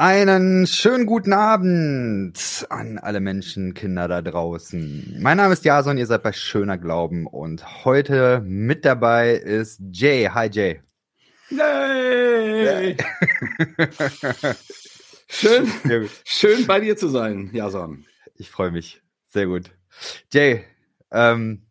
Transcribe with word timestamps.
Einen 0.00 0.68
schönen 0.68 1.06
guten 1.06 1.32
Abend 1.32 2.64
an 2.70 2.98
alle 2.98 3.18
Menschenkinder 3.18 4.06
da 4.06 4.22
draußen. 4.22 5.16
Mein 5.18 5.38
Name 5.38 5.54
ist 5.54 5.64
Jason, 5.64 5.98
ihr 5.98 6.06
seid 6.06 6.22
bei 6.22 6.32
Schöner 6.32 6.78
Glauben 6.78 7.26
und 7.26 7.84
heute 7.84 8.40
mit 8.44 8.84
dabei 8.84 9.32
ist 9.32 9.80
Jay. 9.90 10.28
Hi 10.32 10.48
Jay. 10.52 10.80
Yay! 11.50 12.96
schön, 15.28 15.68
schön 16.24 16.66
bei 16.68 16.78
dir 16.78 16.96
zu 16.96 17.08
sein, 17.08 17.50
Jason. 17.52 18.06
Ich 18.36 18.52
freue 18.52 18.70
mich. 18.70 19.02
Sehr 19.26 19.46
gut. 19.46 19.72
Jay, 20.32 20.62
ähm, 21.10 21.66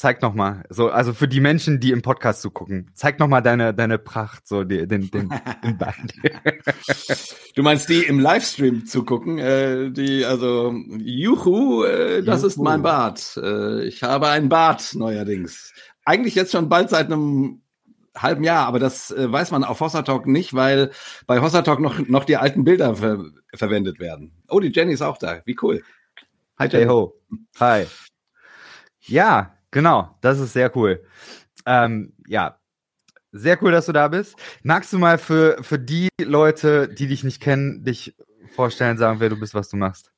zeig 0.00 0.22
noch 0.22 0.32
mal, 0.32 0.64
so, 0.70 0.88
also 0.88 1.12
für 1.12 1.28
die 1.28 1.40
Menschen, 1.40 1.78
die 1.78 1.90
im 1.90 2.00
Podcast 2.00 2.40
zugucken, 2.40 2.90
zeig 2.94 3.18
noch 3.18 3.28
mal 3.28 3.42
deine, 3.42 3.74
deine 3.74 3.98
Pracht, 3.98 4.48
so 4.48 4.64
die, 4.64 4.88
den, 4.88 5.10
den, 5.10 5.28
den 5.62 5.76
Band. 5.76 6.14
du 7.54 7.62
meinst 7.62 7.90
die 7.90 8.04
im 8.04 8.18
Livestream 8.18 8.86
zugucken, 8.86 9.38
äh, 9.38 9.90
die, 9.90 10.24
also, 10.24 10.72
juhu, 10.96 11.84
äh, 11.84 12.22
das 12.22 12.40
juhu. 12.40 12.46
ist 12.46 12.56
mein 12.56 12.80
Bart. 12.80 13.38
Äh, 13.42 13.84
ich 13.84 14.02
habe 14.02 14.28
ein 14.28 14.48
Bart 14.48 14.94
neuerdings. 14.94 15.74
Eigentlich 16.06 16.34
jetzt 16.34 16.52
schon 16.52 16.70
bald 16.70 16.88
seit 16.88 17.12
einem 17.12 17.60
halben 18.16 18.42
Jahr, 18.42 18.66
aber 18.66 18.78
das 18.78 19.10
äh, 19.10 19.30
weiß 19.30 19.50
man 19.50 19.64
auf 19.64 19.80
Hossa 19.80 20.00
Talk 20.00 20.26
nicht, 20.26 20.54
weil 20.54 20.92
bei 21.26 21.42
Hossa 21.42 21.60
Talk 21.60 21.78
noch, 21.78 21.98
noch 22.08 22.24
die 22.24 22.38
alten 22.38 22.64
Bilder 22.64 22.96
ver 22.96 23.22
verwendet 23.54 24.00
werden. 24.00 24.32
Oh, 24.48 24.60
die 24.60 24.72
Jenny 24.72 24.94
ist 24.94 25.02
auch 25.02 25.18
da. 25.18 25.42
Wie 25.44 25.58
cool. 25.60 25.82
Hi, 26.58 26.68
Jenny. 26.68 26.84
Hey 26.84 26.90
ho. 26.90 27.14
Hi. 27.58 27.86
Ja, 29.02 29.59
Genau, 29.70 30.16
das 30.20 30.38
ist 30.38 30.52
sehr 30.52 30.74
cool. 30.76 31.04
Ähm, 31.66 32.12
ja, 32.26 32.58
sehr 33.32 33.62
cool, 33.62 33.70
dass 33.70 33.86
du 33.86 33.92
da 33.92 34.08
bist. 34.08 34.36
Magst 34.62 34.92
du 34.92 34.98
mal 34.98 35.18
für, 35.18 35.62
für 35.62 35.78
die 35.78 36.08
Leute, 36.20 36.88
die 36.88 37.06
dich 37.06 37.22
nicht 37.22 37.40
kennen, 37.40 37.84
dich 37.84 38.16
vorstellen, 38.54 38.98
sagen, 38.98 39.20
wer 39.20 39.28
du 39.28 39.38
bist, 39.38 39.54
was 39.54 39.68
du 39.68 39.76
machst? 39.76 40.12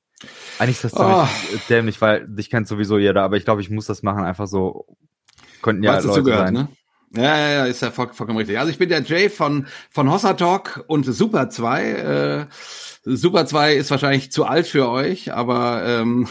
Eigentlich 0.58 0.82
ist 0.82 0.94
das 0.94 0.96
oh. 0.96 1.28
dämlich, 1.68 2.00
weil 2.00 2.26
dich 2.28 2.48
kennt 2.48 2.68
sowieso 2.68 2.98
jeder, 2.98 3.22
aber 3.22 3.36
ich 3.36 3.44
glaube, 3.44 3.60
ich 3.60 3.70
muss 3.70 3.86
das 3.86 4.02
machen, 4.02 4.24
einfach 4.24 4.46
so. 4.46 4.86
Könnten 5.60 5.82
ja 5.82 5.96
Leute 5.96 6.12
zugehört, 6.12 6.46
sein. 6.46 6.54
Ne? 6.54 6.68
Ja, 7.14 7.38
ja, 7.38 7.50
ja, 7.50 7.64
ist 7.66 7.82
ja 7.82 7.90
voll, 7.90 8.08
vollkommen 8.12 8.38
richtig. 8.38 8.58
Also 8.58 8.70
ich 8.70 8.78
bin 8.78 8.88
der 8.88 9.02
Jay 9.02 9.28
von, 9.28 9.66
von 9.90 10.10
Hossa 10.10 10.32
Talk 10.32 10.82
und 10.86 11.04
Super 11.04 11.50
2. 11.50 11.84
Äh, 11.90 12.46
Super 13.04 13.44
2 13.44 13.74
ist 13.74 13.90
wahrscheinlich 13.90 14.32
zu 14.32 14.46
alt 14.46 14.66
für 14.66 14.88
euch, 14.88 15.32
aber 15.32 15.82
ähm, 15.84 16.26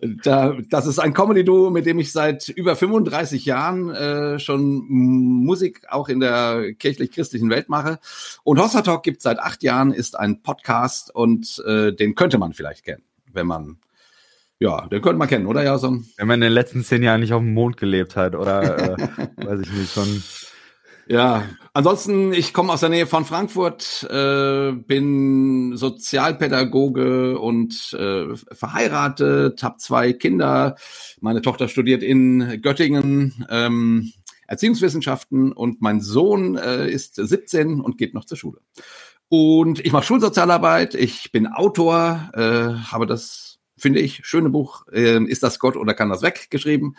da, 0.22 0.56
das 0.70 0.86
ist 0.86 1.00
ein 1.00 1.12
Comedy-Duo, 1.12 1.68
mit 1.68 1.84
dem 1.84 1.98
ich 1.98 2.12
seit 2.12 2.48
über 2.48 2.76
35 2.76 3.44
Jahren 3.44 3.90
äh, 3.90 4.38
schon 4.38 4.86
Musik 4.88 5.82
auch 5.90 6.08
in 6.08 6.20
der 6.20 6.72
kirchlich-christlichen 6.74 7.50
Welt 7.50 7.68
mache. 7.68 7.98
Und 8.42 8.60
Hossa 8.60 8.80
Talk 8.80 9.02
gibt 9.02 9.20
seit 9.20 9.38
acht 9.38 9.62
Jahren, 9.62 9.92
ist 9.92 10.18
ein 10.18 10.42
Podcast 10.42 11.14
und 11.14 11.62
äh, 11.66 11.92
den 11.92 12.14
könnte 12.14 12.38
man 12.38 12.54
vielleicht 12.54 12.84
kennen, 12.84 13.02
wenn 13.32 13.46
man 13.46 13.76
ja, 14.64 14.86
den 14.86 15.02
könnte 15.02 15.18
man 15.18 15.28
kennen, 15.28 15.46
oder 15.46 15.62
Jason? 15.62 16.06
Wenn 16.16 16.26
man 16.26 16.36
in 16.36 16.48
den 16.48 16.52
letzten 16.52 16.82
zehn 16.82 17.02
Jahren 17.02 17.20
nicht 17.20 17.34
auf 17.34 17.42
dem 17.42 17.52
Mond 17.52 17.76
gelebt 17.76 18.16
hat, 18.16 18.34
oder 18.34 18.98
äh, 18.98 19.08
weiß 19.36 19.60
ich 19.60 19.72
nicht, 19.72 19.92
schon 19.92 20.22
ja, 21.06 21.42
ansonsten, 21.74 22.32
ich 22.32 22.54
komme 22.54 22.72
aus 22.72 22.80
der 22.80 22.88
Nähe 22.88 23.06
von 23.06 23.26
Frankfurt, 23.26 24.08
äh, 24.10 24.72
bin 24.72 25.76
Sozialpädagoge 25.76 27.38
und 27.38 27.92
äh, 27.92 28.34
verheiratet, 28.34 29.62
habe 29.62 29.76
zwei 29.76 30.14
Kinder. 30.14 30.76
Meine 31.20 31.42
Tochter 31.42 31.68
studiert 31.68 32.02
in 32.02 32.62
Göttingen 32.62 33.46
ähm, 33.50 34.14
Erziehungswissenschaften 34.46 35.52
und 35.52 35.82
mein 35.82 36.00
Sohn 36.00 36.56
äh, 36.56 36.88
ist 36.88 37.16
17 37.16 37.82
und 37.82 37.98
geht 37.98 38.14
noch 38.14 38.24
zur 38.24 38.38
Schule. 38.38 38.60
Und 39.28 39.84
ich 39.84 39.92
mache 39.92 40.04
Schulsozialarbeit, 40.04 40.94
ich 40.94 41.32
bin 41.32 41.46
Autor, 41.46 42.30
äh, 42.32 42.90
habe 42.90 43.04
das, 43.06 43.53
finde 43.84 44.00
ich, 44.00 44.24
schöne 44.24 44.48
Buch, 44.48 44.86
äh, 44.92 45.22
Ist 45.24 45.42
das 45.42 45.58
Gott 45.58 45.76
oder 45.76 45.92
kann 45.92 46.08
das 46.08 46.22
weg 46.22 46.46
geschrieben. 46.48 46.96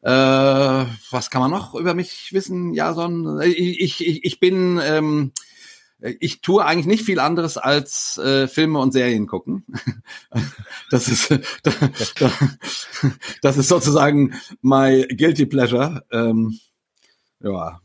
Äh, 0.00 0.08
was 0.08 1.28
kann 1.28 1.42
man 1.42 1.50
noch 1.50 1.74
über 1.74 1.92
mich 1.92 2.32
wissen, 2.32 2.72
Jason? 2.72 3.38
Ich, 3.42 4.00
ich, 4.00 4.24
ich 4.24 4.40
bin, 4.40 4.80
ähm, 4.82 5.32
ich 6.00 6.40
tue 6.40 6.64
eigentlich 6.64 6.86
nicht 6.86 7.04
viel 7.04 7.20
anderes 7.20 7.58
als 7.58 8.16
äh, 8.16 8.48
Filme 8.48 8.78
und 8.78 8.92
Serien 8.92 9.26
gucken. 9.26 9.66
Das 10.90 11.08
ist, 11.08 11.28
das 13.42 13.56
ist 13.56 13.68
sozusagen 13.68 14.34
my 14.60 15.06
guilty 15.08 15.46
pleasure. 15.46 16.02
Ähm, 16.12 16.58
ja. 17.40 17.80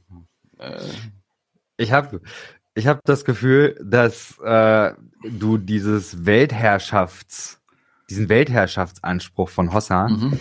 Äh. 0.57 0.87
Ich 1.77 1.91
habe 1.91 2.21
ich 2.75 2.87
hab 2.87 3.01
das 3.05 3.25
Gefühl, 3.25 3.79
dass 3.83 4.37
äh, 4.39 4.93
du 5.23 5.57
dieses 5.57 6.25
Weltherrschafts, 6.25 7.57
diesen 8.09 8.29
Weltherrschaftsanspruch 8.29 9.49
von 9.49 9.73
Hossa 9.73 10.07
mhm 10.07 10.39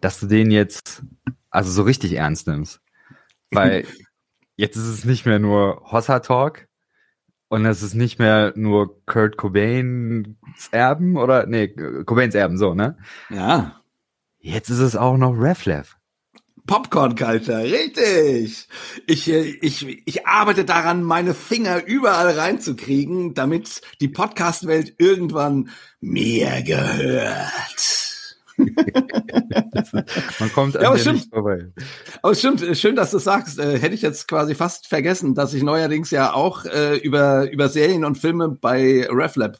dass 0.00 0.20
du 0.20 0.26
den 0.26 0.50
jetzt 0.50 1.02
also 1.50 1.70
so 1.70 1.82
richtig 1.82 2.12
ernst 2.14 2.46
nimmst. 2.46 2.80
Weil 3.50 3.84
jetzt 4.56 4.76
ist 4.76 4.86
es 4.86 5.04
nicht 5.04 5.26
mehr 5.26 5.38
nur 5.38 5.82
Hossa 5.90 6.20
Talk 6.20 6.68
und 7.48 7.64
es 7.64 7.82
ist 7.82 7.94
nicht 7.94 8.18
mehr 8.18 8.52
nur 8.56 9.04
Kurt 9.06 9.36
Cobains 9.36 10.28
Erben 10.70 11.16
oder 11.16 11.46
nee, 11.46 11.68
Cobains 11.68 12.34
Erben, 12.34 12.58
so, 12.58 12.74
ne? 12.74 12.96
Ja. 13.30 13.80
Jetzt 14.38 14.68
ist 14.68 14.78
es 14.78 14.96
auch 14.96 15.16
noch 15.16 15.32
Reflev. 15.32 15.95
Popcorn 16.66 17.14
Culture, 17.14 17.62
richtig. 17.62 18.68
Ich, 19.06 19.28
äh, 19.28 19.56
ich, 19.60 20.02
ich 20.06 20.26
arbeite 20.26 20.64
daran, 20.64 21.04
meine 21.04 21.34
Finger 21.34 21.84
überall 21.86 22.30
reinzukriegen, 22.38 23.34
damit 23.34 23.82
die 24.00 24.08
Podcast-Welt 24.08 24.94
irgendwann 24.98 25.70
mir 26.00 26.62
gehört. 26.62 27.96
Man 30.40 30.52
kommt 30.52 30.76
an 30.76 30.82
ja, 30.82 30.94
dir 30.94 31.12
nicht 31.12 31.32
vorbei. 31.32 31.72
Aber 32.22 32.34
stimmt, 32.34 32.64
schön, 32.76 32.96
dass 32.96 33.10
du 33.10 33.18
sagst. 33.18 33.58
Äh, 33.58 33.78
hätte 33.78 33.94
ich 33.94 34.02
jetzt 34.02 34.26
quasi 34.28 34.54
fast 34.54 34.86
vergessen, 34.88 35.34
dass 35.34 35.54
ich 35.54 35.62
neuerdings 35.62 36.10
ja 36.10 36.32
auch 36.32 36.64
äh, 36.64 36.96
über, 36.96 37.50
über 37.50 37.68
Serien 37.68 38.04
und 38.04 38.16
Filme 38.18 38.48
bei 38.48 39.06
RefLab 39.10 39.58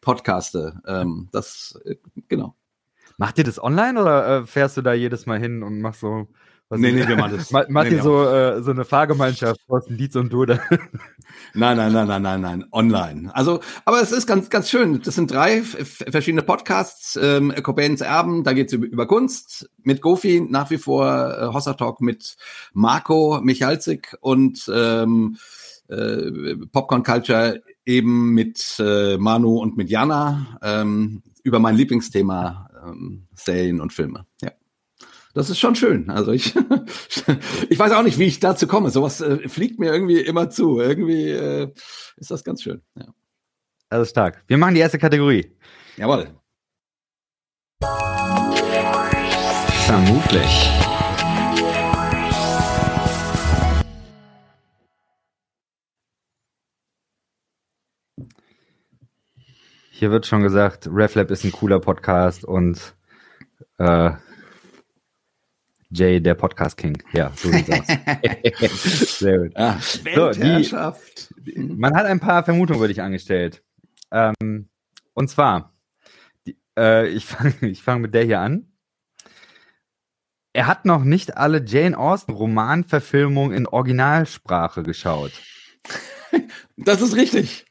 podcaste. 0.00 0.80
Ähm, 0.86 1.28
das, 1.32 1.78
äh, 1.84 1.96
genau. 2.28 2.56
Macht 3.20 3.36
ihr 3.36 3.44
das 3.44 3.62
online 3.62 4.00
oder 4.00 4.38
äh, 4.38 4.46
fährst 4.46 4.78
du 4.78 4.80
da 4.80 4.94
jedes 4.94 5.26
Mal 5.26 5.38
hin 5.38 5.62
und 5.62 5.82
machst 5.82 6.00
so 6.00 6.26
was 6.70 6.80
nee, 6.80 6.90
nee, 6.90 7.06
wir 7.06 7.16
machen 7.16 7.36
das. 7.36 7.50
Macht 7.50 7.68
nee, 7.68 7.96
ihr 7.96 8.02
so, 8.02 8.24
äh, 8.24 8.62
so 8.62 8.70
eine 8.70 8.86
Fahrgemeinschaft, 8.86 9.60
Thorsten 9.66 9.98
Dietz 9.98 10.16
und 10.16 10.32
du? 10.32 10.42
Oder? 10.42 10.60
Nein, 11.54 11.76
nein, 11.76 11.92
nein, 11.92 12.06
nein, 12.06 12.22
nein, 12.22 12.40
nein, 12.40 12.64
online. 12.72 13.34
Also, 13.34 13.60
aber 13.84 14.00
es 14.00 14.10
ist 14.10 14.26
ganz, 14.26 14.50
ganz 14.50 14.70
schön. 14.70 15.02
Das 15.02 15.16
sind 15.16 15.30
drei 15.30 15.62
verschiedene 15.62 16.42
Podcasts. 16.42 17.18
Ähm, 17.20 17.52
Cobains 17.62 18.00
Erben, 18.00 18.42
da 18.42 18.52
geht's 18.52 18.72
über, 18.72 18.86
über 18.86 19.06
Kunst. 19.06 19.68
Mit 19.82 20.00
Gofi 20.00 20.46
nach 20.48 20.70
wie 20.70 20.78
vor 20.78 21.06
äh, 21.06 21.52
Hossa 21.52 21.74
Talk 21.74 22.00
mit 22.00 22.36
Marco 22.72 23.40
Michalzik 23.42 24.16
und 24.20 24.70
ähm, 24.74 25.36
äh, 25.88 26.56
Popcorn 26.72 27.02
Culture 27.02 27.62
eben 27.84 28.30
mit 28.32 28.76
äh, 28.78 29.18
Manu 29.18 29.58
und 29.58 29.76
mit 29.76 29.90
Jana 29.90 30.58
ähm, 30.62 31.22
über 31.42 31.58
mein 31.58 31.76
Lieblingsthema 31.76 32.69
ähm, 32.84 33.28
Serien 33.34 33.80
und 33.80 33.92
Filme. 33.92 34.26
Ja 34.42 34.52
das 35.34 35.50
ist 35.50 35.58
schon 35.58 35.74
schön. 35.74 36.10
Also 36.10 36.32
ich, 36.32 36.54
ich 37.68 37.78
weiß 37.78 37.92
auch 37.92 38.02
nicht, 38.02 38.18
wie 38.18 38.24
ich 38.24 38.40
dazu 38.40 38.66
komme. 38.66 38.90
Sowas 38.90 39.20
äh, 39.20 39.48
fliegt 39.48 39.78
mir 39.78 39.92
irgendwie 39.92 40.20
immer 40.20 40.50
zu. 40.50 40.80
Irgendwie 40.80 41.28
äh, 41.28 41.72
ist 42.16 42.30
das 42.30 42.44
ganz 42.44 42.62
schön. 42.62 42.82
Ja. 42.96 43.06
Also 43.88 44.04
stark. 44.04 44.44
Wir 44.46 44.58
machen 44.58 44.74
die 44.74 44.80
erste 44.80 44.98
Kategorie. 44.98 45.56
Jawohl. 45.96 46.28
Vermutlich. 49.86 50.89
Hier 60.00 60.10
wird 60.10 60.26
schon 60.26 60.42
gesagt, 60.42 60.88
RefLab 60.90 61.30
ist 61.30 61.44
ein 61.44 61.52
cooler 61.52 61.78
Podcast 61.78 62.42
und 62.46 62.94
äh, 63.76 64.12
Jay, 65.90 66.22
der 66.22 66.34
Podcast 66.34 66.78
King. 66.78 67.02
Ja, 67.12 67.30
so 67.36 67.50
sieht's 67.50 67.68
aus. 67.68 69.18
Sehr 69.18 69.38
gut. 69.40 69.52
Ah, 69.56 69.78
so, 69.78 70.30
die, 70.30 71.58
man 71.58 71.94
hat 71.94 72.06
ein 72.06 72.18
paar 72.18 72.44
Vermutungen 72.44 72.78
über 72.78 72.88
dich 72.88 73.02
angestellt. 73.02 73.62
Ähm, 74.10 74.70
und 75.12 75.28
zwar, 75.28 75.74
die, 76.46 76.56
äh, 76.78 77.06
ich 77.08 77.26
fange 77.26 77.54
ich 77.60 77.82
fang 77.82 78.00
mit 78.00 78.14
der 78.14 78.24
hier 78.24 78.40
an. 78.40 78.72
Er 80.54 80.66
hat 80.66 80.86
noch 80.86 81.04
nicht 81.04 81.36
alle 81.36 81.62
Jane 81.62 81.98
Austen 81.98 82.32
Romanverfilmungen 82.32 83.54
in 83.54 83.66
Originalsprache 83.66 84.82
geschaut. 84.82 85.32
Das 86.78 87.02
ist 87.02 87.14
richtig. 87.16 87.66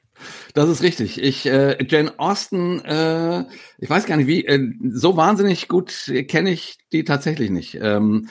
Das 0.53 0.69
ist 0.69 0.81
richtig. 0.83 1.21
Ich 1.21 1.45
äh, 1.45 1.77
Jane 1.87 2.17
Austen, 2.19 2.79
äh, 2.85 3.45
ich 3.77 3.89
weiß 3.89 4.05
gar 4.05 4.17
nicht 4.17 4.27
wie, 4.27 4.45
äh, 4.45 4.71
so 4.91 5.15
wahnsinnig 5.17 5.67
gut 5.67 6.11
kenne 6.27 6.51
ich 6.51 6.77
die 6.91 7.03
tatsächlich 7.03 7.49
nicht. 7.49 7.75
Ähm, 7.81 8.29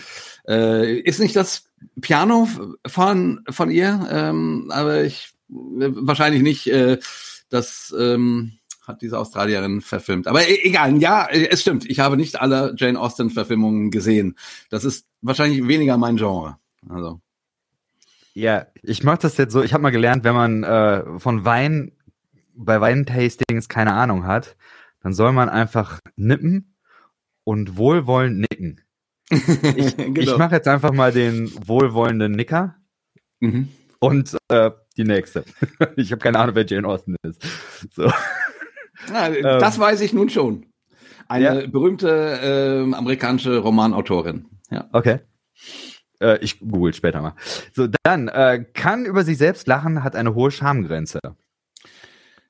äh, 0.49 0.99
ist 1.00 1.20
nicht 1.20 1.37
das 1.37 1.64
Piano 2.00 2.49
von 2.87 3.40
von 3.50 3.70
ihr, 3.70 4.08
ähm, 4.11 4.70
aber 4.73 5.05
ich 5.05 5.31
äh, 5.50 5.90
wahrscheinlich 5.94 6.43
nicht. 6.43 6.67
Äh, 6.69 6.99
Das 7.50 7.94
ähm, 7.99 8.58
hat 8.87 9.00
diese 9.00 9.19
Australierin 9.19 9.81
verfilmt. 9.81 10.26
Aber 10.26 10.46
e 10.46 10.58
egal, 10.64 11.00
ja, 11.00 11.26
es 11.31 11.62
stimmt. 11.62 11.88
Ich 11.88 11.99
habe 12.00 12.19
nicht 12.19 12.40
alle 12.40 12.75
Jane 12.76 13.00
Austen-Verfilmungen 13.00 13.90
gesehen. 13.90 14.37
Das 14.69 14.85
ist 14.85 15.06
wahrscheinlich 15.23 15.67
weniger 15.67 15.96
mein 15.96 16.17
Genre. 16.17 16.58
Also. 16.88 17.20
Ja, 18.38 18.69
ich 18.85 19.02
mache 19.02 19.19
das 19.23 19.37
jetzt 19.37 19.52
so. 19.52 19.64
Ich 19.64 19.73
habe 19.73 19.82
mal 19.82 19.90
gelernt, 19.90 20.23
wenn 20.23 20.35
man 20.35 20.62
äh, 20.62 21.19
von 21.19 21.44
Wein 21.44 21.90
bei 22.55 22.81
Weintastings 22.81 23.69
keine 23.69 23.94
Ahnung 23.94 24.26
hat, 24.26 24.56
dann 25.02 25.12
soll 25.12 25.32
man 25.32 25.49
einfach 25.49 25.99
nippen 26.14 26.76
und 27.43 27.76
wohlwollend 27.76 28.46
nicken. 28.49 28.81
Ich, 29.76 29.96
genau. 29.96 30.20
ich 30.20 30.38
mache 30.38 30.55
jetzt 30.55 30.69
einfach 30.69 30.93
mal 30.93 31.12
den 31.12 31.52
wohlwollenden 31.67 32.32
Nicker 32.32 32.76
mhm. 33.40 33.69
und 33.99 34.38
äh, 34.49 34.70
die 34.96 35.05
nächste. 35.05 35.44
ich 35.96 36.12
habe 36.12 36.20
keine 36.23 36.38
Ahnung, 36.38 36.55
wer 36.55 36.64
Jane 36.64 36.88
Austen 36.88 37.17
ist. 37.23 37.43
So. 37.93 38.05
Ja, 39.12 39.31
das 39.58 39.75
ähm, 39.75 39.81
weiß 39.82 40.00
ich 40.00 40.14
nun 40.14 40.31
schon. 40.31 40.64
Eine 41.26 41.62
ja. 41.62 41.67
berühmte 41.67 42.08
äh, 42.08 42.94
amerikanische 42.94 43.58
Romanautorin. 43.58 44.46
Ja. 44.70 44.88
Okay. 44.93 45.20
Äh, 46.20 46.38
ich 46.38 46.61
google 46.61 46.94
später 46.94 47.20
mal. 47.20 47.35
So, 47.73 47.88
dann 48.03 48.29
äh, 48.29 48.65
kann 48.75 49.05
über 49.05 49.25
sich 49.25 49.38
selbst 49.38 49.67
lachen, 49.67 50.05
hat 50.05 50.17
eine 50.17 50.35
hohe 50.35 50.50
Schamgrenze. 50.50 51.20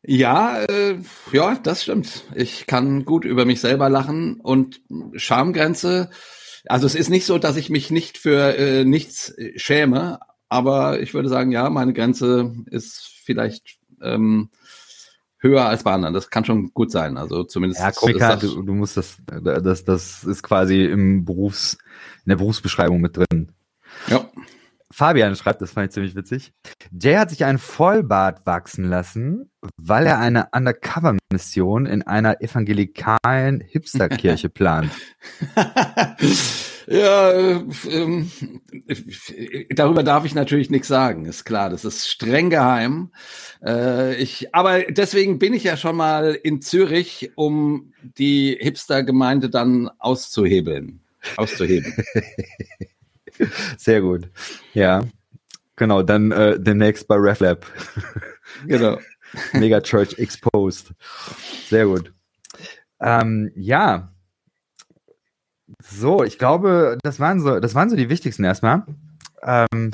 Ja, 0.02 0.62
äh, 0.62 0.98
ja, 1.32 1.56
das 1.56 1.82
stimmt. 1.82 2.24
Ich 2.34 2.66
kann 2.66 3.04
gut 3.04 3.24
über 3.24 3.44
mich 3.44 3.60
selber 3.60 3.88
lachen 3.88 4.40
und 4.40 4.80
Schamgrenze. 5.14 6.10
Also 6.66 6.86
es 6.86 6.94
ist 6.94 7.10
nicht 7.10 7.26
so, 7.26 7.38
dass 7.38 7.56
ich 7.56 7.68
mich 7.68 7.90
nicht 7.90 8.18
für 8.18 8.56
äh, 8.56 8.84
nichts 8.84 9.34
schäme, 9.56 10.20
aber 10.48 11.00
ich 11.00 11.14
würde 11.14 11.28
sagen, 11.28 11.52
ja, 11.52 11.68
meine 11.68 11.92
Grenze 11.92 12.54
ist 12.66 13.10
vielleicht 13.24 13.78
ähm, 14.00 14.50
höher 15.38 15.66
als 15.66 15.82
bei 15.82 15.92
anderen. 15.92 16.14
Das 16.14 16.30
kann 16.30 16.44
schon 16.44 16.72
gut 16.72 16.90
sein. 16.90 17.16
Also 17.16 17.44
zumindest. 17.44 17.80
Ja, 17.80 17.92
Komiker, 17.92 18.36
du, 18.36 18.62
du 18.62 18.74
musst 18.74 18.96
das, 18.96 19.18
das, 19.26 19.84
das 19.84 20.24
ist 20.24 20.42
quasi 20.42 20.84
im 20.84 21.24
Berufs, 21.24 21.74
in 22.24 22.30
der 22.30 22.36
Berufsbeschreibung 22.36 23.00
mit 23.00 23.16
drin. 23.16 23.52
Ja. 24.10 24.28
Fabian 24.90 25.36
schreibt, 25.36 25.60
das 25.60 25.72
fand 25.72 25.88
ich 25.88 25.92
ziemlich 25.92 26.14
witzig. 26.14 26.52
Jay 26.90 27.16
hat 27.16 27.30
sich 27.30 27.44
einen 27.44 27.58
Vollbart 27.58 28.46
wachsen 28.46 28.84
lassen, 28.84 29.50
weil 29.76 30.06
er 30.06 30.18
eine 30.18 30.48
Undercover-Mission 30.52 31.84
in 31.84 32.02
einer 32.02 32.40
evangelikalen 32.40 33.60
Hipsterkirche 33.60 34.48
plant. 34.48 34.90
ja, 36.86 37.30
äh, 37.30 37.64
ähm, 37.90 38.30
darüber 39.70 40.02
darf 40.02 40.24
ich 40.24 40.34
natürlich 40.34 40.70
nichts 40.70 40.88
sagen, 40.88 41.26
ist 41.26 41.44
klar. 41.44 41.68
Das 41.68 41.84
ist 41.84 42.08
streng 42.08 42.48
geheim. 42.48 43.12
Äh, 43.62 44.14
ich, 44.16 44.54
aber 44.54 44.84
deswegen 44.84 45.38
bin 45.38 45.52
ich 45.52 45.64
ja 45.64 45.76
schon 45.76 45.96
mal 45.96 46.34
in 46.34 46.62
Zürich, 46.62 47.30
um 47.34 47.92
die 48.02 48.56
Hipster-Gemeinde 48.58 49.50
dann 49.50 49.90
auszuhebeln, 49.98 51.00
auszuheben. 51.36 51.94
Sehr 53.78 54.00
gut. 54.00 54.28
Ja. 54.74 55.04
Genau, 55.76 56.02
dann 56.02 56.32
äh, 56.32 56.58
demnächst 56.58 57.06
bei 57.06 57.16
RefLab. 57.16 57.64
genau. 58.66 58.98
Mega 59.52 59.80
Church 59.80 60.18
Exposed. 60.18 60.92
Sehr 61.68 61.86
gut. 61.86 62.12
Ähm, 63.00 63.52
ja. 63.54 64.12
So, 65.82 66.24
ich 66.24 66.38
glaube, 66.38 66.98
das 67.02 67.20
waren 67.20 67.40
so, 67.40 67.60
das 67.60 67.74
waren 67.74 67.90
so 67.90 67.96
die 67.96 68.08
wichtigsten 68.08 68.44
erstmal. 68.44 68.84
Ähm, 69.42 69.92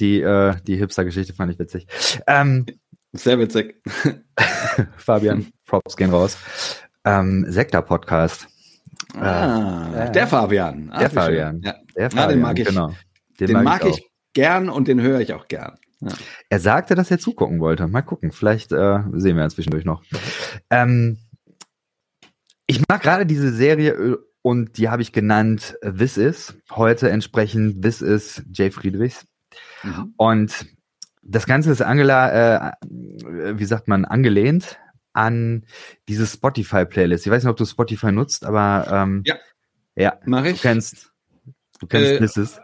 die, 0.00 0.20
äh, 0.20 0.56
die 0.66 0.76
Hipster-Geschichte 0.76 1.34
fand 1.34 1.52
ich 1.52 1.58
witzig. 1.58 1.86
Ähm, 2.26 2.66
Sehr 3.12 3.38
witzig. 3.38 3.82
Fabian, 4.96 5.52
Props 5.66 5.96
gehen 5.96 6.10
raus. 6.10 6.36
Ähm, 7.04 7.46
Sektor-Podcast. 7.48 8.48
Ah, 9.16 10.06
äh, 10.06 10.12
der 10.12 10.26
Fabian. 10.26 10.90
Ah, 10.90 10.98
der 10.98 11.10
Fabian. 11.10 11.60
Ja. 11.62 11.74
Der 11.96 12.10
Fabian, 12.10 12.28
ja, 12.28 12.34
den 12.34 12.40
mag 12.40 12.58
ich. 12.58 12.66
Genau. 12.66 12.94
Den, 13.40 13.46
den 13.48 13.62
mag, 13.62 13.84
ich, 13.84 13.98
ich 13.98 14.10
gern 14.32 14.68
und 14.68 14.88
den 14.88 15.00
höre 15.00 15.20
ich 15.20 15.32
auch 15.32 15.48
gern. 15.48 15.76
Ja. 16.00 16.12
Er 16.50 16.60
sagte, 16.60 16.94
dass 16.94 17.10
er 17.10 17.18
zugucken 17.18 17.60
wollte. 17.60 17.86
Mal 17.88 18.02
gucken, 18.02 18.32
vielleicht 18.32 18.72
äh, 18.72 18.98
sehen 19.12 19.36
wir 19.36 19.44
ihn 19.44 19.50
zwischendurch 19.50 19.84
noch. 19.84 20.02
Ähm, 20.70 21.18
ich 22.66 22.82
mag 22.88 23.02
gerade 23.02 23.26
diese 23.26 23.52
Serie 23.52 23.92
äh, 23.92 24.16
und 24.42 24.76
die 24.76 24.88
habe 24.88 25.02
ich 25.02 25.12
genannt 25.12 25.76
äh, 25.80 25.92
This 25.92 26.16
Is. 26.18 26.56
Heute 26.70 27.10
entsprechend 27.10 27.82
This 27.82 28.02
Is 28.02 28.42
Jay 28.52 28.70
Friedrichs. 28.70 29.26
Mhm. 29.82 30.14
Und 30.16 30.66
das 31.22 31.46
Ganze 31.46 31.70
ist 31.70 31.80
Angela, 31.80 32.68
äh, 32.68 32.72
wie 32.82 33.64
sagt 33.64 33.88
man, 33.88 34.04
angelehnt 34.04 34.78
an 35.14 35.64
diese 36.08 36.26
Spotify-Playlist. 36.26 37.24
Ich 37.24 37.32
weiß 37.32 37.44
nicht, 37.44 37.50
ob 37.50 37.56
du 37.56 37.64
Spotify 37.64 38.12
nutzt, 38.12 38.44
aber 38.44 38.86
ähm, 38.90 39.22
ja, 39.24 39.36
ja, 39.96 40.18
mach 40.26 40.44
ich. 40.44 40.60
Du 40.60 40.68
kennst, 40.68 41.13
du 41.80 41.86
kennst 41.86 42.12
äh, 42.12 42.18
Is. 42.36 42.60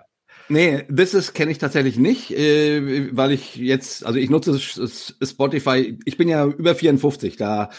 Nee, 0.51 0.83
This 0.95 1.15
is 1.15 1.33
kenne 1.33 1.53
ich 1.53 1.59
tatsächlich 1.59 1.97
nicht, 1.97 2.33
äh, 2.33 3.17
weil 3.17 3.31
ich 3.31 3.55
jetzt, 3.55 4.05
also 4.05 4.19
ich 4.19 4.31
nutze 4.31 4.59
Spotify, 4.59 5.97
ich 6.05 6.17
bin 6.17 6.29
ja 6.29 6.45
über 6.45 6.75
54, 6.75 7.37
da, 7.37 7.71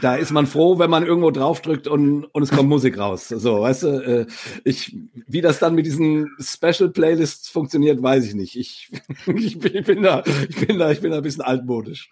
da 0.00 0.16
ist 0.16 0.32
man 0.32 0.48
froh, 0.48 0.80
wenn 0.80 0.90
man 0.90 1.06
irgendwo 1.06 1.30
draufdrückt 1.30 1.86
und, 1.86 2.24
und 2.24 2.42
es 2.42 2.50
kommt 2.50 2.68
Musik 2.68 2.98
raus. 2.98 3.28
So, 3.28 3.60
weißt 3.60 3.82
du, 3.84 3.88
äh, 3.88 4.26
ich, 4.64 4.96
wie 5.28 5.40
das 5.40 5.60
dann 5.60 5.76
mit 5.76 5.86
diesen 5.86 6.28
Special 6.40 6.90
Playlists 6.90 7.48
funktioniert, 7.48 8.02
weiß 8.02 8.26
ich 8.26 8.34
nicht. 8.34 8.56
Ich, 8.56 8.90
ich, 9.26 9.60
bin, 9.60 9.76
ich 9.76 9.86
bin 9.86 10.02
da, 10.02 10.24
ich 10.48 10.66
bin 10.66 10.80
da, 10.80 10.90
ich 10.90 11.00
bin 11.00 11.12
da 11.12 11.18
ein 11.18 11.22
bisschen 11.22 11.42
altmodisch. 11.42 12.10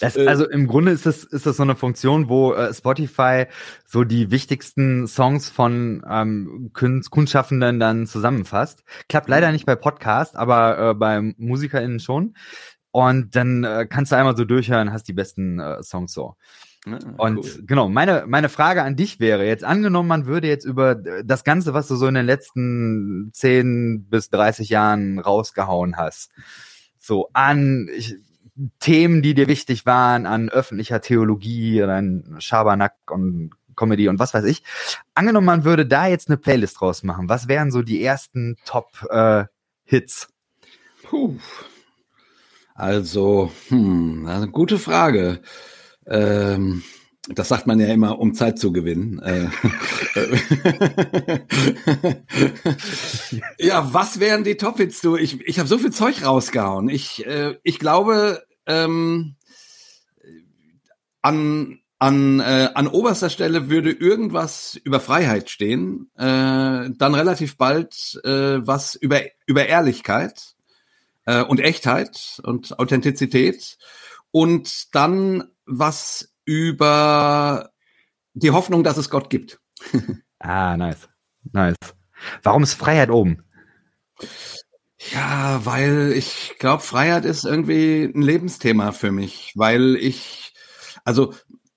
Das, 0.00 0.18
äh, 0.18 0.26
also 0.26 0.46
im 0.46 0.66
Grunde 0.66 0.92
ist 0.92 1.06
das, 1.06 1.24
ist 1.24 1.46
das 1.46 1.56
so 1.56 1.62
eine 1.62 1.76
Funktion, 1.76 2.28
wo 2.28 2.52
äh, 2.52 2.74
Spotify 2.74 3.46
so 3.86 4.04
die 4.04 4.30
wichtigsten 4.30 5.06
Songs 5.06 5.48
von 5.48 6.04
ähm, 6.06 6.72
Kunstschaffenden 6.74 7.80
dann 7.80 8.06
zusammenfasst. 8.06 8.84
Klappt 9.08 9.30
leider 9.30 9.45
leider 9.46 9.52
nicht 9.52 9.66
bei 9.66 9.76
Podcast, 9.76 10.36
aber 10.36 10.90
äh, 10.90 10.94
bei 10.94 11.20
MusikerInnen 11.38 12.00
schon. 12.00 12.34
Und 12.90 13.36
dann 13.36 13.64
äh, 13.64 13.86
kannst 13.88 14.10
du 14.10 14.16
einmal 14.16 14.36
so 14.36 14.44
durchhören, 14.44 14.92
hast 14.92 15.06
die 15.08 15.12
besten 15.12 15.60
äh, 15.60 15.82
Songs 15.82 16.12
so. 16.12 16.34
Ja, 16.86 16.98
und 17.18 17.38
cool. 17.38 17.64
genau, 17.66 17.88
meine, 17.88 18.24
meine 18.26 18.48
Frage 18.48 18.82
an 18.82 18.96
dich 18.96 19.18
wäre 19.18 19.44
jetzt 19.44 19.64
angenommen, 19.64 20.08
man 20.08 20.26
würde 20.26 20.48
jetzt 20.48 20.64
über 20.64 20.94
das 20.94 21.42
Ganze, 21.44 21.74
was 21.74 21.88
du 21.88 21.96
so 21.96 22.06
in 22.06 22.14
den 22.14 22.26
letzten 22.26 23.30
10 23.32 24.06
bis 24.08 24.30
30 24.30 24.68
Jahren 24.68 25.18
rausgehauen 25.18 25.96
hast, 25.96 26.30
so 26.98 27.28
an 27.32 27.88
ich, 27.94 28.16
Themen, 28.78 29.20
die 29.20 29.34
dir 29.34 29.48
wichtig 29.48 29.84
waren, 29.84 30.24
an 30.24 30.48
öffentlicher 30.48 31.00
Theologie, 31.00 31.82
an 31.82 32.36
Schabernack 32.38 32.94
und 33.10 33.50
Comedy 33.76 34.08
und 34.08 34.18
was 34.18 34.34
weiß 34.34 34.44
ich. 34.44 34.62
Angenommen, 35.14 35.46
man 35.46 35.64
würde 35.64 35.86
da 35.86 36.06
jetzt 36.06 36.28
eine 36.28 36.36
Playlist 36.36 36.80
draus 36.80 37.02
machen. 37.02 37.28
Was 37.28 37.48
wären 37.48 37.70
so 37.70 37.82
die 37.82 38.02
ersten 38.02 38.56
Top-Hits? 38.64 40.24
Äh, 40.24 41.06
Puh. 41.06 41.38
Also, 42.74 43.52
hm, 43.68 44.26
eine 44.26 44.48
gute 44.48 44.78
Frage. 44.78 45.40
Ähm, 46.06 46.82
das 47.28 47.48
sagt 47.48 47.66
man 47.66 47.80
ja 47.80 47.88
immer, 47.88 48.18
um 48.20 48.34
Zeit 48.34 48.58
zu 48.58 48.70
gewinnen. 48.72 49.18
Äh, 49.20 49.48
ja, 53.58 53.92
was 53.92 54.20
wären 54.20 54.44
die 54.44 54.56
Top-Hits? 54.56 55.02
Ich, 55.18 55.40
ich 55.40 55.58
habe 55.58 55.68
so 55.68 55.78
viel 55.78 55.90
Zeug 55.90 56.24
rausgehauen. 56.24 56.88
Ich, 56.88 57.26
äh, 57.26 57.56
ich 57.62 57.78
glaube, 57.78 58.44
ähm, 58.66 59.36
an 61.22 61.80
an, 61.98 62.40
äh, 62.40 62.70
an 62.74 62.88
oberster 62.88 63.30
Stelle 63.30 63.70
würde 63.70 63.90
irgendwas 63.90 64.74
über 64.74 65.00
Freiheit 65.00 65.50
stehen, 65.50 66.10
äh, 66.16 66.90
dann 66.90 67.14
relativ 67.14 67.56
bald 67.56 68.20
äh, 68.24 68.66
was 68.66 68.94
über, 68.94 69.20
über 69.46 69.66
Ehrlichkeit 69.66 70.54
äh, 71.24 71.42
und 71.42 71.60
Echtheit 71.60 72.40
und 72.42 72.78
Authentizität 72.78 73.78
und 74.30 74.94
dann 74.94 75.44
was 75.64 76.32
über 76.44 77.70
die 78.34 78.50
Hoffnung, 78.50 78.84
dass 78.84 78.96
es 78.96 79.10
Gott 79.10 79.30
gibt. 79.30 79.60
ah, 80.38 80.76
nice. 80.76 81.08
Nice. 81.52 81.76
Warum 82.42 82.62
ist 82.62 82.74
Freiheit 82.74 83.10
oben? 83.10 83.44
Ja, 85.12 85.60
weil 85.64 86.12
ich 86.12 86.56
glaube, 86.58 86.82
Freiheit 86.82 87.24
ist 87.24 87.44
irgendwie 87.44 88.04
ein 88.04 88.22
Lebensthema 88.22 88.92
für 88.92 89.12
mich, 89.12 89.52
weil 89.54 89.96
ich, 89.96 90.54
also 91.04 91.34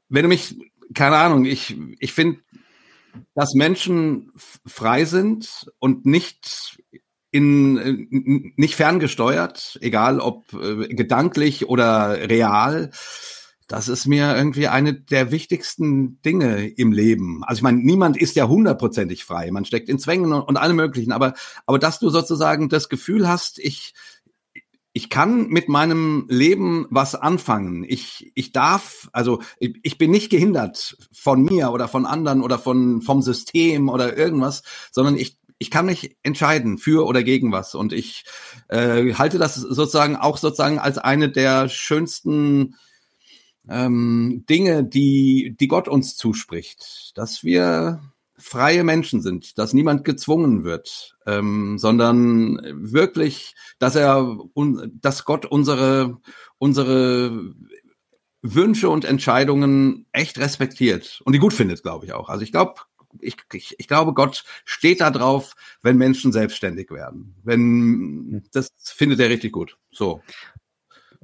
wenn 0.10 0.24
du 0.24 0.30
mich, 0.30 0.56
keine 0.94 1.18
Ahnung, 1.18 1.46
ich, 1.46 1.78
ich 2.00 2.14
finde, 2.14 2.40
dass 3.36 3.54
Menschen 3.54 4.32
frei 4.66 5.06
sind 5.06 5.72
und 5.80 6.06
nicht 6.06 6.78
in 7.32 8.08
nicht 8.56 8.76
ferngesteuert, 8.76 9.78
egal 9.82 10.20
ob 10.20 10.52
äh, 10.54 10.88
gedanklich 10.88 11.68
oder 11.68 12.30
real. 12.30 12.92
Das 13.68 13.88
ist 13.88 14.08
mir 14.08 14.36
irgendwie 14.36 14.68
eine 14.68 14.96
der 14.96 15.32
wichtigsten 15.32 16.20
Dinge 16.24 16.68
im 16.68 16.92
Leben. 16.92 17.44
Also 17.44 17.60
ich 17.60 17.64
meine, 17.64 17.78
niemand 17.78 18.18
ist 18.18 18.36
ja 18.36 18.48
hundertprozentig 18.48 19.24
frei. 19.24 19.52
Man 19.52 19.64
steckt 19.64 19.90
in 19.90 20.00
Zwängen 20.00 20.34
und, 20.34 20.42
und 20.42 20.58
allem 20.58 20.76
möglichen. 20.76 21.12
Aber, 21.12 21.36
aber 21.68 21.78
dass 21.78 22.00
du 22.00 22.10
sozusagen 22.10 22.70
das 22.70 22.90
Gefühl 22.90 23.28
hast, 23.28 23.60
ich, 23.60 23.94
ich 24.94 25.10
kann 25.10 25.48
mit 25.48 25.70
meinem 25.70 26.26
Leben 26.30 26.88
was 26.90 27.16
anfangen. 27.16 27.86
Ich, 27.88 28.32
ich 28.36 28.52
darf, 28.52 29.10
also 29.14 29.42
ich, 29.60 29.80
ich 29.84 29.98
bin 29.98 30.12
nicht 30.12 30.30
gehindert 30.30 30.98
von 31.12 31.44
mir 31.44 31.72
oder 31.72 31.88
von 31.88 32.06
anderen 32.06 32.42
oder 32.42 32.58
von, 32.58 33.02
vom 33.02 33.22
System 33.22 33.90
oder 33.90 34.18
irgendwas, 34.18 34.64
sondern 34.92 35.16
ich, 35.16 35.38
ich 35.60 35.70
kann 35.70 35.86
mich 35.86 36.18
entscheiden 36.24 36.78
für 36.78 37.06
oder 37.06 37.24
gegen 37.24 37.52
was. 37.52 37.76
Und 37.76 37.94
ich 37.94 38.26
äh, 38.68 39.14
halte 39.14 39.38
das 39.38 39.56
sozusagen 39.56 40.16
auch 40.16 40.38
sozusagen 40.38 40.80
als 40.80 40.98
eine 40.98 41.30
der 41.30 41.70
schönsten 41.70 42.76
ähm, 43.70 44.44
Dinge, 44.50 44.84
die, 44.84 45.56
die 45.60 45.68
Gott 45.68 45.88
uns 45.88 46.16
zuspricht, 46.16 47.12
dass 47.16 47.44
wir 47.44 48.02
freie 48.40 48.84
Menschen 48.84 49.22
sind, 49.22 49.58
dass 49.58 49.74
niemand 49.74 50.04
gezwungen 50.04 50.64
wird, 50.64 51.16
ähm, 51.26 51.78
sondern 51.78 52.60
wirklich, 52.74 53.56
dass 53.78 53.96
er, 53.96 54.38
dass 55.02 55.26
Gott 55.26 55.46
unsere, 55.46 56.18
unsere 56.58 57.54
Wünsche 58.42 58.90
und 58.90 59.06
Entscheidungen 59.06 60.08
echt 60.12 60.40
respektiert 60.40 61.22
und 61.26 61.34
die 61.34 61.40
gut 61.40 61.54
findet, 61.54 61.84
glaube 61.84 62.06
ich 62.06 62.14
auch. 62.14 62.30
Also 62.30 62.44
ich 62.44 62.52
glaube, 62.52 62.76
ich, 63.20 63.36
ich, 63.54 63.76
ich 63.78 63.88
glaube, 63.88 64.14
Gott 64.14 64.44
steht 64.66 65.02
da 65.02 65.12
drauf, 65.12 65.54
wenn 65.82 65.98
Menschen 65.98 66.32
selbstständig 66.32 66.90
werden. 66.92 67.36
Wenn 67.44 68.44
das 68.54 68.72
findet 68.82 69.20
er 69.20 69.30
richtig 69.30 69.52
gut. 69.52 69.78
So. 69.92 70.22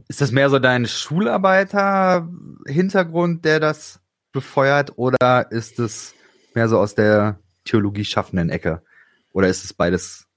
Ist 0.07 0.21
das 0.21 0.31
mehr 0.31 0.49
so 0.49 0.57
dein 0.59 0.87
Schularbeiter-Hintergrund, 0.87 3.43
der 3.45 3.59
das 3.59 3.99
befeuert, 4.31 4.97
oder 4.97 5.51
ist 5.51 5.77
es 5.79 6.14
mehr 6.55 6.67
so 6.67 6.79
aus 6.79 6.95
der 6.95 7.39
Theologie 7.63 8.05
schaffenden 8.05 8.49
Ecke? 8.49 8.81
Oder 9.33 9.49
ist 9.49 9.65
es 9.65 9.73
beides? 9.73 10.27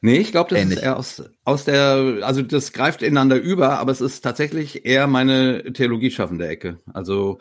Nee, 0.00 0.18
ich 0.18 0.32
glaube, 0.32 0.50
das 0.50 0.60
ähnlich? 0.60 0.78
ist 0.78 0.84
eher 0.84 0.96
aus, 0.96 1.22
aus 1.44 1.64
der, 1.64 2.18
also 2.22 2.42
das 2.42 2.72
greift 2.72 3.02
ineinander 3.02 3.36
über, 3.36 3.78
aber 3.78 3.92
es 3.92 4.00
ist 4.00 4.22
tatsächlich 4.22 4.84
eher 4.84 5.06
meine 5.06 5.72
Theologie 5.72 6.10
schaffende 6.10 6.48
Ecke. 6.48 6.78
Also, 6.92 7.38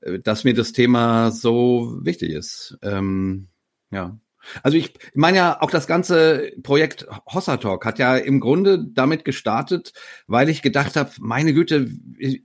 äh, 0.00 0.18
dass 0.18 0.44
mir 0.44 0.54
das 0.54 0.72
Thema 0.72 1.30
so 1.30 1.98
wichtig 2.02 2.30
ist. 2.30 2.78
Ähm, 2.82 3.48
ja. 3.90 4.18
Also 4.62 4.78
ich 4.78 4.94
meine 5.14 5.36
ja, 5.36 5.60
auch 5.60 5.70
das 5.70 5.86
ganze 5.86 6.52
Projekt 6.62 7.06
Hossa 7.26 7.58
Talk 7.58 7.84
hat 7.84 7.98
ja 7.98 8.16
im 8.16 8.40
Grunde 8.40 8.82
damit 8.82 9.24
gestartet, 9.24 9.92
weil 10.26 10.48
ich 10.48 10.62
gedacht 10.62 10.96
habe, 10.96 11.10
meine 11.18 11.52
Güte, 11.52 11.90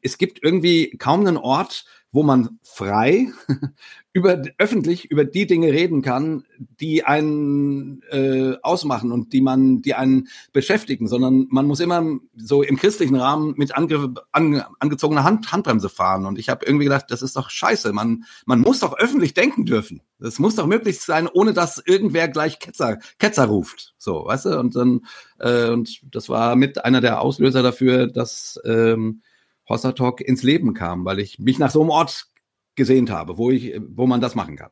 es 0.01 0.17
gibt 0.17 0.43
irgendwie 0.43 0.97
kaum 0.97 1.21
einen 1.21 1.37
Ort, 1.37 1.85
wo 2.15 2.23
man 2.23 2.59
frei 2.63 3.27
über 4.13 4.41
öffentlich 4.57 5.11
über 5.11 5.25
die 5.25 5.47
Dinge 5.47 5.73
reden 5.73 6.01
kann, 6.01 6.45
die 6.79 7.03
einen 7.03 8.01
äh, 8.09 8.55
ausmachen 8.61 9.11
und 9.11 9.33
die 9.33 9.41
man, 9.41 9.81
die 9.81 9.95
einen 9.95 10.29
beschäftigen, 10.53 11.09
sondern 11.09 11.47
man 11.49 11.67
muss 11.67 11.81
immer 11.81 12.05
so 12.37 12.63
im 12.63 12.77
christlichen 12.77 13.17
Rahmen 13.17 13.55
mit 13.57 13.75
ange, 13.75 14.13
ange, 14.31 14.65
angezogener 14.79 15.25
Hand, 15.25 15.51
Handbremse 15.51 15.89
fahren. 15.89 16.25
Und 16.25 16.39
ich 16.39 16.47
habe 16.47 16.65
irgendwie 16.65 16.85
gedacht, 16.85 17.07
das 17.09 17.21
ist 17.21 17.35
doch 17.35 17.49
scheiße. 17.49 17.91
Man, 17.91 18.23
man 18.45 18.61
muss 18.61 18.79
doch 18.79 18.97
öffentlich 18.97 19.33
denken 19.33 19.65
dürfen. 19.65 20.01
Das 20.17 20.39
muss 20.39 20.55
doch 20.55 20.67
möglich 20.67 21.01
sein, 21.01 21.27
ohne 21.27 21.51
dass 21.51 21.83
irgendwer 21.85 22.29
gleich 22.29 22.59
Ketzer, 22.59 22.99
Ketzer 23.19 23.47
ruft. 23.47 23.93
So, 23.97 24.23
weißt 24.25 24.45
du? 24.45 24.59
Und 24.61 24.73
dann, 24.77 25.01
äh, 25.39 25.69
und 25.69 25.99
das 26.15 26.29
war 26.29 26.55
mit 26.55 26.85
einer 26.85 27.01
der 27.01 27.19
Auslöser 27.19 27.61
dafür, 27.61 28.07
dass 28.07 28.57
ähm, 28.63 29.21
Hossa 29.67 29.91
Talk 29.93 30.21
ins 30.21 30.43
Leben 30.43 30.73
kam, 30.73 31.05
weil 31.05 31.19
ich 31.19 31.39
mich 31.39 31.59
nach 31.59 31.71
so 31.71 31.81
einem 31.81 31.89
Ort 31.89 32.27
gesehnt 32.75 33.09
habe, 33.09 33.37
wo 33.37 33.51
ich, 33.51 33.79
wo 33.79 34.05
man 34.05 34.21
das 34.21 34.35
machen 34.35 34.57
kann. 34.57 34.69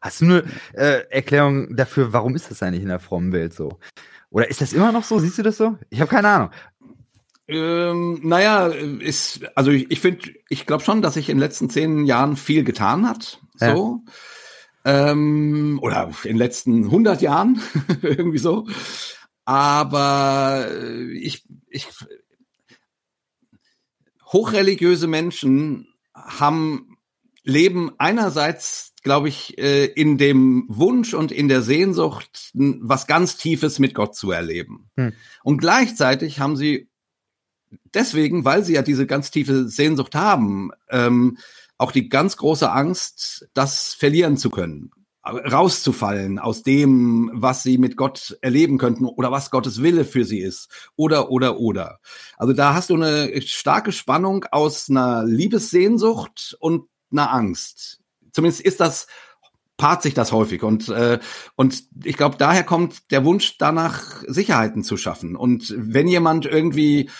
Hast 0.00 0.20
du 0.20 0.24
eine 0.24 0.44
äh, 0.72 1.04
Erklärung 1.10 1.76
dafür, 1.76 2.12
warum 2.12 2.34
ist 2.34 2.50
das 2.50 2.62
eigentlich 2.62 2.82
in 2.82 2.88
der 2.88 2.98
frommen 2.98 3.32
Welt 3.32 3.54
so? 3.54 3.78
Oder 4.30 4.50
ist 4.50 4.60
das 4.60 4.72
immer 4.72 4.90
noch 4.90 5.04
so? 5.04 5.18
Siehst 5.18 5.38
du 5.38 5.42
das 5.42 5.56
so? 5.56 5.78
Ich 5.90 6.00
habe 6.00 6.10
keine 6.10 6.28
Ahnung. 6.28 6.50
Ähm, 7.46 8.20
naja, 8.22 8.66
ist, 8.66 9.40
also 9.54 9.70
ich, 9.70 9.90
ich 9.90 10.00
finde, 10.00 10.30
ich 10.48 10.66
glaube 10.66 10.82
schon, 10.82 11.02
dass 11.02 11.14
sich 11.14 11.28
in 11.28 11.36
den 11.36 11.42
letzten 11.42 11.70
zehn 11.70 12.04
Jahren 12.04 12.36
viel 12.36 12.64
getan 12.64 13.08
hat. 13.08 13.40
So. 13.54 14.00
Ja. 14.84 15.10
Ähm, 15.10 15.78
oder 15.82 16.10
in 16.24 16.30
den 16.30 16.36
letzten 16.38 16.84
100 16.84 17.22
Jahren, 17.22 17.60
irgendwie 18.02 18.38
so. 18.38 18.66
Aber 19.44 20.66
ich, 21.12 21.44
ich, 21.68 21.88
hochreligiöse 24.32 25.06
Menschen 25.06 25.88
haben, 26.14 26.96
leben 27.44 27.92
einerseits, 27.98 28.94
glaube 29.02 29.28
ich, 29.28 29.58
äh, 29.58 29.86
in 29.86 30.18
dem 30.18 30.66
Wunsch 30.68 31.14
und 31.14 31.32
in 31.32 31.48
der 31.48 31.62
Sehnsucht, 31.62 32.50
was 32.54 33.06
ganz 33.06 33.36
Tiefes 33.36 33.78
mit 33.78 33.94
Gott 33.94 34.14
zu 34.14 34.30
erleben. 34.30 34.90
Hm. 34.96 35.12
Und 35.42 35.58
gleichzeitig 35.58 36.38
haben 36.38 36.56
sie 36.56 36.88
deswegen, 37.94 38.44
weil 38.44 38.64
sie 38.64 38.74
ja 38.74 38.82
diese 38.82 39.06
ganz 39.06 39.30
tiefe 39.30 39.68
Sehnsucht 39.68 40.14
haben, 40.14 40.70
ähm, 40.88 41.38
auch 41.78 41.90
die 41.90 42.08
ganz 42.08 42.36
große 42.36 42.70
Angst, 42.70 43.48
das 43.54 43.94
verlieren 43.94 44.36
zu 44.36 44.50
können 44.50 44.92
rauszufallen 45.24 46.38
aus 46.38 46.62
dem, 46.62 47.30
was 47.32 47.62
sie 47.62 47.78
mit 47.78 47.96
Gott 47.96 48.36
erleben 48.40 48.78
könnten 48.78 49.04
oder 49.04 49.30
was 49.30 49.50
Gottes 49.50 49.80
Wille 49.80 50.04
für 50.04 50.24
sie 50.24 50.40
ist 50.40 50.90
oder 50.96 51.30
oder 51.30 51.58
oder. 51.58 52.00
Also 52.36 52.52
da 52.52 52.74
hast 52.74 52.90
du 52.90 52.96
eine 52.96 53.40
starke 53.42 53.92
Spannung 53.92 54.44
aus 54.50 54.90
einer 54.90 55.24
Liebessehnsucht 55.24 56.56
und 56.58 56.88
einer 57.12 57.32
Angst. 57.32 58.00
Zumindest 58.32 58.62
ist 58.62 58.80
das 58.80 59.06
paart 59.76 60.02
sich 60.02 60.14
das 60.14 60.32
häufig 60.32 60.62
und 60.62 60.88
äh, 60.88 61.18
und 61.56 61.84
ich 62.04 62.16
glaube 62.16 62.36
daher 62.36 62.64
kommt 62.64 63.10
der 63.10 63.24
Wunsch 63.24 63.58
danach 63.58 64.22
Sicherheiten 64.26 64.84
zu 64.84 64.96
schaffen 64.96 65.34
und 65.34 65.74
wenn 65.76 66.06
jemand 66.06 66.46
irgendwie 66.46 67.10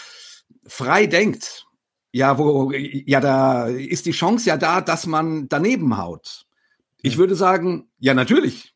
frei 0.66 1.06
denkt, 1.06 1.66
ja 2.12 2.38
wo 2.38 2.70
ja 2.72 3.20
da 3.20 3.66
ist 3.66 4.06
die 4.06 4.12
Chance 4.12 4.48
ja 4.48 4.56
da, 4.56 4.80
dass 4.80 5.06
man 5.06 5.48
daneben 5.48 5.96
haut 5.96 6.46
ich 7.02 7.18
würde 7.18 7.34
sagen, 7.34 7.88
ja, 7.98 8.14
natürlich. 8.14 8.74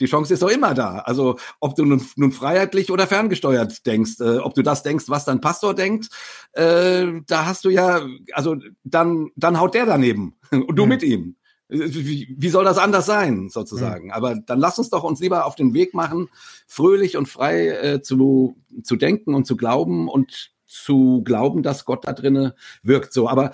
Die 0.00 0.06
Chance 0.06 0.32
ist 0.32 0.42
doch 0.42 0.50
immer 0.50 0.74
da. 0.74 1.00
Also, 1.00 1.38
ob 1.60 1.74
du 1.74 1.84
nun, 1.84 2.04
nun 2.16 2.30
freiheitlich 2.30 2.90
oder 2.92 3.06
ferngesteuert 3.06 3.84
denkst, 3.84 4.20
äh, 4.20 4.38
ob 4.38 4.54
du 4.54 4.62
das 4.62 4.82
denkst, 4.82 5.06
was 5.08 5.24
dein 5.24 5.40
Pastor 5.40 5.74
denkt, 5.74 6.08
äh, 6.52 7.06
da 7.26 7.46
hast 7.46 7.64
du 7.64 7.70
ja, 7.70 8.06
also 8.32 8.56
dann, 8.84 9.30
dann 9.34 9.58
haut 9.58 9.74
der 9.74 9.86
daneben 9.86 10.36
und 10.50 10.76
du 10.76 10.84
mhm. 10.84 10.88
mit 10.88 11.02
ihm. 11.02 11.36
Wie, 11.70 12.34
wie 12.38 12.48
soll 12.48 12.64
das 12.64 12.78
anders 12.78 13.04
sein, 13.04 13.50
sozusagen? 13.50 14.06
Mhm. 14.06 14.12
Aber 14.12 14.36
dann 14.36 14.58
lass 14.58 14.78
uns 14.78 14.88
doch 14.88 15.02
uns 15.02 15.20
lieber 15.20 15.44
auf 15.44 15.54
den 15.54 15.74
Weg 15.74 15.92
machen, 15.92 16.28
fröhlich 16.66 17.16
und 17.16 17.28
frei 17.28 17.68
äh, 17.68 18.00
zu, 18.00 18.56
zu 18.84 18.96
denken 18.96 19.34
und 19.34 19.46
zu 19.46 19.56
glauben 19.56 20.08
und 20.08 20.52
zu 20.64 21.22
glauben, 21.24 21.62
dass 21.62 21.84
Gott 21.84 22.06
da 22.06 22.12
drinnen 22.12 22.52
wirkt. 22.82 23.12
So, 23.12 23.28
aber 23.28 23.52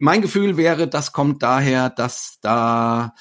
mein 0.00 0.22
Gefühl 0.22 0.56
wäre, 0.56 0.88
das 0.88 1.12
kommt 1.12 1.42
daher, 1.42 1.90
dass 1.90 2.38
da, 2.40 3.14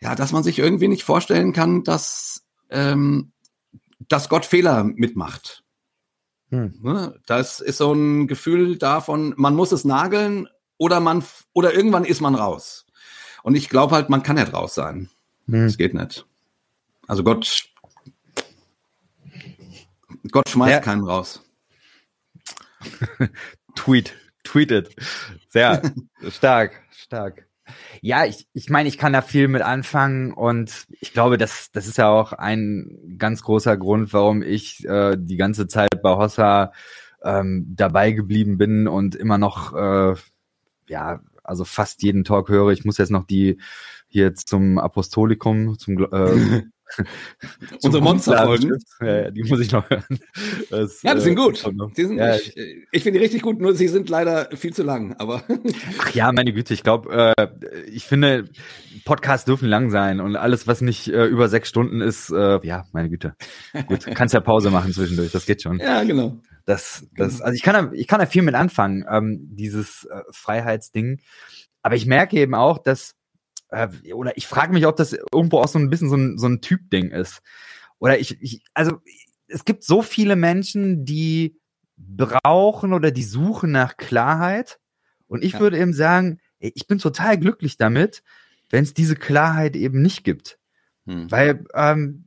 ja, 0.00 0.14
dass 0.14 0.32
man 0.32 0.44
sich 0.44 0.58
irgendwie 0.58 0.88
nicht 0.88 1.02
vorstellen 1.02 1.52
kann, 1.52 1.82
dass, 1.82 2.46
ähm, 2.70 3.32
dass 4.08 4.28
Gott 4.28 4.46
Fehler 4.46 4.84
mitmacht. 4.84 5.64
Hm. 6.50 6.78
Ne? 6.80 7.20
Das 7.26 7.60
ist 7.60 7.78
so 7.78 7.92
ein 7.92 8.28
Gefühl 8.28 8.78
davon, 8.78 9.34
man 9.36 9.56
muss 9.56 9.72
es 9.72 9.84
nageln 9.84 10.48
oder 10.78 11.00
man, 11.00 11.24
oder 11.52 11.74
irgendwann 11.74 12.04
ist 12.04 12.20
man 12.20 12.36
raus. 12.36 12.86
Und 13.42 13.56
ich 13.56 13.68
glaube 13.68 13.94
halt, 13.94 14.08
man 14.10 14.22
kann 14.22 14.36
nicht 14.36 14.54
raus 14.54 14.74
sein. 14.74 15.10
Hm. 15.46 15.66
Das 15.66 15.76
geht 15.76 15.94
nicht. 15.94 16.24
Also 17.08 17.24
Gott, 17.24 17.64
Gott 20.30 20.48
schmeißt 20.48 20.70
ja. 20.70 20.80
keinen 20.80 21.02
raus. 21.02 21.42
Tweet 23.74 24.14
tweetet. 24.44 24.94
Sehr 25.48 25.82
stark, 26.30 26.80
stark. 26.90 27.46
Ja, 28.00 28.24
ich, 28.24 28.48
ich 28.52 28.68
meine, 28.68 28.88
ich 28.88 28.98
kann 28.98 29.12
da 29.12 29.22
viel 29.22 29.46
mit 29.46 29.62
anfangen 29.62 30.32
und 30.32 30.86
ich 31.00 31.12
glaube, 31.12 31.38
das, 31.38 31.70
das 31.72 31.86
ist 31.86 31.98
ja 31.98 32.08
auch 32.08 32.32
ein 32.32 33.16
ganz 33.18 33.42
großer 33.42 33.76
Grund, 33.76 34.12
warum 34.12 34.42
ich 34.42 34.84
äh, 34.86 35.16
die 35.18 35.36
ganze 35.36 35.68
Zeit 35.68 36.02
bei 36.02 36.16
Hossa 36.16 36.72
ähm, 37.22 37.66
dabei 37.68 38.12
geblieben 38.12 38.58
bin 38.58 38.88
und 38.88 39.14
immer 39.14 39.38
noch, 39.38 39.74
äh, 39.74 40.14
ja, 40.88 41.20
also 41.44 41.64
fast 41.64 42.02
jeden 42.02 42.24
Talk 42.24 42.48
höre. 42.48 42.70
Ich 42.70 42.84
muss 42.84 42.98
jetzt 42.98 43.10
noch 43.10 43.24
die 43.24 43.58
hier 44.08 44.34
zum 44.34 44.78
Apostolikum, 44.78 45.78
zum 45.78 45.98
äh, 46.12 46.62
Unsere 47.82 48.02
Monsterfolgen. 48.02 48.78
Ja, 49.00 49.30
die 49.30 49.44
muss 49.44 49.60
ich 49.60 49.72
noch 49.72 49.88
hören. 49.88 50.18
Das, 50.70 51.02
ja, 51.02 51.14
das 51.14 51.24
sind 51.24 51.32
äh, 51.32 51.42
gut. 51.42 51.64
Die 51.96 52.04
sind, 52.04 52.18
ja, 52.18 52.36
ich, 52.36 52.54
ich 52.92 53.02
finde 53.02 53.18
die 53.18 53.24
richtig 53.24 53.42
gut, 53.42 53.58
nur 53.60 53.74
sie 53.74 53.88
sind 53.88 54.10
leider 54.10 54.48
viel 54.54 54.74
zu 54.74 54.82
lang. 54.82 55.14
Aber 55.18 55.42
Ach 55.98 56.10
ja, 56.10 56.30
meine 56.32 56.52
Güte, 56.52 56.74
ich 56.74 56.82
glaube, 56.82 57.34
äh, 57.36 57.48
ich 57.90 58.04
finde, 58.04 58.50
Podcasts 59.04 59.46
dürfen 59.46 59.68
lang 59.68 59.90
sein 59.90 60.20
und 60.20 60.36
alles, 60.36 60.66
was 60.66 60.82
nicht 60.82 61.08
äh, 61.08 61.24
über 61.26 61.48
sechs 61.48 61.68
Stunden 61.68 62.02
ist, 62.02 62.30
äh, 62.30 62.58
ja, 62.62 62.84
meine 62.92 63.08
Güte. 63.08 63.34
Gut, 63.86 64.04
kannst 64.14 64.34
ja 64.34 64.40
Pause 64.40 64.70
machen 64.70 64.92
zwischendurch, 64.92 65.32
das 65.32 65.46
geht 65.46 65.62
schon. 65.62 65.78
Ja, 65.78 66.02
genau. 66.04 66.40
Das, 66.66 67.06
das, 67.16 67.40
also 67.40 67.54
ich 67.54 67.62
kann 67.62 67.74
da, 67.74 67.92
ich 67.94 68.06
kann 68.06 68.20
da 68.20 68.26
viel 68.26 68.42
mit 68.42 68.54
anfangen, 68.54 69.04
ähm, 69.10 69.48
dieses 69.52 70.06
äh, 70.10 70.22
Freiheitsding. 70.30 71.20
Aber 71.82 71.94
ich 71.94 72.06
merke 72.06 72.38
eben 72.38 72.54
auch, 72.54 72.78
dass 72.78 73.14
äh, 73.70 74.12
oder 74.12 74.36
ich 74.36 74.46
frage 74.46 74.72
mich, 74.72 74.86
ob 74.86 74.96
das 74.96 75.16
irgendwo 75.32 75.58
auch 75.58 75.68
so 75.68 75.78
ein 75.78 75.90
bisschen 75.90 76.08
so 76.08 76.16
ein, 76.16 76.38
so 76.38 76.46
ein 76.46 76.60
Typ-Ding 76.60 77.10
ist. 77.10 77.40
Oder 77.98 78.18
ich, 78.18 78.40
ich, 78.40 78.62
also 78.74 79.00
es 79.48 79.64
gibt 79.64 79.84
so 79.84 80.02
viele 80.02 80.36
Menschen, 80.36 81.04
die 81.04 81.58
brauchen 81.96 82.92
oder 82.92 83.10
die 83.10 83.22
suchen 83.22 83.72
nach 83.72 83.96
Klarheit. 83.96 84.78
Und 85.26 85.44
ich 85.44 85.54
ja. 85.54 85.60
würde 85.60 85.78
eben 85.78 85.92
sagen, 85.92 86.40
ich 86.58 86.86
bin 86.86 86.98
total 86.98 87.38
glücklich 87.38 87.76
damit, 87.76 88.22
wenn 88.70 88.84
es 88.84 88.94
diese 88.94 89.16
Klarheit 89.16 89.76
eben 89.76 90.02
nicht 90.02 90.24
gibt. 90.24 90.58
Hm. 91.06 91.30
Weil 91.30 91.64
ähm, 91.74 92.26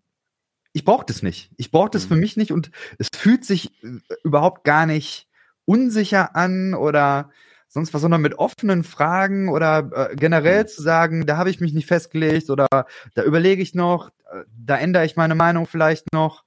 ich 0.73 0.85
brauche 0.85 1.05
das 1.05 1.21
nicht. 1.21 1.51
Ich 1.57 1.71
brauche 1.71 1.89
das 1.89 2.03
hm. 2.03 2.09
für 2.09 2.15
mich 2.15 2.37
nicht 2.37 2.51
und 2.51 2.71
es 2.97 3.09
fühlt 3.15 3.45
sich 3.45 3.83
äh, 3.83 3.99
überhaupt 4.23 4.63
gar 4.63 4.85
nicht 4.85 5.27
unsicher 5.65 6.35
an 6.35 6.73
oder 6.73 7.31
sonst 7.73 7.93
was, 7.93 8.01
sondern 8.01 8.21
mit 8.21 8.35
offenen 8.35 8.83
Fragen 8.83 9.49
oder 9.49 10.11
äh, 10.11 10.15
generell 10.15 10.61
hm. 10.61 10.67
zu 10.67 10.81
sagen, 10.81 11.25
da 11.25 11.37
habe 11.37 11.49
ich 11.49 11.59
mich 11.59 11.73
nicht 11.73 11.87
festgelegt 11.87 12.49
oder 12.49 12.67
da 13.15 13.23
überlege 13.23 13.61
ich 13.61 13.73
noch, 13.73 14.09
äh, 14.31 14.43
da 14.55 14.77
ändere 14.77 15.05
ich 15.05 15.15
meine 15.15 15.35
Meinung 15.35 15.65
vielleicht 15.65 16.13
noch. 16.13 16.43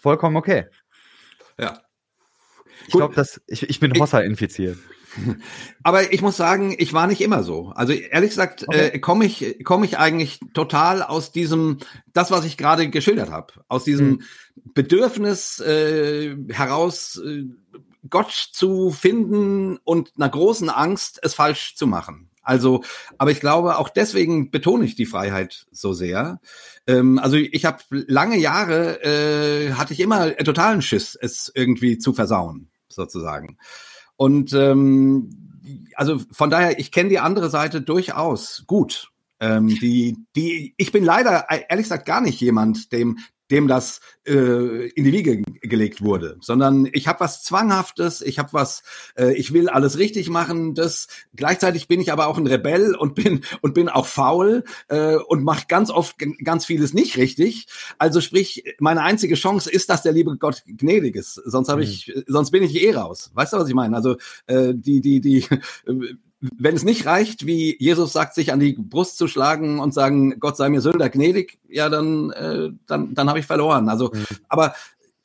Vollkommen 0.00 0.36
okay. 0.36 0.66
Ja. 1.58 1.80
Ich 2.88 2.94
glaube, 2.94 3.14
dass 3.14 3.40
ich, 3.46 3.68
ich 3.68 3.78
bin 3.78 3.92
Hossa 3.98 4.20
infiziert. 4.20 4.78
Aber 5.82 6.12
ich 6.12 6.22
muss 6.22 6.36
sagen, 6.36 6.74
ich 6.78 6.92
war 6.92 7.06
nicht 7.06 7.20
immer 7.20 7.42
so. 7.42 7.68
Also 7.74 7.92
ehrlich 7.92 8.30
gesagt, 8.30 8.66
okay. 8.66 8.88
äh, 8.88 8.98
komme 8.98 9.24
ich 9.26 9.62
komme 9.64 9.84
ich 9.84 9.98
eigentlich 9.98 10.40
total 10.54 11.02
aus 11.02 11.32
diesem, 11.32 11.78
das 12.12 12.30
was 12.30 12.44
ich 12.44 12.56
gerade 12.56 12.88
geschildert 12.88 13.30
habe, 13.30 13.52
aus 13.68 13.84
diesem 13.84 14.08
mhm. 14.08 14.22
Bedürfnis 14.74 15.60
äh, 15.60 16.36
heraus, 16.50 17.20
äh, 17.24 17.44
Gott 18.08 18.30
zu 18.30 18.90
finden 18.90 19.78
und 19.84 20.12
einer 20.16 20.28
großen 20.28 20.68
Angst, 20.70 21.20
es 21.22 21.34
falsch 21.34 21.76
zu 21.76 21.86
machen. 21.86 22.30
Also, 22.42 22.82
aber 23.18 23.30
ich 23.30 23.40
glaube, 23.40 23.78
auch 23.78 23.88
deswegen 23.88 24.50
betone 24.50 24.84
ich 24.84 24.96
die 24.96 25.06
Freiheit 25.06 25.66
so 25.70 25.92
sehr. 25.92 26.40
Ähm, 26.88 27.18
also 27.20 27.36
ich 27.36 27.64
habe 27.64 27.78
lange 27.90 28.36
Jahre 28.36 29.02
äh, 29.04 29.72
hatte 29.74 29.92
ich 29.92 30.00
immer 30.00 30.32
totalen 30.32 30.82
Schiss, 30.82 31.16
es 31.20 31.52
irgendwie 31.54 31.98
zu 31.98 32.12
versauen, 32.12 32.68
sozusagen. 32.88 33.58
Und 34.16 34.52
ähm, 34.54 35.30
also 35.94 36.20
von 36.32 36.50
daher, 36.50 36.80
ich 36.80 36.90
kenne 36.90 37.10
die 37.10 37.20
andere 37.20 37.48
Seite 37.48 37.80
durchaus 37.80 38.64
gut. 38.66 39.10
Ähm, 39.38 39.68
die, 39.68 40.16
die, 40.34 40.74
ich 40.76 40.90
bin 40.90 41.04
leider 41.04 41.46
ehrlich 41.48 41.84
gesagt 41.84 42.06
gar 42.06 42.20
nicht 42.20 42.40
jemand, 42.40 42.92
dem 42.92 43.18
dem 43.52 43.68
das 43.68 44.00
äh, 44.26 44.88
in 44.88 45.04
die 45.04 45.12
Wiege 45.12 45.42
gelegt 45.60 46.02
wurde, 46.02 46.38
sondern 46.40 46.88
ich 46.92 47.06
habe 47.06 47.20
was 47.20 47.42
Zwanghaftes, 47.44 48.22
ich 48.22 48.38
habe 48.38 48.52
was, 48.52 48.82
äh, 49.14 49.34
ich 49.34 49.52
will 49.52 49.68
alles 49.68 49.98
richtig 49.98 50.30
machen. 50.30 50.74
Das 50.74 51.06
gleichzeitig 51.36 51.86
bin 51.86 52.00
ich 52.00 52.10
aber 52.12 52.26
auch 52.26 52.38
ein 52.38 52.46
Rebell 52.46 52.94
und 52.98 53.14
bin 53.14 53.42
und 53.60 53.74
bin 53.74 53.88
auch 53.88 54.06
faul 54.06 54.64
äh, 54.88 55.16
und 55.16 55.44
mache 55.44 55.66
ganz 55.68 55.90
oft 55.90 56.16
ganz 56.42 56.64
vieles 56.64 56.94
nicht 56.94 57.16
richtig. 57.18 57.66
Also 57.98 58.20
sprich, 58.20 58.64
meine 58.80 59.02
einzige 59.02 59.34
Chance 59.34 59.70
ist, 59.70 59.90
dass 59.90 60.02
der 60.02 60.12
liebe 60.12 60.36
Gott 60.38 60.62
gnädig 60.66 61.14
ist. 61.14 61.34
Sonst 61.34 61.68
habe 61.68 61.82
ich, 61.82 62.12
mhm. 62.14 62.24
sonst 62.26 62.50
bin 62.50 62.62
ich 62.62 62.82
eh 62.82 62.94
raus. 62.94 63.30
Weißt 63.34 63.52
du, 63.52 63.58
was 63.58 63.68
ich 63.68 63.74
meine? 63.74 63.94
Also 63.94 64.16
äh, 64.46 64.72
die 64.74 65.00
die 65.00 65.20
die 65.20 65.46
wenn 66.58 66.74
es 66.74 66.82
nicht 66.82 67.06
reicht, 67.06 67.46
wie 67.46 67.76
Jesus 67.78 68.12
sagt, 68.12 68.34
sich 68.34 68.52
an 68.52 68.58
die 68.60 68.72
Brust 68.72 69.16
zu 69.16 69.28
schlagen 69.28 69.78
und 69.78 69.94
sagen, 69.94 70.40
Gott 70.40 70.56
sei 70.56 70.68
mir 70.68 70.80
Sünder 70.80 71.08
gnädig, 71.08 71.58
ja, 71.68 71.88
dann, 71.88 72.30
äh, 72.30 72.70
dann, 72.86 73.14
dann 73.14 73.28
habe 73.28 73.38
ich 73.38 73.46
verloren. 73.46 73.88
Also, 73.88 74.10
mhm. 74.12 74.24
aber, 74.48 74.74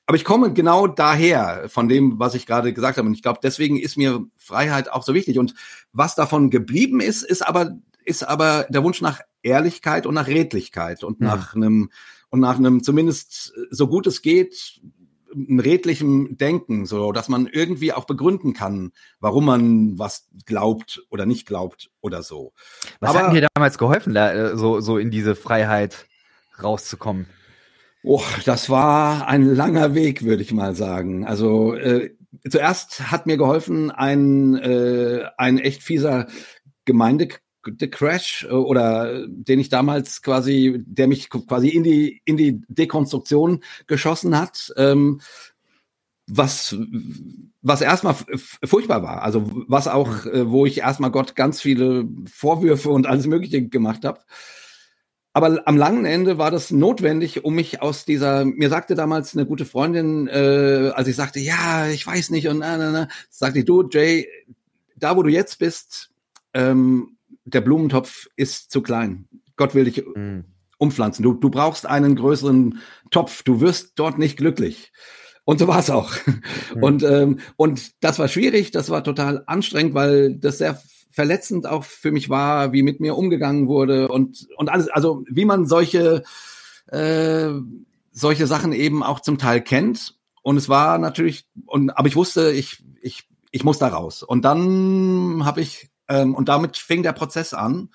aber 0.05 0.15
ich 0.15 0.23
komme 0.23 0.53
genau 0.53 0.85
daher 0.85 1.65
von 1.69 1.89
dem, 1.89 2.19
was 2.19 2.35
ich 2.35 2.45
gerade 2.45 2.71
gesagt 2.71 2.97
habe. 2.97 3.07
Und 3.07 3.15
ich 3.15 3.23
glaube, 3.23 3.39
deswegen 3.41 3.77
ist 3.77 3.97
mir 3.97 4.25
Freiheit 4.37 4.91
auch 4.91 5.03
so 5.03 5.15
wichtig. 5.15 5.39
Und 5.39 5.55
was 5.91 6.13
davon 6.13 6.51
geblieben 6.51 6.99
ist, 6.99 7.23
ist 7.23 7.45
aber, 7.45 7.77
ist 8.05 8.23
aber 8.23 8.67
der 8.69 8.83
Wunsch 8.83 9.01
nach 9.01 9.21
Ehrlichkeit 9.41 10.05
und 10.05 10.13
nach 10.13 10.27
Redlichkeit 10.27 11.03
und 11.03 11.19
mhm. 11.19 11.25
nach 11.25 11.55
einem, 11.55 11.89
und 12.29 12.41
nach 12.41 12.57
einem 12.57 12.83
zumindest 12.83 13.53
so 13.71 13.87
gut 13.87 14.05
es 14.05 14.21
geht, 14.21 14.81
redlichem 15.59 16.37
Denken, 16.37 16.85
so 16.85 17.11
dass 17.11 17.29
man 17.29 17.47
irgendwie 17.47 17.93
auch 17.93 18.05
begründen 18.05 18.53
kann, 18.53 18.91
warum 19.19 19.45
man 19.45 19.99
was 19.99 20.27
glaubt 20.45 21.01
oder 21.09 21.25
nicht 21.25 21.45
glaubt 21.45 21.89
oder 22.01 22.23
so. 22.23 22.53
Was 22.99 23.11
Aber, 23.11 23.27
hat 23.27 23.35
dir 23.35 23.47
damals 23.53 23.77
geholfen, 23.77 24.13
da, 24.13 24.33
äh, 24.33 24.57
so, 24.57 24.79
so 24.79 24.97
in 24.97 25.11
diese 25.11 25.35
Freiheit 25.35 26.07
rauszukommen? 26.61 27.27
Oh, 28.03 28.23
das 28.45 28.69
war 28.69 29.27
ein 29.27 29.43
langer 29.43 29.93
Weg, 29.93 30.23
würde 30.23 30.41
ich 30.41 30.53
mal 30.53 30.75
sagen. 30.75 31.25
Also 31.25 31.73
äh, 31.73 32.15
zuerst 32.49 33.11
hat 33.11 33.25
mir 33.25 33.37
geholfen 33.37 33.91
ein, 33.91 34.55
äh, 34.55 35.25
ein 35.37 35.57
echt 35.57 35.83
fieser 35.83 36.27
Gemeinde 36.85 37.29
The 37.79 37.89
Crash 37.89 38.47
äh, 38.49 38.53
oder 38.53 39.27
den 39.27 39.59
ich 39.59 39.69
damals 39.69 40.21
quasi, 40.21 40.83
der 40.85 41.07
mich 41.07 41.29
quasi 41.29 41.69
in 41.69 41.83
die 41.83 42.21
in 42.25 42.37
die 42.37 42.61
Dekonstruktion 42.67 43.63
geschossen 43.87 44.37
hat, 44.37 44.73
ähm, 44.77 45.21
was 46.27 46.75
was 47.61 47.81
erstmal 47.81 48.15
furchtbar 48.63 49.03
war, 49.03 49.21
also 49.21 49.51
was 49.67 49.87
auch, 49.87 50.25
äh, 50.25 50.49
wo 50.49 50.65
ich 50.65 50.79
erstmal 50.79 51.11
Gott 51.11 51.35
ganz 51.35 51.61
viele 51.61 52.07
Vorwürfe 52.31 52.89
und 52.89 53.07
alles 53.07 53.27
Mögliche 53.27 53.67
gemacht 53.67 54.05
habe. 54.05 54.19
Aber 55.37 55.61
am 55.67 55.77
langen 55.77 56.05
Ende 56.05 56.39
war 56.39 56.49
das 56.49 56.71
notwendig, 56.71 57.45
um 57.45 57.53
mich 57.53 57.83
aus 57.83 58.05
dieser, 58.05 58.43
mir 58.43 58.69
sagte 58.69 58.95
damals 58.95 59.35
eine 59.35 59.45
gute 59.45 59.65
Freundin, 59.65 60.27
äh, 60.27 60.91
als 60.95 61.07
ich 61.07 61.15
sagte, 61.15 61.39
ja, 61.39 61.87
ich 61.87 62.07
weiß 62.07 62.31
nicht 62.31 62.47
und 62.47 62.57
na, 62.57 62.75
na, 62.75 62.89
na, 62.89 63.07
sagte 63.29 63.59
ich, 63.59 63.65
du, 63.65 63.87
Jay, 63.87 64.27
da 64.95 65.15
wo 65.15 65.21
du 65.21 65.29
jetzt 65.29 65.59
bist, 65.59 66.09
ähm, 66.55 67.16
der 67.47 67.61
Blumentopf 67.61 68.27
ist 68.35 68.71
zu 68.71 68.81
klein. 68.81 69.27
Gott 69.55 69.73
will 69.73 69.85
dich 69.85 70.05
mhm. 70.05 70.45
umpflanzen. 70.77 71.23
Du, 71.23 71.33
du 71.33 71.49
brauchst 71.49 71.85
einen 71.85 72.15
größeren 72.15 72.79
Topf. 73.09 73.43
Du 73.43 73.61
wirst 73.61 73.93
dort 73.95 74.17
nicht 74.17 74.37
glücklich. 74.37 74.91
Und 75.45 75.59
so 75.59 75.67
war 75.67 75.79
es 75.79 75.89
auch. 75.89 76.11
Mhm. 76.75 76.83
Und, 76.83 77.03
ähm, 77.03 77.39
und 77.55 78.03
das 78.03 78.19
war 78.19 78.27
schwierig, 78.27 78.71
das 78.71 78.89
war 78.89 79.03
total 79.03 79.43
anstrengend, 79.47 79.93
weil 79.93 80.35
das 80.35 80.57
sehr 80.57 80.81
verletzend 81.09 81.65
auch 81.65 81.85
für 81.85 82.11
mich 82.11 82.29
war, 82.29 82.73
wie 82.73 82.83
mit 82.83 82.99
mir 82.99 83.15
umgegangen 83.15 83.67
wurde 83.67 84.09
und, 84.09 84.47
und 84.57 84.69
alles, 84.69 84.89
also 84.89 85.23
wie 85.29 85.45
man 85.45 85.65
solche, 85.65 86.23
äh, 86.87 87.49
solche 88.11 88.45
Sachen 88.45 88.73
eben 88.73 89.03
auch 89.03 89.21
zum 89.21 89.37
Teil 89.37 89.61
kennt. 89.61 90.15
Und 90.43 90.57
es 90.57 90.67
war 90.67 90.97
natürlich, 90.97 91.47
und, 91.65 91.91
aber 91.91 92.09
ich 92.09 92.15
wusste, 92.17 92.51
ich, 92.51 92.83
ich, 93.01 93.27
ich 93.51 93.63
muss 93.63 93.79
da 93.79 93.87
raus. 93.87 94.23
Und 94.23 94.43
dann 94.43 95.43
habe 95.45 95.61
ich 95.61 95.89
ähm, 96.09 96.35
und 96.35 96.49
damit 96.49 96.77
fing 96.77 97.03
der 97.03 97.13
Prozess 97.13 97.53
an, 97.53 97.89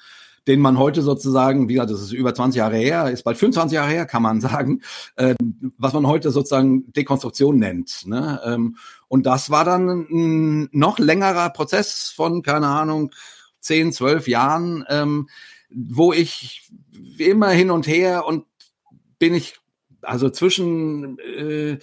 den 0.46 0.60
man 0.60 0.78
heute 0.78 1.02
sozusagen, 1.02 1.68
wie 1.68 1.74
gesagt, 1.74 1.90
das 1.90 2.00
ist 2.00 2.12
über 2.12 2.34
20 2.34 2.58
Jahre 2.58 2.76
her, 2.76 3.10
ist 3.10 3.22
bald 3.22 3.36
25 3.36 3.76
Jahre 3.76 3.90
her, 3.90 4.06
kann 4.06 4.22
man 4.22 4.40
sagen, 4.40 4.82
äh, 5.16 5.34
was 5.78 5.92
man 5.92 6.06
heute 6.06 6.30
sozusagen 6.30 6.92
Dekonstruktion 6.92 7.58
nennt. 7.58 8.06
Ne? 8.06 8.40
Ähm, 8.44 8.76
und 9.08 9.26
das 9.26 9.50
war 9.50 9.64
dann 9.64 10.06
ein 10.10 10.68
noch 10.72 10.98
längerer 10.98 11.50
Prozess 11.50 12.12
von, 12.14 12.42
keine 12.42 12.66
Ahnung, 12.66 13.12
10, 13.60 13.92
12 13.92 14.26
Jahren, 14.26 14.84
ähm, 14.88 15.28
wo 15.70 16.12
ich 16.12 16.70
immer 17.18 17.50
hin 17.50 17.70
und 17.70 17.86
her 17.86 18.26
und 18.26 18.44
bin 19.18 19.34
ich 19.34 19.54
also 20.02 20.30
zwischen 20.30 21.18
äh, 21.20 21.78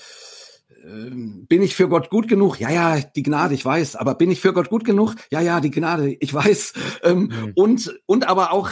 bin 0.83 1.61
ich 1.61 1.75
für 1.75 1.89
Gott 1.89 2.09
gut 2.09 2.27
genug? 2.27 2.59
Ja, 2.59 2.69
ja, 2.69 2.99
die 2.99 3.23
Gnade, 3.23 3.53
ich 3.53 3.65
weiß. 3.65 3.95
Aber 3.95 4.15
bin 4.15 4.31
ich 4.31 4.39
für 4.39 4.53
Gott 4.53 4.69
gut 4.69 4.85
genug? 4.85 5.15
Ja, 5.29 5.41
ja, 5.41 5.59
die 5.59 5.71
Gnade, 5.71 6.15
ich 6.19 6.33
weiß. 6.33 6.73
Ähm, 7.03 7.31
mhm. 7.31 7.51
Und 7.55 7.99
und 8.05 8.27
aber 8.27 8.51
auch 8.51 8.71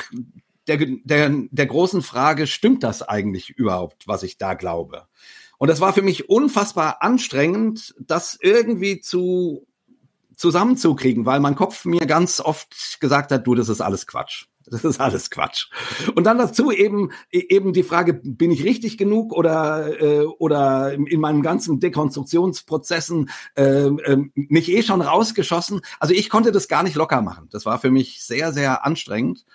der 0.67 0.77
der 0.77 1.31
der 1.49 1.65
großen 1.65 2.01
Frage: 2.01 2.47
Stimmt 2.47 2.83
das 2.83 3.01
eigentlich 3.01 3.49
überhaupt, 3.51 4.07
was 4.07 4.23
ich 4.23 4.37
da 4.37 4.53
glaube? 4.53 5.07
Und 5.57 5.69
das 5.69 5.81
war 5.81 5.93
für 5.93 6.01
mich 6.01 6.29
unfassbar 6.29 7.01
anstrengend, 7.01 7.95
das 7.99 8.37
irgendwie 8.39 8.99
zu 9.01 9.65
zusammenzukriegen, 10.35 11.25
weil 11.25 11.39
mein 11.39 11.55
Kopf 11.55 11.83
mir 11.85 12.05
ganz 12.05 12.39
oft 12.39 12.99
gesagt 12.99 13.31
hat, 13.31 13.47
du, 13.47 13.55
das 13.55 13.69
ist 13.69 13.81
alles 13.81 14.05
Quatsch. 14.05 14.45
Das 14.71 14.83
ist 14.83 14.99
alles 14.99 15.29
Quatsch. 15.29 15.69
Und 16.15 16.25
dann 16.25 16.37
dazu 16.37 16.71
eben 16.71 17.11
eben 17.31 17.71
die 17.71 17.83
Frage, 17.83 18.13
bin 18.13 18.51
ich 18.51 18.65
richtig 18.65 18.97
genug 18.97 19.31
oder 19.31 20.01
äh, 20.01 20.25
oder 20.25 20.93
in 20.93 21.21
meinen 21.21 21.41
ganzen 21.41 21.79
Dekonstruktionsprozessen 21.79 23.29
äh, 23.55 23.87
äh, 23.87 24.17
mich 24.35 24.69
eh 24.69 24.83
schon 24.83 25.01
rausgeschossen. 25.01 25.81
Also 25.99 26.13
ich 26.13 26.29
konnte 26.29 26.51
das 26.51 26.67
gar 26.67 26.83
nicht 26.83 26.95
locker 26.95 27.21
machen. 27.21 27.47
Das 27.51 27.65
war 27.65 27.79
für 27.79 27.91
mich 27.91 28.23
sehr 28.23 28.51
sehr 28.51 28.85
anstrengend. 28.85 29.45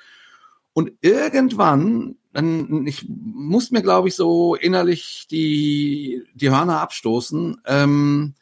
Und 0.73 0.93
irgendwann, 1.03 2.17
dann, 2.33 2.87
ich 2.87 3.07
musste 3.07 3.75
mir, 3.75 3.83
glaube 3.83 4.09
ich, 4.09 4.15
so 4.15 4.55
innerlich 4.55 5.27
die, 5.31 6.23
die 6.35 6.51
Hörner 6.51 6.81
abstoßen. 6.81 7.61
Ähm, 7.67 8.35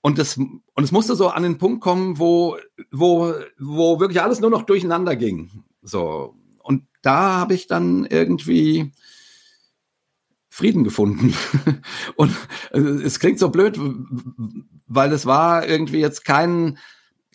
und 0.00 0.18
das, 0.18 0.38
und 0.38 0.82
es 0.82 0.92
musste 0.92 1.14
so 1.14 1.28
an 1.28 1.42
den 1.42 1.58
Punkt 1.58 1.82
kommen, 1.82 2.18
wo, 2.18 2.56
wo, 2.90 3.34
wo 3.58 4.00
wirklich 4.00 4.22
alles 4.22 4.40
nur 4.40 4.48
noch 4.48 4.62
durcheinander 4.62 5.14
ging. 5.14 5.50
So. 5.82 6.34
Und 6.62 6.84
da 7.02 7.38
habe 7.38 7.54
ich 7.54 7.66
dann 7.66 8.06
irgendwie 8.06 8.92
Frieden 10.48 10.84
gefunden. 10.84 11.34
und 12.16 12.36
es 12.72 13.18
klingt 13.18 13.38
so 13.38 13.50
blöd, 13.50 13.78
weil 14.86 15.12
es 15.12 15.26
war 15.26 15.66
irgendwie 15.66 16.00
jetzt 16.00 16.24
kein, 16.24 16.78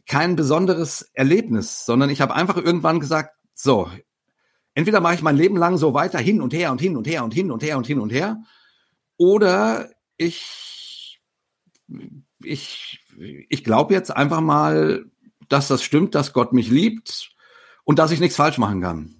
kein 0.06 0.36
besonderes 0.36 1.10
Erlebnis, 1.14 1.86
sondern 1.86 2.10
ich 2.10 2.22
habe 2.22 2.36
einfach 2.36 2.58
irgendwann 2.58 3.00
gesagt, 3.00 3.36
so, 3.54 3.90
entweder 4.74 5.02
mache 5.02 5.16
ich 5.16 5.22
mein 5.22 5.36
Leben 5.36 5.58
lang 5.58 5.78
so 5.78 5.94
weiter 5.94 6.20
hin 6.20 6.42
und 6.42 6.54
her 6.54 6.72
und 6.72 6.80
hin 6.80 6.96
und 6.96 7.08
her 7.08 7.24
und 7.24 7.34
hin 7.34 7.52
und 7.52 7.64
her 7.64 7.78
und 7.78 7.88
hin 7.88 8.00
und 8.00 8.12
her, 8.12 8.44
oder 9.18 9.90
ich 10.18 10.68
ich, 12.44 13.00
ich 13.50 13.64
glaube 13.64 13.94
jetzt 13.94 14.16
einfach 14.16 14.42
mal, 14.42 15.06
dass 15.50 15.68
das 15.68 15.84
stimmt, 15.84 16.16
dass 16.16 16.34
Gott 16.34 16.54
mich 16.54 16.70
liebt 16.70 17.32
und 17.88 18.00
dass 18.00 18.12
ich 18.12 18.20
nichts 18.20 18.36
falsch 18.36 18.58
machen 18.58 18.82
kann. 18.82 19.16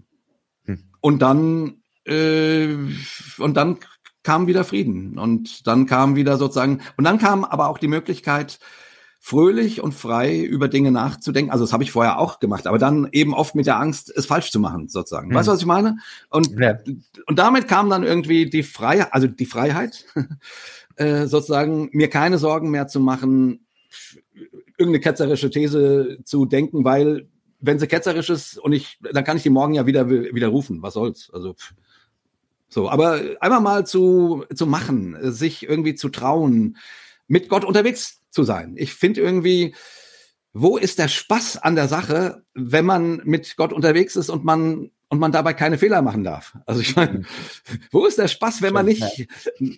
Hm. 0.66 0.84
Und 1.00 1.22
dann 1.22 1.78
äh, 2.06 2.76
und 3.38 3.56
dann 3.56 3.78
kam 4.24 4.48
wieder 4.48 4.66
Frieden 4.66 5.18
und 5.18 5.66
dann 5.68 5.86
kam 5.86 6.18
wieder 6.18 6.38
sozusagen 6.38 6.82
und 6.98 7.06
dann 7.06 7.18
kam 7.18 7.46
aber 7.46 7.70
auch 7.70 7.78
die 7.78 7.88
Möglichkeit 7.88 8.60
fröhlich 9.22 9.82
und 9.82 9.94
frei 9.94 10.42
über 10.42 10.68
Dinge 10.68 10.92
nachzudenken. 10.92 11.50
Also 11.50 11.64
das 11.64 11.72
habe 11.72 11.84
ich 11.84 11.94
vorher 11.94 12.20
auch 12.20 12.40
gemacht, 12.40 12.68
aber 12.68 12.78
dann 12.78 13.08
eben 13.14 13.34
oft 13.34 13.56
mit 13.56 13.68
der 13.68 13.80
Angst, 13.80 14.12
es 14.14 14.26
falsch 14.26 14.52
zu 14.52 14.60
machen, 14.60 14.90
sozusagen. 14.90 15.30
Hm. 15.30 15.38
Weißt 15.38 15.48
du, 15.48 15.54
was 15.54 15.62
ich 15.62 15.66
meine? 15.66 16.00
Und, 16.30 16.60
ja. 16.60 16.78
und 17.26 17.40
damit 17.40 17.70
kam 17.70 17.90
dann 17.90 18.04
irgendwie 18.04 18.50
die 18.50 18.64
Freiheit, 18.64 19.14
also 19.14 19.28
die 19.28 19.46
Freiheit, 19.46 20.06
äh, 20.98 21.26
sozusagen, 21.26 21.90
mir 21.94 22.10
keine 22.10 22.38
Sorgen 22.38 22.70
mehr 22.70 22.88
zu 22.88 23.00
machen, 23.00 23.66
irgendeine 24.78 25.00
ketzerische 25.00 25.50
These 25.50 26.20
zu 26.26 26.46
denken, 26.46 26.84
weil 26.84 27.30
wenn 27.60 27.80
sie 27.80 27.88
ketzerisch 27.88 28.30
ist 28.30 28.58
und 28.58 28.74
ich, 28.74 29.00
dann 29.02 29.24
kann 29.24 29.38
ich 29.38 29.44
die 29.44 29.50
morgen 29.50 29.74
ja 29.74 29.86
wieder 29.86 30.10
wieder 30.10 30.48
rufen. 30.48 30.82
Was 30.82 30.94
soll's? 30.94 31.30
Also 31.34 31.56
so, 32.70 32.90
aber 32.90 33.22
einmal 33.40 33.62
mal 33.62 33.86
zu 33.86 34.46
zu 34.54 34.68
machen, 34.68 35.18
sich 35.32 35.64
irgendwie 35.68 35.96
zu 35.96 36.10
trauen, 36.10 36.78
mit 37.28 37.50
Gott 37.50 37.66
unterwegs 37.66 38.22
zu 38.30 38.44
sein. 38.44 38.76
Ich 38.78 38.94
finde 38.94 39.22
irgendwie, 39.22 39.76
wo 40.54 40.78
ist 40.78 41.00
der 41.00 41.08
Spaß 41.08 41.58
an 41.58 41.76
der 41.76 41.88
Sache, 41.88 42.44
wenn 42.54 42.86
man 42.86 43.22
mit 43.24 43.58
Gott 43.58 43.74
unterwegs 43.74 44.16
ist 44.16 44.30
und 44.30 44.44
man 44.44 44.92
und 45.10 45.20
man 45.20 45.32
dabei 45.32 45.54
keine 45.54 45.78
Fehler 45.78 46.02
machen 46.02 46.24
darf. 46.24 46.58
Also 46.66 46.82
ich 46.82 46.96
meine, 46.96 47.24
wo 47.92 48.06
ist 48.06 48.18
der 48.18 48.28
Spaß, 48.28 48.62
wenn 48.62 48.74
man 48.74 48.86
nicht, 48.86 49.28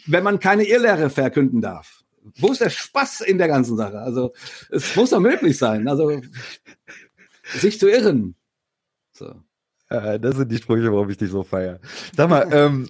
wenn 0.08 0.24
man 0.24 0.40
keine 0.40 0.64
Irrlehre 0.64 1.10
verkünden 1.10 1.62
darf? 1.62 2.04
Wo 2.38 2.52
ist 2.52 2.62
der 2.62 2.70
Spaß 2.70 3.22
in 3.22 3.38
der 3.38 3.48
ganzen 3.48 3.78
Sache? 3.78 4.00
Also 4.00 4.34
es 4.70 4.96
muss 4.96 5.12
doch 5.12 5.20
möglich 5.20 5.58
sein. 5.58 5.88
Also 5.88 6.22
sich 7.56 7.80
zu 7.80 7.90
irren. 7.90 8.36
So. 9.12 9.36
das 9.90 10.36
sind 10.36 10.52
die 10.52 10.58
Sprüche, 10.58 10.92
warum 10.92 11.10
ich 11.10 11.18
dich 11.18 11.32
so 11.32 11.44
feiere. 11.44 11.80
Sag 12.16 12.30
mal, 12.30 12.48
ähm, 12.52 12.90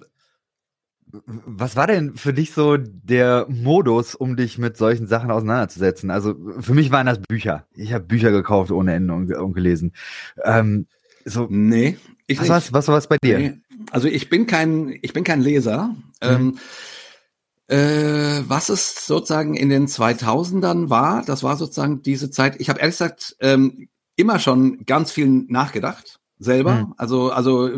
was 1.26 1.76
war 1.76 1.86
denn 1.86 2.16
für 2.16 2.32
dich 2.32 2.52
so 2.52 2.76
der 2.76 3.46
Modus, 3.48 4.14
um 4.14 4.36
dich 4.36 4.58
mit 4.58 4.76
solchen 4.76 5.06
Sachen 5.06 5.30
auseinanderzusetzen? 5.30 6.10
Also 6.10 6.34
für 6.60 6.74
mich 6.74 6.90
waren 6.90 7.06
das 7.06 7.20
Bücher. 7.20 7.66
Ich 7.74 7.92
habe 7.92 8.04
Bücher 8.04 8.30
gekauft 8.30 8.70
ohne 8.70 8.94
Ende 8.94 9.14
und, 9.14 9.34
und 9.34 9.54
gelesen. 9.54 9.92
Ähm, 10.44 10.86
so, 11.24 11.46
nee, 11.50 11.96
ich 12.26 12.40
was, 12.40 12.48
was, 12.48 12.72
was 12.72 12.88
war 12.88 12.98
es 12.98 13.06
bei 13.08 13.18
dir? 13.18 13.38
Nee. 13.38 13.60
Also 13.90 14.08
ich 14.08 14.28
bin 14.28 14.46
kein, 14.46 14.96
ich 15.02 15.12
bin 15.12 15.24
kein 15.24 15.40
Leser. 15.40 15.96
Mhm. 16.22 16.28
Ähm, 16.28 16.58
äh, 17.66 18.42
was 18.48 18.68
es 18.68 19.06
sozusagen 19.06 19.54
in 19.54 19.68
den 19.68 19.86
2000ern 19.86 20.90
war, 20.90 21.24
das 21.24 21.42
war 21.42 21.56
sozusagen 21.56 22.02
diese 22.02 22.30
Zeit. 22.30 22.60
Ich 22.60 22.68
habe 22.68 22.80
ehrlich 22.80 22.94
gesagt 22.94 23.36
ähm, 23.40 23.88
immer 24.20 24.38
schon 24.38 24.84
ganz 24.86 25.12
viel 25.12 25.28
nachgedacht 25.48 26.20
selber, 26.40 26.74
mhm. 26.74 26.94
also 26.96 27.30
also 27.30 27.70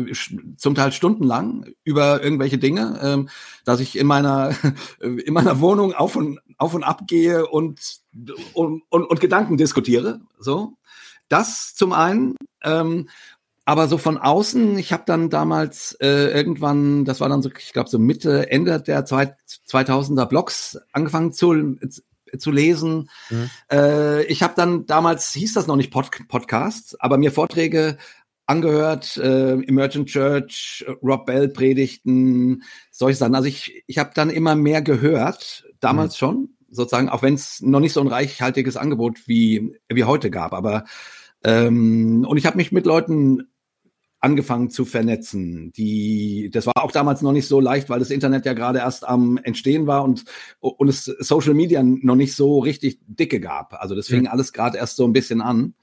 zum 0.55 0.73
Teil 0.73 0.93
stundenlang 0.93 1.65
über 1.83 2.23
irgendwelche 2.23 2.57
Dinge, 2.57 2.99
ähm, 3.03 3.29
dass 3.65 3.81
ich 3.81 3.97
in 3.97 4.07
meiner 4.07 4.55
in 5.01 5.33
meiner 5.33 5.59
Wohnung 5.59 5.93
auf 5.93 6.15
und 6.15 6.39
auf 6.57 6.73
und 6.73 6.83
ab 6.83 7.01
gehe 7.05 7.45
und 7.45 7.99
und, 8.53 8.83
und, 8.89 9.03
und 9.03 9.19
Gedanken 9.19 9.57
diskutiere, 9.57 10.21
so 10.39 10.77
das 11.29 11.75
zum 11.75 11.93
einen. 11.93 12.35
Ähm, 12.63 13.09
aber 13.65 13.87
so 13.87 13.97
von 13.97 14.17
außen, 14.17 14.77
ich 14.77 14.91
habe 14.91 15.03
dann 15.05 15.29
damals 15.29 15.93
äh, 16.01 16.31
irgendwann, 16.35 17.05
das 17.05 17.21
war 17.21 17.29
dann 17.29 17.41
so, 17.41 17.49
ich 17.57 17.71
glaube 17.71 17.89
so 17.89 17.97
Mitte, 17.97 18.51
Ende 18.51 18.81
der 18.81 19.05
2000er 19.05 20.25
Blogs 20.25 20.77
angefangen 20.91 21.31
zu, 21.31 21.77
zu 22.37 22.51
lesen. 22.51 23.09
Mhm. 23.29 23.49
Äh, 23.71 24.23
ich 24.25 24.43
habe 24.43 24.53
dann 24.55 24.85
damals, 24.85 25.31
hieß 25.33 25.53
das 25.53 25.67
noch 25.67 25.75
nicht 25.75 25.91
Pod 25.91 26.09
Podcast, 26.27 26.95
aber 26.99 27.17
mir 27.17 27.31
Vorträge 27.31 27.97
angehört, 28.45 29.17
äh, 29.17 29.53
Emergent 29.53 30.09
Church, 30.09 30.85
Rob 31.01 31.25
Bell 31.25 31.49
Predigten, 31.49 32.63
solche 32.91 33.17
Sachen. 33.17 33.35
Also 33.35 33.47
ich, 33.47 33.83
ich 33.87 33.97
habe 33.97 34.11
dann 34.13 34.29
immer 34.29 34.55
mehr 34.55 34.81
gehört, 34.81 35.65
damals 35.79 36.15
mhm. 36.15 36.17
schon, 36.17 36.49
sozusagen, 36.69 37.09
auch 37.09 37.21
wenn 37.21 37.35
es 37.35 37.61
noch 37.61 37.79
nicht 37.79 37.93
so 37.93 38.01
ein 38.01 38.07
reichhaltiges 38.07 38.77
Angebot 38.77 39.27
wie, 39.27 39.77
wie 39.89 40.03
heute 40.03 40.29
gab. 40.29 40.53
Aber 40.53 40.85
ähm, 41.43 42.25
und 42.27 42.37
ich 42.37 42.45
habe 42.45 42.57
mich 42.57 42.71
mit 42.71 42.85
Leuten 42.85 43.49
angefangen 44.23 44.69
zu 44.69 44.85
vernetzen. 44.85 45.71
Die, 45.73 46.49
das 46.51 46.65
war 46.65 46.83
auch 46.83 46.91
damals 46.91 47.21
noch 47.21 47.33
nicht 47.33 47.47
so 47.47 47.59
leicht, 47.59 47.89
weil 47.89 47.99
das 47.99 48.09
Internet 48.09 48.45
ja 48.45 48.53
gerade 48.53 48.79
erst 48.79 49.05
am 49.05 49.37
Entstehen 49.37 49.85
war 49.85 50.03
und, 50.03 50.23
und 50.59 50.87
es 50.87 51.03
Social 51.03 51.53
Media 51.53 51.83
noch 51.83 52.15
nicht 52.15 52.35
so 52.35 52.59
richtig 52.59 52.99
dicke 53.05 53.41
gab. 53.41 53.73
Also 53.73 53.95
das 53.95 54.07
fing 54.07 54.25
ja. 54.25 54.31
alles 54.31 54.53
gerade 54.53 54.77
erst 54.77 54.95
so 54.95 55.05
ein 55.05 55.13
bisschen 55.13 55.41
an. 55.41 55.73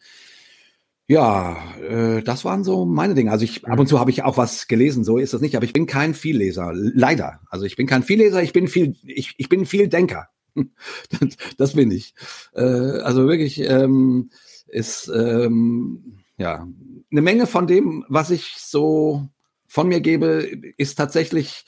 Ja, 1.07 1.59
äh, 1.81 2.23
das 2.23 2.45
waren 2.45 2.65
so 2.65 2.87
meine 2.87 3.15
Dinge. 3.15 3.31
Also 3.31 3.45
ich 3.45 3.67
ab 3.67 3.79
und 3.79 3.89
zu 3.89 4.01
habe 4.01 4.11
ich 4.11 4.23
auch 4.23 4.39
was 4.39 4.69
gelesen, 4.69 5.05
so 5.05 5.19
ist 5.19 5.35
das 5.35 5.41
nicht, 5.43 5.57
aber 5.57 5.65
ich 5.67 5.73
bin 5.73 5.87
kein 5.87 6.15
Vielleser, 6.15 6.73
leider. 6.73 7.41
Also 7.51 7.67
ich 7.67 7.77
bin 7.77 7.87
kein 7.87 8.05
Vielleser, 8.05 8.43
ich 8.43 8.53
bin 8.53 8.69
viel, 8.69 8.97
ich, 9.05 9.35
ich 9.37 9.49
bin 9.49 9.67
viel 9.67 9.89
Denker. 9.89 10.29
das, 10.57 11.37
das 11.59 11.73
bin 11.75 11.91
ich. 11.91 12.15
Äh, 12.55 12.63
also 12.63 13.27
wirklich 13.27 13.61
ähm, 13.61 14.31
ist 14.69 15.11
ähm, 15.15 16.21
ja 16.39 16.67
eine 17.11 17.23
Menge 17.23 17.47
von 17.47 17.67
dem, 17.67 18.05
was 18.09 18.31
ich 18.31 18.55
so 18.57 19.29
von 19.67 19.89
mir 19.89 20.01
gebe, 20.01 20.49
ist 20.77 20.97
tatsächlich 20.97 21.65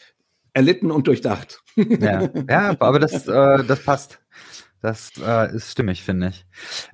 erlitten 0.52 0.90
und 0.90 1.06
durchdacht. 1.06 1.62
Ja, 1.76 2.28
ja 2.48 2.76
aber 2.78 2.98
das, 2.98 3.26
äh, 3.26 3.64
das 3.64 3.82
passt. 3.82 4.20
Das 4.82 5.12
äh, 5.24 5.54
ist 5.54 5.70
stimmig, 5.70 6.02
finde 6.02 6.28
ich. 6.28 6.44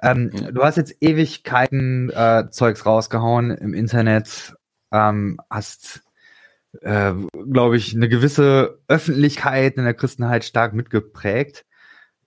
Ähm. 0.02 0.30
Du 0.52 0.62
hast 0.62 0.76
jetzt 0.76 0.96
Ewigkeiten 1.00 2.10
äh, 2.10 2.50
Zeugs 2.50 2.84
rausgehauen 2.84 3.50
im 3.50 3.72
Internet, 3.72 4.54
ähm, 4.92 5.40
hast, 5.48 6.02
äh, 6.82 7.14
glaube 7.50 7.78
ich, 7.78 7.94
eine 7.94 8.10
gewisse 8.10 8.78
Öffentlichkeit 8.88 9.78
in 9.78 9.84
der 9.84 9.94
Christenheit 9.94 10.44
stark 10.44 10.74
mitgeprägt. 10.74 11.64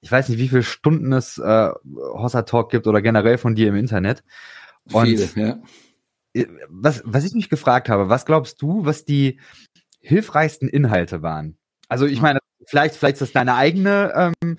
Ich 0.02 0.12
weiß 0.12 0.30
nicht, 0.30 0.40
wie 0.40 0.50
viele 0.50 0.64
Stunden 0.64 1.14
es 1.14 1.38
äh, 1.38 1.70
Hossa 1.96 2.42
Talk 2.42 2.72
gibt 2.72 2.88
oder 2.88 3.04
generell 3.04 3.38
von 3.38 3.54
dir 3.54 3.68
im 3.68 3.76
Internet. 3.76 4.24
Und 4.92 5.06
Viele, 5.06 5.30
ja. 5.36 5.60
Äh, 6.34 6.46
was, 6.70 7.02
was 7.06 7.26
ich 7.26 7.34
mich 7.34 7.50
gefragt 7.50 7.90
habe, 7.90 8.10
was 8.10 8.26
glaubst 8.26 8.62
du, 8.62 8.86
was 8.86 9.06
die 9.06 9.40
hilfreichsten 10.00 10.68
Inhalte 10.68 11.22
waren? 11.22 11.58
Also 11.88 12.06
ich 12.06 12.22
meine, 12.22 12.40
vielleicht, 12.66 12.96
vielleicht 12.96 13.16
ist 13.16 13.22
das 13.22 13.32
deine 13.34 13.56
eigene 13.56 14.32
ähm, 14.44 14.58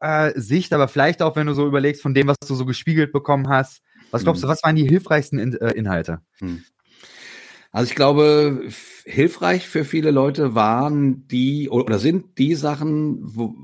äh, 0.00 0.32
Sicht, 0.38 0.72
aber 0.72 0.88
vielleicht 0.88 1.22
auch, 1.22 1.36
wenn 1.36 1.46
du 1.46 1.54
so 1.54 1.66
überlegst 1.66 2.02
von 2.02 2.14
dem, 2.14 2.28
was 2.28 2.36
du 2.46 2.54
so 2.54 2.66
gespiegelt 2.66 3.12
bekommen 3.12 3.48
hast. 3.48 3.82
Was 4.10 4.22
glaubst 4.22 4.42
du, 4.42 4.46
hm. 4.46 4.52
was 4.52 4.62
waren 4.62 4.76
die 4.76 4.88
hilfreichsten 4.88 5.38
In 5.38 5.54
äh, 5.54 5.72
Inhalte? 5.72 6.20
Hm. 6.38 6.64
Also 7.72 7.90
ich 7.90 7.96
glaube, 7.96 8.68
hilfreich 9.04 9.68
für 9.68 9.84
viele 9.84 10.10
Leute 10.10 10.54
waren 10.54 11.26
die 11.28 11.68
oder 11.68 11.98
sind 11.98 12.38
die 12.38 12.54
Sachen, 12.54 13.18
wo, 13.20 13.54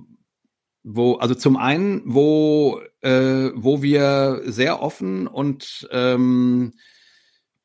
wo 0.82 1.14
also 1.14 1.34
zum 1.34 1.56
einen, 1.56 2.02
wo 2.04 2.80
äh, 3.00 3.50
wo 3.54 3.82
wir 3.82 4.42
sehr 4.44 4.82
offen 4.82 5.26
und 5.26 5.88
ähm, 5.92 6.74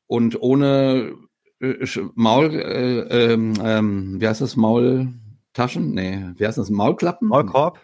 und 0.08 0.40
ohne 0.42 1.14
äh, 1.60 1.86
Maul, 2.14 2.54
äh, 2.54 3.32
ähm, 3.32 3.54
ähm, 3.62 4.20
wie 4.20 4.26
heißt 4.26 4.40
das, 4.40 4.56
Maultaschen? 4.56 5.92
Nee, 5.92 6.24
wie 6.36 6.46
heißt 6.46 6.58
das, 6.58 6.70
Maulklappen? 6.70 7.28
Maulkorb? 7.28 7.78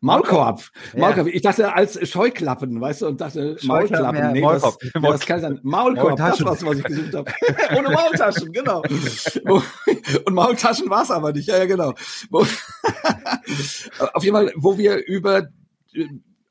Maulkorb. 0.00 0.62
Ja. 0.94 1.00
Maulkorb. 1.00 1.28
Ich 1.28 1.42
dachte 1.42 1.72
als 1.72 2.08
Scheuklappen, 2.08 2.80
weißt 2.80 3.02
du, 3.02 3.06
und 3.06 3.20
dachte 3.20 3.56
Maulklappen. 3.62 4.18
Ja, 4.18 4.32
nee, 4.32 4.40
Maulkorb. 4.40 4.80
Das, 4.80 5.02
das 5.02 5.26
kann 5.26 5.40
sein. 5.40 5.60
Maulkorb, 5.62 6.16
das 6.16 6.44
war's, 6.44 6.66
was 6.66 6.78
ich 6.78 6.84
gesucht 6.84 7.14
habe. 7.14 7.30
Ohne 7.78 7.90
Maultaschen, 7.90 8.52
genau. 8.52 8.82
und 10.24 10.34
Maultaschen 10.34 10.90
war's 10.90 11.12
aber 11.12 11.32
nicht. 11.32 11.46
Ja, 11.46 11.58
ja, 11.58 11.66
genau. 11.66 11.94
Auf 14.12 14.24
jeden 14.24 14.34
Fall, 14.34 14.52
wo 14.56 14.76
wir 14.76 15.06
über 15.06 15.46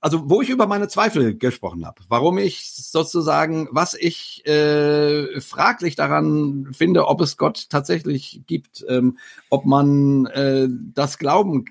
also 0.02 0.30
wo 0.30 0.42
ich 0.42 0.50
über 0.50 0.66
meine 0.66 0.88
Zweifel 0.88 1.38
gesprochen 1.38 1.86
habe, 1.86 2.02
warum 2.10 2.40
ich 2.40 2.72
sozusagen, 2.74 3.70
was 3.72 3.94
ich 3.94 4.46
äh, 4.48 5.40
fraglich 5.40 5.96
daran 5.96 6.70
finde, 6.74 7.08
ob 7.08 7.22
es 7.22 7.38
Gott 7.38 7.70
tatsächlich 7.70 8.42
gibt, 8.48 8.84
ähm, 8.90 9.20
ob 9.52 9.66
man 9.66 10.26
äh, 10.26 10.68
das 10.94 11.20
glauben 11.20 11.66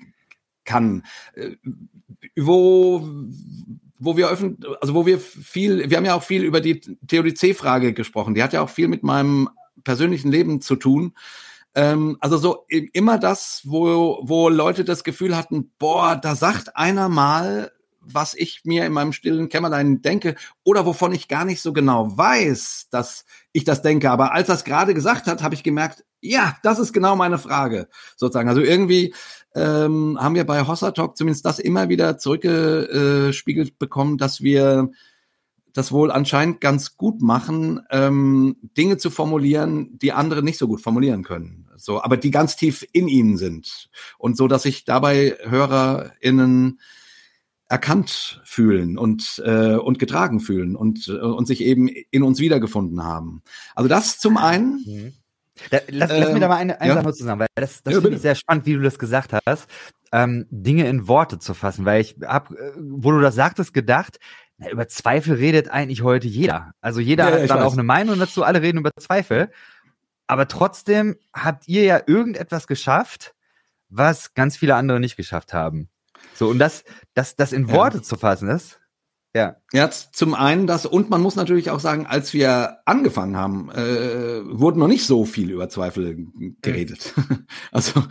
kann, 0.63 1.03
äh, 1.35 1.51
wo 2.37 3.05
wo 4.03 4.17
wir 4.17 4.29
öffnen, 4.29 4.57
also 4.79 4.95
wo 4.95 5.05
wir 5.05 5.19
viel, 5.19 5.87
wir 5.89 5.97
haben 5.97 6.05
ja 6.05 6.15
auch 6.15 6.23
viel 6.23 6.43
über 6.43 6.59
die 6.59 6.79
Theodizee-Frage 6.79 7.93
gesprochen. 7.93 8.33
Die 8.33 8.41
hat 8.41 8.51
ja 8.51 8.61
auch 8.61 8.69
viel 8.69 8.87
mit 8.87 9.03
meinem 9.03 9.47
persönlichen 9.83 10.31
Leben 10.31 10.59
zu 10.59 10.75
tun. 10.75 11.13
Ähm, 11.75 12.17
also 12.19 12.37
so 12.37 12.65
immer 12.67 13.19
das, 13.19 13.61
wo, 13.63 14.19
wo 14.23 14.49
Leute 14.49 14.85
das 14.85 15.03
Gefühl 15.03 15.37
hatten, 15.37 15.71
boah, 15.77 16.15
da 16.15 16.33
sagt 16.33 16.75
einer 16.75 17.09
mal 17.09 17.71
was 18.01 18.33
ich 18.33 18.61
mir 18.63 18.85
in 18.85 18.93
meinem 18.93 19.13
stillen 19.13 19.49
Kämmerlein 19.49 20.01
denke 20.01 20.35
oder 20.63 20.85
wovon 20.85 21.13
ich 21.13 21.27
gar 21.27 21.45
nicht 21.45 21.61
so 21.61 21.71
genau 21.71 22.17
weiß, 22.17 22.87
dass 22.91 23.25
ich 23.53 23.63
das 23.63 23.81
denke. 23.81 24.09
Aber 24.11 24.33
als 24.33 24.49
es 24.49 24.63
gerade 24.63 24.93
gesagt 24.93 25.27
hat, 25.27 25.43
habe 25.43 25.55
ich 25.55 25.63
gemerkt, 25.63 26.03
ja, 26.19 26.57
das 26.63 26.79
ist 26.79 26.93
genau 26.93 27.15
meine 27.15 27.37
Frage, 27.37 27.87
sozusagen. 28.15 28.49
Also 28.49 28.61
irgendwie 28.61 29.13
ähm, 29.55 30.17
haben 30.19 30.35
wir 30.35 30.45
bei 30.45 30.65
Hossa 30.65 30.91
Talk 30.91 31.17
zumindest 31.17 31.45
das 31.45 31.59
immer 31.59 31.89
wieder 31.89 32.17
zurückgespiegelt 32.17 33.79
bekommen, 33.79 34.17
dass 34.17 34.41
wir 34.41 34.91
das 35.73 35.91
wohl 35.91 36.11
anscheinend 36.11 36.59
ganz 36.59 36.97
gut 36.97 37.21
machen, 37.21 37.81
ähm, 37.91 38.57
Dinge 38.77 38.97
zu 38.97 39.09
formulieren, 39.09 39.97
die 39.99 40.11
andere 40.11 40.43
nicht 40.43 40.57
so 40.57 40.67
gut 40.67 40.81
formulieren 40.81 41.23
können. 41.23 41.69
So, 41.77 42.03
aber 42.03 42.17
die 42.17 42.31
ganz 42.31 42.55
tief 42.55 42.85
in 42.91 43.07
ihnen 43.07 43.37
sind. 43.37 43.89
Und 44.17 44.37
so, 44.37 44.47
dass 44.47 44.63
sich 44.63 44.85
dabei 44.85 45.37
HörerInnen 45.43 46.79
erkannt 47.71 48.41
fühlen 48.43 48.97
und, 48.97 49.41
äh, 49.45 49.75
und 49.75 49.97
getragen 49.97 50.41
fühlen 50.41 50.75
und, 50.75 51.07
äh, 51.07 51.13
und 51.13 51.47
sich 51.47 51.61
eben 51.61 51.87
in 51.87 52.21
uns 52.21 52.39
wiedergefunden 52.39 53.01
haben. 53.01 53.43
Also 53.75 53.87
das 53.87 54.19
zum 54.19 54.35
einen. 54.35 54.83
Mhm. 54.85 55.13
lass, 55.71 56.09
lass 56.09 56.27
ähm, 56.27 56.33
mir 56.33 56.39
da 56.41 56.49
mal 56.49 56.57
eine, 56.57 56.81
eine 56.81 56.95
ja. 56.95 57.01
Sache 57.01 57.13
zusammen, 57.13 57.39
weil 57.39 57.47
das, 57.55 57.81
das 57.81 57.93
ja, 57.93 58.01
finde 58.01 58.17
ich 58.17 58.21
sehr 58.21 58.35
spannend, 58.35 58.65
wie 58.65 58.73
du 58.73 58.81
das 58.81 58.99
gesagt 58.99 59.31
hast, 59.45 59.69
ähm, 60.11 60.47
Dinge 60.49 60.85
in 60.89 61.07
Worte 61.07 61.39
zu 61.39 61.53
fassen, 61.53 61.85
weil 61.85 62.01
ich 62.01 62.17
hab, 62.21 62.51
äh, 62.51 62.73
wo 62.77 63.11
du 63.11 63.21
das 63.21 63.35
sagtest, 63.35 63.73
gedacht, 63.73 64.19
na, 64.57 64.69
über 64.69 64.89
Zweifel 64.89 65.35
redet 65.35 65.69
eigentlich 65.69 66.03
heute 66.03 66.27
jeder. 66.27 66.73
Also 66.81 66.99
jeder 66.99 67.29
ja, 67.29 67.41
hat 67.41 67.49
dann 67.49 67.59
weiß. 67.59 67.65
auch 67.67 67.73
eine 67.73 67.83
Meinung 67.83 68.19
dazu, 68.19 68.43
alle 68.43 68.61
reden 68.61 68.79
über 68.79 68.91
Zweifel. 68.99 69.49
Aber 70.27 70.49
trotzdem 70.49 71.15
habt 71.33 71.69
ihr 71.69 71.83
ja 71.83 72.01
irgendetwas 72.05 72.67
geschafft, 72.67 73.33
was 73.87 74.33
ganz 74.33 74.57
viele 74.57 74.75
andere 74.75 74.99
nicht 74.99 75.15
geschafft 75.15 75.53
haben. 75.53 75.87
So, 76.35 76.47
und 76.49 76.59
das, 76.59 76.83
das, 77.13 77.35
das 77.35 77.53
in 77.53 77.69
Worte 77.69 77.97
ja. 77.97 78.03
zu 78.03 78.17
fassen 78.17 78.49
ist, 78.49 78.81
ja. 79.33 79.55
Ja, 79.71 79.89
zum 79.89 80.33
einen 80.33 80.67
das, 80.67 80.85
und 80.85 81.09
man 81.09 81.21
muss 81.21 81.37
natürlich 81.37 81.69
auch 81.69 81.79
sagen, 81.79 82.05
als 82.05 82.33
wir 82.33 82.79
angefangen 82.85 83.37
haben, 83.37 83.71
äh, 83.71 84.41
wurde 84.43 84.77
noch 84.77 84.89
nicht 84.89 85.05
so 85.05 85.23
viel 85.23 85.51
über 85.51 85.69
Zweifel 85.69 86.27
geredet. 86.61 87.13
Mhm. 87.15 87.47
Also 87.71 88.03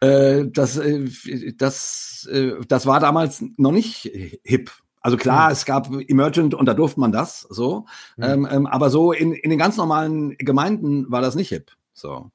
äh, 0.00 0.46
das, 0.46 0.76
äh, 0.76 1.08
das, 1.56 2.28
äh, 2.30 2.52
das 2.68 2.86
war 2.86 3.00
damals 3.00 3.44
noch 3.56 3.72
nicht 3.72 4.10
hip. 4.44 4.70
Also 5.00 5.16
klar, 5.16 5.46
mhm. 5.46 5.52
es 5.52 5.64
gab 5.64 5.90
Emergent 6.08 6.54
und 6.54 6.66
da 6.66 6.74
durfte 6.74 7.00
man 7.00 7.10
das 7.10 7.40
so, 7.40 7.86
mhm. 8.16 8.24
ähm, 8.24 8.48
ähm, 8.50 8.66
aber 8.66 8.90
so 8.90 9.12
in, 9.12 9.32
in 9.32 9.50
den 9.50 9.58
ganz 9.58 9.76
normalen 9.76 10.36
Gemeinden 10.38 11.10
war 11.10 11.22
das 11.22 11.34
nicht 11.34 11.48
hip. 11.48 11.72
So. 11.92 12.30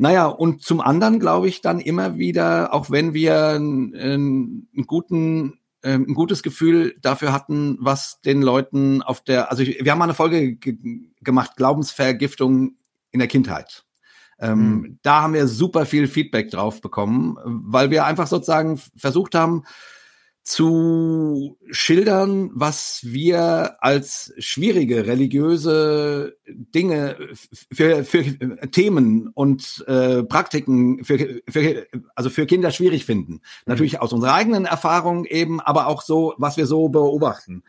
Naja, 0.00 0.28
und 0.28 0.62
zum 0.62 0.80
anderen 0.80 1.20
glaube 1.20 1.46
ich 1.46 1.60
dann 1.60 1.78
immer 1.78 2.16
wieder, 2.16 2.72
auch 2.72 2.90
wenn 2.90 3.12
wir 3.12 3.48
einen, 3.48 3.94
einen 3.94 4.86
guten 4.86 5.58
ähm, 5.82 6.06
ein 6.08 6.14
gutes 6.14 6.42
Gefühl 6.42 6.96
dafür 7.02 7.34
hatten, 7.34 7.76
was 7.80 8.22
den 8.22 8.40
Leuten 8.40 9.02
auf 9.02 9.20
der, 9.22 9.50
also 9.50 9.62
wir 9.62 9.92
haben 9.92 9.98
mal 9.98 10.04
eine 10.04 10.14
Folge 10.14 10.56
gemacht, 10.56 11.56
Glaubensvergiftung 11.56 12.76
in 13.10 13.18
der 13.18 13.28
Kindheit. 13.28 13.84
Ähm, 14.38 14.58
mhm. 14.58 14.98
Da 15.02 15.20
haben 15.20 15.34
wir 15.34 15.46
super 15.46 15.84
viel 15.84 16.08
Feedback 16.08 16.50
drauf 16.50 16.80
bekommen, 16.80 17.36
weil 17.44 17.90
wir 17.90 18.06
einfach 18.06 18.26
sozusagen 18.26 18.80
versucht 18.96 19.34
haben, 19.34 19.64
zu 20.42 21.58
schildern, 21.70 22.50
was 22.54 23.00
wir 23.04 23.76
als 23.80 24.32
schwierige 24.38 25.06
religiöse 25.06 26.36
Dinge 26.48 27.16
für, 27.72 28.04
für 28.04 28.24
Themen 28.70 29.28
und 29.28 29.84
äh, 29.86 30.22
Praktiken 30.24 31.04
für, 31.04 31.42
für, 31.48 31.86
also 32.14 32.30
für 32.30 32.46
Kinder 32.46 32.70
schwierig 32.70 33.04
finden. 33.04 33.34
Mhm. 33.34 33.40
Natürlich 33.66 34.00
aus 34.00 34.12
unserer 34.12 34.34
eigenen 34.34 34.64
Erfahrung 34.64 35.24
eben, 35.26 35.60
aber 35.60 35.86
auch 35.86 36.02
so, 36.02 36.34
was 36.38 36.56
wir 36.56 36.66
so 36.66 36.88
beobachten. 36.88 37.62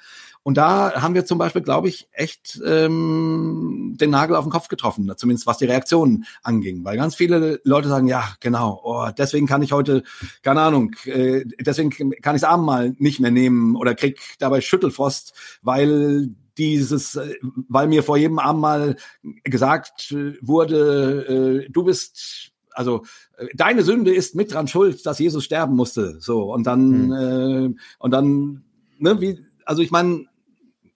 Und 0.44 0.58
da 0.58 1.02
haben 1.02 1.14
wir 1.14 1.26
zum 1.26 1.38
Beispiel, 1.38 1.62
glaube 1.62 1.88
ich, 1.88 2.08
echt 2.12 2.60
ähm, 2.66 3.96
den 4.00 4.10
Nagel 4.10 4.36
auf 4.36 4.44
den 4.44 4.52
Kopf 4.52 4.70
getroffen, 4.70 5.12
zumindest 5.16 5.46
was 5.46 5.60
die 5.60 5.66
Reaktionen 5.66 6.26
anging. 6.42 6.84
Weil 6.84 6.98
ganz 6.98 7.16
viele 7.16 7.62
Leute 7.64 7.90
sagen, 7.90 8.08
ja, 8.08 8.34
genau, 8.40 8.82
oh, 8.84 9.10
deswegen 9.16 9.46
kann 9.46 9.62
ich 9.62 9.72
heute, 9.72 10.04
keine 10.42 10.62
Ahnung, 10.62 10.96
äh, 11.06 11.44
deswegen 11.60 11.92
kann 11.92 12.36
ich 12.36 12.42
das 12.42 12.50
Abendmahl 12.50 12.96
nicht 12.98 13.20
mehr 13.20 13.30
nehmen 13.30 13.76
oder 13.76 13.94
krieg 13.94 14.20
dabei 14.40 14.62
Schüttelfrost, 14.62 15.34
weil 15.62 16.30
dieses, 16.58 17.16
äh, 17.16 17.36
weil 17.70 17.88
mir 17.88 18.02
vor 18.02 18.18
jedem 18.18 18.40
Abendmahl 18.40 18.96
gesagt 19.44 20.16
wurde, 20.42 21.66
äh, 21.68 21.72
du 21.72 21.84
bist 21.84 22.52
also 22.74 23.04
äh, 23.38 23.48
deine 23.54 23.84
Sünde 23.84 24.14
ist 24.14 24.34
mit 24.34 24.54
dran 24.54 24.68
schuld, 24.68 25.06
dass 25.06 25.20
Jesus 25.20 25.44
sterben 25.44 25.76
musste. 25.76 26.20
So 26.20 26.52
und 26.52 26.66
dann 26.66 27.08
mhm. 27.08 27.14
äh, 27.14 27.76
und 28.00 28.12
dann 28.12 28.64
ne, 28.98 29.22
wie 29.22 29.46
also 29.66 29.82
ich 29.82 29.92
meine 29.92 30.26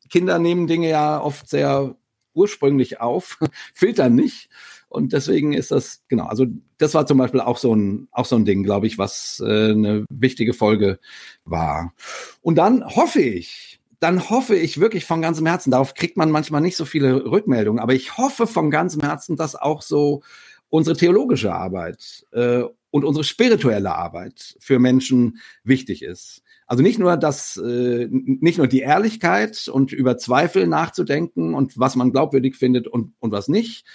Kinder 0.10 0.40
nehmen 0.40 0.68
Dinge 0.68 0.90
ja 0.90 1.22
oft 1.22 1.50
sehr 1.50 1.96
ursprünglich 2.34 3.00
auf, 3.00 3.40
filtern 3.74 4.16
nicht. 4.16 4.50
Und 4.88 5.14
deswegen 5.14 5.54
ist 5.54 5.72
das, 5.72 6.04
genau, 6.08 6.26
also 6.26 6.46
das 6.78 6.94
war 6.94 7.06
zum 7.06 7.18
Beispiel 7.18 7.42
auch 7.42 7.58
so 7.58 7.76
ein, 7.76 8.08
auch 8.12 8.26
so 8.26 8.36
ein 8.36 8.46
Ding, 8.46 8.64
glaube 8.64 8.88
ich, 8.88 8.98
was 8.98 9.44
äh, 9.46 9.72
eine 9.72 10.06
wichtige 10.10 10.54
Folge 10.54 11.00
war. 11.44 11.94
Und 12.42 12.56
dann 12.56 12.86
hoffe 12.86 13.22
ich, 13.22 13.80
dann 14.00 14.30
hoffe 14.30 14.56
ich 14.56 14.80
wirklich 14.80 15.06
von 15.06 15.22
ganzem 15.22 15.46
Herzen, 15.48 15.72
darauf 15.72 15.96
kriegt 15.96 16.18
man 16.18 16.32
manchmal 16.32 16.62
nicht 16.62 16.78
so 16.78 16.86
viele 16.86 17.26
Rückmeldungen, 17.26 17.82
aber 17.82 17.94
ich 17.94 18.18
hoffe 18.18 18.48
von 18.48 18.70
ganzem 18.70 19.02
Herzen, 19.02 19.36
dass 19.36 19.56
auch 19.56 19.82
so 19.82 20.22
unsere 20.70 20.96
theologische 20.96 21.54
Arbeit 21.54 22.26
äh, 22.32 22.64
und 22.92 23.04
unsere 23.04 23.24
spirituelle 23.24 23.96
Arbeit 23.96 24.56
für 24.60 24.80
Menschen 24.80 25.40
wichtig 25.64 26.04
ist. 26.04 26.42
Also 26.68 26.82
nicht 26.82 26.98
nur 26.98 27.16
das, 27.18 27.58
äh, 27.58 28.08
nicht 28.10 28.58
nur 28.58 28.68
die 28.68 28.80
Ehrlichkeit 28.80 29.68
und 29.68 29.92
über 29.92 30.18
Zweifel 30.18 30.68
nachzudenken 30.68 31.54
und 31.54 31.78
was 31.78 31.96
man 31.96 32.12
glaubwürdig 32.12 32.56
findet 32.56 32.88
und, 32.88 33.14
und 33.20 33.32
was 33.32 33.48
nicht. 33.48 33.86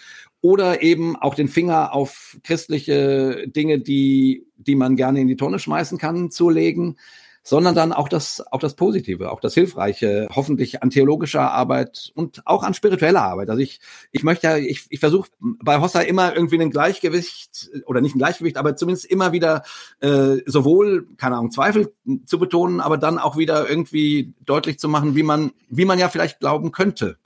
Oder 0.41 0.83
eben 0.83 1.17
auch 1.17 1.35
den 1.35 1.49
Finger 1.49 1.93
auf 1.93 2.39
christliche 2.45 3.47
Dinge, 3.49 3.81
die, 3.81 4.47
die 4.57 4.77
man 4.77 4.97
gerne 4.97 5.21
in 5.21 5.29
die 5.29 5.37
Tonne 5.37 5.59
schmeißen 5.59 5.99
kann, 5.99 6.31
zu 6.31 6.49
legen, 6.49 6.97
sondern 7.43 7.75
dann 7.75 7.93
auch 7.93 8.09
das, 8.09 8.43
auch 8.53 8.61
das 8.61 8.75
Positive, 8.75 9.33
auch 9.33 9.41
das 9.41 9.55
Hilfreiche, 9.55 10.29
hoffentlich 10.35 10.83
an 10.83 10.91
theologischer 10.91 11.51
Arbeit 11.51 12.13
und 12.15 12.43
auch 12.47 12.63
an 12.63 12.75
spiritueller 12.75 13.23
Arbeit. 13.23 13.49
Also 13.49 13.63
ich, 13.63 13.81
ich 14.13 14.23
möchte 14.23 14.47
ja, 14.47 14.57
ich, 14.57 14.87
ich 14.91 15.01
versuche 15.01 15.31
bei 15.41 15.81
Hossa 15.81 16.01
immer 16.01 16.35
irgendwie 16.35 16.61
ein 16.61 16.71
Gleichgewicht 16.71 17.71
oder 17.87 18.01
nicht 18.01 18.15
ein 18.15 18.19
Gleichgewicht, 18.19 18.59
aber 18.59 18.77
zumindest 18.77 19.07
immer 19.07 19.33
wieder 19.33 19.63
äh, 20.01 20.37
sowohl, 20.47 21.09
keine 21.17 21.37
Ahnung, 21.37 21.51
Zweifel 21.51 21.93
zu 22.27 22.39
betonen, 22.39 22.81
aber 22.81 22.99
dann 22.99 23.19
auch 23.19 23.37
wieder 23.37 23.69
irgendwie 23.69 24.35
deutlich 24.45 24.79
zu 24.79 24.89
machen, 24.89 25.17
wie 25.17 25.23
man, 25.23 25.53
wie 25.69 25.87
man 25.87 25.99
ja 25.99 26.09
vielleicht 26.09 26.41
glauben 26.41 26.73
könnte 26.73 27.17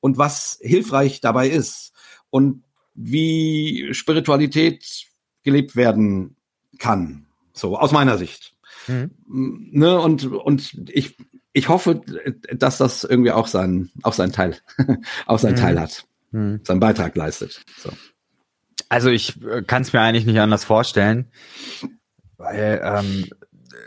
und 0.00 0.18
was 0.18 0.58
hilfreich 0.60 1.20
dabei 1.20 1.48
ist 1.48 1.92
und 2.30 2.64
wie 2.94 3.88
Spiritualität 3.92 5.06
gelebt 5.42 5.76
werden 5.76 6.36
kann. 6.78 7.26
So, 7.52 7.78
aus 7.78 7.92
meiner 7.92 8.18
Sicht. 8.18 8.54
Mhm. 8.86 9.10
Ne, 9.72 9.98
und, 9.98 10.26
und 10.26 10.90
ich, 10.90 11.16
ich 11.52 11.68
hoffe, 11.68 12.00
dass 12.52 12.78
das 12.78 13.04
irgendwie 13.04 13.32
auch 13.32 13.46
sein, 13.46 13.90
auch 14.02 14.12
sein 14.12 14.32
Teil, 14.32 14.56
auch 15.26 15.38
sein 15.38 15.54
mhm. 15.54 15.58
Teil 15.58 15.80
hat, 15.80 16.06
mhm. 16.30 16.60
seinen 16.64 16.80
Beitrag 16.80 17.16
leistet. 17.16 17.62
So. 17.78 17.90
Also 18.88 19.10
ich 19.10 19.42
äh, 19.44 19.62
kann 19.62 19.82
es 19.82 19.92
mir 19.92 20.00
eigentlich 20.00 20.26
nicht 20.26 20.40
anders 20.40 20.64
vorstellen, 20.64 21.30
weil 22.36 22.80
ähm, 22.82 23.26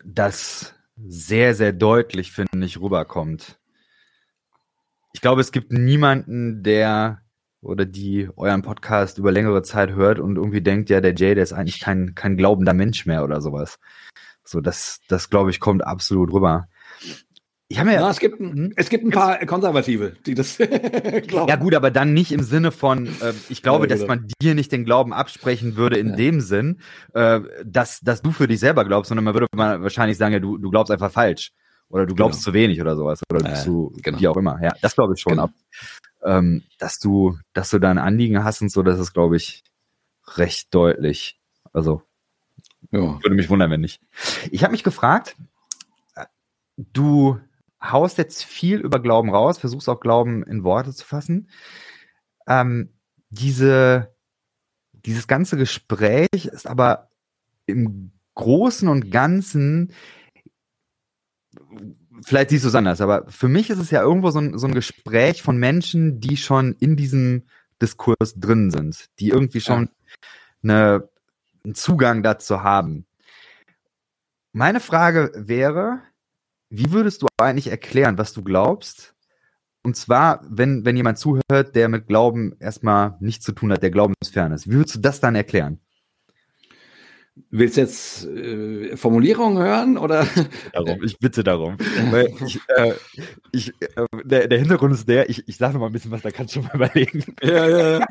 das 0.06 0.74
sehr, 0.96 1.56
sehr 1.56 1.74
deutlich, 1.74 2.32
finde 2.32 2.66
ich, 2.66 2.80
rüberkommt. 2.80 3.60
Ich 5.14 5.22
glaube, 5.22 5.42
es 5.42 5.52
gibt 5.52 5.72
niemanden, 5.72 6.64
der 6.64 7.22
oder 7.62 7.86
die 7.86 8.30
euren 8.36 8.62
Podcast 8.62 9.18
über 9.18 9.32
längere 9.32 9.64
Zeit 9.64 9.92
hört 9.92 10.20
und 10.20 10.36
irgendwie 10.36 10.62
denkt, 10.62 10.90
ja, 10.90 11.02
der 11.02 11.16
Jay, 11.16 11.34
der 11.34 11.44
ist 11.44 11.54
eigentlich 11.54 11.80
kein, 11.80 12.14
kein 12.14 12.36
glaubender 12.36 12.74
Mensch 12.74 13.06
mehr 13.06 13.24
oder 13.24 13.42
sowas. 13.42 13.80
So, 14.54 14.62
das, 14.62 15.00
das 15.08 15.32
glaube 15.32 15.50
ich, 15.50 15.60
kommt 15.60 15.84
absolut 15.84 16.32
rüber. 16.32 16.68
Ich 17.70 17.80
habe 17.80 17.92
ja, 17.92 18.08
es 18.08 18.20
gibt, 18.20 18.38
hm? 18.38 18.72
es 18.76 18.89
gibt 18.89 19.04
ein 19.04 19.10
paar 19.10 19.39
Konservative, 19.48 20.13
die 20.28 20.36
das 20.36 20.58
glauben. 21.28 21.50
Ja 21.50 21.56
gut, 21.56 21.74
aber 21.74 21.89
dann 21.89 22.13
nicht 22.13 22.32
im 22.32 22.44
Sinne 22.44 22.72
von, 22.72 23.08
äh, 23.08 23.34
ich 23.50 23.63
glaube, 23.63 23.86
ja, 23.86 23.96
dass 23.96 24.06
man 24.06 24.28
dir 24.39 24.54
nicht 24.54 24.72
den 24.72 24.86
Glauben 24.86 25.12
absprechen 25.12 25.76
würde 25.76 25.98
in 25.98 26.10
ja. 26.10 26.16
dem 26.16 26.39
Sinn, 26.39 26.82
äh, 27.16 27.39
dass, 27.66 28.00
dass 28.02 28.22
du 28.22 28.32
für 28.32 28.48
dich 28.48 28.60
selber 28.60 28.86
glaubst, 28.86 29.10
sondern 29.10 29.26
man 29.26 29.34
würde 29.34 29.48
wahrscheinlich 29.54 30.20
sagen, 30.20 30.34
ja, 30.34 30.39
du, 30.39 30.60
du 30.60 30.70
glaubst 30.70 30.92
einfach 30.92 31.12
falsch. 31.12 31.52
Oder 31.89 32.06
du 32.06 32.13
glaubst 32.13 32.39
genau. 32.39 32.52
zu 32.52 32.54
wenig 32.54 32.80
oder 32.80 32.96
sowas. 32.96 33.22
Oder 33.32 33.50
bist 33.50 33.66
du, 33.66 33.92
genau. 34.04 34.20
wie 34.20 34.28
auch 34.28 34.38
immer. 34.38 34.60
Ja, 34.62 34.74
das 34.82 34.94
glaube 34.94 35.16
ich 35.16 35.22
schon 35.22 35.32
genau. 35.32 35.46
ab. 35.46 35.52
Ähm, 36.24 36.62
dass 36.78 37.00
du, 37.00 37.39
dass 37.54 37.72
du 37.72 37.80
da 37.80 37.89
ein 37.89 37.98
Anliegen 37.98 38.44
hast 38.44 38.62
und 38.62 38.72
so, 38.72 38.84
das 38.84 39.00
ist, 39.00 39.13
glaube 39.13 39.36
ich, 39.36 39.63
recht 40.38 40.74
deutlich. 40.76 41.39
Also 41.72 42.04
ja. 42.91 43.22
Würde 43.22 43.36
mich 43.36 43.50
wundern, 43.50 43.72
wenn 43.72 43.82
nicht. 43.82 44.02
Ich 44.52 44.63
habe 44.63 44.72
mich 44.72 44.84
gefragt, 44.84 45.36
du 46.78 47.39
haust 47.82 48.17
jetzt 48.17 48.43
viel 48.43 48.80
über 48.80 49.00
Glauben 49.00 49.30
raus, 49.30 49.58
versuchst 49.58 49.89
auch 49.89 50.00
Glauben 50.00 50.43
in 50.43 50.63
Worte 50.63 50.93
zu 50.93 51.06
fassen. 51.06 51.50
Ähm, 52.48 52.93
diese, 53.30 54.15
dieses 54.93 55.28
ganze 55.28 55.58
Gespräch 55.58 56.28
ist 56.32 56.67
aber 56.67 57.10
im 57.65 58.12
Großen 58.36 58.88
und 58.88 59.12
Ganzen, 59.12 59.93
vielleicht 62.24 62.50
siehst 62.50 62.63
du 62.63 62.69
es 62.69 62.76
anders, 62.76 63.02
aber 63.02 63.26
für 63.30 63.48
mich 63.48 63.69
ist 63.69 63.80
es 63.80 63.91
ja 63.91 64.02
irgendwo 64.02 64.32
so 64.32 64.39
ein, 64.39 64.58
so 64.58 64.67
ein 64.67 64.74
Gespräch 64.74 65.41
von 65.41 65.58
Menschen, 65.58 66.19
die 66.19 66.38
schon 66.38 66.74
in 66.74 66.96
diesem 66.96 67.43
Diskurs 67.82 68.36
drin 68.36 68.72
sind, 68.72 69.10
die 69.19 69.30
irgendwie 69.30 69.62
schon 69.62 69.89
ja. 70.63 70.72
eine 70.76 71.10
einen 71.63 71.76
Zugang 71.76 72.23
dazu 72.23 72.63
haben. 72.63 73.06
meine 74.52 74.80
Frage 74.80 75.32
wäre, 75.36 76.02
wie 76.69 76.91
würdest 76.91 77.21
du 77.21 77.28
eigentlich 77.38 77.67
erklären, 77.67 78.17
was 78.17 78.34
du 78.34 78.43
glaubst? 78.43 79.15
Und 79.84 79.97
zwar, 79.97 80.45
wenn, 80.49 80.86
wenn 80.86 80.95
jemand 80.95 81.17
zuhört, 81.17 81.76
der 81.76 81.89
mit 81.89 82.08
Glauben 82.08 82.56
erstmal 82.60 83.17
nichts 83.19 83.45
zu 83.45 83.52
tun 83.52 83.71
hat, 83.71 83.84
der 83.84 83.91
glaubensfern 83.91 84.52
ist. 84.54 84.69
Wie 84.69 84.76
würdest 84.76 84.95
du 84.95 84.99
das 84.99 85.19
dann 85.19 85.36
erklären? 85.36 85.80
Willst 87.49 87.78
du 87.78 87.82
jetzt 87.82 88.26
äh, 88.26 88.95
Formulierungen 88.95 89.58
hören 89.58 89.97
oder? 89.97 90.28
Darum, 90.71 91.04
ich 91.04 91.17
bitte 91.17 91.43
darum. 91.43 91.78
Ich, 92.45 92.60
äh, 92.67 92.93
ich, 93.52 93.73
äh, 93.82 94.06
der, 94.23 94.47
der 94.47 94.60
Hintergrund 94.60 94.93
ist 94.93 95.10
der, 95.10 95.30
ich, 95.30 95.47
ich 95.47 95.58
sage 95.58 95.73
noch 95.73 95.82
mal 95.82 95.88
ein 95.88 95.93
bisschen 95.93 96.12
was, 96.12 96.21
da 96.21 96.30
kannst 96.30 96.56
du 96.56 96.62
schon 96.62 96.67
mal 96.67 96.76
überlegen. 96.76 97.23
Ja, 97.41 97.67
ja, 97.67 97.99
ja. 97.99 98.08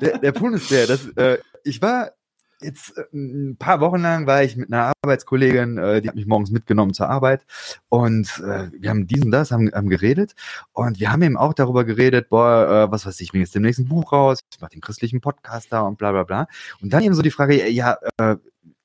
Der, 0.00 0.18
der 0.18 0.32
Punkt 0.32 0.56
ist 0.56 0.70
der, 0.70 0.86
dass 0.86 1.06
äh, 1.16 1.38
ich 1.64 1.82
war 1.82 2.12
jetzt 2.60 2.96
äh, 2.96 3.04
ein 3.12 3.56
paar 3.56 3.80
Wochen 3.80 4.00
lang 4.00 4.26
war 4.26 4.42
ich 4.42 4.56
mit 4.56 4.72
einer 4.72 4.92
Arbeitskollegin, 5.02 5.78
äh, 5.78 6.02
die 6.02 6.08
hat 6.08 6.16
mich 6.16 6.26
morgens 6.26 6.50
mitgenommen 6.50 6.94
zur 6.94 7.08
Arbeit 7.08 7.44
und 7.88 8.26
äh, 8.38 8.70
wir 8.72 8.90
haben 8.90 9.06
diesen 9.06 9.30
das, 9.30 9.50
haben, 9.50 9.70
haben 9.72 9.88
geredet 9.88 10.34
und 10.72 11.00
wir 11.00 11.12
haben 11.12 11.22
eben 11.22 11.36
auch 11.36 11.54
darüber 11.54 11.84
geredet, 11.84 12.28
boah, 12.28 12.86
äh, 12.88 12.92
was 12.92 13.06
weiß 13.06 13.20
ich, 13.20 13.28
ich 13.28 13.30
bringe 13.30 13.44
jetzt 13.44 13.54
demnächst 13.54 13.80
ein 13.80 13.88
Buch 13.88 14.12
raus, 14.12 14.40
ich 14.52 14.60
mache 14.60 14.70
den 14.70 14.80
christlichen 14.80 15.20
Podcaster 15.20 15.86
und 15.86 15.98
bla 15.98 16.12
bla 16.12 16.24
bla. 16.24 16.46
Und 16.80 16.92
dann 16.92 17.02
eben 17.02 17.14
so 17.14 17.22
die 17.22 17.30
Frage, 17.30 17.68
ja, 17.68 17.98
äh, 18.18 18.36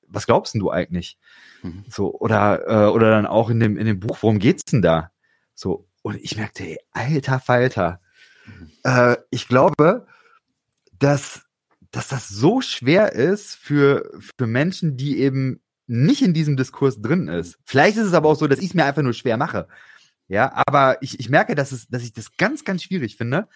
was 0.08 0.26
glaubst 0.26 0.54
denn 0.54 0.60
du 0.60 0.70
eigentlich? 0.70 1.18
Mhm. 1.62 1.84
So, 1.88 2.14
oder, 2.14 2.68
äh, 2.68 2.90
oder 2.90 3.10
dann 3.10 3.26
auch 3.26 3.50
in 3.50 3.60
dem, 3.60 3.76
in 3.76 3.86
dem 3.86 4.00
Buch, 4.00 4.18
worum 4.20 4.38
geht's 4.38 4.64
denn 4.64 4.82
da? 4.82 5.10
So, 5.54 5.88
und 6.02 6.16
ich 6.16 6.36
merkte, 6.36 6.64
ey, 6.64 6.78
alter 6.92 7.40
Falter, 7.40 8.00
mhm. 8.46 8.70
äh, 8.84 9.16
ich 9.30 9.48
glaube, 9.48 10.06
dass 10.98 11.44
dass 11.94 12.08
das 12.08 12.28
so 12.28 12.60
schwer 12.60 13.12
ist 13.12 13.54
für, 13.54 14.10
für 14.36 14.46
Menschen, 14.46 14.96
die 14.96 15.20
eben 15.20 15.60
nicht 15.86 16.22
in 16.22 16.34
diesem 16.34 16.56
Diskurs 16.56 17.00
drin 17.00 17.28
ist. 17.28 17.58
Vielleicht 17.64 17.96
ist 17.96 18.06
es 18.06 18.14
aber 18.14 18.28
auch 18.28 18.34
so, 18.34 18.48
dass 18.48 18.58
ich 18.58 18.66
es 18.66 18.74
mir 18.74 18.84
einfach 18.84 19.02
nur 19.02 19.12
schwer 19.12 19.36
mache. 19.36 19.68
Ja, 20.26 20.52
aber 20.66 21.02
ich, 21.02 21.20
ich 21.20 21.28
merke, 21.28 21.54
dass, 21.54 21.70
es, 21.70 21.86
dass 21.88 22.02
ich 22.02 22.12
das 22.12 22.36
ganz, 22.36 22.64
ganz 22.64 22.82
schwierig 22.82 23.16
finde. 23.16 23.46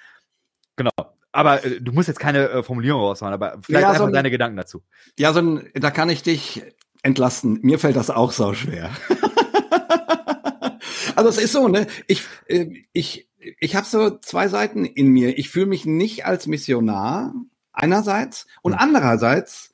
Genau. 0.77 0.91
Aber 1.33 1.65
äh, 1.65 1.81
du 1.81 1.93
musst 1.93 2.09
jetzt 2.09 2.21
keine 2.21 2.49
äh, 2.49 2.63
Formulierung 2.63 3.01
raushauen, 3.01 3.33
aber 3.33 3.59
vielleicht 3.63 3.83
ja, 3.83 3.91
einfach 3.91 4.07
so 4.07 4.13
deine 4.13 4.31
Gedanken 4.31 4.57
dazu. 4.57 4.85
Ja, 5.19 5.33
so 5.33 5.41
ein, 5.41 5.71
da 5.75 5.91
kann 5.91 6.11
ich 6.11 6.23
dich 6.23 6.63
entlasten. 7.03 7.59
Mir 7.63 7.79
fällt 7.79 7.97
das 7.97 8.11
auch 8.11 8.33
so 8.33 8.53
schwer. 8.55 8.91
also 11.17 11.31
es 11.31 11.39
ist 11.39 11.53
so, 11.53 11.69
ne? 11.69 11.87
Ich, 12.07 12.23
äh, 12.47 12.85
ich, 12.93 13.28
ich 13.61 13.77
habe 13.77 13.87
so 13.87 14.19
zwei 14.19 14.49
Seiten 14.49 14.85
in 14.85 15.09
mir. 15.09 15.39
Ich 15.39 15.51
fühle 15.51 15.67
mich 15.67 15.87
nicht 15.87 16.27
als 16.27 16.47
Missionar, 16.47 17.35
einerseits 17.73 18.47
und 18.63 18.73
hm. 18.73 18.79
andererseits 18.81 19.73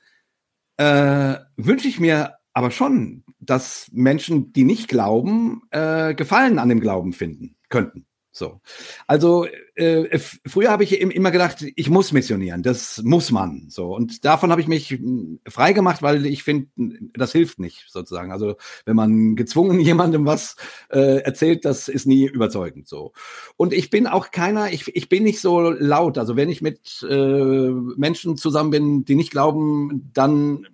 äh, 0.77 1.35
wünsche 1.57 1.87
ich 1.87 1.99
mir 1.99 2.35
aber 2.53 2.71
schon, 2.71 3.23
dass 3.39 3.89
Menschen, 3.91 4.53
die 4.53 4.63
nicht 4.63 4.87
glauben, 4.87 5.63
äh, 5.71 6.13
Gefallen 6.15 6.59
an 6.59 6.69
dem 6.69 6.79
Glauben 6.79 7.13
finden 7.13 7.57
könnten. 7.69 8.05
So. 8.35 8.59
Also 9.07 9.47
äh, 9.75 10.19
früher 10.45 10.69
habe 10.69 10.83
ich 10.83 10.99
immer 10.99 11.31
gedacht, 11.31 11.63
ich 11.73 11.89
muss 11.89 12.11
missionieren, 12.11 12.63
das 12.63 13.01
muss 13.01 13.31
man. 13.31 13.67
So. 13.69 13.95
Und 13.95 14.25
davon 14.25 14.51
habe 14.51 14.59
ich 14.59 14.67
mich 14.67 14.89
hm, 14.89 15.39
frei 15.47 15.71
gemacht, 15.71 16.01
weil 16.01 16.25
ich 16.25 16.43
finde, 16.43 16.67
das 17.13 17.31
hilft 17.31 17.59
nicht, 17.59 17.85
sozusagen. 17.87 18.33
Also 18.33 18.57
wenn 18.83 18.97
man 18.97 19.37
gezwungen 19.37 19.79
jemandem 19.85 20.25
was 20.25 20.57
äh, 20.89 21.21
erzählt, 21.21 21.63
das 21.63 21.87
ist 21.87 22.07
nie 22.07 22.25
überzeugend 22.25 22.89
so. 22.89 23.13
Und 23.55 23.71
ich 23.71 23.89
bin 23.89 24.05
auch 24.05 24.31
keiner, 24.31 24.69
ich, 24.69 24.93
ich 24.93 25.07
bin 25.07 25.23
nicht 25.23 25.39
so 25.39 25.69
laut. 25.69 26.17
Also 26.17 26.35
wenn 26.35 26.49
ich 26.49 26.61
mit 26.61 27.07
äh, 27.09 27.69
Menschen 27.95 28.35
zusammen 28.35 28.69
bin, 28.69 29.05
die 29.05 29.15
nicht 29.15 29.31
glauben, 29.31 30.11
dann 30.13 30.67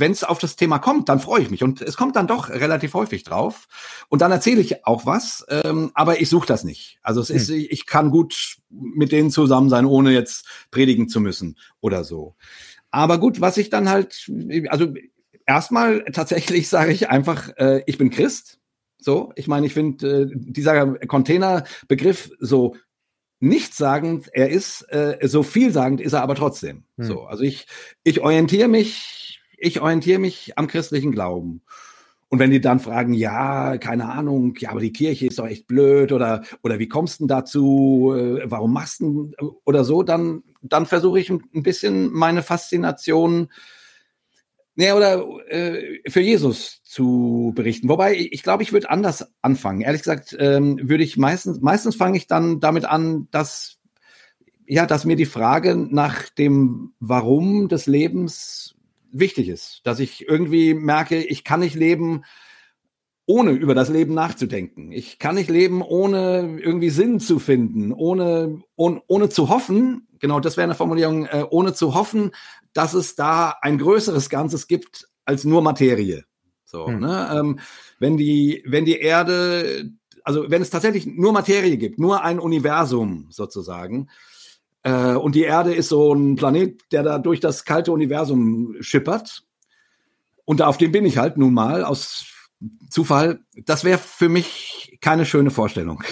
wenn 0.00 0.12
es 0.12 0.24
auf 0.24 0.38
das 0.38 0.56
Thema 0.56 0.78
kommt, 0.78 1.08
dann 1.08 1.20
freue 1.20 1.42
ich 1.42 1.50
mich. 1.50 1.62
Und 1.62 1.80
es 1.80 1.96
kommt 1.96 2.16
dann 2.16 2.26
doch 2.26 2.50
relativ 2.50 2.94
häufig 2.94 3.22
drauf. 3.24 3.68
Und 4.08 4.22
dann 4.22 4.32
erzähle 4.32 4.60
ich 4.60 4.86
auch 4.86 5.06
was, 5.06 5.44
ähm, 5.48 5.90
aber 5.94 6.20
ich 6.20 6.28
suche 6.28 6.46
das 6.46 6.64
nicht. 6.64 6.98
Also 7.02 7.20
es 7.20 7.30
ist, 7.30 7.48
hm. 7.48 7.66
ich 7.68 7.86
kann 7.86 8.10
gut 8.10 8.56
mit 8.70 9.12
denen 9.12 9.30
zusammen 9.30 9.68
sein, 9.68 9.86
ohne 9.86 10.12
jetzt 10.12 10.46
predigen 10.70 11.08
zu 11.08 11.20
müssen 11.20 11.56
oder 11.80 12.04
so. 12.04 12.34
Aber 12.90 13.18
gut, 13.18 13.40
was 13.40 13.56
ich 13.56 13.70
dann 13.70 13.88
halt, 13.88 14.30
also 14.68 14.88
erstmal 15.46 16.04
tatsächlich 16.12 16.68
sage 16.70 16.92
ich 16.92 17.08
einfach, 17.10 17.50
äh, 17.56 17.82
ich 17.86 17.98
bin 17.98 18.10
Christ. 18.10 18.58
So, 19.00 19.32
ich 19.36 19.46
meine, 19.46 19.66
ich 19.66 19.74
finde 19.74 20.22
äh, 20.22 20.26
dieser 20.34 20.96
Containerbegriff 21.06 22.30
so 22.40 22.74
nichtssagend, 23.40 24.28
er 24.32 24.50
ist 24.50 24.82
äh, 24.92 25.18
so 25.22 25.44
vielsagend, 25.44 26.00
ist 26.00 26.12
er 26.12 26.22
aber 26.22 26.34
trotzdem. 26.34 26.84
Hm. 26.96 27.04
So, 27.04 27.22
also 27.22 27.44
ich 27.44 27.66
ich 28.02 28.20
orientiere 28.20 28.68
mich 28.68 29.27
ich 29.58 29.80
orientiere 29.80 30.18
mich 30.18 30.56
am 30.56 30.66
christlichen 30.66 31.12
Glauben. 31.12 31.62
Und 32.30 32.38
wenn 32.38 32.50
die 32.50 32.60
dann 32.60 32.80
fragen, 32.80 33.14
ja, 33.14 33.78
keine 33.78 34.10
Ahnung, 34.10 34.54
ja, 34.58 34.70
aber 34.70 34.80
die 34.80 34.92
Kirche 34.92 35.26
ist 35.26 35.38
doch 35.38 35.46
echt 35.46 35.66
blöd 35.66 36.12
oder, 36.12 36.42
oder 36.62 36.78
wie 36.78 36.88
kommst 36.88 37.20
du 37.20 37.26
dazu, 37.26 38.14
äh, 38.14 38.42
warum 38.44 38.72
machst 38.72 39.00
du 39.00 39.32
oder 39.64 39.84
so, 39.84 40.02
dann, 40.02 40.42
dann 40.60 40.84
versuche 40.84 41.20
ich 41.20 41.30
ein 41.30 41.62
bisschen 41.62 42.12
meine 42.12 42.42
Faszination 42.42 43.48
Nee, 44.80 44.92
oder 44.92 45.26
äh, 45.48 46.08
für 46.08 46.20
Jesus 46.20 46.84
zu 46.84 47.52
berichten. 47.56 47.88
Wobei, 47.88 48.14
ich 48.14 48.44
glaube, 48.44 48.62
ich 48.62 48.72
würde 48.72 48.90
anders 48.90 49.26
anfangen. 49.42 49.80
Ehrlich 49.80 50.02
gesagt, 50.02 50.36
ähm, 50.38 50.78
würde 50.80 51.02
ich 51.02 51.16
meistens, 51.16 51.60
meistens 51.60 51.96
fange 51.96 52.16
ich 52.16 52.28
dann 52.28 52.60
damit 52.60 52.84
an, 52.84 53.26
dass, 53.32 53.78
ja, 54.68 54.86
dass 54.86 55.04
mir 55.04 55.16
die 55.16 55.24
Frage 55.24 55.74
nach 55.74 56.28
dem 56.28 56.92
Warum 57.00 57.66
des 57.66 57.86
Lebens 57.86 58.76
wichtig 59.10 59.48
ist, 59.48 59.80
dass 59.84 60.00
ich 60.00 60.28
irgendwie 60.28 60.74
merke, 60.74 61.22
ich 61.22 61.44
kann 61.44 61.60
nicht 61.60 61.74
leben, 61.74 62.24
ohne 63.26 63.50
über 63.50 63.74
das 63.74 63.90
Leben 63.90 64.14
nachzudenken. 64.14 64.90
Ich 64.90 65.18
kann 65.18 65.34
nicht 65.34 65.50
leben, 65.50 65.82
ohne 65.82 66.58
irgendwie 66.60 66.88
Sinn 66.88 67.20
zu 67.20 67.38
finden, 67.38 67.92
ohne, 67.92 68.62
ohne, 68.74 69.02
ohne 69.06 69.28
zu 69.28 69.50
hoffen, 69.50 70.08
genau 70.18 70.40
das 70.40 70.56
wäre 70.56 70.64
eine 70.64 70.74
Formulierung, 70.74 71.26
äh, 71.26 71.44
ohne 71.48 71.74
zu 71.74 71.94
hoffen, 71.94 72.32
dass 72.72 72.94
es 72.94 73.14
da 73.14 73.54
ein 73.60 73.78
größeres 73.78 74.30
Ganzes 74.30 74.66
gibt 74.66 75.08
als 75.24 75.44
nur 75.44 75.62
Materie. 75.62 76.24
So, 76.64 76.86
hm. 76.86 77.00
ne? 77.00 77.30
Ähm, 77.32 77.58
wenn 77.98 78.16
die, 78.16 78.62
wenn 78.66 78.84
die 78.84 78.98
Erde, 78.98 79.90
also 80.22 80.50
wenn 80.50 80.62
es 80.62 80.70
tatsächlich 80.70 81.06
nur 81.06 81.32
Materie 81.32 81.76
gibt, 81.76 81.98
nur 81.98 82.22
ein 82.22 82.38
Universum 82.38 83.26
sozusagen, 83.30 84.08
äh, 84.88 85.14
und 85.14 85.34
die 85.34 85.42
Erde 85.42 85.74
ist 85.74 85.88
so 85.88 86.14
ein 86.14 86.36
Planet, 86.36 86.80
der 86.92 87.02
da 87.02 87.18
durch 87.18 87.40
das 87.40 87.64
kalte 87.64 87.92
Universum 87.92 88.76
schippert. 88.80 89.42
Und 90.44 90.62
auf 90.62 90.78
dem 90.78 90.92
bin 90.92 91.04
ich 91.04 91.18
halt 91.18 91.36
nun 91.36 91.52
mal 91.52 91.84
aus 91.84 92.26
Zufall. 92.88 93.40
Das 93.66 93.84
wäre 93.84 93.98
für 93.98 94.30
mich 94.30 94.98
keine 95.02 95.26
schöne 95.26 95.50
Vorstellung. 95.50 96.02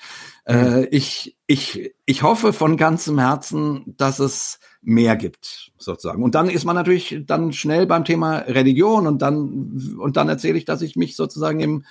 äh, 0.44 0.80
mhm. 0.80 0.88
ich, 0.90 1.38
ich, 1.46 1.94
ich 2.04 2.22
hoffe 2.22 2.52
von 2.52 2.76
ganzem 2.76 3.18
Herzen, 3.18 3.94
dass 3.96 4.18
es 4.18 4.60
mehr 4.82 5.16
gibt, 5.16 5.72
sozusagen. 5.78 6.22
Und 6.22 6.34
dann 6.34 6.50
ist 6.50 6.66
man 6.66 6.76
natürlich 6.76 7.22
dann 7.26 7.54
schnell 7.54 7.86
beim 7.86 8.04
Thema 8.04 8.36
Religion 8.40 9.06
und 9.06 9.22
dann, 9.22 9.96
und 9.98 10.18
dann 10.18 10.28
erzähle 10.28 10.58
ich, 10.58 10.66
dass 10.66 10.82
ich 10.82 10.94
mich 10.94 11.16
sozusagen 11.16 11.60
im, 11.60 11.84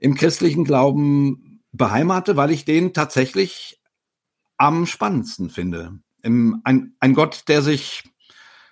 im 0.00 0.14
christlichen 0.14 0.64
Glauben 0.64 1.62
beheimatte, 1.72 2.36
weil 2.36 2.50
ich 2.50 2.64
den 2.64 2.94
tatsächlich 2.94 3.80
am 4.56 4.86
spannendsten 4.86 5.50
finde. 5.50 5.98
Im, 6.22 6.60
ein, 6.64 6.94
ein 7.00 7.14
Gott, 7.14 7.44
der 7.48 7.62
sich 7.62 8.04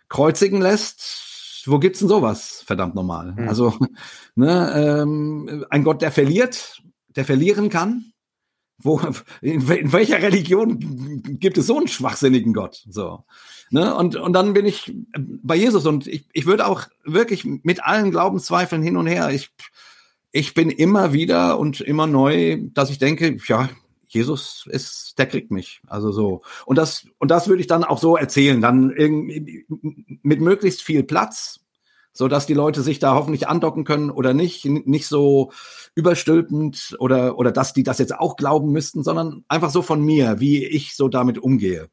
kreuzigen 0.09 0.61
lässt, 0.61 1.67
wo 1.67 1.79
gibt's 1.79 2.01
denn 2.01 2.09
sowas? 2.09 2.63
Verdammt 2.67 2.95
normal. 2.95 3.35
Mhm. 3.37 3.49
Also 3.49 3.75
ne, 4.35 5.01
ähm, 5.03 5.65
ein 5.71 5.85
Gott, 5.85 6.03
der 6.03 6.13
verliert, 6.13 6.83
der 7.09 7.25
verlieren 7.25 7.69
kann. 7.69 8.07
Wo, 8.79 9.01
in, 9.41 9.61
in, 9.71 9.93
welcher 9.93 10.21
Religion 10.21 11.23
gibt 11.39 11.57
es 11.57 11.67
so 11.67 11.79
einen 11.79 11.89
schwachsinnigen 11.89 12.53
Gott? 12.53 12.85
So. 12.89 13.25
Ne? 13.71 13.95
Und, 13.95 14.17
und 14.17 14.33
dann 14.33 14.55
bin 14.55 14.67
ich 14.67 14.93
bei 15.17 15.55
Jesus 15.55 15.87
und 15.87 16.07
ich, 16.07 16.27
ich 16.33 16.47
würde 16.47 16.67
auch 16.67 16.89
wirklich 17.05 17.45
mit 17.45 17.85
allen 17.85 18.11
Glaubenszweifeln 18.11 18.83
hin 18.83 18.97
und 18.97 19.07
her. 19.07 19.31
Ich, 19.31 19.51
ich 20.33 20.55
bin 20.55 20.69
immer 20.69 21.13
wieder 21.13 21.59
und 21.59 21.81
immer 21.81 22.07
neu, 22.07 22.59
dass 22.73 22.91
ich 22.91 22.99
denke, 22.99 23.37
ja, 23.47 23.69
Jesus 24.15 24.67
ist, 24.71 25.19
der 25.19 25.27
kriegt 25.27 25.51
mich. 25.51 25.81
Also 25.87 26.13
so. 26.13 26.43
Und 26.67 26.77
das, 26.77 27.07
und 27.19 27.31
das 27.31 27.49
würde 27.49 27.61
ich 27.61 27.67
dann 27.67 27.85
auch 27.85 27.99
so 27.99 28.17
erzählen, 28.17 28.61
dann 28.61 28.91
irgendwie 28.91 29.67
mit 30.23 30.41
möglichst 30.41 30.83
viel 30.83 31.03
Platz, 31.03 31.61
so 32.13 32.29
dass 32.29 32.47
die 32.47 32.55
Leute 32.55 32.83
sich 32.83 32.99
da 32.99 33.15
hoffentlich 33.15 33.49
andocken 33.49 33.85
können 33.85 34.11
oder 34.11 34.35
nicht, 34.35 34.65
nicht 34.65 35.07
so 35.07 35.53
überstülpend 35.95 36.97
oder, 36.99 37.39
oder 37.39 37.53
dass 37.53 37.73
die 37.73 37.83
das 37.83 37.99
jetzt 37.99 38.15
auch 38.19 38.37
glauben 38.37 38.71
müssten, 38.71 39.03
sondern 39.03 39.45
einfach 39.49 39.71
so 39.71 39.83
von 39.83 40.03
mir, 40.03 40.41
wie 40.41 40.65
ich 40.65 40.95
so 40.95 41.09
damit 41.09 41.39
umgehe. 41.39 41.89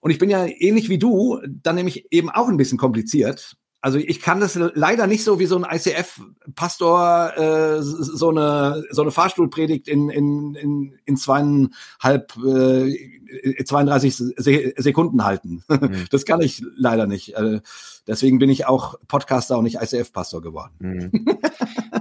Und 0.00 0.10
ich 0.10 0.18
bin 0.18 0.30
ja 0.30 0.46
ähnlich 0.46 0.88
wie 0.88 0.98
du, 0.98 1.40
dann 1.46 1.76
nämlich 1.76 2.06
eben 2.10 2.30
auch 2.30 2.48
ein 2.48 2.58
bisschen 2.58 2.78
kompliziert. 2.78 3.56
Also 3.86 3.98
ich 3.98 4.20
kann 4.20 4.40
das 4.40 4.58
leider 4.74 5.06
nicht 5.06 5.22
so 5.22 5.38
wie 5.38 5.46
so 5.46 5.56
ein 5.56 5.64
ICF-Pastor 5.64 7.36
äh, 7.36 7.82
so 7.82 8.30
eine 8.30 8.82
so 8.90 9.02
eine 9.02 9.12
Fahrstuhlpredigt 9.12 9.86
in 9.86 10.10
in 10.10 10.56
in, 10.56 10.98
in 11.04 11.16
zweieinhalb 11.16 12.32
äh, 12.36 13.64
32 13.64 14.16
Sekunden 14.76 15.24
halten. 15.24 15.62
Mhm. 15.68 16.06
Das 16.10 16.24
kann 16.24 16.40
ich 16.40 16.64
leider 16.76 17.06
nicht. 17.06 17.36
Äh, 17.36 17.60
Deswegen 18.08 18.38
bin 18.38 18.50
ich 18.50 18.66
auch 18.66 18.94
Podcaster 19.06 19.56
und 19.58 19.64
nicht 19.64 19.80
ICF-Pastor 19.80 20.40
geworden. 20.40 20.74
Mhm. 20.78 21.38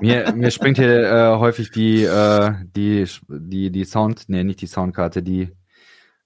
mir, 0.01 0.33
mir 0.33 0.51
springt 0.51 0.77
hier 0.77 1.03
äh, 1.03 1.37
häufig 1.37 1.71
die, 1.71 2.03
äh, 2.03 2.51
die, 2.75 3.05
die, 3.27 3.71
die 3.71 3.85
Sound, 3.85 4.25
nee, 4.27 4.43
nicht 4.43 4.61
die 4.61 4.67
Soundkarte, 4.67 5.23
die 5.23 5.51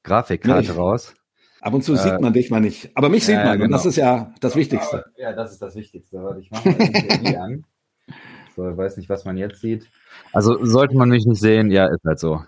Grafikkarte 0.03 0.71
nee. 0.71 0.77
raus. 0.77 1.13
Ab 1.61 1.73
und 1.73 1.83
zu 1.83 1.93
äh, 1.93 1.97
sieht 1.97 2.21
man 2.21 2.33
dich 2.33 2.49
mal 2.49 2.61
nicht. 2.61 2.91
Aber 2.95 3.09
mich 3.09 3.25
sieht 3.25 3.35
man, 3.35 3.53
genau. 3.53 3.65
und 3.65 3.71
das 3.71 3.85
ist 3.85 3.97
ja 3.97 4.33
das 4.39 4.55
Wichtigste. 4.55 5.05
Ja, 5.17 5.33
das 5.33 5.51
ist 5.51 5.61
das 5.61 5.75
Wichtigste. 5.75 6.21
Warte, 6.23 6.39
ich 6.39 6.51
mache 6.51 6.69
mal 6.69 6.77
die 6.77 7.37
an. 7.37 7.65
So, 8.55 8.69
ich 8.69 8.77
weiß 8.77 8.97
nicht, 8.97 9.09
was 9.09 9.25
man 9.25 9.37
jetzt 9.37 9.61
sieht. 9.61 9.89
Also 10.33 10.63
sollte 10.65 10.95
man 10.95 11.09
mich 11.09 11.25
nicht 11.25 11.39
sehen, 11.39 11.71
ja, 11.71 11.85
ist 11.87 12.03
halt 12.05 12.19
so. 12.19 12.41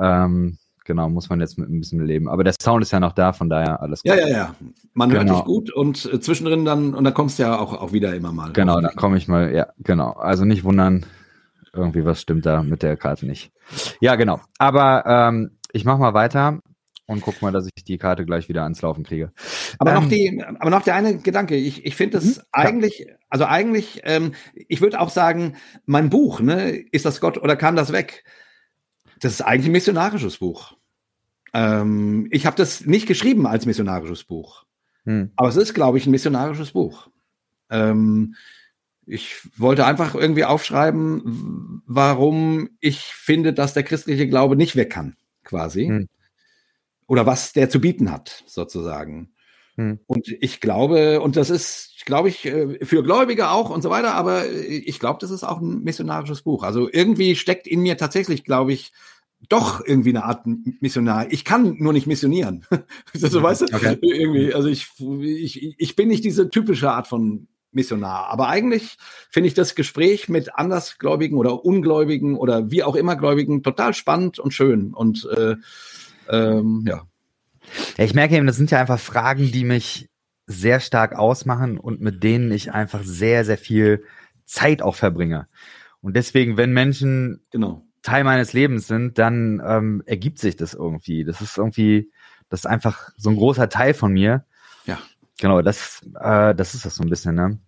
Ähm, 0.00 0.58
genau, 0.84 1.08
muss 1.08 1.28
man 1.28 1.40
jetzt 1.40 1.58
mit 1.58 1.68
ein 1.68 1.80
bisschen 1.80 2.04
leben. 2.04 2.28
Aber 2.28 2.44
der 2.44 2.54
Sound 2.60 2.82
ist 2.82 2.92
ja 2.92 3.00
noch 3.00 3.12
da, 3.12 3.32
von 3.32 3.48
daher 3.48 3.82
alles 3.82 4.02
gut. 4.02 4.10
Ja, 4.10 4.16
ja, 4.16 4.28
ja. 4.28 4.54
Man 4.94 5.10
genau. 5.10 5.22
hört 5.22 5.38
dich 5.38 5.44
gut 5.44 5.72
und 5.72 6.12
äh, 6.12 6.20
zwischendrin 6.20 6.64
dann, 6.64 6.94
und 6.94 7.04
dann 7.04 7.14
kommst 7.14 7.38
du 7.38 7.44
ja 7.44 7.58
auch, 7.58 7.72
auch 7.72 7.92
wieder 7.92 8.14
immer 8.14 8.32
mal. 8.32 8.52
Genau, 8.52 8.80
dann 8.80 8.94
komme 8.96 9.16
ich 9.16 9.28
mal, 9.28 9.52
ja, 9.54 9.68
genau. 9.78 10.12
Also 10.12 10.44
nicht 10.44 10.64
wundern, 10.64 11.04
irgendwie 11.72 12.04
was 12.04 12.20
stimmt 12.20 12.46
da 12.46 12.62
mit 12.62 12.82
der 12.82 12.96
Karte 12.96 13.26
nicht. 13.26 13.52
Ja, 14.00 14.16
genau. 14.16 14.40
Aber 14.58 15.04
ähm, 15.06 15.58
ich 15.72 15.84
mache 15.84 15.98
mal 15.98 16.14
weiter 16.14 16.60
und 17.08 17.22
guck 17.22 17.40
mal, 17.40 17.50
dass 17.50 17.66
ich 17.74 17.84
die 17.84 17.96
Karte 17.96 18.26
gleich 18.26 18.50
wieder 18.50 18.64
ans 18.64 18.82
Laufen 18.82 19.02
kriege. 19.02 19.32
Aber 19.78 19.92
ähm, 19.92 20.02
noch 20.02 20.08
die, 20.10 20.44
aber 20.44 20.70
noch 20.70 20.82
der 20.82 20.94
eine 20.94 21.16
Gedanke. 21.16 21.56
Ich, 21.56 21.84
ich 21.86 21.96
finde 21.96 22.18
es 22.18 22.36
mhm, 22.36 22.42
eigentlich, 22.52 22.98
ja. 22.98 23.14
also 23.30 23.46
eigentlich, 23.46 24.02
ähm, 24.04 24.34
ich 24.54 24.82
würde 24.82 25.00
auch 25.00 25.08
sagen, 25.08 25.56
mein 25.86 26.10
Buch, 26.10 26.40
ne, 26.40 26.70
ist 26.70 27.06
das 27.06 27.20
Gott 27.20 27.38
oder 27.38 27.56
kann 27.56 27.76
das 27.76 27.92
weg? 27.92 28.24
Das 29.20 29.32
ist 29.32 29.40
eigentlich 29.40 29.70
ein 29.70 29.72
missionarisches 29.72 30.36
Buch. 30.36 30.76
Ähm, 31.54 32.28
ich 32.30 32.44
habe 32.44 32.56
das 32.56 32.84
nicht 32.84 33.08
geschrieben 33.08 33.46
als 33.46 33.64
missionarisches 33.64 34.24
Buch, 34.24 34.66
hm. 35.04 35.32
aber 35.34 35.48
es 35.48 35.56
ist, 35.56 35.72
glaube 35.72 35.96
ich, 35.96 36.06
ein 36.06 36.10
missionarisches 36.10 36.72
Buch. 36.72 37.08
Ähm, 37.70 38.34
ich 39.06 39.34
wollte 39.56 39.86
einfach 39.86 40.14
irgendwie 40.14 40.44
aufschreiben, 40.44 41.82
warum 41.86 42.68
ich 42.80 43.00
finde, 43.00 43.54
dass 43.54 43.72
der 43.72 43.82
christliche 43.82 44.28
Glaube 44.28 44.56
nicht 44.56 44.76
weg 44.76 44.90
kann, 44.90 45.16
quasi. 45.42 45.86
Hm 45.86 46.08
oder 47.08 47.26
was 47.26 47.52
der 47.52 47.68
zu 47.68 47.80
bieten 47.80 48.12
hat, 48.12 48.44
sozusagen. 48.46 49.32
Hm. 49.76 49.98
Und 50.06 50.28
ich 50.40 50.60
glaube, 50.60 51.20
und 51.20 51.36
das 51.36 51.50
ist, 51.50 52.04
glaube 52.04 52.28
ich, 52.28 52.44
äh, 52.44 52.84
für 52.84 53.02
Gläubige 53.02 53.50
auch 53.50 53.70
und 53.70 53.82
so 53.82 53.90
weiter, 53.90 54.14
aber 54.14 54.48
ich 54.48 55.00
glaube, 55.00 55.18
das 55.20 55.30
ist 55.30 55.42
auch 55.42 55.60
ein 55.60 55.82
missionarisches 55.82 56.42
Buch. 56.42 56.62
Also 56.62 56.88
irgendwie 56.92 57.34
steckt 57.34 57.66
in 57.66 57.80
mir 57.80 57.96
tatsächlich, 57.96 58.44
glaube 58.44 58.72
ich, 58.72 58.92
doch 59.48 59.84
irgendwie 59.84 60.10
eine 60.10 60.24
Art 60.24 60.46
Missionar. 60.80 61.30
Ich 61.30 61.44
kann 61.44 61.76
nur 61.78 61.92
nicht 61.92 62.06
missionieren. 62.06 62.66
so, 63.14 63.42
weißt 63.42 63.62
du? 63.62 63.64
Okay. 63.72 63.96
Irgendwie, 64.00 64.52
also 64.52 64.68
ich, 64.68 64.88
ich, 64.98 65.74
ich 65.78 65.96
bin 65.96 66.08
nicht 66.08 66.24
diese 66.24 66.50
typische 66.50 66.90
Art 66.90 67.06
von 67.06 67.46
Missionar. 67.70 68.26
Aber 68.30 68.48
eigentlich 68.48 68.96
finde 69.30 69.46
ich 69.46 69.54
das 69.54 69.74
Gespräch 69.76 70.28
mit 70.28 70.56
Andersgläubigen 70.56 71.38
oder 71.38 71.64
Ungläubigen 71.64 72.36
oder 72.36 72.70
wie 72.70 72.82
auch 72.82 72.96
immer 72.96 73.14
Gläubigen 73.14 73.62
total 73.62 73.94
spannend 73.94 74.40
und 74.40 74.52
schön. 74.52 74.92
Und 74.92 75.28
äh, 75.36 75.54
ähm, 76.28 76.84
ja. 76.86 77.02
ja. 77.98 78.04
Ich 78.04 78.14
merke 78.14 78.36
eben, 78.36 78.46
das 78.46 78.56
sind 78.56 78.70
ja 78.70 78.80
einfach 78.80 78.98
Fragen, 78.98 79.50
die 79.52 79.64
mich 79.64 80.08
sehr 80.46 80.80
stark 80.80 81.14
ausmachen 81.14 81.78
und 81.78 82.00
mit 82.00 82.22
denen 82.22 82.50
ich 82.50 82.72
einfach 82.72 83.02
sehr, 83.04 83.44
sehr 83.44 83.58
viel 83.58 84.04
Zeit 84.46 84.82
auch 84.82 84.94
verbringe. 84.94 85.46
Und 86.00 86.16
deswegen, 86.16 86.56
wenn 86.56 86.72
Menschen 86.72 87.42
genau. 87.50 87.84
Teil 88.02 88.24
meines 88.24 88.52
Lebens 88.52 88.86
sind, 88.86 89.18
dann 89.18 89.60
ähm, 89.64 90.02
ergibt 90.06 90.38
sich 90.38 90.56
das 90.56 90.72
irgendwie. 90.72 91.24
Das 91.24 91.40
ist 91.40 91.58
irgendwie, 91.58 92.10
das 92.48 92.60
ist 92.60 92.66
einfach 92.66 93.10
so 93.16 93.28
ein 93.30 93.36
großer 93.36 93.68
Teil 93.68 93.92
von 93.92 94.12
mir. 94.12 94.46
Ja. 94.86 94.98
Genau, 95.38 95.60
das, 95.60 96.00
äh, 96.18 96.54
das 96.54 96.74
ist 96.74 96.86
das 96.86 96.94
so 96.94 97.02
ein 97.02 97.10
bisschen, 97.10 97.34
ne? 97.34 97.58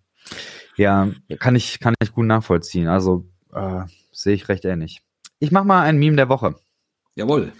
Ja, 0.77 1.11
kann 1.39 1.57
ich, 1.57 1.81
kann 1.81 1.95
ich 2.03 2.13
gut 2.13 2.27
nachvollziehen. 2.27 2.89
Also 2.89 3.27
äh, 3.53 3.83
sehe 4.13 4.35
ich 4.35 4.49
recht 4.49 4.65
ähnlich. 4.65 5.03
Ich 5.39 5.51
mach 5.51 5.65
mal 5.65 5.83
ein 5.83 5.99
Meme 5.99 6.17
der 6.17 6.29
Woche. 6.29 6.55
Jawohl. 7.15 7.53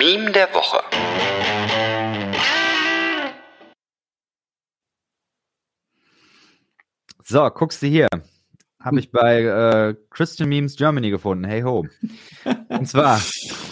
Meme 0.00 0.32
der 0.32 0.48
Woche. 0.54 0.80
So, 7.22 7.50
guckst 7.50 7.82
du 7.82 7.86
hier. 7.86 8.08
Habe 8.80 8.98
ich 8.98 9.12
bei 9.12 9.42
äh, 9.42 9.94
Christian 10.08 10.48
Memes 10.48 10.76
Germany 10.76 11.10
gefunden. 11.10 11.44
Hey 11.44 11.60
ho. 11.60 11.86
Und 12.70 12.88
zwar, 12.88 13.20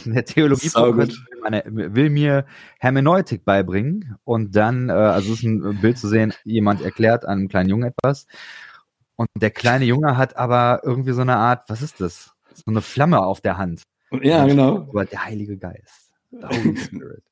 der 0.04 0.22
Theologieprofessor 0.26 0.98
will, 0.98 1.94
will 1.94 2.10
mir 2.10 2.44
Hermeneutik 2.78 3.46
beibringen. 3.46 4.18
Und 4.24 4.54
dann, 4.54 4.90
äh, 4.90 4.92
also 4.92 5.32
es 5.32 5.38
ist 5.38 5.44
ein 5.44 5.80
Bild 5.80 5.96
zu 5.96 6.08
sehen, 6.08 6.34
jemand 6.44 6.82
erklärt 6.82 7.24
einem 7.24 7.48
kleinen 7.48 7.70
Jungen 7.70 7.94
etwas. 7.94 8.26
Und 9.16 9.30
der 9.34 9.50
kleine 9.50 9.86
Junge 9.86 10.18
hat 10.18 10.36
aber 10.36 10.82
irgendwie 10.84 11.12
so 11.12 11.22
eine 11.22 11.36
Art, 11.36 11.70
was 11.70 11.80
ist 11.80 12.02
das? 12.02 12.34
So 12.52 12.64
eine 12.66 12.82
Flamme 12.82 13.20
auf 13.20 13.40
der 13.40 13.56
Hand. 13.56 13.84
Ja, 14.20 14.44
genau. 14.44 14.88
Aber 14.90 15.06
der 15.06 15.24
Heilige 15.24 15.56
Geist. 15.56 16.07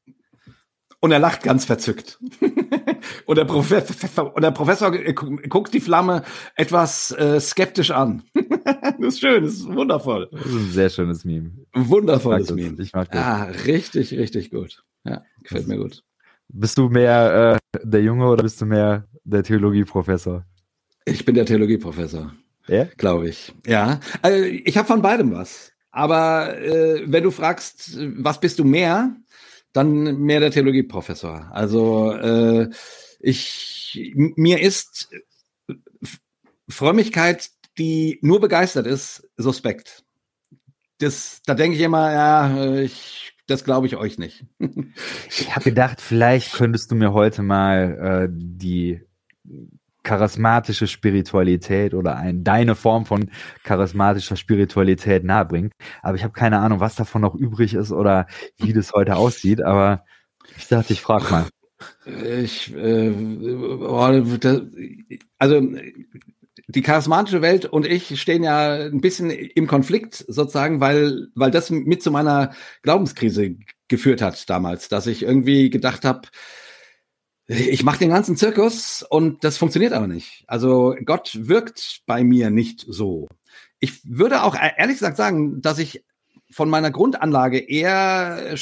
Und 1.00 1.12
er 1.12 1.18
lacht 1.18 1.42
ganz 1.42 1.64
verzückt. 1.64 2.18
und, 3.26 3.38
der 3.38 3.44
Professor, 3.44 4.34
und 4.34 4.42
der 4.42 4.50
Professor 4.50 4.90
guckt 4.90 5.74
die 5.74 5.80
Flamme 5.80 6.24
etwas 6.56 7.12
äh, 7.12 7.38
skeptisch 7.38 7.90
an. 7.90 8.22
das 8.34 9.14
ist 9.14 9.20
schön, 9.20 9.44
das 9.44 9.52
ist 9.52 9.66
wundervoll. 9.68 10.28
Das 10.32 10.46
ist 10.46 10.54
ein 10.54 10.70
sehr 10.70 10.90
schönes 10.90 11.24
Meme. 11.24 11.52
Wundervolles 11.74 12.50
ich 12.50 12.56
Meme. 12.56 12.82
Ich 12.82 12.92
mag 12.92 13.10
das. 13.10 13.22
Ah, 13.22 13.44
richtig, 13.66 14.12
richtig 14.14 14.50
gut. 14.50 14.82
Ja, 15.04 15.22
gefällt 15.42 15.68
mir 15.68 15.76
gut. 15.76 16.02
Bist 16.48 16.78
du 16.78 16.88
mehr 16.88 17.60
äh, 17.74 17.78
der 17.84 18.02
Junge 18.02 18.26
oder 18.28 18.42
bist 18.42 18.60
du 18.60 18.66
mehr 18.66 19.06
der 19.24 19.42
Theologieprofessor? 19.42 20.44
Ich 21.04 21.24
bin 21.24 21.34
der 21.34 21.46
Theologieprofessor. 21.46 22.32
Ja? 22.68 22.84
Glaube 22.96 23.28
ich. 23.28 23.54
Ja. 23.66 24.00
Also 24.22 24.42
ich 24.42 24.76
habe 24.76 24.88
von 24.88 25.02
beidem 25.02 25.32
was. 25.32 25.72
Aber 25.96 26.58
äh, 26.58 27.04
wenn 27.06 27.22
du 27.22 27.30
fragst, 27.30 27.96
was 28.18 28.38
bist 28.38 28.58
du 28.58 28.64
mehr, 28.64 29.16
dann 29.72 30.18
mehr 30.18 30.40
der 30.40 30.50
Theologieprofessor. 30.50 31.48
Also 31.50 32.12
äh, 32.12 32.68
ich 33.18 34.12
mir 34.14 34.60
ist 34.60 35.08
Frömmigkeit, 36.68 37.48
die 37.78 38.18
nur 38.20 38.40
begeistert 38.40 38.86
ist, 38.86 39.26
suspekt. 39.38 40.04
Das, 40.98 41.40
da 41.46 41.54
denke 41.54 41.78
ich 41.78 41.82
immer, 41.82 42.12
ja, 42.12 42.78
ich, 42.78 43.32
das 43.46 43.64
glaube 43.64 43.86
ich 43.86 43.96
euch 43.96 44.18
nicht. 44.18 44.44
ich 45.30 45.56
habe 45.56 45.64
gedacht, 45.64 46.02
vielleicht 46.02 46.52
könntest 46.52 46.90
du 46.90 46.94
mir 46.94 47.14
heute 47.14 47.42
mal 47.42 48.28
äh, 48.28 48.28
die 48.30 49.00
charismatische 50.06 50.86
Spiritualität 50.86 51.92
oder 51.92 52.16
ein, 52.16 52.44
deine 52.44 52.76
Form 52.76 53.06
von 53.06 53.28
charismatischer 53.64 54.36
Spiritualität 54.36 55.24
nahebringen. 55.24 55.72
Aber 56.00 56.16
ich 56.16 56.22
habe 56.22 56.32
keine 56.32 56.60
Ahnung, 56.60 56.78
was 56.78 56.94
davon 56.94 57.22
noch 57.22 57.34
übrig 57.34 57.74
ist 57.74 57.90
oder 57.90 58.28
wie 58.56 58.72
das 58.72 58.92
heute 58.92 59.16
aussieht. 59.16 59.62
Aber 59.62 60.04
ich 60.56 60.68
dachte, 60.68 60.92
ich 60.92 61.00
frage 61.00 61.24
mal. 61.30 61.46
Ich, 62.24 62.72
äh, 62.74 63.12
also 65.38 65.60
die 66.68 66.82
charismatische 66.82 67.42
Welt 67.42 67.64
und 67.66 67.84
ich 67.84 68.20
stehen 68.20 68.44
ja 68.44 68.74
ein 68.74 69.00
bisschen 69.00 69.30
im 69.30 69.66
Konflikt 69.66 70.24
sozusagen, 70.28 70.80
weil 70.80 71.26
weil 71.34 71.50
das 71.50 71.70
mit 71.70 72.02
zu 72.02 72.12
meiner 72.12 72.52
Glaubenskrise 72.82 73.56
geführt 73.88 74.22
hat 74.22 74.48
damals, 74.48 74.88
dass 74.88 75.06
ich 75.08 75.22
irgendwie 75.22 75.68
gedacht 75.68 76.04
habe, 76.04 76.28
ich 77.46 77.82
mache 77.84 77.98
den 77.98 78.10
ganzen 78.10 78.36
Zirkus 78.36 79.06
und 79.08 79.44
das 79.44 79.56
funktioniert 79.56 79.92
aber 79.92 80.08
nicht. 80.08 80.44
Also 80.46 80.96
Gott 81.04 81.30
wirkt 81.40 82.02
bei 82.06 82.24
mir 82.24 82.50
nicht 82.50 82.84
so. 82.88 83.28
Ich 83.78 84.00
würde 84.04 84.42
auch 84.42 84.56
e-, 84.56 84.72
ehrlich 84.76 84.96
gesagt 84.96 85.16
sagen, 85.16 85.62
dass 85.62 85.78
ich 85.78 86.04
von 86.50 86.68
meiner 86.68 86.90
Grundanlage 86.90 87.58
eher 87.58 88.56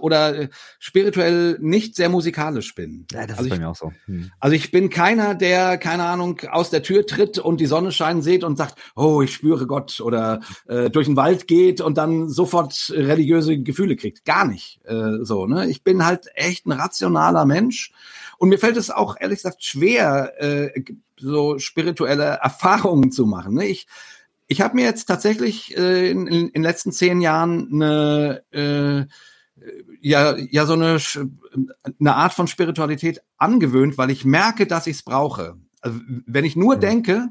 oder 0.00 0.48
spirituell 0.78 1.58
nicht 1.60 1.96
sehr 1.96 2.08
musikalisch 2.08 2.74
bin. 2.74 3.06
Ja, 3.12 3.26
das 3.26 3.38
also 3.38 3.44
ist 3.44 3.48
bei 3.50 3.54
ich, 3.56 3.60
mir 3.60 3.68
auch 3.68 3.76
so. 3.76 3.92
Hm. 4.06 4.30
Also 4.40 4.56
ich 4.56 4.70
bin 4.70 4.90
keiner, 4.90 5.34
der, 5.34 5.78
keine 5.78 6.04
Ahnung, 6.04 6.40
aus 6.50 6.70
der 6.70 6.82
Tür 6.82 7.06
tritt 7.06 7.38
und 7.38 7.60
die 7.60 7.66
Sonne 7.66 7.92
scheinen 7.92 8.22
sieht 8.22 8.44
und 8.44 8.56
sagt, 8.56 8.78
oh, 8.96 9.22
ich 9.22 9.32
spüre 9.32 9.66
Gott 9.66 10.00
oder 10.00 10.40
äh, 10.66 10.90
durch 10.90 11.06
den 11.06 11.16
Wald 11.16 11.46
geht 11.46 11.80
und 11.80 11.98
dann 11.98 12.28
sofort 12.28 12.92
religiöse 12.94 13.58
Gefühle 13.58 13.96
kriegt. 13.96 14.24
Gar 14.24 14.46
nicht 14.46 14.80
äh, 14.84 15.22
so. 15.22 15.46
Ne? 15.46 15.68
Ich 15.68 15.84
bin 15.84 16.04
halt 16.04 16.28
echt 16.34 16.66
ein 16.66 16.72
rationaler 16.72 17.44
Mensch 17.44 17.92
und 18.38 18.48
mir 18.48 18.58
fällt 18.58 18.76
es 18.76 18.90
auch 18.90 19.16
ehrlich 19.18 19.38
gesagt 19.38 19.64
schwer, 19.64 20.32
äh, 20.38 20.82
so 21.16 21.58
spirituelle 21.58 22.38
Erfahrungen 22.42 23.10
zu 23.10 23.26
machen. 23.26 23.54
Ne? 23.54 23.66
Ich 23.66 23.86
ich 24.48 24.62
habe 24.62 24.74
mir 24.74 24.84
jetzt 24.84 25.04
tatsächlich 25.04 25.76
äh, 25.76 26.10
in, 26.10 26.26
in, 26.26 26.46
in 26.46 26.52
den 26.54 26.62
letzten 26.62 26.90
zehn 26.90 27.20
Jahren 27.20 27.68
eine 27.70 28.42
äh, 28.50 29.06
ja, 30.00 30.36
ja 30.36 30.66
so 30.66 30.74
eine, 30.74 30.98
eine 32.00 32.14
Art 32.14 32.32
von 32.32 32.46
Spiritualität 32.46 33.22
angewöhnt, 33.36 33.98
weil 33.98 34.10
ich 34.10 34.24
merke, 34.24 34.66
dass 34.66 34.86
ich 34.86 34.96
es 34.96 35.02
brauche. 35.02 35.56
Also, 35.80 36.00
wenn 36.26 36.44
ich 36.44 36.56
nur 36.56 36.76
mhm. 36.76 36.80
denke, 36.80 37.28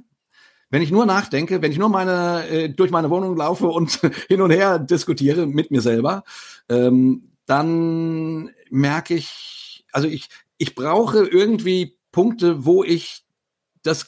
wenn 0.69 0.81
ich 0.81 0.91
nur 0.91 1.05
nachdenke, 1.05 1.61
wenn 1.61 1.71
ich 1.71 1.77
nur 1.77 1.89
meine 1.89 2.47
äh, 2.49 2.69
durch 2.69 2.91
meine 2.91 3.09
Wohnung 3.09 3.37
laufe 3.37 3.67
und 3.67 3.99
hin 4.27 4.41
und 4.41 4.51
her 4.51 4.79
diskutiere 4.79 5.45
mit 5.45 5.71
mir 5.71 5.81
selber, 5.81 6.23
ähm, 6.69 7.31
dann 7.45 8.51
merke 8.69 9.15
ich, 9.15 9.85
also 9.93 10.07
ich, 10.07 10.29
ich 10.57 10.75
brauche 10.75 11.25
irgendwie 11.25 11.97
Punkte, 12.11 12.65
wo 12.65 12.83
ich 12.83 13.23
das, 13.83 14.07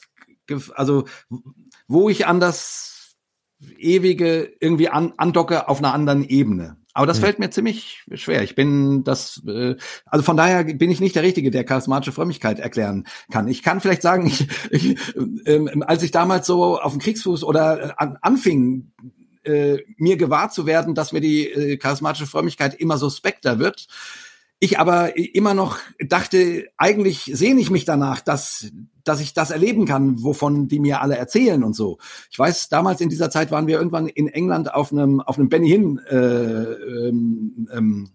also 0.74 1.04
wo 1.88 2.10
ich 2.10 2.26
an 2.26 2.40
das 2.40 3.16
ewige 3.78 4.52
irgendwie 4.60 4.88
an, 4.88 5.14
andocke 5.16 5.68
auf 5.68 5.78
einer 5.78 5.94
anderen 5.94 6.24
Ebene. 6.24 6.76
Aber 7.00 7.06
das 7.06 7.16
hm. 7.16 7.24
fällt 7.24 7.38
mir 7.38 7.48
ziemlich 7.48 8.04
schwer. 8.12 8.42
Ich 8.42 8.54
bin 8.54 9.04
das, 9.04 9.42
äh, 9.48 9.74
also 10.04 10.22
von 10.22 10.36
daher 10.36 10.64
bin 10.64 10.90
ich 10.90 11.00
nicht 11.00 11.16
der 11.16 11.22
Richtige, 11.22 11.50
der 11.50 11.64
charismatische 11.64 12.12
Frömmigkeit 12.12 12.58
erklären 12.58 13.06
kann. 13.32 13.48
Ich 13.48 13.62
kann 13.62 13.80
vielleicht 13.80 14.02
sagen, 14.02 14.26
ich, 14.30 14.46
ich, 14.70 14.98
ähm, 15.46 15.82
als 15.86 16.02
ich 16.02 16.10
damals 16.10 16.46
so 16.46 16.78
auf 16.78 16.92
dem 16.92 17.00
Kriegsfuß 17.00 17.42
oder 17.42 17.82
äh, 17.82 17.92
an, 17.96 18.18
anfing, 18.20 18.92
äh, 19.44 19.78
mir 19.96 20.18
gewahr 20.18 20.50
zu 20.50 20.66
werden, 20.66 20.94
dass 20.94 21.12
mir 21.12 21.22
die 21.22 21.48
äh, 21.48 21.78
charismatische 21.78 22.26
Frömmigkeit 22.26 22.74
immer 22.74 22.98
suspekter 22.98 23.58
wird, 23.58 23.86
ich 24.60 24.78
aber 24.78 25.16
immer 25.16 25.54
noch 25.54 25.78
dachte, 25.98 26.68
eigentlich 26.76 27.30
sehne 27.32 27.60
ich 27.60 27.70
mich 27.70 27.86
danach, 27.86 28.20
dass, 28.20 28.70
dass 29.04 29.20
ich 29.20 29.32
das 29.32 29.50
erleben 29.50 29.86
kann, 29.86 30.22
wovon 30.22 30.68
die 30.68 30.80
mir 30.80 31.00
alle 31.00 31.16
erzählen 31.16 31.64
und 31.64 31.74
so. 31.74 31.98
Ich 32.30 32.38
weiß, 32.38 32.68
damals 32.68 33.00
in 33.00 33.08
dieser 33.08 33.30
Zeit 33.30 33.50
waren 33.50 33.66
wir 33.66 33.78
irgendwann 33.78 34.06
in 34.06 34.28
England 34.28 34.72
auf 34.74 34.92
einem, 34.92 35.22
auf 35.22 35.38
einem 35.38 35.48
Benny 35.48 35.70
Hinn 35.70 35.98
äh, 36.10 36.14
ähm, 36.14 37.68
ähm, 37.72 38.10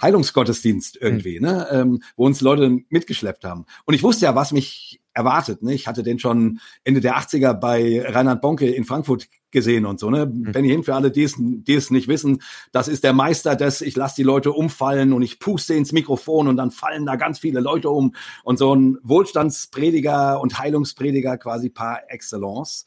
Heilungsgottesdienst 0.00 0.96
irgendwie, 1.00 1.40
mhm. 1.40 1.46
ne, 1.46 1.66
ähm, 1.72 2.02
wo 2.16 2.26
uns 2.26 2.40
Leute 2.40 2.78
mitgeschleppt 2.88 3.44
haben. 3.44 3.66
Und 3.84 3.94
ich 3.94 4.04
wusste 4.04 4.26
ja, 4.26 4.36
was 4.36 4.52
mich 4.52 5.00
erwartet. 5.18 5.62
Ne? 5.62 5.74
Ich 5.74 5.88
hatte 5.88 6.02
den 6.02 6.18
schon 6.20 6.60
Ende 6.84 7.00
der 7.00 7.18
80er 7.18 7.52
bei 7.52 8.04
Reinhard 8.06 8.40
Bonke 8.40 8.70
in 8.70 8.84
Frankfurt 8.84 9.28
gesehen 9.50 9.84
und 9.84 9.98
so. 9.98 10.10
Ne? 10.10 10.26
Mhm. 10.26 10.52
Benny 10.52 10.68
Hinn, 10.68 10.84
für 10.84 10.94
alle, 10.94 11.10
die 11.10 11.24
es, 11.24 11.34
die 11.36 11.74
es 11.74 11.90
nicht 11.90 12.06
wissen, 12.06 12.40
das 12.70 12.86
ist 12.86 13.02
der 13.02 13.12
Meister 13.12 13.56
des, 13.56 13.80
ich 13.80 13.96
lasse 13.96 14.14
die 14.16 14.22
Leute 14.22 14.52
umfallen 14.52 15.12
und 15.12 15.22
ich 15.22 15.40
puste 15.40 15.74
ins 15.74 15.92
Mikrofon 15.92 16.46
und 16.46 16.56
dann 16.56 16.70
fallen 16.70 17.04
da 17.04 17.16
ganz 17.16 17.40
viele 17.40 17.60
Leute 17.60 17.90
um. 17.90 18.14
Und 18.44 18.58
so 18.58 18.74
ein 18.74 18.98
Wohlstandsprediger 19.02 20.40
und 20.40 20.58
Heilungsprediger 20.58 21.36
quasi 21.36 21.68
par 21.68 22.02
excellence. 22.08 22.84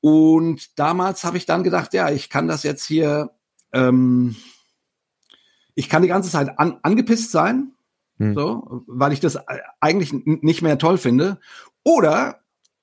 Und 0.00 0.78
damals 0.78 1.22
habe 1.22 1.36
ich 1.36 1.46
dann 1.46 1.62
gedacht, 1.62 1.94
ja, 1.94 2.10
ich 2.10 2.28
kann 2.28 2.48
das 2.48 2.64
jetzt 2.64 2.84
hier, 2.84 3.30
ähm, 3.72 4.34
ich 5.76 5.88
kann 5.88 6.02
die 6.02 6.08
ganze 6.08 6.30
Zeit 6.30 6.58
an, 6.58 6.78
angepisst 6.82 7.30
sein, 7.30 7.72
hm. 8.20 8.34
So, 8.34 8.82
weil 8.86 9.14
ich 9.14 9.20
das 9.20 9.38
eigentlich 9.80 10.12
nicht 10.12 10.60
mehr 10.60 10.78
toll 10.78 10.98
finde. 10.98 11.38
Oder 11.82 12.40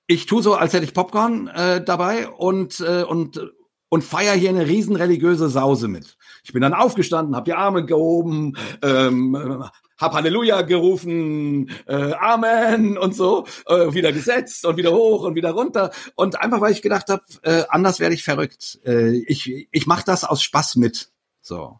ich 0.08 0.26
tue 0.26 0.42
so, 0.42 0.56
als 0.56 0.74
hätte 0.74 0.84
ich 0.84 0.96
Popcorn 0.96 1.48
äh, 1.48 1.84
dabei 1.84 2.28
und, 2.28 2.80
äh, 2.80 3.04
und, 3.04 3.40
und 3.88 4.04
feier 4.04 4.34
hier 4.34 4.50
eine 4.50 4.68
riesen 4.68 4.96
religiöse 4.96 5.48
Sause 5.50 5.90
mit. 5.90 6.18
Ich 6.44 6.54
bin 6.54 6.64
dann 6.64 6.74
aufgestanden, 6.74 7.36
habe 7.36 7.46
die 7.46 7.54
Arme 7.54 7.86
gehoben, 7.86 8.58
ähm, 8.82 9.64
hab 10.00 10.14
Halleluja 10.14 10.64
gerufen, 10.64 11.70
äh, 11.86 12.14
Amen 12.14 12.98
und 12.98 13.14
so, 13.14 13.46
äh, 13.68 13.94
wieder 13.94 14.12
gesetzt 14.12 14.66
und 14.66 14.78
wieder 14.78 14.92
hoch 14.92 15.22
und 15.22 15.36
wieder 15.36 15.52
runter. 15.52 15.92
Und 16.16 16.42
einfach, 16.42 16.62
weil 16.62 16.72
ich 16.72 16.82
gedacht 16.82 17.10
habe, 17.10 17.24
äh, 17.44 17.64
anders 17.70 18.00
werde 18.00 18.16
ich 18.16 18.24
verrückt. 18.24 18.80
Äh, 18.86 19.18
ich 19.28 19.68
ich 19.72 19.86
mache 19.86 20.04
das 20.04 20.24
aus 20.24 20.42
Spaß 20.42 20.78
mit. 20.78 21.12
So. 21.42 21.80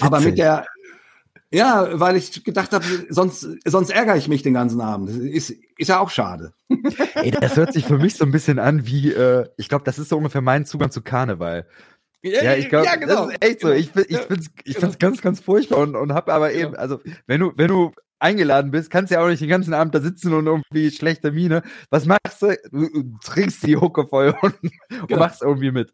Aber 0.00 0.20
mit 0.20 0.36
der 0.36 0.66
ja, 1.50 1.98
weil 1.98 2.16
ich 2.16 2.44
gedacht 2.44 2.72
habe, 2.72 2.84
sonst, 3.08 3.46
sonst 3.64 3.90
ärgere 3.90 4.16
ich 4.16 4.28
mich 4.28 4.42
den 4.42 4.54
ganzen 4.54 4.80
Abend. 4.80 5.10
Ist, 5.10 5.50
ist 5.50 5.88
ja 5.88 5.98
auch 5.98 6.10
schade. 6.10 6.52
Ey, 7.14 7.30
das 7.30 7.56
hört 7.56 7.72
sich 7.72 7.86
für 7.86 7.98
mich 7.98 8.16
so 8.16 8.24
ein 8.24 8.32
bisschen 8.32 8.58
an 8.58 8.86
wie, 8.86 9.12
äh, 9.12 9.48
ich 9.56 9.68
glaube, 9.68 9.84
das 9.84 9.98
ist 9.98 10.10
so 10.10 10.18
ungefähr 10.18 10.42
mein 10.42 10.66
Zugang 10.66 10.90
zu 10.90 11.02
Karneval. 11.02 11.66
Ja, 12.22 12.42
ja 12.42 12.54
ich 12.54 12.68
glaube, 12.68 12.86
ja, 12.86 12.96
genau. 12.96 13.26
das 13.26 13.34
ist 13.34 13.44
echt 13.44 13.60
so. 13.60 13.70
Ich, 13.70 13.94
ich 13.96 14.18
finde 14.18 14.42
es 14.42 14.50
ich 14.64 14.76
find's 14.76 14.98
ganz, 14.98 15.22
ganz 15.22 15.40
furchtbar 15.40 15.78
und, 15.78 15.96
und 15.96 16.12
habe 16.12 16.32
aber 16.32 16.52
eben, 16.52 16.74
also 16.74 17.00
wenn 17.26 17.40
du, 17.40 17.52
wenn 17.56 17.68
du 17.68 17.92
eingeladen 18.18 18.70
bist, 18.70 18.90
kannst 18.90 19.10
du 19.10 19.14
ja 19.14 19.22
auch 19.22 19.28
nicht 19.28 19.40
den 19.40 19.48
ganzen 19.48 19.74
Abend 19.74 19.94
da 19.94 20.00
sitzen 20.00 20.34
und 20.34 20.46
irgendwie 20.46 20.90
schlechte 20.90 21.30
Miene. 21.30 21.62
Was 21.90 22.06
machst 22.06 22.42
du? 22.42 22.56
Du 22.70 23.18
trinkst 23.24 23.66
die 23.66 23.76
Hucke 23.76 24.06
voll 24.06 24.34
und, 24.42 24.56
genau. 24.60 25.02
und 25.02 25.18
machst 25.18 25.42
irgendwie 25.42 25.70
mit. 25.70 25.92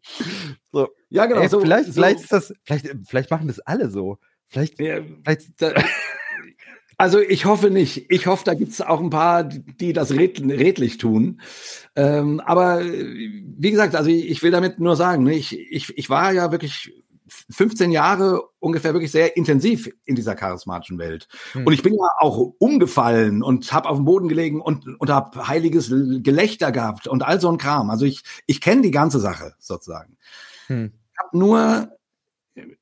So. 0.71 0.89
Ja, 1.09 1.25
genau. 1.27 1.41
Ey, 1.41 1.49
so, 1.49 1.59
vielleicht, 1.59 1.85
so. 1.85 1.93
vielleicht 1.93 2.21
ist 2.21 2.31
das, 2.31 2.53
vielleicht, 2.63 2.89
vielleicht 3.07 3.31
machen 3.31 3.47
das 3.47 3.59
alle 3.59 3.89
so. 3.89 4.17
Vielleicht, 4.47 4.79
ja, 4.79 4.99
vielleicht 5.23 5.61
da, 5.61 5.73
also 6.97 7.19
ich 7.19 7.45
hoffe 7.45 7.69
nicht. 7.69 8.05
Ich 8.09 8.27
hoffe, 8.27 8.43
da 8.45 8.53
gibt 8.53 8.71
es 8.71 8.81
auch 8.81 9.01
ein 9.01 9.09
paar, 9.09 9.43
die 9.43 9.93
das 9.93 10.11
redlich 10.11 10.97
tun. 10.97 11.41
Ähm, 11.95 12.39
aber 12.39 12.81
wie 12.83 13.71
gesagt, 13.71 13.95
also 13.95 14.09
ich 14.09 14.41
will 14.43 14.51
damit 14.51 14.79
nur 14.79 14.95
sagen, 14.95 15.23
ne, 15.23 15.35
ich, 15.35 15.57
ich, 15.71 15.97
ich 15.97 16.09
war 16.09 16.31
ja 16.31 16.51
wirklich 16.51 16.93
15 17.49 17.91
Jahre 17.91 18.41
ungefähr 18.59 18.93
wirklich 18.93 19.11
sehr 19.11 19.35
intensiv 19.35 19.89
in 20.05 20.15
dieser 20.15 20.35
charismatischen 20.35 20.97
Welt. 20.97 21.27
Hm. 21.51 21.65
Und 21.65 21.73
ich 21.73 21.81
bin 21.81 21.93
ja 21.93 22.07
auch 22.19 22.53
umgefallen 22.59 23.43
und 23.43 23.73
habe 23.73 23.89
auf 23.89 23.97
dem 23.97 24.05
Boden 24.05 24.27
gelegen 24.29 24.61
und, 24.61 24.87
und 24.99 25.09
habe 25.09 25.47
heiliges 25.47 25.89
Gelächter 25.89 26.71
gehabt 26.71 27.07
und 27.07 27.23
all 27.23 27.41
so 27.41 27.49
ein 27.49 27.57
Kram. 27.57 27.89
Also 27.89 28.05
ich, 28.05 28.23
ich 28.45 28.61
kenne 28.61 28.83
die 28.83 28.91
ganze 28.91 29.19
Sache 29.19 29.53
sozusagen. 29.59 30.17
Hm. 30.67 30.93
Ich 31.11 31.19
habe 31.19 31.37
nur 31.37 31.89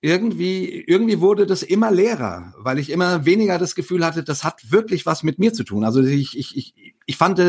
irgendwie, 0.02 0.82
irgendwie 0.82 1.20
wurde 1.20 1.48
das 1.48 1.64
immer 1.64 1.90
leerer, 1.92 2.54
weil 2.58 2.78
ich 2.78 2.92
immer 2.92 3.26
weniger 3.26 3.58
das 3.58 3.74
Gefühl 3.74 4.06
hatte, 4.06 4.24
das 4.24 4.44
hat 4.44 4.72
wirklich 4.72 5.06
was 5.06 5.24
mit 5.24 5.40
mir 5.40 5.54
zu 5.54 5.64
tun. 5.64 5.84
Also 5.84 6.02
ich, 6.02 6.38
ich, 6.38 6.56
ich, 6.56 6.96
ich 7.06 7.18
fand, 7.18 7.42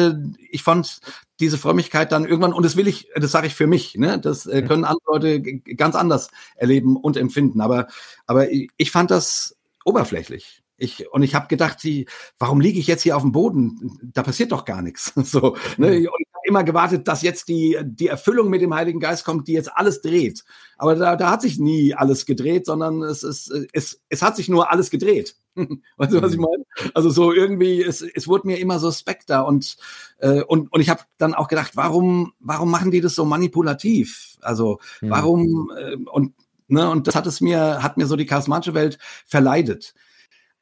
ich 0.51 0.63
fand 0.63 1.01
diese 1.41 1.59
Frömmigkeit 1.59 2.13
dann 2.13 2.25
irgendwann, 2.25 2.55
und 2.55 2.65
das 2.65 2.77
will 2.77 2.89
ich, 2.89 3.09
das 3.15 3.31
sage 3.31 3.47
ich 3.47 3.55
für 3.55 3.67
mich, 3.67 3.97
ne? 3.97 4.19
Das 4.19 4.47
äh, 4.47 4.63
können 4.63 4.85
andere 4.85 5.05
Leute 5.07 5.43
ganz 5.43 5.95
anders 5.95 6.31
erleben 6.57 6.97
und 6.97 7.17
empfinden. 7.17 7.61
Aber, 7.61 7.89
aber 8.27 8.47
ich 8.51 8.91
fand 8.91 9.11
das 9.11 9.57
oberflächlich. 9.85 10.63
Ich, 10.77 11.11
und 11.13 11.23
ich 11.23 11.35
habe 11.35 11.47
gedacht, 11.49 11.83
die, 11.83 12.07
warum 12.39 12.61
liege 12.61 12.81
ich 12.81 12.87
jetzt 12.87 13.03
hier 13.03 13.17
auf 13.17 13.23
dem 13.23 13.33
Boden? 13.33 13.99
Da 14.15 14.23
passiert 14.23 14.53
doch 14.53 14.65
gar 14.65 14.83
nichts. 14.83 15.13
So, 15.25 15.57
ne? 15.77 16.09
Und 16.09 16.34
immer 16.55 16.63
gewartet, 16.63 17.09
dass 17.09 17.23
jetzt 17.23 17.49
die, 17.49 17.77
die 17.83 18.07
Erfüllung 18.07 18.49
mit 18.49 18.63
dem 18.63 18.73
Heiligen 18.73 19.01
Geist 19.01 19.25
kommt, 19.25 19.49
die 19.49 19.55
jetzt 19.55 19.77
alles 19.77 20.03
dreht. 20.03 20.45
Aber 20.79 20.95
da, 20.95 21.17
da 21.17 21.31
hat 21.31 21.43
sich 21.43 21.59
nie 21.59 21.95
alles 21.95 22.27
gedreht, 22.27 22.65
sondern 22.67 23.03
es, 23.03 23.25
es, 23.25 23.51
es, 23.73 24.01
es 24.09 24.23
hat 24.23 24.37
sich 24.37 24.49
nur 24.49 24.71
alles 24.71 24.91
gedreht. 24.91 25.35
weißt 25.97 26.13
du, 26.13 26.23
was 26.23 26.33
ich 26.33 26.39
mhm. 26.39 26.45
meine? 26.45 26.65
Also 26.95 27.11
so 27.11 27.33
irgendwie, 27.33 27.83
es, 27.83 28.03
es 28.03 28.29
wurde 28.29 28.47
mir 28.47 28.61
immer 28.61 28.79
suspekter 28.79 29.47
und, 29.47 29.77
äh, 30.19 30.43
und, 30.43 30.73
und 30.73 30.81
ich 30.81 30.91
habe 30.91 31.03
dann 31.19 31.35
auch 31.35 31.49
gedacht, 31.49 31.73
warum, 31.75 32.35
warum 32.39 32.71
machen 32.71 32.93
die 32.93 33.01
das 33.01 33.17
so 33.17 33.25
manipulativ? 33.25 34.37
Also 34.41 34.79
mhm. 35.01 35.11
warum, 35.11 35.73
äh, 35.77 35.97
und, 35.97 36.35
ne, 36.69 36.89
und 36.89 37.09
das 37.09 37.17
hat 37.17 37.27
es 37.27 37.41
mir, 37.41 37.83
hat 37.83 37.97
mir 37.97 38.07
so 38.07 38.15
die 38.15 38.27
charismatische 38.27 38.75
Welt 38.75 38.99
verleidet. 39.27 39.95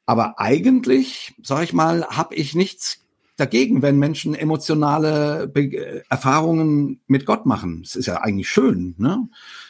Aber 0.07 0.39
eigentlich, 0.39 1.35
sag 1.43 1.63
ich 1.63 1.71
mal, 1.71 2.07
habe 2.07 2.33
ich 2.33 2.55
nichts 2.55 3.02
dagegen, 3.35 3.81
wenn 3.81 3.97
Menschen 3.97 4.35
emotionale 4.35 5.47
Be 5.47 6.03
Erfahrungen 6.09 7.01
mit 7.07 7.25
Gott 7.25 7.45
machen. 7.45 7.81
Es 7.83 7.95
ist 7.95 8.05
ja 8.05 8.21
eigentlich 8.21 8.49
schön, 8.49 8.95
ne? 8.97 9.27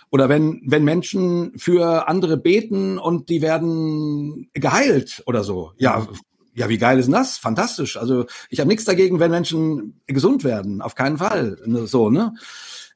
Oder 0.10 0.30
wenn, 0.30 0.62
wenn 0.66 0.84
Menschen 0.84 1.54
für 1.58 2.08
andere 2.08 2.38
beten 2.38 3.00
und 3.00 3.30
die 3.30 3.42
werden 3.42 4.48
geheilt 4.54 5.24
oder 5.26 5.44
so. 5.44 5.72
Ja, 5.78 6.08
ja, 6.54 6.70
wie 6.70 6.78
geil 6.78 7.00
ist 7.00 7.06
denn 7.06 7.14
das? 7.14 7.38
Fantastisch. 7.38 7.98
Also 7.98 8.26
ich 8.50 8.60
habe 8.60 8.68
nichts 8.68 8.86
dagegen, 8.86 9.20
wenn 9.20 9.32
Menschen 9.32 10.02
gesund 10.06 10.44
werden. 10.44 10.82
Auf 10.84 10.94
keinen 10.94 11.18
Fall. 11.18 11.58
So, 11.86 12.12
ne? 12.12 12.36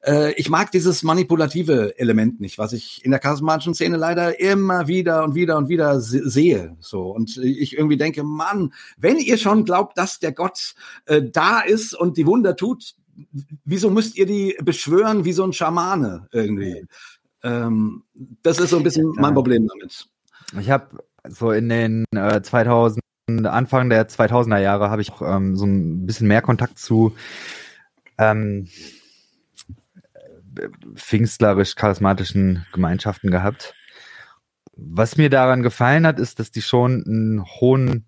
Äh, 0.04 0.32
ich 0.32 0.48
mag 0.48 0.70
dieses 0.70 1.02
manipulative 1.02 1.98
Element 1.98 2.40
nicht, 2.40 2.58
was 2.58 2.72
ich 2.72 3.04
in 3.04 3.10
der 3.10 3.20
charismatischen 3.20 3.74
Szene 3.74 3.96
leider 3.96 4.40
immer 4.40 4.88
wieder 4.88 5.24
und 5.24 5.34
wieder 5.34 5.56
und 5.56 5.68
wieder 5.68 6.00
sehe. 6.00 6.76
So 6.80 7.10
und 7.10 7.36
ich 7.38 7.76
irgendwie 7.76 7.96
denke, 7.96 8.22
Mann, 8.22 8.72
wenn 8.96 9.18
ihr 9.18 9.38
schon 9.38 9.64
glaubt, 9.64 9.98
dass 9.98 10.18
der 10.18 10.32
Gott 10.32 10.74
äh, 11.06 11.22
da 11.22 11.60
ist 11.60 11.94
und 11.94 12.16
die 12.16 12.26
Wunder 12.26 12.56
tut, 12.56 12.94
wieso 13.64 13.90
müsst 13.90 14.16
ihr 14.16 14.26
die 14.26 14.56
beschwören 14.62 15.24
wie 15.24 15.32
so 15.32 15.44
ein 15.44 15.52
Schamane 15.52 16.28
irgendwie? 16.32 16.86
Ähm, 17.42 18.04
das 18.42 18.58
ist 18.58 18.70
so 18.70 18.76
ein 18.76 18.82
bisschen 18.82 19.12
mein 19.16 19.34
Problem 19.34 19.66
damit. 19.68 20.08
Ich 20.58 20.70
habe 20.70 20.98
so 21.28 21.52
in 21.52 21.68
den 21.68 22.04
äh, 22.14 22.40
2000 22.42 23.00
Anfang 23.44 23.90
der 23.90 24.08
2000er 24.08 24.58
Jahre 24.58 24.90
habe 24.90 25.02
ich 25.02 25.12
auch 25.12 25.22
ähm, 25.22 25.54
so 25.54 25.66
ein 25.66 26.06
bisschen 26.06 26.28
mehr 26.28 26.40
Kontakt 26.40 26.78
zu 26.78 27.14
ähm, 28.16 28.68
pfingstlerisch-charismatischen 30.94 32.66
Gemeinschaften 32.72 33.30
gehabt. 33.30 33.74
Was 34.76 35.16
mir 35.16 35.30
daran 35.30 35.62
gefallen 35.62 36.06
hat, 36.06 36.18
ist, 36.18 36.38
dass 36.38 36.50
die 36.50 36.62
schon 36.62 37.04
einen 37.06 37.44
hohen 37.44 38.06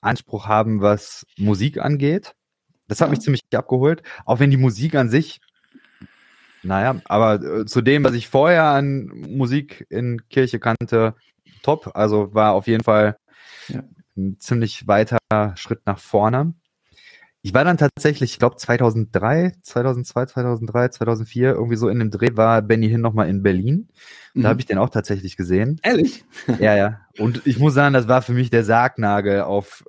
Anspruch 0.00 0.46
haben, 0.46 0.80
was 0.80 1.26
Musik 1.36 1.78
angeht. 1.78 2.34
Das 2.88 3.00
hat 3.00 3.08
ja. 3.08 3.10
mich 3.10 3.20
ziemlich 3.20 3.42
abgeholt, 3.54 4.02
auch 4.24 4.40
wenn 4.40 4.50
die 4.50 4.56
Musik 4.56 4.94
an 4.94 5.10
sich, 5.10 5.40
naja, 6.62 7.00
aber 7.06 7.42
äh, 7.42 7.66
zu 7.66 7.80
dem, 7.80 8.04
was 8.04 8.14
ich 8.14 8.28
vorher 8.28 8.64
an 8.64 9.06
Musik 9.06 9.86
in 9.88 10.28
Kirche 10.28 10.58
kannte, 10.58 11.14
top. 11.62 11.90
Also 11.94 12.34
war 12.34 12.52
auf 12.52 12.66
jeden 12.66 12.84
Fall 12.84 13.16
ja. 13.68 13.82
ein 14.16 14.38
ziemlich 14.40 14.86
weiter 14.86 15.18
Schritt 15.56 15.80
nach 15.86 15.98
vorne. 15.98 16.54
Ich 17.42 17.54
war 17.54 17.64
dann 17.64 17.78
tatsächlich, 17.78 18.32
ich 18.32 18.38
glaube 18.38 18.56
2003, 18.56 19.52
2002, 19.62 20.26
2003, 20.26 20.88
2004, 20.88 21.52
irgendwie 21.52 21.76
so 21.76 21.88
in 21.88 21.98
dem 21.98 22.10
Dreh 22.10 22.36
war 22.36 22.60
Benny 22.60 22.88
Hinn 22.88 23.00
nochmal 23.00 23.28
in 23.30 23.42
Berlin. 23.42 23.88
Da 24.34 24.40
mhm. 24.40 24.46
habe 24.46 24.60
ich 24.60 24.66
den 24.66 24.78
auch 24.78 24.90
tatsächlich 24.90 25.36
gesehen. 25.36 25.80
Ehrlich? 25.82 26.24
ja, 26.58 26.76
ja. 26.76 27.00
Und 27.18 27.46
ich 27.46 27.58
muss 27.58 27.74
sagen, 27.74 27.94
das 27.94 28.08
war 28.08 28.20
für 28.20 28.32
mich 28.32 28.50
der 28.50 28.64
Sargnagel 28.64 29.42
auf 29.42 29.84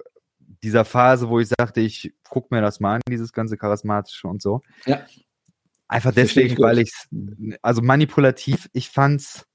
dieser 0.64 0.86
Phase, 0.86 1.28
wo 1.28 1.40
ich 1.40 1.50
sagte, 1.50 1.82
ich 1.82 2.14
guck 2.30 2.52
mir 2.52 2.62
das 2.62 2.80
mal 2.80 2.96
an, 2.96 3.02
dieses 3.10 3.34
ganze 3.34 3.58
Charismatische 3.58 4.28
und 4.28 4.42
so. 4.42 4.62
Ja. 4.86 5.02
Einfach 5.90 6.14
deswegen, 6.14 6.58
weil 6.58 6.80
ich 6.80 6.94
also 7.62 7.82
manipulativ, 7.82 8.70
ich 8.72 8.90
fand's, 8.90 9.46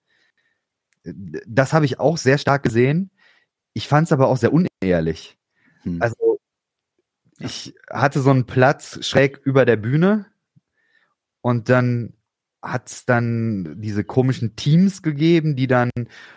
das 1.03 1.73
habe 1.73 1.87
ich 1.87 1.99
auch 1.99 2.19
sehr 2.19 2.37
stark 2.37 2.63
gesehen. 2.63 3.11
Ich 3.73 3.89
fand's 3.89 4.13
aber 4.13 4.29
auch 4.29 4.37
sehr 4.37 4.53
unehrlich. 4.53 5.39
Hm. 5.83 6.03
Also 6.03 6.36
ich 7.39 7.75
hatte 7.91 8.21
so 8.21 8.31
einen 8.31 8.47
Platz 8.47 9.05
schräg 9.05 9.41
über 9.45 9.65
der 9.65 9.77
Bühne 9.77 10.27
und 11.41 11.69
dann 11.69 12.15
hat 12.63 12.91
es 12.91 13.05
dann 13.05 13.81
diese 13.81 14.03
komischen 14.05 14.57
Teams 14.57 15.03
gegeben, 15.03 15.55
die 15.55 15.67
dann 15.67 15.91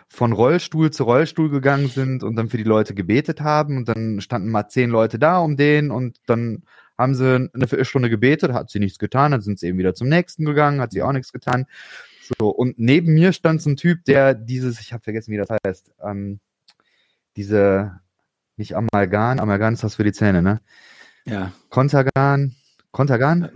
von 0.08 0.32
Rollstuhl 0.32 0.92
zu 0.92 1.04
Rollstuhl 1.04 1.50
gegangen 1.50 1.88
sind 1.88 2.24
und 2.24 2.36
dann 2.36 2.50
für 2.50 2.58
die 2.58 2.64
Leute 2.64 2.94
gebetet 2.94 3.42
haben 3.42 3.78
und 3.78 3.90
dann 3.90 4.22
standen 4.22 4.50
mal 4.50 4.68
zehn 4.68 4.90
Leute 4.90 5.18
da 5.18 5.40
um 5.40 5.58
den 5.58 5.90
und 5.92 6.18
dann 6.28 6.64
haben 6.98 7.16
sie 7.16 7.50
eine 7.54 7.68
Viertelstunde 7.68 8.10
gebetet, 8.10 8.52
hat 8.52 8.70
sie 8.70 8.80
nichts 8.80 9.00
getan, 9.00 9.32
dann 9.32 9.42
sind 9.42 9.58
sie 9.58 9.68
eben 9.68 9.78
wieder 9.78 9.96
zum 9.96 10.10
nächsten 10.10 10.46
gegangen, 10.46 10.82
hat 10.82 10.92
sie 10.92 11.02
auch 11.02 11.14
nichts 11.14 11.32
getan. 11.32 11.66
So, 12.38 12.50
und 12.50 12.78
neben 12.78 13.14
mir 13.14 13.34
stand 13.34 13.62
so 13.62 13.70
ein 13.70 13.78
Typ, 13.78 14.04
der 14.06 14.36
dieses, 14.36 14.80
ich 14.82 14.94
habe 14.94 15.02
vergessen, 15.02 15.32
wie 15.32 15.38
das 15.38 15.50
heißt, 15.66 15.94
ähm, 16.04 16.40
diese, 17.38 18.00
nicht 18.60 18.76
Amalgam, 18.76 19.40
Amalgam 19.40 19.74
ist 19.74 19.84
das 19.84 19.96
für 19.96 20.04
die 20.04 20.12
Zähne, 20.12 20.42
ne? 20.42 20.62
Ja. 21.26 21.52
Kontergan, 21.70 22.54
Kontergan? 22.92 23.50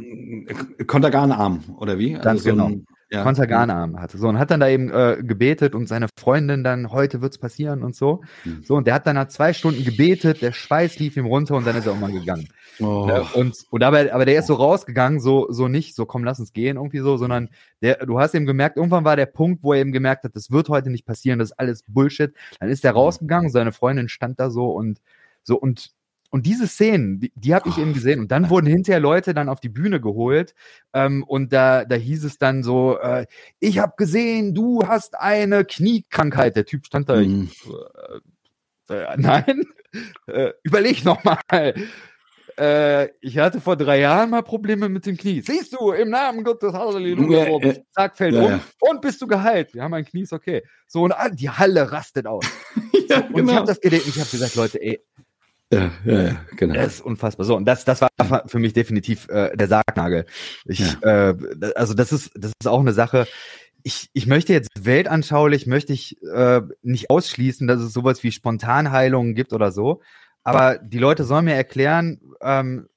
Äh, 0.48 0.84
Kontergan-Arm, 0.86 1.64
oder 1.78 1.98
wie? 2.00 2.14
Ganz 2.14 2.26
also 2.26 2.50
genau. 2.50 2.68
So 2.70 2.74
ein, 2.74 2.86
ja. 3.12 3.24
Kontergan-Arm 3.24 4.00
hatte. 4.00 4.18
So, 4.18 4.28
und 4.28 4.40
hat 4.40 4.50
dann 4.50 4.60
da 4.60 4.68
eben 4.68 4.90
äh, 4.90 5.18
gebetet 5.22 5.76
und 5.76 5.88
seine 5.88 6.08
Freundin 6.18 6.64
dann, 6.64 6.92
heute 6.92 7.22
wird's 7.22 7.38
passieren 7.38 7.84
und 7.84 7.96
so. 7.96 8.22
Mhm. 8.44 8.64
So, 8.64 8.76
und 8.76 8.88
der 8.88 8.96
hat 8.96 9.06
dann 9.06 9.16
nach 9.16 9.28
zwei 9.28 9.54
Stunden 9.54 9.84
gebetet, 9.84 10.42
der 10.42 10.52
Schweiß 10.52 10.98
lief 11.00 11.16
ihm 11.16 11.28
runter 11.28 11.56
und 11.56 11.68
dann 11.68 11.76
ist 11.76 11.86
er 11.86 11.94
irgendwann 11.94 12.14
gegangen. 12.14 12.48
Oh. 12.80 13.08
Äh, 13.10 13.38
und, 13.38 13.56
und 13.70 13.84
aber, 13.84 14.14
aber 14.14 14.26
der 14.26 14.40
ist 14.40 14.48
so 14.48 14.56
rausgegangen, 14.56 15.20
so, 15.20 15.48
so 15.50 15.68
nicht, 15.68 15.96
so 15.96 16.06
komm, 16.06 16.24
lass 16.24 16.40
uns 16.40 16.54
gehen, 16.54 16.78
irgendwie 16.78 17.00
so, 17.00 17.18
sondern 17.18 17.50
der, 17.82 18.06
du 18.06 18.20
hast 18.20 18.34
eben 18.36 18.46
gemerkt, 18.46 18.78
irgendwann 18.78 19.06
war 19.06 19.16
der 19.16 19.26
Punkt, 19.26 19.64
wo 19.64 19.74
er 19.74 19.82
eben 19.82 19.92
gemerkt 19.92 20.24
hat, 20.24 20.36
das 20.36 20.52
wird 20.52 20.70
heute 20.70 20.90
nicht 20.90 21.06
passieren, 21.06 21.40
das 21.40 21.52
ist 21.52 21.60
alles 21.60 21.84
Bullshit. 21.88 22.34
Dann 22.60 22.70
ist 22.70 22.84
er 22.86 22.94
rausgegangen, 22.94 23.50
seine 23.50 23.72
Freundin 23.72 24.10
stand 24.10 24.40
da 24.40 24.50
so 24.50 24.72
und 24.72 25.02
so 25.44 25.58
und 25.58 25.92
und 26.34 26.48
diese 26.48 26.66
Szenen, 26.66 27.20
die, 27.20 27.32
die 27.36 27.54
habe 27.54 27.70
ich 27.70 27.78
eben 27.78 27.94
gesehen. 27.94 28.20
Und 28.20 28.32
dann 28.32 28.50
wurden 28.50 28.66
hinterher 28.66 29.00
Leute 29.00 29.36
dann 29.36 29.50
auf 29.50 29.60
die 29.60 29.70
Bühne 29.70 30.02
geholt. 30.02 30.56
Ähm, 30.92 31.24
und 31.24 31.54
da, 31.54 31.86
da 31.86 31.96
hieß 31.96 32.24
es 32.24 32.40
dann 32.40 32.64
so, 32.64 32.98
äh, 32.98 33.28
ich 33.60 33.78
habe 33.78 33.94
gesehen, 33.98 34.56
du 34.56 34.82
hast 34.88 35.14
eine 35.14 35.64
Kniekrankheit. 35.64 36.56
Der 36.56 36.66
Typ 36.66 36.88
stand 36.88 37.08
da. 37.08 37.18
Mhm. 37.18 37.52
äh, 38.90 38.96
äh, 38.96 39.16
nein, 39.18 39.64
äh, 40.26 40.54
überleg 40.64 41.06
noch 41.06 41.24
mal. 41.24 41.76
Äh, 42.58 43.10
ich 43.22 43.38
hatte 43.38 43.60
vor 43.62 43.76
drei 43.76 44.00
Jahren 44.00 44.30
mal 44.30 44.44
Probleme 44.44 44.90
mit 44.90 45.06
dem 45.06 45.18
Knie. 45.18 45.42
Siehst 45.42 45.74
du, 45.74 45.92
im 45.92 46.10
Namen 46.10 46.44
Gottes, 46.44 46.74
Halleluja, 46.74 47.48
ja, 47.48 47.58
ja. 47.60 47.74
Zack, 47.92 48.18
fällt 48.18 48.36
ja, 48.36 48.44
um. 48.44 48.60
Und 48.80 49.02
bist 49.02 49.22
du 49.22 49.28
geheilt? 49.28 49.74
Ja, 49.74 49.90
mein 49.90 50.06
Knie 50.06 50.22
ist 50.22 50.34
okay. 50.34 50.64
So, 50.88 51.04
und 51.04 51.14
die 51.34 51.50
Halle 51.50 51.92
rastet 51.92 52.28
aus. 52.28 52.46
ja, 53.10 53.22
und 53.22 53.34
genau. 53.34 53.52
ich 53.52 53.58
habe 53.58 53.68
das 53.68 53.80
gelesen, 53.80 54.10
ich 54.10 54.20
habe 54.20 54.30
gesagt, 54.30 54.56
Leute, 54.56 54.82
ey, 54.82 55.00
ja, 55.74 55.92
ja, 56.06 56.22
ja, 56.22 56.46
genau. 56.56 56.76
Das 56.76 56.96
ist 56.96 57.02
unfassbar. 57.02 57.46
So, 57.46 57.56
und 57.56 57.66
das, 57.66 57.84
das 57.86 58.02
war 58.02 58.10
für 58.46 58.60
mich 58.60 58.74
definitiv 58.74 59.28
äh, 59.30 59.56
der 59.56 59.68
Sargnagel. 59.68 60.26
Ich, 60.66 60.80
ja. 60.80 61.32
äh, 61.32 61.36
also 61.76 61.94
das 61.94 62.12
ist, 62.12 62.32
das 62.36 62.52
ist 62.60 62.68
auch 62.68 62.80
eine 62.80 62.94
Sache. 62.94 63.28
Ich, 63.82 64.10
ich 64.14 64.28
möchte 64.28 64.54
jetzt 64.54 64.70
weltanschaulich, 64.80 65.66
möchte 65.66 65.92
ich 65.92 66.22
äh, 66.22 66.62
nicht 66.84 67.10
ausschließen, 67.10 67.68
dass 67.68 67.82
es 67.82 67.92
sowas 67.92 68.24
wie 68.24 68.32
Spontanheilungen 68.32 69.34
gibt 69.34 69.52
oder 69.52 69.72
so. 69.72 70.02
Aber 70.44 70.78
die 70.78 71.00
Leute 71.00 71.24
sollen 71.24 71.46
mir 71.46 71.56
erklären, 71.56 72.20
ähm, 72.42 72.90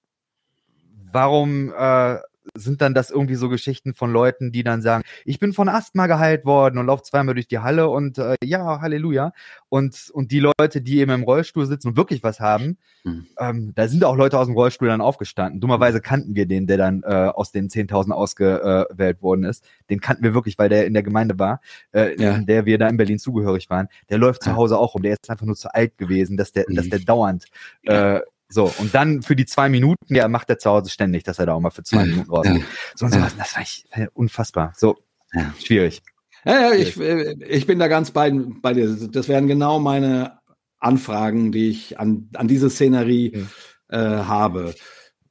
warum 1.12 1.72
äh, 1.72 2.18
sind 2.57 2.80
dann 2.80 2.94
das 2.94 3.11
irgendwie 3.11 3.34
so 3.34 3.48
Geschichten 3.48 3.94
von 3.94 4.12
Leuten, 4.12 4.52
die 4.52 4.62
dann 4.62 4.82
sagen, 4.82 5.04
ich 5.24 5.38
bin 5.38 5.52
von 5.52 5.68
Asthma 5.68 6.07
geheilt 6.07 6.44
worden 6.44 6.78
und 6.78 6.86
laufe 6.86 7.02
zweimal 7.02 7.34
durch 7.34 7.48
die 7.48 7.59
Halle 7.59 7.88
und 7.88 8.18
äh, 8.18 8.36
ja, 8.42 8.80
Halleluja. 8.80 9.32
Und, 9.68 10.11
und 10.12 10.32
die 10.32 10.40
Leute, 10.40 10.80
die 10.80 10.98
eben 10.98 11.12
im 11.12 11.22
Rollstuhl 11.22 11.66
sitzen 11.66 11.88
und 11.88 11.96
wirklich 11.96 12.22
was 12.22 12.40
haben, 12.40 12.78
mhm. 13.04 13.26
ähm, 13.38 13.72
da 13.74 13.88
sind 13.88 14.04
auch 14.04 14.16
Leute 14.16 14.38
aus 14.38 14.46
dem 14.46 14.54
Rollstuhl 14.54 14.88
dann 14.88 15.00
aufgestanden. 15.00 15.61
Dummerweise 15.61 16.00
kannten 16.00 16.34
wir 16.34 16.46
den, 16.46 16.66
der 16.66 16.76
dann 16.76 17.02
äh, 17.02 17.07
aus 17.07 17.52
den 17.52 17.68
10.000 17.68 18.12
ausgewählt 18.12 19.22
worden 19.22 19.44
ist. 19.44 19.64
Den 19.90 20.00
kannten 20.00 20.22
wir 20.22 20.34
wirklich, 20.34 20.59
weil 20.59 20.68
der 20.68 20.86
in 20.86 20.94
der 20.94 21.02
Gemeinde 21.02 21.38
war, 21.38 21.61
äh, 21.92 22.20
ja. 22.20 22.36
in 22.36 22.46
der 22.46 22.66
wir 22.66 22.78
da 22.78 22.88
in 22.88 22.96
Berlin 22.96 23.18
zugehörig 23.18 23.70
waren. 23.70 23.88
Der 24.09 24.18
läuft 24.18 24.42
zu 24.42 24.54
Hause 24.57 24.78
auch 24.78 24.94
rum. 24.94 25.02
Der 25.02 25.12
ist 25.12 25.30
einfach 25.30 25.46
nur 25.46 25.57
zu 25.57 25.72
alt 25.72 25.98
gewesen, 25.98 26.36
dass 26.36 26.52
der, 26.52 26.66
mhm. 26.68 26.76
dass 26.76 26.88
der 26.88 27.00
dauernd 27.00 27.46
äh, 27.82 28.20
so, 28.49 28.72
und 28.78 28.94
dann 28.94 29.22
für 29.22 29.34
die 29.34 29.47
zwei 29.47 29.68
Minuten, 29.68 30.14
ja, 30.14 30.28
macht 30.28 30.49
er 30.51 30.59
zu 30.59 30.70
Hause 30.70 30.90
ständig, 30.90 31.24
dass 31.24 31.38
er 31.38 31.47
da 31.47 31.55
auch 31.55 31.61
mal 31.61 31.70
für 31.70 31.82
zwei 31.82 32.05
Minuten 32.05 32.30
rausgeht. 32.30 32.61
Ja. 32.61 32.66
So 32.94 33.07
und 33.07 33.14
sowas, 33.14 33.36
das 33.36 33.55
war 33.55 33.62
ich, 33.62 33.84
unfassbar. 34.14 34.72
So, 34.76 34.97
ja. 35.32 35.53
schwierig. 35.62 36.03
Ja, 36.44 36.61
ja, 36.61 36.72
ich, 36.74 36.99
ich 36.99 37.66
bin 37.66 37.80
da 37.80 37.88
ganz 37.88 38.12
bei, 38.12 38.30
bei 38.30 38.72
dir. 38.72 38.97
Das 39.11 39.26
wären 39.28 39.49
genau 39.49 39.80
meine 39.80 40.38
Anfragen, 40.78 41.51
die 41.51 41.70
ich 41.70 41.99
an, 41.99 42.28
an 42.34 42.47
diese 42.47 42.70
Szenerie 42.70 43.32
mhm. 43.34 43.49
äh, 43.88 43.99
habe. 43.99 44.74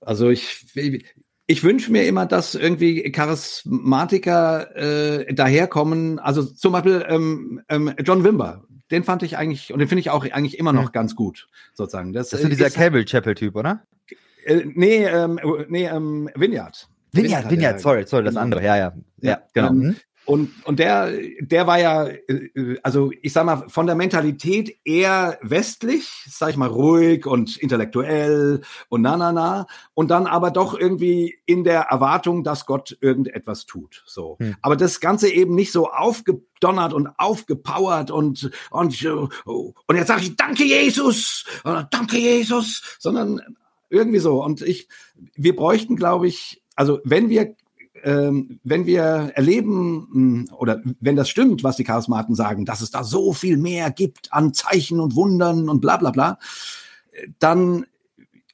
Also 0.01 0.29
ich, 0.29 0.65
ich 1.47 1.63
wünsche 1.63 1.91
mir 1.91 2.05
immer, 2.05 2.25
dass 2.25 2.53
irgendwie 2.53 3.09
Charismatiker 3.11 4.75
äh, 4.75 5.33
daherkommen. 5.33 6.19
Also 6.19 6.43
zum 6.43 6.73
Beispiel 6.73 7.05
ähm, 7.07 7.61
ähm, 7.69 7.93
John 8.03 8.25
Wimber, 8.25 8.65
den 8.95 9.03
fand 9.03 9.23
ich 9.23 9.37
eigentlich, 9.37 9.73
und 9.73 9.79
den 9.79 9.87
finde 9.87 9.99
ich 9.99 10.09
auch 10.09 10.23
eigentlich 10.23 10.57
immer 10.57 10.73
noch 10.73 10.91
ganz 10.93 11.15
gut, 11.15 11.47
sozusagen. 11.73 12.13
Das, 12.13 12.29
das 12.29 12.39
ist 12.39 12.49
dieser 12.49 12.69
Cable 12.69 13.03
Chapel-Typ, 13.03 13.55
oder? 13.55 13.83
Äh, 14.45 14.63
nee, 14.73 15.05
ähm, 15.05 15.39
nee, 15.67 15.85
ähm, 15.85 16.29
Vineyard. 16.33 16.87
Vineyard, 17.11 17.49
Vineyard, 17.49 17.79
sorry, 17.79 18.05
sorry, 18.07 18.23
das 18.23 18.33
genau. 18.33 18.43
andere, 18.43 18.63
ja, 18.63 18.77
ja. 18.77 18.93
Ja, 19.19 19.41
genau. 19.53 19.69
Ähm, 19.69 19.77
mhm. 19.77 19.95
Und, 20.25 20.51
und 20.65 20.79
der, 20.79 21.11
der 21.39 21.67
war 21.67 21.79
ja, 21.79 22.07
äh, 22.07 22.77
also 22.81 23.11
ich 23.21 23.31
sag 23.31 23.45
mal, 23.45 23.69
von 23.69 23.85
der 23.85 23.95
Mentalität 23.95 24.75
eher 24.83 25.37
westlich, 25.41 26.09
sag 26.27 26.49
ich 26.49 26.57
mal, 26.57 26.69
ruhig 26.69 27.27
und 27.27 27.57
intellektuell 27.57 28.61
und 28.89 29.01
na, 29.01 29.17
na, 29.17 29.31
na. 29.31 29.67
Und 29.93 30.09
dann 30.09 30.25
aber 30.25 30.49
doch 30.49 30.77
irgendwie 30.77 31.37
in 31.45 31.63
der 31.63 31.81
Erwartung, 31.81 32.43
dass 32.43 32.65
Gott 32.65 32.97
irgendetwas 33.01 33.67
tut. 33.67 34.03
So. 34.07 34.37
Hm. 34.39 34.55
Aber 34.61 34.75
das 34.75 34.99
Ganze 34.99 35.29
eben 35.29 35.53
nicht 35.53 35.71
so 35.71 35.89
aufgedonnert 35.91 36.93
und 36.93 37.07
aufgepowert 37.17 38.09
und, 38.09 38.49
und, 38.71 39.05
und 39.05 39.95
jetzt 39.95 40.07
sage 40.07 40.21
ich, 40.21 40.35
danke 40.35 40.63
Jesus, 40.63 41.45
oder 41.63 41.87
danke 41.91 42.17
Jesus, 42.17 42.97
sondern 42.99 43.41
irgendwie 43.89 44.19
so. 44.19 44.43
Und 44.43 44.61
ich, 44.61 44.87
wir 45.35 45.55
bräuchten, 45.55 45.95
glaube 45.95 46.27
ich, 46.27 46.63
also 46.75 46.99
wenn 47.03 47.29
wir 47.29 47.55
ähm, 48.05 48.59
wenn 48.63 48.85
wir 48.85 49.31
erleben 49.33 50.07
hm, 50.11 50.49
oder 50.57 50.81
wenn 51.01 51.15
das 51.15 51.27
stimmt, 51.27 51.63
was 51.63 51.75
die 51.75 51.83
Charismaten 51.83 52.35
sagen, 52.35 52.63
dass 52.63 52.81
es 52.81 52.91
da 52.91 53.03
so 53.03 53.33
viel 53.33 53.57
mehr 53.57 53.89
gibt 53.91 54.31
an 54.31 54.53
Zeichen 54.53 54.99
und 54.99 55.15
Wundern 55.15 55.67
und 55.67 55.81
bla 55.81 55.97
bla 55.97 56.11
bla, 56.11 56.39
dann, 57.39 57.85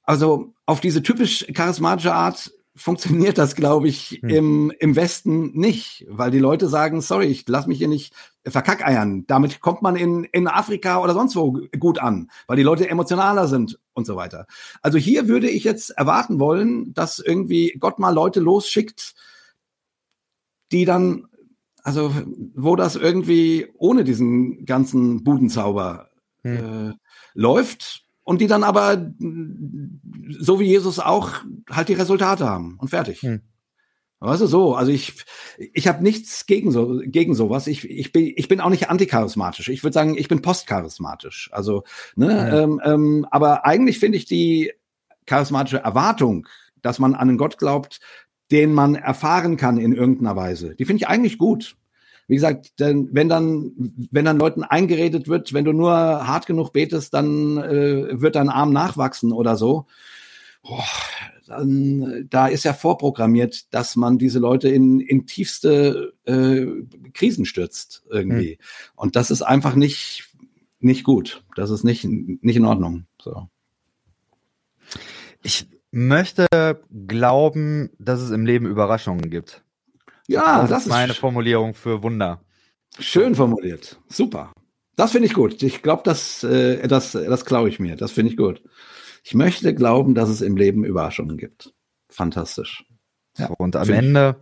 also 0.04 0.54
auf 0.66 0.80
diese 0.80 1.04
typisch 1.04 1.46
charismatische 1.54 2.14
Art 2.14 2.54
funktioniert 2.74 3.38
das, 3.38 3.56
glaube 3.56 3.90
ich, 3.90 4.22
hm. 4.22 4.30
im, 4.30 4.74
im 4.80 4.96
Westen 4.96 5.52
nicht, 5.52 6.06
weil 6.08 6.32
die 6.32 6.40
Leute 6.40 6.70
sagen, 6.70 7.02
sorry, 7.02 7.26
ich 7.26 7.44
lass 7.48 7.68
mich 7.68 7.78
hier 7.78 7.90
nicht 7.90 8.14
verkackeiern. 8.46 9.26
Damit 9.28 9.60
kommt 9.60 9.82
man 9.82 9.98
in, 9.98 10.24
in 10.24 10.48
Afrika 10.48 11.04
oder 11.04 11.14
sonst 11.14 11.36
wo 11.36 11.60
gut 11.78 12.00
an, 12.00 12.32
weil 12.48 12.56
die 12.56 12.64
Leute 12.64 12.90
emotionaler 12.90 13.48
sind 13.48 13.80
und 13.94 14.08
so 14.08 14.16
weiter. 14.16 14.48
Also 14.82 14.98
hier 14.98 15.28
würde 15.28 15.50
ich 15.50 15.66
jetzt 15.66 15.90
erwarten 15.92 16.40
wollen, 16.40 16.94
dass 16.94 17.20
irgendwie 17.20 17.76
Gott 17.78 18.00
mal 18.00 18.14
Leute 18.14 18.40
losschickt, 18.40 19.14
die 20.72 20.86
dann, 20.86 21.28
also 21.84 22.14
wo 22.56 22.76
das 22.76 22.96
irgendwie 22.96 23.68
ohne 23.78 24.04
diesen 24.04 24.66
ganzen 24.66 25.24
Budenzauber 25.24 26.10
hm. 26.44 26.90
äh, 26.90 26.94
läuft 27.34 28.06
und 28.24 28.42
die 28.42 28.48
dann 28.48 28.64
aber, 28.64 29.14
so 30.40 30.60
wie 30.60 30.66
Jesus 30.66 31.00
auch, 31.00 31.32
halt 31.70 31.90
die 31.90 31.94
Resultate 31.94 32.48
haben 32.48 32.78
und 32.80 32.90
fertig. 32.90 33.22
Hm. 33.22 33.42
Weißt 34.24 34.44
du, 34.44 34.46
so, 34.46 34.76
also 34.76 34.92
ich, 34.92 35.16
ich 35.58 35.88
habe 35.88 36.04
nichts 36.04 36.46
gegen 36.46 36.72
so 36.72 37.02
gegen 37.04 37.34
sowas. 37.34 37.66
Ich, 37.66 37.90
ich, 37.90 38.12
bin, 38.12 38.32
ich 38.36 38.48
bin 38.48 38.62
auch 38.62 38.70
nicht 38.70 38.88
anticharismatisch. 38.88 39.68
Ich 39.70 39.84
würde 39.84 39.96
sagen, 39.96 40.16
ich 40.16 40.28
bin 40.28 40.44
postcharismatisch. 40.44 41.50
Also, 41.52 41.86
ne, 42.16 42.28
mhm. 42.28 42.58
ähm, 42.58 42.82
ähm, 42.86 43.28
aber 43.32 43.66
eigentlich 43.66 43.98
finde 43.98 44.20
ich 44.20 44.26
die 44.26 44.74
charismatische 45.26 45.80
Erwartung, 45.80 46.48
dass 46.84 47.00
man 47.00 47.16
an 47.16 47.30
einen 47.30 47.40
Gott 47.40 47.58
glaubt, 47.58 48.00
den 48.52 48.74
man 48.74 48.96
erfahren 48.96 49.58
kann 49.58 49.78
in 49.78 49.94
irgendeiner 49.94 50.36
Weise. 50.36 50.76
Die 50.76 50.86
finde 50.86 51.04
ich 51.04 51.08
eigentlich 51.08 51.38
gut. 51.38 51.78
Wie 52.28 52.36
gesagt, 52.36 52.80
denn 52.80 53.10
wenn 53.12 53.28
dann, 53.28 53.72
wenn 54.12 54.26
dann 54.26 54.40
Leuten 54.40 54.64
eingeredet 54.64 55.28
wird, 55.28 55.54
wenn 55.54 55.66
du 55.66 55.74
nur 55.74 55.92
hart 55.92 56.46
genug 56.46 56.72
betest, 56.72 57.14
dann 57.14 57.58
äh, 57.58 58.22
wird 58.22 58.36
dein 58.36 58.50
Arm 58.50 58.72
nachwachsen 58.72 59.34
oder 59.34 59.58
so. 59.58 59.86
boah, 60.64 60.86
dann, 61.48 62.28
da 62.30 62.48
ist 62.48 62.64
ja 62.64 62.74
vorprogrammiert, 62.74 63.74
dass 63.74 63.96
man 63.96 64.18
diese 64.18 64.40
Leute 64.40 64.70
in, 64.70 65.00
in 65.00 65.26
tiefste 65.26 66.14
äh, 66.26 66.66
Krisen 67.14 67.46
stürzt 67.46 68.04
irgendwie. 68.10 68.58
Mhm. 68.60 68.92
Und 68.96 69.16
das 69.16 69.32
ist 69.32 69.42
einfach 69.42 69.76
nicht, 69.76 70.30
nicht 70.80 71.04
gut. 71.04 71.44
Das 71.56 71.70
ist 71.70 71.84
nicht, 71.84 72.06
nicht 72.06 72.56
in 72.56 72.66
Ordnung. 72.66 73.06
So. 73.22 73.50
Ich 75.44 75.68
möchte 75.92 76.48
glauben, 77.08 77.92
dass 78.00 78.22
es 78.22 78.32
im 78.32 78.46
Leben 78.46 78.66
Überraschungen 78.66 79.30
gibt. 79.30 79.64
Ja, 80.28 80.62
das, 80.62 80.70
das 80.70 80.84
ist 80.84 80.90
meine 80.90 81.14
Formulierung 81.14 81.74
für 81.74 82.04
Wunder. 82.04 82.42
Schön 83.00 83.36
formuliert. 83.36 84.00
Super. 84.08 84.52
Das 84.96 85.12
finde 85.12 85.28
ich 85.28 85.34
gut. 85.34 85.62
Ich 85.64 85.82
glaube, 85.82 86.04
das, 86.06 86.44
äh, 86.44 86.88
das, 86.88 87.12
das 87.12 87.46
glaube 87.46 87.70
ich 87.70 87.80
mir. 87.80 87.96
Das 87.96 88.12
finde 88.12 88.32
ich 88.32 88.38
gut. 88.38 88.62
Ich 89.24 89.34
möchte 89.34 89.74
glauben, 89.74 90.16
dass 90.16 90.30
es 90.30 90.42
im 90.42 90.58
Leben 90.58 90.84
Überraschungen 90.84 91.38
gibt. 91.38 91.74
Fantastisch. 92.10 92.86
Ja, 93.38 93.48
so, 93.48 93.56
und 93.58 93.76
am 93.76 93.90
Ende 93.90 94.40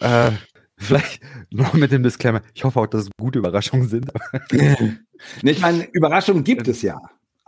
äh, 0.00 0.30
vielleicht 0.76 1.22
noch 1.50 1.74
mit 1.74 1.92
dem 1.92 2.02
Disclaimer. 2.02 2.42
Ich 2.54 2.64
hoffe 2.64 2.80
auch, 2.80 2.86
dass 2.86 3.04
es 3.04 3.10
gute 3.18 3.38
Überraschungen 3.38 3.88
sind. 3.88 4.10
nee, 5.42 5.50
ich 5.50 5.60
meine, 5.60 5.84
Überraschungen 5.92 6.44
gibt 6.44 6.68
es 6.68 6.82
ja. 6.82 6.98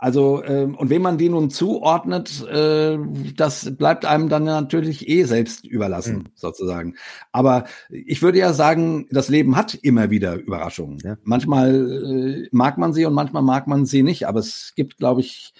Also, 0.03 0.43
ähm, 0.43 0.73
und 0.73 0.89
wem 0.89 1.03
man 1.03 1.19
die 1.19 1.29
nun 1.29 1.51
zuordnet, 1.51 2.43
äh, 2.47 2.97
das 3.35 3.77
bleibt 3.77 4.03
einem 4.03 4.29
dann 4.29 4.45
natürlich 4.45 5.07
eh 5.07 5.25
selbst 5.25 5.63
überlassen, 5.63 6.15
mhm. 6.15 6.23
sozusagen. 6.33 6.95
Aber 7.31 7.65
ich 7.91 8.23
würde 8.23 8.39
ja 8.39 8.51
sagen, 8.53 9.05
das 9.11 9.29
Leben 9.29 9.55
hat 9.55 9.75
immer 9.75 10.09
wieder 10.09 10.33
Überraschungen. 10.33 10.97
Ja. 11.03 11.17
Manchmal 11.21 12.43
äh, 12.43 12.49
mag 12.51 12.79
man 12.79 12.93
sie 12.93 13.05
und 13.05 13.13
manchmal 13.13 13.43
mag 13.43 13.67
man 13.67 13.85
sie 13.85 14.01
nicht. 14.01 14.27
Aber 14.27 14.39
es 14.39 14.73
gibt, 14.75 14.97
glaube 14.97 15.21
ich, 15.21 15.53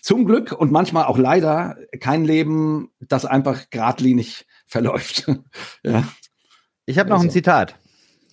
zum 0.00 0.24
Glück 0.24 0.52
und 0.52 0.70
manchmal 0.70 1.06
auch 1.06 1.18
leider 1.18 1.76
kein 1.98 2.24
Leben, 2.24 2.90
das 3.00 3.24
einfach 3.24 3.68
geradlinig 3.70 4.46
verläuft. 4.68 5.26
ja. 5.82 6.04
Ich 6.86 7.00
habe 7.00 7.08
noch 7.08 7.16
also. 7.16 7.26
ein 7.26 7.32
Zitat. 7.32 7.74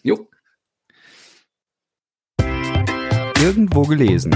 Jo. 0.03 0.29
Irgendwo 3.41 3.83
gelesen. 3.83 4.35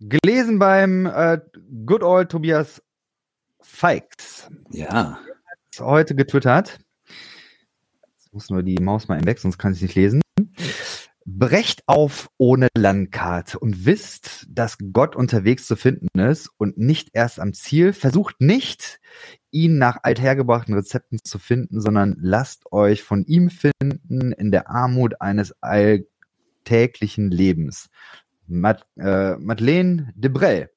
Gelesen 0.00 0.58
beim 0.58 1.06
äh, 1.06 1.38
Good 1.86 2.02
Old 2.02 2.30
Tobias 2.30 2.82
Feix. 3.60 4.48
Ja. 4.70 5.18
Heute 5.78 6.14
getwittert 6.14 6.78
muss 8.32 8.50
nur 8.50 8.62
die 8.62 8.78
Maus 8.80 9.08
mal 9.08 9.24
weg, 9.24 9.38
sonst 9.38 9.58
kann 9.58 9.72
ich 9.72 9.82
nicht 9.82 9.94
lesen. 9.94 10.20
Brecht 11.26 11.82
auf 11.86 12.30
ohne 12.38 12.68
Landkarte 12.76 13.58
und 13.58 13.84
wisst, 13.84 14.46
dass 14.48 14.78
Gott 14.92 15.14
unterwegs 15.14 15.66
zu 15.66 15.76
finden 15.76 16.18
ist 16.18 16.50
und 16.56 16.78
nicht 16.78 17.10
erst 17.12 17.40
am 17.40 17.52
Ziel. 17.52 17.92
Versucht 17.92 18.40
nicht, 18.40 19.00
ihn 19.50 19.78
nach 19.78 19.98
althergebrachten 20.02 20.74
Rezepten 20.74 21.18
zu 21.22 21.38
finden, 21.38 21.80
sondern 21.80 22.16
lasst 22.20 22.72
euch 22.72 23.02
von 23.02 23.24
ihm 23.26 23.50
finden 23.50 24.32
in 24.32 24.50
der 24.50 24.70
Armut 24.70 25.20
eines 25.20 25.54
alltäglichen 25.60 27.30
Lebens. 27.30 27.90
Mad 28.46 28.82
äh, 28.96 29.36
Madeleine 29.36 30.12
Debrel. 30.14 30.70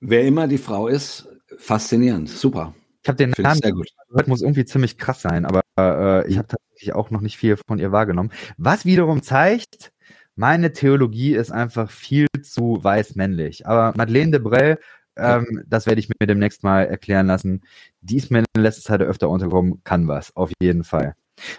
Wer 0.00 0.26
immer 0.26 0.46
die 0.46 0.58
Frau 0.58 0.88
ist, 0.88 1.28
faszinierend, 1.56 2.28
super. 2.28 2.74
Ich 3.02 3.08
habe 3.08 3.16
den 3.16 3.30
Namen 3.38 3.60
sehr 3.62 3.72
gut. 3.72 3.88
Gehört, 4.08 4.28
muss 4.28 4.42
irgendwie 4.42 4.64
ziemlich 4.64 4.98
krass 4.98 5.22
sein, 5.22 5.46
aber 5.46 5.62
äh, 5.78 6.28
ich 6.28 6.38
habe 6.38 6.48
tatsächlich 6.76 6.94
auch 6.94 7.10
noch 7.10 7.20
nicht 7.20 7.38
viel 7.38 7.56
von 7.56 7.78
ihr 7.78 7.92
wahrgenommen. 7.92 8.30
Was 8.58 8.84
wiederum 8.84 9.22
zeigt, 9.22 9.92
meine 10.34 10.72
Theologie 10.72 11.34
ist 11.34 11.50
einfach 11.50 11.90
viel 11.90 12.26
zu 12.42 12.78
weiß-männlich. 12.82 13.66
Aber 13.66 13.94
Madeleine 13.96 14.32
de 14.32 14.40
Brel, 14.40 14.78
ähm, 15.16 15.64
das 15.66 15.86
werde 15.86 16.00
ich 16.00 16.08
mir 16.08 16.26
demnächst 16.26 16.62
mal 16.62 16.82
erklären 16.82 17.26
lassen. 17.26 17.62
Die 18.02 18.18
ist 18.18 18.30
mir 18.30 18.44
in 18.54 18.62
letzter 18.62 18.82
Zeit 18.82 19.00
öfter 19.00 19.30
untergekommen, 19.30 19.80
kann 19.84 20.06
was, 20.08 20.36
auf 20.36 20.52
jeden 20.60 20.84
Fall. 20.84 21.14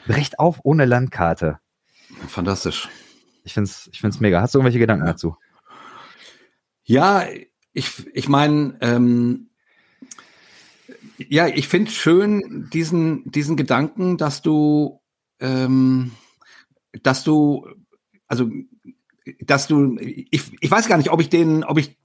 Brecht 0.05 0.39
auf 0.39 0.59
ohne 0.63 0.85
Landkarte. 0.85 1.59
Fantastisch. 2.27 2.87
Ich 3.43 3.53
finde 3.53 3.69
es 3.69 3.89
ich 3.91 4.01
find's 4.01 4.19
mega. 4.19 4.41
Hast 4.41 4.53
du 4.53 4.59
irgendwelche 4.59 4.79
Gedanken 4.79 5.05
dazu? 5.05 5.35
Ja, 6.83 7.25
ich, 7.73 8.07
ich 8.13 8.29
meine, 8.29 8.77
ähm, 8.81 9.49
ja, 11.17 11.47
ich 11.47 11.67
finde 11.67 11.91
schön 11.91 12.69
diesen, 12.71 13.29
diesen 13.31 13.57
Gedanken, 13.57 14.17
dass 14.17 14.41
du, 14.41 15.01
ähm, 15.39 16.11
dass 17.03 17.23
du, 17.23 17.67
also, 18.27 18.49
dass 19.41 19.67
du, 19.67 19.97
ich, 19.99 20.51
ich 20.59 20.71
weiß 20.71 20.87
gar 20.87 20.97
nicht, 20.97 21.11
ob 21.11 21.21
ich 21.21 21.29
den, 21.29 21.63
ob 21.63 21.77
ich, 21.77 21.97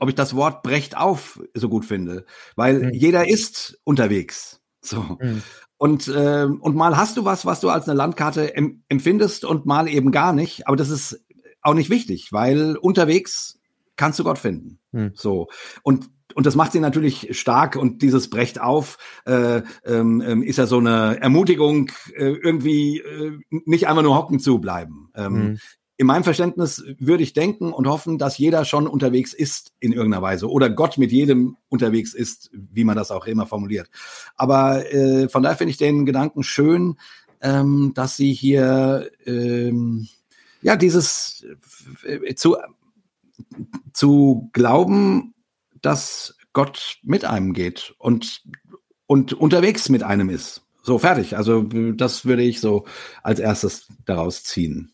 ob 0.00 0.08
ich 0.08 0.14
das 0.14 0.34
Wort 0.34 0.62
brecht 0.62 0.96
auf 0.96 1.40
so 1.54 1.68
gut 1.68 1.84
finde, 1.84 2.26
weil 2.54 2.86
mhm. 2.86 2.90
jeder 2.92 3.28
ist 3.28 3.78
unterwegs. 3.84 4.60
So. 4.80 5.18
Mhm. 5.20 5.42
Und, 5.78 6.08
äh, 6.08 6.44
und 6.44 6.74
mal 6.74 6.96
hast 6.96 7.16
du 7.16 7.24
was, 7.24 7.44
was 7.44 7.60
du 7.60 7.68
als 7.68 7.88
eine 7.88 7.96
Landkarte 7.96 8.54
em 8.54 8.82
empfindest 8.88 9.44
und 9.44 9.66
mal 9.66 9.88
eben 9.88 10.10
gar 10.10 10.32
nicht. 10.32 10.66
Aber 10.66 10.76
das 10.76 10.88
ist 10.88 11.24
auch 11.60 11.74
nicht 11.74 11.90
wichtig, 11.90 12.32
weil 12.32 12.76
unterwegs 12.76 13.58
kannst 13.96 14.18
du 14.18 14.24
Gott 14.24 14.38
finden. 14.38 14.78
Mhm. 14.92 15.12
So. 15.14 15.48
Und 15.82 16.10
und 16.36 16.44
das 16.44 16.54
macht 16.54 16.72
sie 16.72 16.80
natürlich 16.80 17.28
stark 17.30 17.76
und 17.76 18.02
dieses 18.02 18.28
Brecht 18.28 18.60
auf 18.60 18.98
äh, 19.24 19.62
ähm, 19.86 20.20
ähm, 20.20 20.42
ist 20.42 20.58
ja 20.58 20.66
so 20.66 20.76
eine 20.76 21.18
Ermutigung, 21.18 21.90
äh, 22.14 22.26
irgendwie 22.26 22.98
äh, 22.98 23.38
nicht 23.48 23.88
einfach 23.88 24.02
nur 24.02 24.14
hocken 24.14 24.38
zu 24.38 24.58
bleiben. 24.58 25.08
Ähm, 25.14 25.32
mhm. 25.32 25.58
In 25.96 26.06
meinem 26.06 26.24
Verständnis 26.24 26.84
würde 26.98 27.22
ich 27.22 27.32
denken 27.32 27.72
und 27.72 27.88
hoffen, 27.88 28.18
dass 28.18 28.36
jeder 28.36 28.66
schon 28.66 28.86
unterwegs 28.86 29.32
ist 29.32 29.72
in 29.80 29.94
irgendeiner 29.94 30.20
Weise 30.20 30.50
oder 30.50 30.68
Gott 30.68 30.98
mit 30.98 31.10
jedem 31.10 31.56
unterwegs 31.70 32.12
ist, 32.12 32.50
wie 32.52 32.84
man 32.84 32.96
das 32.96 33.10
auch 33.10 33.26
immer 33.26 33.46
formuliert. 33.46 33.88
Aber 34.36 34.92
äh, 34.92 35.30
von 35.30 35.42
daher 35.42 35.56
finde 35.56 35.70
ich 35.70 35.78
den 35.78 36.04
Gedanken 36.04 36.42
schön, 36.42 36.96
ähm, 37.40 37.92
dass 37.94 38.18
sie 38.18 38.34
hier 38.34 39.10
ähm, 39.24 40.06
ja 40.60 40.76
dieses 40.76 41.46
äh, 42.04 42.34
zu 42.34 42.58
zu 43.94 44.50
glauben 44.52 45.32
dass 45.82 46.36
Gott 46.52 46.98
mit 47.02 47.24
einem 47.24 47.52
geht 47.52 47.94
und, 47.98 48.42
und 49.06 49.32
unterwegs 49.32 49.88
mit 49.88 50.02
einem 50.02 50.30
ist. 50.30 50.62
So, 50.82 50.98
fertig. 50.98 51.36
Also 51.36 51.62
das 51.62 52.24
würde 52.24 52.42
ich 52.42 52.60
so 52.60 52.86
als 53.22 53.40
erstes 53.40 53.88
daraus 54.04 54.44
ziehen. 54.44 54.92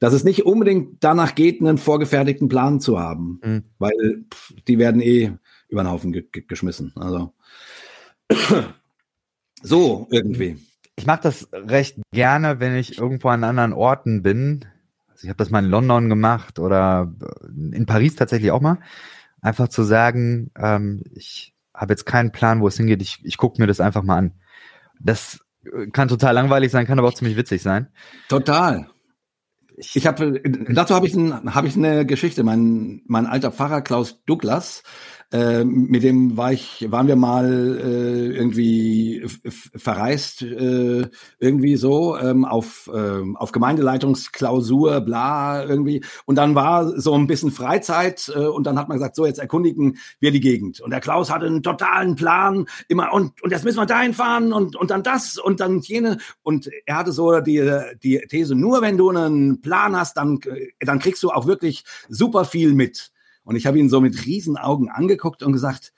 Dass 0.00 0.12
es 0.12 0.24
nicht 0.24 0.44
unbedingt 0.44 1.02
danach 1.04 1.36
geht, 1.36 1.60
einen 1.60 1.78
vorgefertigten 1.78 2.48
Plan 2.48 2.80
zu 2.80 2.98
haben, 2.98 3.40
mhm. 3.42 3.64
weil 3.78 4.24
pff, 4.34 4.52
die 4.66 4.78
werden 4.78 5.00
eh 5.00 5.32
über 5.68 5.84
den 5.84 5.90
Haufen 5.90 6.12
ge 6.12 6.26
ge 6.30 6.44
geschmissen. 6.46 6.92
Also 6.96 7.32
so 9.62 10.08
irgendwie. 10.10 10.58
Ich 10.96 11.06
mache 11.06 11.22
das 11.22 11.48
recht 11.52 11.98
gerne, 12.12 12.58
wenn 12.58 12.74
ich 12.74 12.98
irgendwo 12.98 13.28
an 13.28 13.44
anderen 13.44 13.72
Orten 13.72 14.22
bin. 14.22 14.64
Also 15.08 15.24
ich 15.24 15.28
habe 15.28 15.38
das 15.38 15.50
mal 15.50 15.64
in 15.64 15.70
London 15.70 16.08
gemacht 16.08 16.58
oder 16.58 17.14
in 17.54 17.86
Paris 17.86 18.16
tatsächlich 18.16 18.50
auch 18.50 18.60
mal. 18.60 18.78
Einfach 19.46 19.68
zu 19.68 19.84
sagen, 19.84 20.50
ähm, 20.58 21.04
ich 21.14 21.54
habe 21.72 21.92
jetzt 21.92 22.04
keinen 22.04 22.32
Plan, 22.32 22.60
wo 22.60 22.66
es 22.66 22.76
hingeht, 22.76 23.00
ich, 23.00 23.20
ich 23.22 23.36
gucke 23.36 23.60
mir 23.62 23.68
das 23.68 23.78
einfach 23.78 24.02
mal 24.02 24.16
an. 24.16 24.32
Das 24.98 25.38
äh, 25.62 25.86
kann 25.86 26.08
total 26.08 26.34
langweilig 26.34 26.72
sein, 26.72 26.84
kann 26.84 26.98
aber 26.98 27.06
auch 27.06 27.14
ziemlich 27.14 27.36
witzig 27.36 27.62
sein. 27.62 27.86
Total. 28.28 28.88
Ich 29.76 30.04
habe 30.04 30.42
dazu 30.70 30.96
habe 30.96 31.06
ich, 31.06 31.14
ein, 31.14 31.54
hab 31.54 31.64
ich 31.64 31.76
eine 31.76 32.04
Geschichte. 32.04 32.42
Mein, 32.42 33.02
mein 33.06 33.26
alter 33.26 33.52
Pfarrer 33.52 33.82
Klaus 33.82 34.24
Douglas, 34.24 34.82
äh, 35.32 35.64
mit 35.64 36.02
dem 36.02 36.36
war 36.36 36.52
ich, 36.52 36.86
waren 36.90 37.08
wir 37.08 37.16
mal 37.16 37.78
äh, 37.78 38.36
irgendwie 38.36 39.26
verreist, 39.44 40.42
äh, 40.42 41.08
irgendwie 41.38 41.76
so 41.76 42.16
ähm, 42.16 42.44
auf, 42.44 42.88
äh, 42.92 43.22
auf 43.34 43.52
Gemeindeleitungsklausur, 43.52 45.00
bla 45.00 45.64
irgendwie. 45.64 46.04
Und 46.26 46.36
dann 46.36 46.54
war 46.54 46.98
so 47.00 47.14
ein 47.14 47.26
bisschen 47.26 47.50
Freizeit 47.50 48.30
äh, 48.34 48.46
und 48.46 48.66
dann 48.66 48.78
hat 48.78 48.88
man 48.88 48.98
gesagt, 48.98 49.16
so 49.16 49.26
jetzt 49.26 49.38
erkundigen 49.38 49.98
wir 50.20 50.30
die 50.30 50.40
Gegend. 50.40 50.80
Und 50.80 50.90
der 50.90 51.00
Klaus 51.00 51.30
hatte 51.30 51.46
einen 51.46 51.62
totalen 51.62 52.14
Plan, 52.14 52.66
immer 52.88 53.12
und 53.12 53.42
und 53.42 53.50
jetzt 53.50 53.64
müssen 53.64 53.78
wir 53.78 53.86
dahin 53.86 54.14
fahren 54.14 54.52
und 54.52 54.76
und 54.76 54.90
dann 54.90 55.02
das 55.02 55.38
und 55.38 55.60
dann 55.60 55.80
jene. 55.80 56.18
Und 56.42 56.70
er 56.86 56.96
hatte 56.96 57.12
so 57.12 57.40
die 57.40 57.80
die 58.02 58.18
These: 58.28 58.54
Nur 58.54 58.82
wenn 58.82 58.96
du 58.96 59.10
einen 59.10 59.60
Plan 59.60 59.96
hast, 59.96 60.16
dann 60.16 60.38
dann 60.80 60.98
kriegst 60.98 61.22
du 61.22 61.30
auch 61.30 61.46
wirklich 61.46 61.84
super 62.08 62.44
viel 62.44 62.72
mit. 62.74 63.10
Und 63.46 63.54
ich 63.54 63.66
habe 63.66 63.78
ihn 63.78 63.88
so 63.88 64.00
mit 64.00 64.26
Riesenaugen 64.26 64.88
angeguckt 64.88 65.44
und 65.44 65.52
gesagt, 65.52 65.92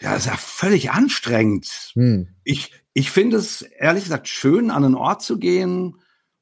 ja, 0.00 0.12
das 0.12 0.26
ist 0.26 0.30
ja 0.30 0.36
völlig 0.36 0.90
anstrengend. 0.90 1.92
Hm. 1.94 2.28
Ich, 2.44 2.72
ich 2.92 3.10
finde 3.10 3.38
es 3.38 3.62
ehrlich 3.62 4.04
gesagt 4.04 4.28
schön, 4.28 4.70
an 4.70 4.84
einen 4.84 4.94
Ort 4.94 5.22
zu 5.22 5.38
gehen 5.38 5.96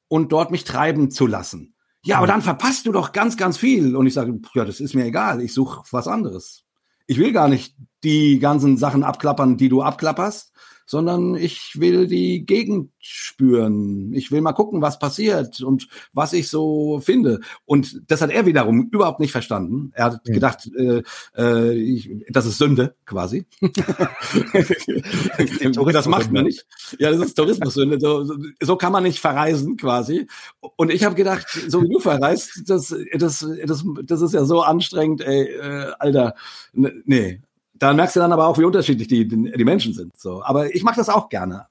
und 0.09 0.33
dort 0.33 0.51
mich 0.51 0.64
treiben 0.64 1.12
zu 1.12 1.29
lassen. 1.29 1.74
Ja, 2.05 2.16
aber 2.16 2.27
hm. 2.27 2.33
dann 2.33 2.43
verpasst 2.43 2.87
du 2.87 2.93
doch 2.93 3.12
ganz, 3.12 3.37
ganz 3.37 3.57
viel. 3.57 3.95
Und 3.95 4.09
ich 4.09 4.14
sage, 4.14 4.39
ja, 4.55 4.64
das 4.64 4.81
ist 4.81 4.95
mir 4.95 5.05
egal. 5.05 5.41
Ich 5.41 5.55
suche 5.55 5.85
was 5.93 6.09
anderes. 6.09 6.64
Ich 7.07 7.18
will 7.18 7.33
gar 7.33 7.49
nicht 7.49 7.77
die 8.03 8.41
ganzen 8.41 8.77
Sachen 8.79 9.05
abklappern, 9.05 9.57
die 9.57 9.68
du 9.68 9.81
abklapperst, 9.83 10.53
sondern 10.87 11.34
ich 11.34 11.78
will 11.80 12.07
die 12.07 12.47
Gegend 12.47 12.91
spüren. 12.99 14.12
Ich 14.14 14.30
will 14.30 14.41
mal 14.41 14.53
gucken, 14.53 14.80
was 14.82 14.99
passiert 14.99 15.61
und 15.61 15.89
was 16.12 16.32
ich 16.32 16.49
so 16.49 17.01
finde. 17.01 17.41
Und 17.64 18.03
das 18.09 18.22
hat 18.22 18.30
er 18.30 18.47
wiederum 18.47 18.89
überhaupt 18.91 19.20
nicht 19.20 19.32
verstanden. 19.32 19.91
Er 19.95 20.07
hat 20.07 20.26
mhm. 20.26 20.32
gedacht, 20.32 20.70
äh, 20.76 21.03
äh, 21.37 21.72
ich, 21.72 22.11
das 22.28 22.47
ist 22.47 22.59
Sünde 22.59 22.95
quasi. 23.05 23.47
das 25.93 26.07
macht 26.07 26.30
man 26.32 26.45
nicht. 26.45 26.64
Ja, 26.99 27.11
das 27.11 27.20
ist 27.20 27.34
Tourismussünde. 27.34 27.99
So, 28.01 28.37
so 28.61 28.76
kann 28.76 28.93
man 28.93 29.03
nicht 29.03 29.18
verreisen 29.18 29.76
quasi. 29.76 30.28
Und 30.76 30.93
ich 30.93 31.05
habe 31.05 31.16
gedacht, 31.16 31.47
so 31.68 31.82
wie 31.82 31.89
du 31.89 31.99
verreist, 31.99 32.62
das, 32.66 32.95
das, 33.12 33.47
das, 33.64 33.84
das 34.05 34.20
ist 34.22 34.34
ja 34.34 34.45
so 34.45 34.62
anstrengend, 34.62 35.20
ey, 35.20 35.43
äh, 35.45 35.93
Alter. 35.99 36.34
Nee. 36.72 37.41
Da 37.79 37.93
merkst 37.93 38.16
du 38.16 38.20
dann 38.20 38.33
aber 38.33 38.47
auch, 38.47 38.59
wie 38.59 38.64
unterschiedlich 38.64 39.09
die, 39.09 39.27
die 39.27 39.64
Menschen 39.64 39.93
sind. 39.93 40.18
So. 40.18 40.43
Aber 40.43 40.74
ich 40.74 40.83
mache 40.83 40.97
das 40.97 41.09
auch 41.09 41.29
gerne. 41.29 41.66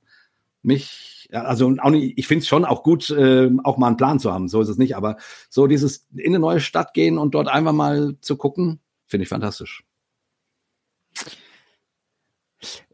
Mich, 0.61 1.29
also 1.31 1.73
auch 1.79 1.89
nicht, 1.89 2.17
ich 2.17 2.27
finde 2.27 2.41
es 2.41 2.47
schon 2.47 2.65
auch 2.65 2.83
gut, 2.83 3.09
äh, 3.09 3.49
auch 3.63 3.77
mal 3.77 3.87
einen 3.87 3.97
Plan 3.97 4.19
zu 4.19 4.31
haben. 4.31 4.47
So 4.47 4.61
ist 4.61 4.69
es 4.69 4.77
nicht. 4.77 4.95
Aber 4.95 5.17
so 5.49 5.67
dieses 5.67 6.07
in 6.15 6.27
eine 6.27 6.39
neue 6.39 6.59
Stadt 6.59 6.93
gehen 6.93 7.17
und 7.17 7.33
dort 7.35 7.47
einfach 7.47 7.73
mal 7.73 8.15
zu 8.21 8.37
gucken, 8.37 8.79
finde 9.07 9.23
ich 9.23 9.29
fantastisch. 9.29 9.83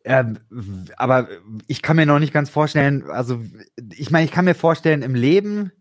Ähm, 0.03 0.39
aber 0.97 1.28
ich 1.68 1.82
kann 1.82 1.95
mir 1.95 2.05
noch 2.05 2.20
nicht 2.20 2.34
ganz 2.34 2.49
vorstellen, 2.49 3.03
also 3.09 3.39
ich 3.93 4.09
meine, 4.09 4.26
ich 4.26 4.32
kann 4.32 4.45
mir 4.45 4.55
vorstellen, 4.55 5.03
im 5.03 5.14
Leben 5.16 5.72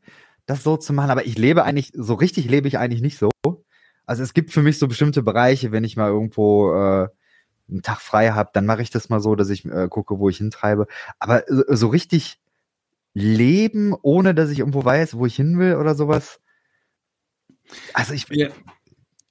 das 0.47 0.63
so 0.63 0.77
zu 0.77 0.93
machen, 0.93 1.11
aber 1.11 1.27
ich 1.27 1.39
lebe 1.39 1.65
eigentlich, 1.65 1.93
so 1.95 2.15
richtig 2.15 2.51
lebe 2.51 2.69
ich 2.69 2.77
eigentlich 2.77 3.03
nicht 3.03 3.19
so. 3.19 3.31
Also 4.05 4.23
es 4.23 4.35
gibt 4.35 4.51
für 4.51 4.63
mich 4.63 4.79
so 4.79 4.89
bestimmte 4.89 5.23
Bereiche, 5.23 5.73
wenn 5.73 5.85
ich 5.85 5.97
mal 5.97 6.09
irgendwo 6.09 6.75
äh, 6.75 7.09
einen 7.71 7.83
Tag 7.83 8.01
frei 8.01 8.31
habe, 8.31 8.51
dann 8.53 8.67
mache 8.67 8.83
ich 8.83 8.91
das 8.91 9.09
mal 9.09 9.21
so, 9.21 9.35
dass 9.35 9.51
ich 9.51 9.65
äh, 9.65 9.89
gucke, 9.89 10.19
wo 10.19 10.29
ich 10.29 10.39
hintreibe. 10.39 10.87
Aber 11.19 11.45
so, 11.49 11.65
so 11.69 11.89
richtig 11.89 12.41
leben, 13.15 13.95
ohne 14.03 14.35
dass 14.35 14.51
ich 14.51 14.59
irgendwo 14.61 14.85
weiß, 14.85 15.15
wo 15.15 15.27
ich 15.27 15.37
hin 15.37 15.59
will 15.59 15.77
oder 15.77 15.95
sowas. 15.95 16.41
Also 17.95 18.15
ich, 18.15 18.29
ja. 18.31 18.49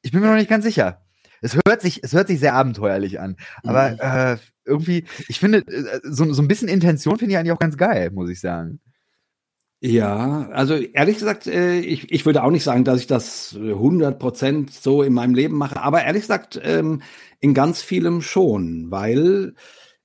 ich 0.01 0.11
bin 0.11 0.21
mir 0.21 0.27
noch 0.27 0.35
nicht 0.35 0.49
ganz 0.49 0.65
sicher. 0.65 1.01
Es 1.41 1.57
hört 1.65 1.81
sich, 1.81 2.03
es 2.03 2.13
hört 2.13 2.27
sich 2.27 2.39
sehr 2.39 2.53
abenteuerlich 2.53 3.19
an. 3.19 3.37
Aber 3.63 3.91
mhm. 3.91 3.97
äh, 3.99 4.37
irgendwie, 4.65 5.05
ich 5.27 5.39
finde, 5.39 5.59
äh, 5.59 5.99
so, 6.03 6.31
so 6.33 6.41
ein 6.41 6.47
bisschen 6.47 6.67
Intention 6.67 7.17
finde 7.17 7.33
ich 7.33 7.37
eigentlich 7.37 7.53
auch 7.53 7.59
ganz 7.59 7.77
geil, 7.77 8.11
muss 8.11 8.29
ich 8.29 8.39
sagen. 8.39 8.79
Ja, 9.81 10.49
also 10.49 10.75
ehrlich 10.75 11.19
gesagt, 11.19 11.47
äh, 11.47 11.79
ich, 11.79 12.11
ich 12.11 12.25
würde 12.25 12.43
auch 12.43 12.51
nicht 12.51 12.65
sagen, 12.65 12.83
dass 12.83 12.99
ich 12.99 13.07
das 13.07 13.55
100 13.55 14.19
Prozent 14.19 14.73
so 14.73 15.03
in 15.03 15.13
meinem 15.13 15.33
Leben 15.33 15.55
mache, 15.55 15.81
aber 15.81 16.03
ehrlich 16.03 16.23
gesagt, 16.23 16.59
ähm, 16.61 17.01
in 17.39 17.53
ganz 17.53 17.81
vielem 17.81 18.21
schon, 18.21 18.91
weil 18.91 19.53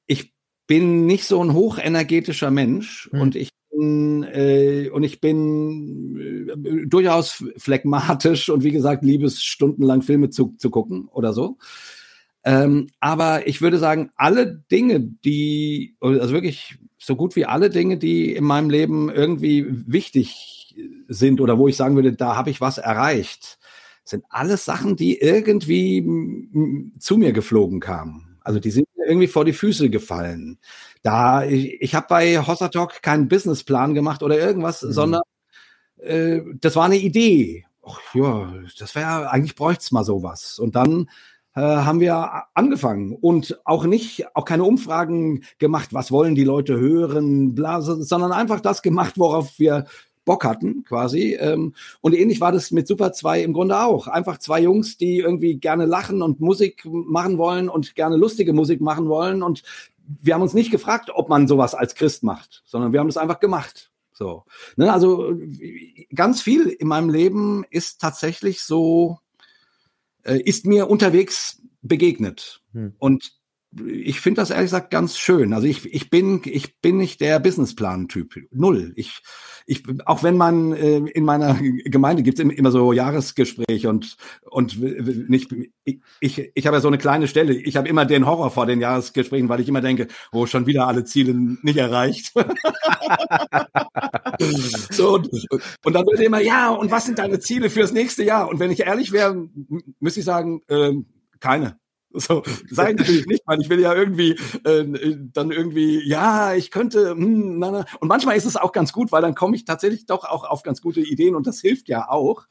ich 0.07 0.33
bin 0.69 1.07
nicht 1.07 1.25
so 1.25 1.43
ein 1.43 1.55
hochenergetischer 1.55 2.53
Mensch 2.53 3.09
hm. 3.11 3.21
und 3.21 3.35
ich 3.35 3.51
bin, 3.73 4.23
äh, 4.23 4.91
und 4.91 5.03
ich 5.03 5.21
bin 5.21 6.21
äh, 6.65 6.87
durchaus 6.87 7.45
phlegmatisch 7.57 8.49
und 8.51 8.63
wie 8.63 8.71
gesagt, 8.71 9.03
liebe 9.03 9.27
es 9.27 9.43
stundenlang 9.43 10.03
Filme 10.03 10.31
zu, 10.31 10.55
zu 10.57 10.71
gucken 10.71 11.09
oder 11.09 11.33
so. 11.33 11.59
Ähm, 12.45 12.89
aber 13.01 13.47
ich 13.47 13.63
würde 13.63 13.79
sagen, 13.79 14.11
alle 14.17 14.63
Dinge, 14.71 15.01
die, 15.01 15.97
also 16.01 16.33
wirklich 16.33 16.79
so 16.99 17.17
gut 17.17 17.37
wie 17.37 17.47
alle 17.47 17.71
Dinge, 17.71 17.97
die 17.97 18.35
in 18.35 18.45
meinem 18.45 18.71
Leben 18.71 19.11
irgendwie 19.11 19.67
wichtig 19.69 20.77
sind 21.09 21.41
oder 21.41 21.59
wo 21.59 21.69
ich 21.69 21.77
sagen 21.77 21.97
würde, 21.97 22.13
da 22.13 22.37
habe 22.37 22.51
ich 22.51 22.61
was 22.61 22.79
erreicht, 22.79 23.59
sind 24.05 24.25
alles 24.29 24.65
Sachen, 24.65 24.97
die 24.97 25.19
irgendwie 25.19 26.05
zu 26.99 27.17
mir 27.17 27.33
geflogen 27.33 27.81
kamen. 27.81 28.39
Also 28.41 28.61
die 28.61 28.71
sind 28.71 28.87
mir 28.97 29.07
irgendwie 29.07 29.27
vor 29.27 29.47
die 29.47 29.55
Füße 29.55 29.89
gefallen. 29.89 30.59
Da 31.03 31.45
ich, 31.45 31.81
ich 31.81 31.95
habe 31.95 32.07
bei 32.09 32.39
Hossa 32.39 32.69
Talk 32.69 33.01
keinen 33.03 33.29
Businessplan 33.29 33.95
gemacht 33.95 34.23
oder 34.23 34.39
irgendwas, 34.39 34.83
mhm. 34.83 34.93
sondern 34.93 35.23
äh, 35.99 36.41
das 36.61 36.77
war 36.77 36.85
eine 36.85 36.99
Idee. 36.99 37.65
Och, 37.83 38.01
ja, 38.15 38.53
das 38.79 38.95
wäre 38.95 39.31
eigentlich 39.31 39.55
bräuchte 39.55 39.83
es 39.83 39.93
mal 39.93 40.05
sowas. 40.05 40.59
Und 40.59 40.75
dann 40.77 41.09
äh, 41.55 41.61
haben 41.61 42.01
wir 42.01 42.45
angefangen 42.55 43.17
und 43.21 43.61
auch 43.65 43.85
nicht, 43.85 44.27
auch 44.35 44.45
keine 44.45 44.65
Umfragen 44.65 45.45
gemacht, 45.59 45.93
was 45.93 46.11
wollen 46.11 46.35
die 46.35 46.45
Leute 46.45 46.79
hören, 46.79 47.55
bla, 47.55 47.81
sondern 47.81 48.33
einfach 48.33 48.61
das 48.61 48.83
gemacht, 48.83 49.15
worauf 49.17 49.59
wir 49.59 49.87
Bock 50.25 50.45
hatten, 50.45 50.85
quasi. 50.85 51.35
Ähm, 51.35 51.75
und 52.01 52.15
ähnlich 52.15 52.41
war 52.41 52.51
das 52.51 52.71
mit 52.71 52.89
Super 52.89 53.13
2 53.13 53.43
im 53.43 53.53
Grunde 53.53 53.79
auch. 53.79 54.09
Einfach 54.09 54.39
zwei 54.39 54.61
Jungs, 54.61 54.97
die 54.97 55.19
irgendwie 55.19 55.57
gerne 55.57 55.85
lachen 55.85 56.23
und 56.23 56.41
Musik 56.41 56.85
machen 56.85 57.39
wollen 57.39 57.69
und 57.69 57.95
gerne 57.95 58.17
lustige 58.17 58.53
Musik 58.53 58.81
machen 58.81 59.09
wollen. 59.09 59.43
Und 59.43 59.63
wir 60.23 60.35
haben 60.35 60.43
uns 60.43 60.55
nicht 60.55 60.71
gefragt, 60.71 61.11
ob 61.15 61.29
man 61.29 61.47
sowas 61.47 61.75
als 61.75 61.95
Christ 61.95 62.23
macht, 62.23 62.63
sondern 62.65 62.93
wir 62.93 63.01
haben 63.01 63.09
das 63.09 63.17
einfach 63.17 63.41
gemacht. 63.41 63.91
So. 64.13 64.45
Ne, 64.77 64.93
also 64.93 65.35
ganz 66.15 66.41
viel 66.41 66.69
in 66.69 66.89
meinem 66.89 67.11
Leben 67.11 67.65
ist 67.71 68.01
tatsächlich 68.01 68.63
so 68.63 69.19
ist 70.25 70.67
mir 70.67 70.89
unterwegs 70.89 71.63
begegnet. 71.83 72.63
Hm. 72.73 72.95
Und 72.99 73.33
ich 73.87 74.21
finde 74.21 74.41
das 74.41 74.51
ehrlich 74.51 74.67
gesagt 74.67 74.91
ganz 74.91 75.17
schön. 75.19 75.53
Also 75.53 75.67
ich, 75.67 75.93
ich 75.93 76.11
bin 76.11 76.43
ich 76.45 76.81
bin 76.81 76.97
nicht 76.97 77.21
der 77.21 77.39
Businessplan-Typ. 77.41 78.35
Null. 78.51 78.93
Ich 78.97 79.23
ich 79.67 79.83
auch 80.07 80.23
wenn 80.23 80.37
man 80.37 80.73
äh, 80.73 80.99
in 80.99 81.25
meiner 81.25 81.55
Gemeinde 81.85 82.23
gibt 82.23 82.39
es 82.39 82.45
immer 82.45 82.71
so 82.71 82.93
Jahresgespräche 82.93 83.89
und 83.89 84.17
und 84.43 84.79
nicht 85.29 85.53
ich 85.85 86.01
ich, 86.21 86.51
ich 86.55 86.67
habe 86.67 86.77
ja 86.77 86.81
so 86.81 86.89
eine 86.89 86.99
kleine 86.99 87.29
Stelle. 87.29 87.55
Ich 87.55 87.77
habe 87.77 87.89
immer 87.89 88.05
den 88.05 88.27
Horror 88.27 88.51
vor 88.51 88.67
den 88.67 88.81
Jahresgesprächen, 88.81 89.49
weil 89.49 89.61
ich 89.61 89.69
immer 89.69 89.81
denke, 89.81 90.09
oh 90.33 90.47
schon 90.47 90.67
wieder 90.67 90.87
alle 90.87 91.05
Ziele 91.05 91.35
nicht 91.35 91.77
erreicht. 91.77 92.33
so 94.91 95.15
und, 95.15 95.29
und 95.85 95.93
dann 95.93 96.07
wird 96.07 96.21
immer 96.21 96.41
ja 96.41 96.71
und 96.71 96.91
was 96.91 97.07
sind 97.07 97.19
deine 97.19 97.41
Ziele 97.41 97.71
fürs 97.71 97.93
nächste 97.93 98.25
Jahr? 98.25 98.49
Und 98.49 98.61
wenn 98.61 98.71
ich 98.71 98.81
ehrlich 98.81 99.13
wäre, 99.13 99.49
müsste 100.01 100.21
ich 100.21 100.27
sagen 100.27 100.63
äh, 100.69 100.93
keine. 101.41 101.79
So, 102.17 102.45
sein 102.71 102.95
natürlich 102.95 103.27
nicht, 103.27 103.43
weil 103.45 103.61
ich 103.61 103.69
will 103.69 103.81
ja 103.81 103.93
irgendwie 103.93 104.39
äh, 104.65 104.85
dann 105.33 105.51
irgendwie, 105.51 106.01
ja, 106.09 106.55
ich 106.55 106.71
könnte, 106.71 107.11
hm, 107.11 107.59
na, 107.59 107.73
na. 107.73 107.85
und 107.99 108.07
manchmal 108.07 108.37
ist 108.37 108.45
es 108.45 108.57
auch 108.57 108.71
ganz 108.71 108.93
gut, 108.93 109.11
weil 109.11 109.21
dann 109.23 109.35
komme 109.35 109.57
ich 109.57 109.65
tatsächlich 109.65 110.07
doch 110.07 110.25
auch 110.25 110.45
auf 110.45 110.63
ganz 110.63 110.81
gute 110.81 111.01
Ideen 111.01 111.35
und 111.35 111.47
das 111.49 111.61
hilft 111.61 111.89
ja 111.89 112.09
auch. 112.09 112.47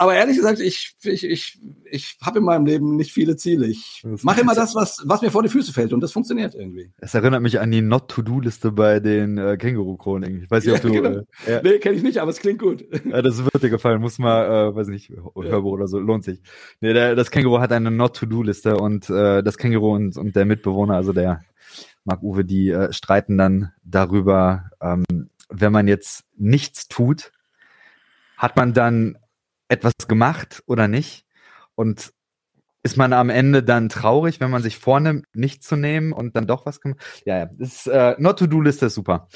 Aber 0.00 0.14
ehrlich 0.14 0.38
gesagt, 0.38 0.60
ich, 0.60 0.94
ich, 1.02 1.24
ich, 1.24 1.58
ich 1.84 2.16
habe 2.22 2.38
in 2.38 2.44
meinem 2.46 2.64
Leben 2.64 2.96
nicht 2.96 3.12
viele 3.12 3.36
Ziele. 3.36 3.66
Ich 3.66 4.02
mache 4.22 4.40
immer 4.40 4.54
das, 4.54 4.74
was, 4.74 5.02
was 5.04 5.20
mir 5.20 5.30
vor 5.30 5.42
die 5.42 5.50
Füße 5.50 5.74
fällt 5.74 5.92
und 5.92 6.00
das 6.00 6.10
funktioniert 6.10 6.54
irgendwie. 6.54 6.90
Es 6.96 7.12
erinnert 7.12 7.42
mich 7.42 7.60
an 7.60 7.70
die 7.70 7.82
Not-to-Do-Liste 7.82 8.72
bei 8.72 8.98
den 8.98 9.36
äh, 9.36 9.58
Känguru-Chroniken. 9.58 10.44
Ich 10.44 10.50
weiß 10.50 10.64
nicht, 10.64 10.74
ob 10.74 10.80
du. 10.80 10.90
genau. 10.90 11.10
äh, 11.44 11.52
ja. 11.52 11.60
Nee, 11.62 11.78
kenne 11.80 11.96
ich 11.96 12.02
nicht, 12.02 12.16
aber 12.16 12.30
es 12.30 12.38
klingt 12.38 12.60
gut. 12.60 12.82
Ja, 13.04 13.20
das 13.20 13.44
wird 13.44 13.62
dir 13.62 13.68
gefallen. 13.68 14.00
Muss 14.00 14.18
mal, 14.18 14.70
äh, 14.70 14.74
weiß 14.74 14.88
nicht, 14.88 15.10
Hörbuch 15.10 15.72
oder 15.72 15.86
so, 15.86 15.98
lohnt 15.98 16.24
sich. 16.24 16.40
Nee, 16.80 16.94
der, 16.94 17.14
das 17.14 17.30
Känguru 17.30 17.60
hat 17.60 17.70
eine 17.70 17.90
Not-to-Do-Liste 17.90 18.78
und 18.78 19.10
äh, 19.10 19.42
das 19.42 19.58
Känguru 19.58 19.96
und, 19.96 20.16
und 20.16 20.34
der 20.34 20.46
Mitbewohner, 20.46 20.94
also 20.94 21.12
der 21.12 21.44
Marc 22.04 22.22
Uwe, 22.22 22.46
die 22.46 22.70
äh, 22.70 22.90
streiten 22.94 23.36
dann 23.36 23.72
darüber, 23.84 24.70
ähm, 24.80 25.04
wenn 25.50 25.72
man 25.72 25.88
jetzt 25.88 26.24
nichts 26.38 26.88
tut, 26.88 27.32
hat 28.38 28.56
man 28.56 28.72
dann 28.72 29.18
etwas 29.70 29.92
gemacht 30.08 30.62
oder 30.66 30.88
nicht? 30.88 31.24
Und 31.74 32.12
ist 32.82 32.96
man 32.96 33.12
am 33.12 33.30
Ende 33.30 33.62
dann 33.62 33.88
traurig, 33.88 34.40
wenn 34.40 34.50
man 34.50 34.62
sich 34.62 34.78
vornimmt, 34.78 35.26
nicht 35.34 35.62
zu 35.62 35.76
nehmen 35.76 36.12
und 36.12 36.34
dann 36.36 36.46
doch 36.46 36.66
was 36.66 36.80
gemacht? 36.80 37.00
Ja, 37.24 37.38
ja, 37.38 37.48
äh, 37.86 38.16
Not-to-Do-Liste 38.18 38.86
ist 38.86 38.94
super. 38.94 39.28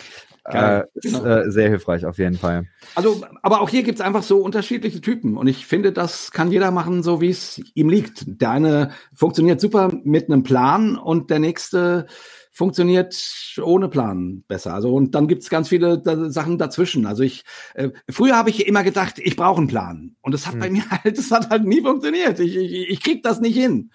Äh, 0.47 0.85
ist, 0.95 1.05
genau. 1.05 1.25
äh, 1.25 1.51
sehr 1.51 1.71
hilfreich 1.71 2.05
auf 2.05 2.19
jeden 2.19 2.37
Fall. 2.37 2.67
Also, 2.95 3.23
aber 3.43 3.63
auch 3.63 3.71
hier 3.71 3.83
gibt's 3.83 4.03
einfach 4.03 4.23
so 4.23 4.39
unterschiedliche 4.39 5.01
Typen 5.01 5.39
und 5.39 5.47
ich 5.47 5.67
finde, 5.67 5.93
das 5.93 6.33
kann 6.33 6.51
jeder 6.51 6.71
machen, 6.71 7.03
so 7.03 7.21
wie 7.21 7.31
es 7.31 7.63
ihm 7.75 7.89
liegt. 7.89 8.25
Der 8.27 8.51
eine 8.51 8.91
funktioniert 9.15 9.61
super 9.61 9.91
mit 10.05 10.29
einem 10.29 10.43
Plan 10.43 10.97
und 10.97 11.31
der 11.31 11.39
nächste 11.39 12.07
funktioniert 12.53 13.17
ohne 13.63 13.89
Plan 13.89 14.45
besser. 14.47 14.75
Also 14.75 14.95
und 14.95 15.15
dann 15.15 15.29
gibt's 15.29 15.49
ganz 15.49 15.71
viele 15.71 15.99
da, 15.99 16.31
Sachen 16.31 16.59
dazwischen. 16.59 17.07
Also 17.07 17.23
ich 17.23 17.45
äh, 17.75 17.91
früher 18.11 18.37
habe 18.37 18.51
ich 18.51 18.67
immer 18.67 18.85
gedacht, 18.85 19.19
ich 19.19 19.37
brauche 19.37 19.59
einen 19.59 19.69
Plan 19.69 20.15
und 20.21 20.33
das 20.33 20.47
hat 20.47 20.55
hm. 20.55 20.61
bei 20.61 20.71
mir 20.71 20.85
halt, 20.91 21.17
das 21.17 21.31
hat 21.31 21.49
halt 21.49 21.65
nie 21.65 21.81
funktioniert. 21.81 22.39
Ich, 22.39 22.55
ich, 22.55 22.91
ich 22.91 23.03
krieg 23.03 23.23
das 23.23 23.41
nicht 23.41 23.57
hin. 23.57 23.91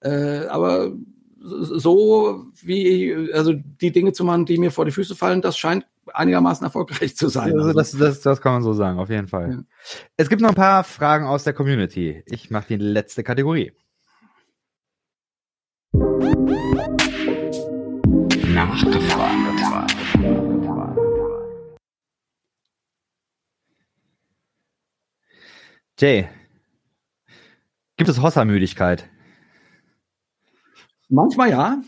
Äh, 0.00 0.46
aber 0.46 0.92
so 1.46 2.46
wie 2.62 3.30
also 3.32 3.52
die 3.52 3.92
Dinge 3.92 4.12
zu 4.12 4.24
machen, 4.24 4.44
die 4.46 4.58
mir 4.58 4.70
vor 4.70 4.84
die 4.84 4.90
Füße 4.90 5.14
fallen, 5.14 5.42
das 5.42 5.56
scheint 5.56 5.86
einigermaßen 6.12 6.64
erfolgreich 6.64 7.16
zu 7.16 7.28
sein. 7.28 7.58
Also 7.58 7.72
das, 7.72 7.92
das, 7.92 8.20
das 8.20 8.40
kann 8.40 8.52
man 8.52 8.62
so 8.62 8.72
sagen, 8.72 8.98
auf 8.98 9.10
jeden 9.10 9.28
Fall. 9.28 9.50
Ja. 9.50 9.62
Es 10.16 10.28
gibt 10.28 10.42
noch 10.42 10.50
ein 10.50 10.54
paar 10.54 10.84
Fragen 10.84 11.26
aus 11.26 11.44
der 11.44 11.52
Community. 11.52 12.22
Ich 12.26 12.50
mache 12.50 12.68
die 12.68 12.76
letzte 12.76 13.22
Kategorie. 13.22 13.72
nachgefragt. 18.56 19.94
Jay, 25.98 26.28
gibt 27.96 28.10
es 28.10 28.20
Hossa-Müdigkeit? 28.20 29.08
Manchmal 31.08 31.50
ja. 31.50 31.82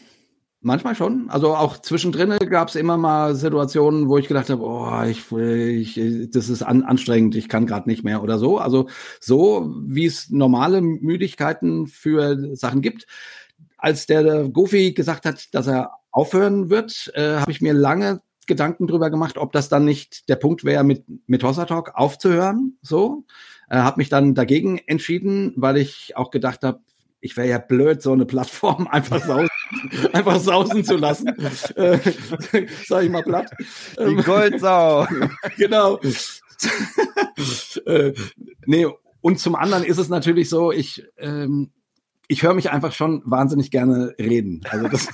Manchmal 0.60 0.96
schon. 0.96 1.30
Also 1.30 1.54
auch 1.54 1.78
zwischendrin 1.78 2.36
gab 2.50 2.68
es 2.68 2.74
immer 2.74 2.96
mal 2.96 3.36
Situationen, 3.36 4.08
wo 4.08 4.18
ich 4.18 4.26
gedacht 4.26 4.50
habe, 4.50 4.64
oh, 4.64 5.02
ich, 5.04 5.30
ich, 5.30 6.30
das 6.32 6.48
ist 6.48 6.62
an, 6.62 6.82
anstrengend, 6.82 7.36
ich 7.36 7.48
kann 7.48 7.64
gerade 7.64 7.88
nicht 7.88 8.02
mehr 8.02 8.24
oder 8.24 8.40
so. 8.40 8.58
Also 8.58 8.88
so, 9.20 9.72
wie 9.86 10.06
es 10.06 10.30
normale 10.30 10.80
Müdigkeiten 10.80 11.86
für 11.86 12.56
Sachen 12.56 12.82
gibt. 12.82 13.06
Als 13.76 14.06
der, 14.06 14.48
Goofy 14.48 14.92
gesagt 14.94 15.26
hat, 15.26 15.54
dass 15.54 15.68
er 15.68 15.92
aufhören 16.10 16.70
wird, 16.70 17.12
äh, 17.14 17.36
habe 17.36 17.52
ich 17.52 17.60
mir 17.60 17.72
lange 17.72 18.20
Gedanken 18.48 18.88
drüber 18.88 19.10
gemacht, 19.10 19.38
ob 19.38 19.52
das 19.52 19.68
dann 19.68 19.84
nicht 19.84 20.28
der 20.28 20.36
Punkt 20.36 20.64
wäre, 20.64 20.82
mit, 20.82 21.04
mit 21.28 21.44
Hossa 21.44 21.66
Talk 21.66 21.92
aufzuhören. 21.94 22.78
So. 22.82 23.24
Äh, 23.70 23.76
habe 23.76 23.98
mich 23.98 24.08
dann 24.08 24.34
dagegen 24.34 24.78
entschieden, 24.78 25.52
weil 25.54 25.76
ich 25.76 26.16
auch 26.16 26.32
gedacht 26.32 26.64
habe, 26.64 26.80
ich 27.20 27.36
wäre 27.36 27.48
ja 27.48 27.58
blöd, 27.58 28.02
so 28.02 28.12
eine 28.12 28.26
Plattform 28.26 28.86
einfach 28.90 29.24
sausen, 29.24 29.48
einfach 30.12 30.40
sausen 30.40 30.84
zu 30.84 30.96
lassen. 30.96 31.28
Äh, 31.76 31.98
sag 32.86 33.04
ich 33.04 33.10
mal 33.10 33.22
platt. 33.22 33.50
Die 33.98 34.02
ähm, 34.02 34.22
Goldsau. 34.22 35.06
genau. 35.56 36.00
äh, 37.86 38.12
nee, 38.66 38.86
und 39.20 39.40
zum 39.40 39.54
anderen 39.54 39.84
ist 39.84 39.98
es 39.98 40.08
natürlich 40.08 40.48
so, 40.48 40.72
ich, 40.72 41.04
ähm, 41.18 41.70
ich 42.28 42.42
höre 42.42 42.54
mich 42.54 42.70
einfach 42.70 42.92
schon 42.92 43.22
wahnsinnig 43.24 43.70
gerne 43.70 44.14
reden. 44.18 44.60
Also 44.68 44.88
das, 44.88 45.08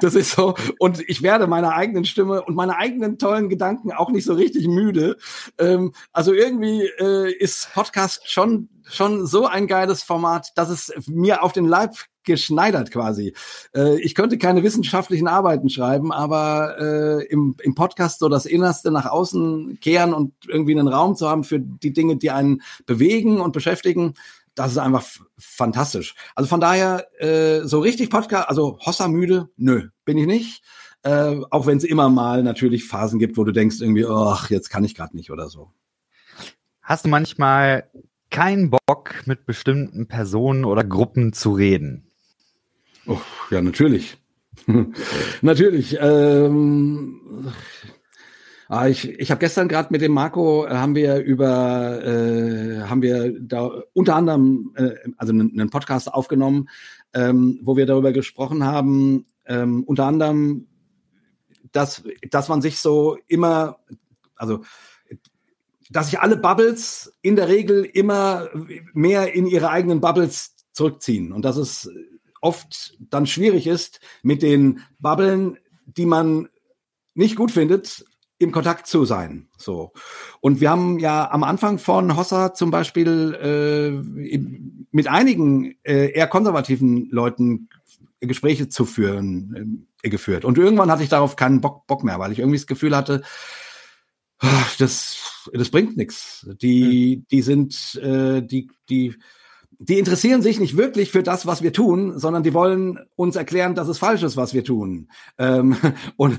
das 0.00 0.14
ist 0.14 0.32
so. 0.32 0.54
Und 0.78 1.06
ich 1.08 1.22
werde 1.22 1.46
meiner 1.46 1.74
eigenen 1.74 2.04
Stimme 2.04 2.42
und 2.42 2.54
meiner 2.54 2.78
eigenen 2.78 3.18
tollen 3.18 3.48
Gedanken 3.48 3.92
auch 3.92 4.10
nicht 4.10 4.24
so 4.24 4.34
richtig 4.34 4.66
müde. 4.66 5.18
Ähm, 5.58 5.92
also 6.12 6.32
irgendwie 6.32 6.88
äh, 6.98 7.32
ist 7.32 7.72
Podcast 7.74 8.30
schon 8.30 8.70
schon 8.84 9.26
so 9.26 9.46
ein 9.46 9.66
geiles 9.66 10.02
Format, 10.02 10.52
dass 10.56 10.68
es 10.68 10.92
mir 11.06 11.42
auf 11.42 11.52
den 11.52 11.66
Leib 11.66 11.96
geschneidert 12.24 12.90
quasi. 12.90 13.34
Äh, 13.74 14.00
ich 14.00 14.14
könnte 14.14 14.38
keine 14.38 14.62
wissenschaftlichen 14.62 15.28
Arbeiten 15.28 15.68
schreiben, 15.68 16.12
aber 16.12 16.76
äh, 16.78 17.26
im, 17.26 17.56
im 17.62 17.74
Podcast 17.74 18.20
so 18.20 18.28
das 18.28 18.46
Innerste 18.46 18.90
nach 18.90 19.06
außen 19.06 19.78
kehren 19.80 20.12
und 20.12 20.32
irgendwie 20.46 20.78
einen 20.78 20.88
Raum 20.88 21.16
zu 21.16 21.28
haben 21.28 21.44
für 21.44 21.58
die 21.58 21.92
Dinge, 21.92 22.16
die 22.16 22.30
einen 22.30 22.62
bewegen 22.86 23.40
und 23.40 23.52
beschäftigen, 23.52 24.14
das 24.54 24.72
ist 24.72 24.78
einfach 24.78 25.04
fantastisch. 25.38 26.14
Also 26.34 26.48
von 26.48 26.60
daher, 26.60 27.06
äh, 27.20 27.66
so 27.66 27.80
richtig 27.80 28.10
Podcast, 28.10 28.48
also 28.48 28.78
Hossa 28.84 29.08
müde, 29.08 29.48
nö, 29.56 29.88
bin 30.04 30.18
ich 30.18 30.26
nicht. 30.26 30.62
Äh, 31.04 31.40
auch 31.50 31.66
wenn 31.66 31.78
es 31.78 31.84
immer 31.84 32.10
mal 32.10 32.42
natürlich 32.42 32.84
Phasen 32.84 33.18
gibt, 33.18 33.36
wo 33.36 33.44
du 33.44 33.52
denkst 33.52 33.80
irgendwie, 33.80 34.06
ach, 34.06 34.50
jetzt 34.50 34.70
kann 34.70 34.84
ich 34.84 34.94
gerade 34.94 35.16
nicht 35.16 35.32
oder 35.32 35.48
so. 35.48 35.72
Hast 36.82 37.04
du 37.04 37.08
manchmal 37.08 37.90
keinen 38.32 38.70
Bock, 38.70 39.22
mit 39.26 39.46
bestimmten 39.46 40.08
Personen 40.08 40.64
oder 40.64 40.82
Gruppen 40.82 41.32
zu 41.32 41.52
reden? 41.52 42.10
Oh, 43.06 43.20
ja, 43.50 43.62
natürlich. 43.62 44.16
natürlich. 45.42 45.96
Ähm, 46.00 47.52
Ah, 48.72 48.88
ich 48.88 49.06
ich 49.06 49.30
habe 49.30 49.38
gestern 49.38 49.68
gerade 49.68 49.88
mit 49.90 50.00
dem 50.00 50.12
Marco 50.12 50.64
äh, 50.64 50.70
haben 50.70 50.94
wir 50.94 51.18
über 51.18 52.02
äh, 52.02 52.80
haben 52.88 53.02
wir 53.02 53.38
da 53.38 53.70
unter 53.92 54.16
anderem 54.16 54.72
äh, 54.76 54.94
also 55.18 55.34
einen, 55.34 55.68
Podcast 55.68 56.10
aufgenommen, 56.10 56.70
ähm, 57.12 57.60
wo 57.62 57.76
wir 57.76 57.84
darüber 57.84 58.12
gesprochen 58.12 58.64
haben, 58.64 59.26
ähm, 59.44 59.84
unter 59.84 60.06
anderem, 60.06 60.68
dass 61.72 62.02
dass 62.30 62.48
man 62.48 62.62
sich 62.62 62.78
so 62.78 63.18
immer 63.28 63.76
also 64.36 64.62
dass 65.92 66.06
sich 66.06 66.20
alle 66.20 66.36
Bubbles 66.36 67.12
in 67.22 67.36
der 67.36 67.48
Regel 67.48 67.84
immer 67.84 68.48
mehr 68.92 69.34
in 69.34 69.46
ihre 69.46 69.70
eigenen 69.70 70.00
Bubbles 70.00 70.56
zurückziehen 70.72 71.32
und 71.32 71.44
dass 71.44 71.56
es 71.56 71.90
oft 72.40 72.96
dann 72.98 73.26
schwierig 73.26 73.66
ist 73.66 74.00
mit 74.22 74.42
den 74.42 74.80
Bubblen, 74.98 75.58
die 75.86 76.06
man 76.06 76.48
nicht 77.14 77.36
gut 77.36 77.50
findet, 77.50 78.04
im 78.38 78.50
Kontakt 78.50 78.88
zu 78.88 79.04
sein. 79.04 79.48
So. 79.56 79.92
Und 80.40 80.60
wir 80.60 80.70
haben 80.70 80.98
ja 80.98 81.30
am 81.30 81.44
Anfang 81.44 81.78
von 81.78 82.16
Hossa 82.16 82.54
zum 82.54 82.70
Beispiel 82.72 83.34
äh, 83.40 84.38
mit 84.90 85.06
einigen 85.06 85.76
äh, 85.84 86.10
eher 86.10 86.26
konservativen 86.26 87.08
Leuten 87.10 87.68
Gespräche 88.20 88.68
zu 88.68 88.84
führen 88.84 89.86
äh, 90.02 90.08
geführt. 90.08 90.44
Und 90.44 90.58
irgendwann 90.58 90.90
hatte 90.90 91.04
ich 91.04 91.08
darauf 91.08 91.36
keinen 91.36 91.60
Bock, 91.60 91.86
Bock 91.86 92.02
mehr, 92.02 92.18
weil 92.18 92.32
ich 92.32 92.40
irgendwie 92.40 92.58
das 92.58 92.66
Gefühl 92.66 92.96
hatte, 92.96 93.22
das, 94.78 95.31
das 95.52 95.70
bringt 95.70 95.96
nichts. 95.96 96.48
Die, 96.60 97.16
hm. 97.16 97.26
die 97.30 97.42
sind, 97.42 98.00
äh, 98.02 98.42
die, 98.42 98.70
die, 98.88 99.14
die 99.78 99.98
interessieren 99.98 100.42
sich 100.42 100.60
nicht 100.60 100.76
wirklich 100.76 101.10
für 101.10 101.22
das, 101.22 101.46
was 101.46 101.62
wir 101.62 101.72
tun, 101.72 102.18
sondern 102.18 102.42
die 102.42 102.54
wollen 102.54 103.00
uns 103.16 103.34
erklären, 103.34 103.74
dass 103.74 103.88
es 103.88 103.98
falsch 103.98 104.22
ist, 104.22 104.36
was 104.36 104.54
wir 104.54 104.62
tun. 104.62 105.08
Ähm, 105.38 105.76
und, 106.16 106.38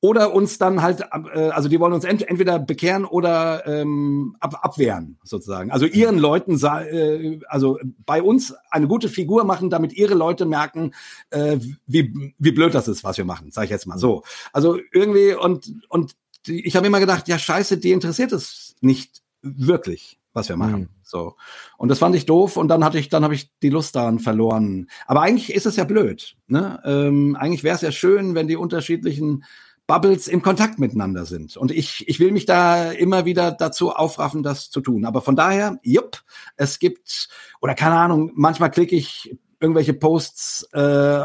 oder 0.00 0.34
uns 0.34 0.58
dann 0.58 0.82
halt, 0.82 1.00
äh, 1.32 1.50
also 1.50 1.68
die 1.68 1.78
wollen 1.78 1.92
uns 1.92 2.04
ent 2.04 2.28
entweder 2.28 2.58
bekehren 2.58 3.04
oder 3.04 3.64
ähm, 3.68 4.34
ab 4.40 4.58
abwehren, 4.64 5.18
sozusagen. 5.22 5.70
Also 5.70 5.86
ihren 5.86 6.18
Leuten, 6.18 6.58
äh, 6.60 7.38
also 7.46 7.78
bei 8.04 8.20
uns 8.20 8.52
eine 8.70 8.88
gute 8.88 9.08
Figur 9.08 9.44
machen, 9.44 9.70
damit 9.70 9.92
ihre 9.92 10.14
Leute 10.14 10.44
merken, 10.44 10.92
äh, 11.30 11.58
wie, 11.86 12.34
wie 12.36 12.52
blöd 12.52 12.74
das 12.74 12.88
ist, 12.88 13.04
was 13.04 13.16
wir 13.16 13.24
machen, 13.24 13.52
sage 13.52 13.66
ich 13.66 13.70
jetzt 13.70 13.86
mal 13.86 13.98
so. 13.98 14.24
Also 14.52 14.76
irgendwie, 14.92 15.34
und, 15.34 15.72
und 15.88 16.16
ich 16.46 16.76
habe 16.76 16.86
immer 16.86 17.00
gedacht, 17.00 17.28
ja 17.28 17.38
scheiße, 17.38 17.78
die 17.78 17.92
interessiert 17.92 18.32
es 18.32 18.74
nicht 18.80 19.22
wirklich, 19.42 20.18
was 20.32 20.48
wir 20.48 20.56
machen. 20.56 20.80
Mhm. 20.80 20.88
So. 21.02 21.36
Und 21.76 21.88
das 21.88 21.98
fand 21.98 22.14
ich 22.16 22.26
doof 22.26 22.56
und 22.56 22.68
dann 22.68 22.84
hatte 22.84 22.98
ich, 22.98 23.08
dann 23.08 23.24
habe 23.24 23.34
ich 23.34 23.50
die 23.60 23.68
Lust 23.68 23.94
daran 23.96 24.18
verloren. 24.18 24.88
Aber 25.06 25.22
eigentlich 25.22 25.52
ist 25.52 25.66
es 25.66 25.76
ja 25.76 25.84
blöd. 25.84 26.36
Ne? 26.46 26.80
Ähm, 26.84 27.36
eigentlich 27.38 27.64
wäre 27.64 27.76
es 27.76 27.82
ja 27.82 27.92
schön, 27.92 28.34
wenn 28.34 28.48
die 28.48 28.56
unterschiedlichen 28.56 29.44
Bubbles 29.86 30.28
im 30.28 30.42
Kontakt 30.42 30.78
miteinander 30.78 31.26
sind. 31.26 31.56
Und 31.56 31.70
ich, 31.70 32.08
ich 32.08 32.18
will 32.20 32.32
mich 32.32 32.46
da 32.46 32.92
immer 32.92 33.24
wieder 33.24 33.52
dazu 33.52 33.90
aufraffen, 33.90 34.42
das 34.42 34.70
zu 34.70 34.80
tun. 34.80 35.04
Aber 35.04 35.20
von 35.20 35.36
daher, 35.36 35.78
jupp, 35.82 36.22
es 36.56 36.78
gibt, 36.78 37.28
oder 37.60 37.74
keine 37.74 37.96
Ahnung, 37.96 38.30
manchmal 38.34 38.70
klicke 38.70 38.96
ich 38.96 39.36
irgendwelche 39.60 39.92
Posts 39.92 40.68
äh, 40.72 41.24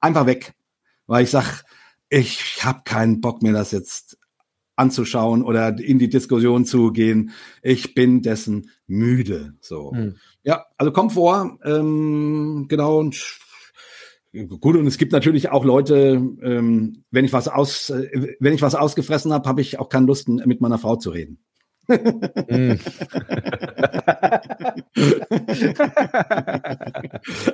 einfach 0.00 0.26
weg, 0.26 0.54
weil 1.06 1.24
ich 1.24 1.30
sag, 1.30 1.64
ich 2.08 2.64
habe 2.64 2.82
keinen 2.84 3.20
Bock 3.20 3.42
mir 3.42 3.52
das 3.52 3.72
jetzt 3.72 4.18
anzuschauen 4.76 5.42
oder 5.42 5.78
in 5.78 5.98
die 5.98 6.08
Diskussion 6.08 6.64
zu 6.64 6.92
gehen. 6.92 7.30
Ich 7.62 7.94
bin 7.94 8.22
dessen 8.22 8.70
müde. 8.86 9.54
So. 9.60 9.92
Hm. 9.92 10.16
Ja, 10.42 10.66
also 10.76 10.92
kommt 10.92 11.14
vor, 11.14 11.58
ähm, 11.64 12.66
genau, 12.68 12.98
und 12.98 13.40
Gut, 14.60 14.76
und 14.76 14.86
es 14.86 14.98
gibt 14.98 15.12
natürlich 15.12 15.48
auch 15.48 15.64
Leute, 15.64 16.20
ähm, 16.42 17.04
wenn 17.10 17.24
ich 17.24 17.32
was 17.32 17.48
aus, 17.48 17.88
äh, 17.88 18.36
wenn 18.38 18.52
ich 18.52 18.60
was 18.60 18.74
ausgefressen 18.74 19.32
habe, 19.32 19.48
habe 19.48 19.62
ich 19.62 19.78
auch 19.78 19.88
keine 19.88 20.04
Lust, 20.04 20.28
mit 20.28 20.60
meiner 20.60 20.76
Frau 20.76 20.96
zu 20.96 21.08
reden. 21.08 21.38
Mm. 21.88 21.94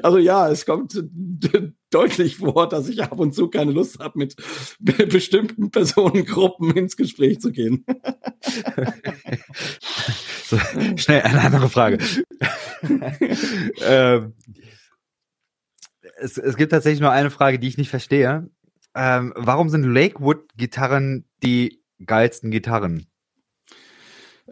also 0.03 0.19
ja, 0.19 0.51
es 0.51 0.67
kommt 0.67 1.05
deutlich 1.95 2.39
vor, 2.39 2.69
dass 2.69 2.89
ich 2.89 3.03
ab 3.03 3.19
und 3.19 3.35
zu 3.35 3.49
keine 3.49 3.73
Lust 3.73 3.99
habe, 3.99 4.19
mit 4.19 4.37
bestimmten 4.81 5.71
Personengruppen 5.71 6.77
ins 6.77 6.97
Gespräch 6.97 7.41
zu 7.41 7.53
gehen. 7.53 7.85
so, 10.45 10.59
schnell 10.97 11.23
eine 11.23 11.41
andere 11.41 11.69
Frage. 11.69 11.99
ähm, 13.85 14.35
es, 16.17 16.39
es 16.39 16.57
gibt 16.57 16.73
tatsächlich 16.73 17.01
nur 17.01 17.11
eine 17.11 17.31
Frage, 17.31 17.59
die 17.59 17.69
ich 17.69 17.79
nicht 17.79 17.91
verstehe. 17.91 18.49
Ähm, 18.95 19.33
warum 19.37 19.69
sind 19.69 19.85
Lakewood-Gitarren 19.85 21.25
die 21.43 21.83
geilsten 22.05 22.51
Gitarren? 22.51 23.07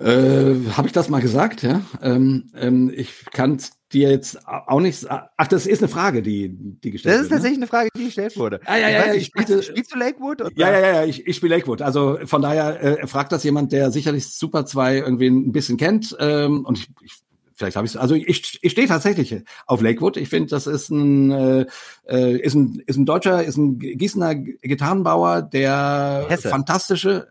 Äh, 0.00 0.54
Habe 0.72 0.86
ich 0.86 0.92
das 0.92 1.10
mal 1.10 1.20
gesagt? 1.20 1.62
Ja. 1.62 1.82
Ähm, 2.00 2.50
ähm, 2.56 2.90
ich 2.94 3.26
kann 3.32 3.60
dir 3.92 4.10
jetzt 4.10 4.46
auch 4.46 4.80
nicht. 4.80 5.06
Ach, 5.10 5.46
das 5.46 5.66
ist 5.66 5.82
eine 5.82 5.88
Frage, 5.88 6.22
die 6.22 6.48
die 6.48 6.90
gestellt 6.90 7.16
wurde. 7.16 7.18
Das 7.18 7.24
ist 7.26 7.30
ne? 7.30 7.36
tatsächlich 7.36 7.58
ne? 7.58 7.64
eine 7.64 7.68
Frage, 7.68 7.88
die 7.94 8.04
gestellt 8.06 8.36
wurde. 8.38 8.60
Ah, 8.64 8.78
ja, 8.78 8.88
ja, 8.88 9.06
ja. 9.08 9.14
Ich 9.14 9.26
spielst, 9.26 9.64
spielst 9.64 9.92
du 9.92 9.98
Lakewood? 9.98 10.40
Oder? 10.40 10.50
Ja, 10.54 10.72
ja, 10.72 10.80
ja. 10.80 11.04
Ich, 11.04 11.26
ich 11.26 11.36
spiele 11.36 11.56
Lakewood. 11.56 11.82
Also 11.82 12.18
von 12.24 12.40
daher 12.40 12.82
äh, 12.82 13.06
fragt 13.06 13.30
das 13.32 13.44
jemand, 13.44 13.72
der 13.72 13.90
sicherlich 13.90 14.26
Super 14.26 14.64
2 14.64 14.96
irgendwie 14.98 15.28
ein 15.28 15.52
bisschen 15.52 15.76
kennt. 15.76 16.16
Ähm, 16.18 16.64
und 16.64 16.78
ich, 16.78 16.88
ich 17.02 17.12
vielleicht 17.52 17.76
habe 17.76 17.86
ich 17.86 18.00
also 18.00 18.14
ich, 18.14 18.58
ich 18.62 18.72
stehe 18.72 18.88
tatsächlich 18.88 19.42
auf 19.66 19.82
Lakewood. 19.82 20.16
Ich 20.16 20.30
finde, 20.30 20.48
das 20.48 20.66
ist 20.66 20.88
ein 20.88 21.30
äh, 21.30 21.66
äh, 22.08 22.38
ist 22.38 22.54
ein 22.54 22.82
ist 22.86 22.96
ein 22.96 23.04
deutscher, 23.04 23.44
ist 23.44 23.58
ein 23.58 23.78
Gießener 23.78 24.34
Gitarrenbauer, 24.34 25.42
der 25.42 26.24
Hesse. 26.30 26.48
fantastische 26.48 27.28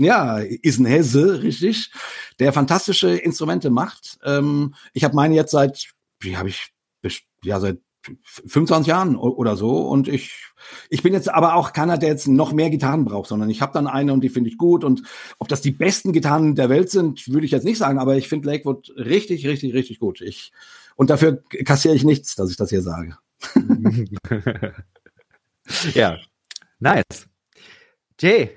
ja, 0.00 0.38
ist 0.38 0.78
ein 0.78 0.86
Hesse, 0.86 1.42
richtig, 1.42 1.92
der 2.38 2.52
fantastische 2.52 3.10
Instrumente 3.10 3.70
macht. 3.70 4.18
Ähm, 4.24 4.74
ich 4.92 5.04
habe 5.04 5.14
meine 5.14 5.34
jetzt 5.34 5.52
seit, 5.52 5.90
wie 6.20 6.36
habe 6.36 6.48
ich, 6.48 6.72
ja, 7.44 7.60
seit 7.60 7.78
25 8.22 8.86
Jahren 8.86 9.16
oder 9.16 9.56
so 9.56 9.86
und 9.88 10.08
ich 10.08 10.32
ich 10.88 11.02
bin 11.02 11.12
jetzt 11.12 11.28
aber 11.28 11.54
auch 11.54 11.74
keiner, 11.74 11.98
der 11.98 12.08
jetzt 12.08 12.28
noch 12.28 12.52
mehr 12.52 12.70
Gitarren 12.70 13.04
braucht, 13.04 13.28
sondern 13.28 13.50
ich 13.50 13.60
habe 13.60 13.74
dann 13.74 13.86
eine 13.86 14.14
und 14.14 14.22
die 14.22 14.30
finde 14.30 14.48
ich 14.48 14.56
gut 14.56 14.84
und 14.84 15.02
ob 15.38 15.48
das 15.48 15.60
die 15.60 15.70
besten 15.70 16.12
Gitarren 16.12 16.54
der 16.54 16.70
Welt 16.70 16.90
sind, 16.90 17.28
würde 17.28 17.44
ich 17.44 17.52
jetzt 17.52 17.64
nicht 17.64 17.76
sagen, 17.76 17.98
aber 17.98 18.16
ich 18.16 18.28
finde 18.28 18.48
Lakewood 18.48 18.90
richtig, 18.96 19.46
richtig, 19.46 19.74
richtig 19.74 19.98
gut. 19.98 20.22
Ich 20.22 20.52
und 20.96 21.10
dafür 21.10 21.42
kassiere 21.64 21.94
ich 21.94 22.04
nichts, 22.04 22.36
dass 22.36 22.50
ich 22.50 22.56
das 22.56 22.70
hier 22.70 22.82
sage. 22.82 23.18
ja, 25.94 26.18
nice. 26.78 27.28
Jay, 28.18 28.50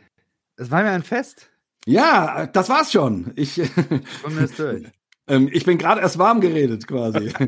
es 0.58 0.72
war 0.72 0.84
mir 0.84 0.89
ein 0.91 1.04
Fest. 1.04 1.49
Ja, 1.86 2.47
das 2.47 2.70
war's 2.70 2.91
schon. 2.91 3.34
Ich, 3.36 3.60
ähm, 5.28 5.49
ich 5.51 5.66
bin 5.66 5.78
gerade 5.78 6.01
erst 6.01 6.18
warm 6.18 6.39
geredet, 6.41 6.88
quasi. 6.88 7.32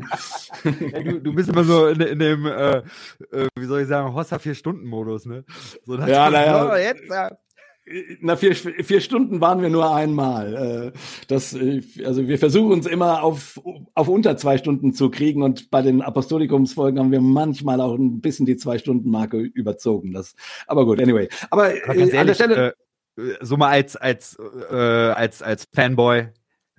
Ja, 0.92 1.02
du, 1.02 1.20
du 1.20 1.32
bist 1.34 1.48
immer 1.48 1.64
so 1.64 1.86
in, 1.86 2.00
in 2.00 2.18
dem, 2.18 2.46
äh, 2.46 2.78
äh, 3.30 3.48
wie 3.58 3.64
soll 3.66 3.82
ich 3.82 3.88
sagen, 3.88 4.14
Hossa 4.14 4.38
Vier-Stunden-Modus, 4.38 5.26
ne? 5.26 5.44
So, 5.84 5.96
Ja, 5.96 6.28
naja. 6.30 6.70
"Oh, 6.70 6.76
jetzt, 6.76 7.08
äh, 7.10 7.30
Na, 8.20 8.34
vier, 8.36 8.54
vier 8.56 9.00
Stunden 9.00 9.40
waren 9.40 9.62
wir 9.62 9.70
nur 9.70 9.94
einmal. 9.94 10.92
Äh, 10.92 10.98
Das, 11.28 11.54
äh, 11.54 11.82
also 12.04 12.26
wir 12.26 12.38
versuchen 12.38 12.72
uns 12.72 12.86
immer 12.86 13.22
auf, 13.22 13.60
auf 13.94 14.08
unter 14.08 14.36
zwei 14.36 14.58
Stunden 14.58 14.92
zu 14.92 15.08
kriegen 15.08 15.42
und 15.42 15.70
bei 15.70 15.82
den 15.82 16.02
Apostolikumsfolgen 16.02 16.98
haben 16.98 17.12
wir 17.12 17.20
manchmal 17.20 17.80
auch 17.80 17.94
ein 17.94 18.20
bisschen 18.20 18.44
die 18.44 18.56
Zwei-Stunden-Marke 18.56 19.38
überzogen. 19.38 20.12
Das, 20.12 20.34
aber 20.66 20.84
gut, 20.84 21.00
anyway. 21.00 21.28
Aber, 21.50 21.72
Aber 21.84 21.94
ganz 21.94 21.98
äh, 21.98 22.02
an 22.02 22.08
der 22.10 22.14
ehrlich, 22.18 22.34
Stelle, 22.34 22.74
so 23.40 23.56
mal 23.56 23.70
als, 23.70 23.96
als, 23.96 24.36
äh, 24.70 24.74
als, 24.74 25.42
als 25.42 25.64
Fanboy, 25.74 26.28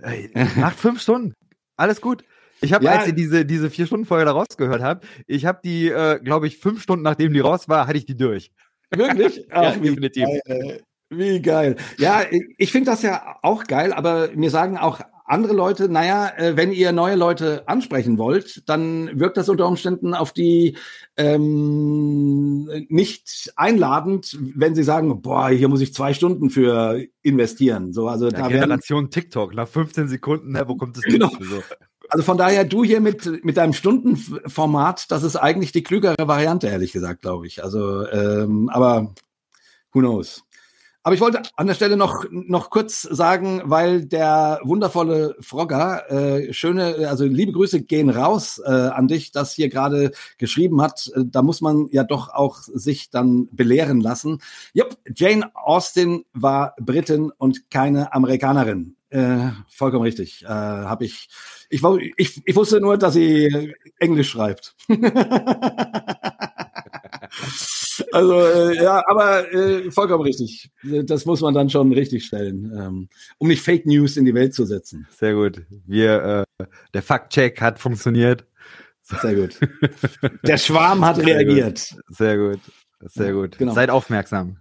ey, 0.02 0.32
macht 0.58 0.78
fünf 0.80 1.02
Stunden. 1.02 1.34
Alles 1.78 2.02
gut. 2.02 2.24
Ich 2.62 2.74
habe, 2.74 2.86
Ja. 2.86 2.94
als 2.94 3.08
ihr 3.08 3.14
diese, 3.14 3.46
diese 3.46 3.70
Vier-Stunden-Folge 3.70 4.26
da 4.26 4.32
rausgehört 4.32 4.82
habt, 4.82 5.06
ich 5.28 5.46
habe 5.46 5.60
die, 5.64 5.90
äh, 5.90 6.20
glaube 6.20 6.48
ich, 6.48 6.58
fünf 6.58 6.82
Stunden 6.82 7.04
nachdem 7.04 7.34
die 7.34 7.40
raus 7.40 7.70
war, 7.70 7.88
hatte 7.88 7.98
ich 7.98 8.06
die 8.06 8.18
durch. 8.18 8.52
Wirklich? 8.90 9.46
Ach, 9.52 9.76
wie 9.82 9.90
definitiv. 9.90 10.26
Geil, 10.46 10.82
wie 11.10 11.42
geil. 11.42 11.76
Ja, 11.98 12.24
ich 12.58 12.72
finde 12.72 12.92
das 12.92 13.02
ja 13.04 13.38
auch 13.44 13.66
geil, 13.66 13.94
aber 13.94 14.30
mir 14.34 14.50
sagen 14.50 14.78
auch 14.78 15.02
andere 15.28 15.54
Leute, 15.54 15.90
naja, 15.90 16.32
äh, 16.38 16.56
wenn 16.56 16.72
ihr 16.72 16.94
neue 16.94 17.16
Leute 17.16 17.68
ansprechen 17.68 18.18
wollt, 18.18 18.68
dann 18.68 19.20
wirkt 19.20 19.38
das 19.38 19.50
unter 19.50 19.68
Umständen 19.68 20.14
auf 20.14 20.32
die 20.32 20.78
ähm, 21.18 22.70
nicht 22.88 23.52
einladend, 23.58 24.38
wenn 24.56 24.74
sie 24.74 24.84
sagen, 24.84 25.22
boah, 25.22 25.50
hier 25.50 25.68
muss 25.68 25.82
ich 25.82 25.94
zwei 25.94 26.14
Stunden 26.14 26.50
für 26.50 27.04
investieren. 27.22 27.92
So, 27.92 28.08
also 28.08 28.26
Ja, 28.26 28.32
da 28.32 28.50
werden, 28.50 28.62
Generation 28.62 29.10
TikTok, 29.12 29.54
nach 29.54 29.68
15 29.68 30.08
Sekunden, 30.08 30.54
ne, 30.54 30.64
wo 30.66 30.76
kommt 30.76 30.96
das 30.96 31.04
Genau. 31.04 31.30
So. 31.40 31.62
also 32.10 32.24
von 32.24 32.38
daher 32.38 32.64
du 32.64 32.86
hier 32.86 33.02
mit 33.02 33.44
mit 33.44 33.58
deinem 33.58 33.74
Stundenformat, 33.74 35.12
das 35.12 35.24
ist 35.24 35.36
eigentlich 35.36 35.74
die 35.74 35.84
klügere 35.84 36.28
Variante, 36.28 36.68
ehrlich 36.68 36.94
gesagt, 36.94 37.22
glaube 37.22 37.48
ich. 37.48 37.64
Also, 37.64 38.08
ähm, 38.08 38.70
aber 38.70 39.14
who 39.92 40.00
knows? 40.00 40.44
Aber 41.08 41.14
ich 41.14 41.22
wollte 41.22 41.42
an 41.56 41.68
der 41.68 41.74
Stelle 41.74 41.96
noch, 41.96 42.26
noch 42.32 42.70
kurz 42.70 43.02
sagen, 43.02 43.62
weil 43.64 44.04
der 44.04 44.60
wundervolle 44.66 45.38
Frogger, 45.40 46.12
äh, 46.12 46.52
schöne, 46.52 47.08
also 47.08 47.24
liebe 47.24 47.54
Grüße 47.54 47.82
gehen 47.84 48.10
raus 48.10 48.62
äh, 48.66 48.70
an 48.70 49.08
dich, 49.08 49.32
das 49.32 49.54
hier 49.54 49.70
gerade 49.70 50.12
geschrieben 50.38 50.82
hat. 50.82 51.10
Äh, 51.16 51.22
da 51.24 51.44
muss 51.44 51.62
man 51.62 51.88
ja 51.92 52.04
doch 52.04 52.28
auch 52.28 52.60
sich 52.60 53.10
dann 53.10 53.48
belehren 53.54 54.02
lassen. 54.02 54.40
Jupp, 54.74 54.98
Jane 55.16 55.50
Austen 55.56 56.26
war 56.34 56.76
Britin 56.78 57.32
und 57.38 57.72
keine 57.72 58.14
Amerikanerin. 58.14 58.98
Äh, 59.10 59.52
vollkommen 59.70 60.04
richtig. 60.04 60.44
Äh, 60.44 60.48
hab 60.50 61.02
ich, 61.02 61.30
ich, 61.70 61.82
ich, 62.18 62.42
ich 62.46 62.56
wusste 62.58 62.82
nur, 62.82 62.98
dass 62.98 63.14
sie 63.14 63.74
Englisch 63.98 64.32
schreibt. 64.32 64.76
Also 68.12 68.40
äh, 68.40 68.76
ja, 68.76 69.02
aber 69.08 69.52
äh, 69.52 69.90
vollkommen 69.90 70.24
richtig. 70.24 70.70
Das 70.84 71.26
muss 71.26 71.42
man 71.42 71.56
dann 71.56 71.70
schon 71.72 71.92
richtig 71.92 72.26
stellen, 72.26 72.72
ähm, 72.78 73.10
um 73.40 73.48
nicht 73.48 73.64
Fake 73.64 73.88
News 73.88 74.18
in 74.18 74.26
die 74.26 74.36
Welt 74.36 74.54
zu 74.54 74.66
setzen. 74.66 75.08
Sehr 75.18 75.34
gut. 75.34 75.64
Wir, 75.88 76.46
äh, 76.60 76.66
der 76.94 77.02
Fact-Check 77.02 77.60
hat 77.60 77.80
funktioniert. 77.80 78.46
Sehr 79.02 79.36
gut. 79.36 79.60
Der 80.44 80.58
Schwarm 80.58 81.06
hat 81.06 81.16
Sehr 81.16 81.26
gut. 81.26 81.34
reagiert. 81.34 81.96
Sehr 82.10 82.38
gut. 82.38 82.60
Sehr 83.02 83.34
gut. 83.34 83.58
Genau. 83.58 83.74
Seid 83.74 83.90
aufmerksam. 83.90 84.58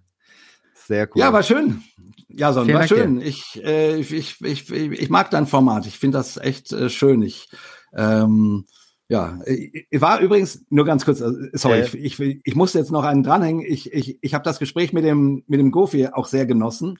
Sehr 0.87 1.09
cool. 1.09 1.21
Ja, 1.21 1.33
war 1.33 1.43
schön. 1.43 1.83
Ja, 2.29 2.53
Son, 2.53 2.67
Vielen 2.67 2.79
war 2.79 2.87
Dank 2.87 3.01
schön. 3.01 3.21
Ich, 3.21 3.63
äh, 3.65 3.97
ich, 3.97 4.13
ich, 4.13 4.41
ich, 4.41 4.71
ich 4.71 5.11
mag 5.11 5.31
dein 5.31 5.47
Format. 5.47 5.87
Ich 5.87 5.99
finde 5.99 6.19
das 6.19 6.37
echt 6.37 6.73
äh, 6.73 6.91
schön. 6.91 7.23
Ich, 7.23 7.49
ähm, 7.97 8.67
ja, 9.09 9.39
ich, 9.47 9.87
ich 9.89 10.01
war 10.01 10.21
übrigens 10.21 10.65
nur 10.69 10.85
ganz 10.85 11.05
kurz, 11.05 11.21
äh, 11.21 11.31
sorry, 11.53 11.79
Ja. 11.81 11.85
ich, 11.85 12.19
ich, 12.21 12.41
ich 12.45 12.55
musste 12.57 12.79
jetzt 12.79 12.91
noch 12.91 13.05
einen 13.05 13.23
dranhängen. 13.23 13.65
Ich, 13.67 13.93
ich, 13.93 14.19
ich 14.21 14.35
habe 14.35 14.45
das 14.45 14.59
Gespräch 14.59 14.93
mit 14.93 15.05
dem 15.05 15.45
mit 15.47 15.61
dem 15.61 15.71
Gofi 15.71 16.09
auch 16.09 16.27
sehr 16.27 16.47
genossen, 16.47 16.99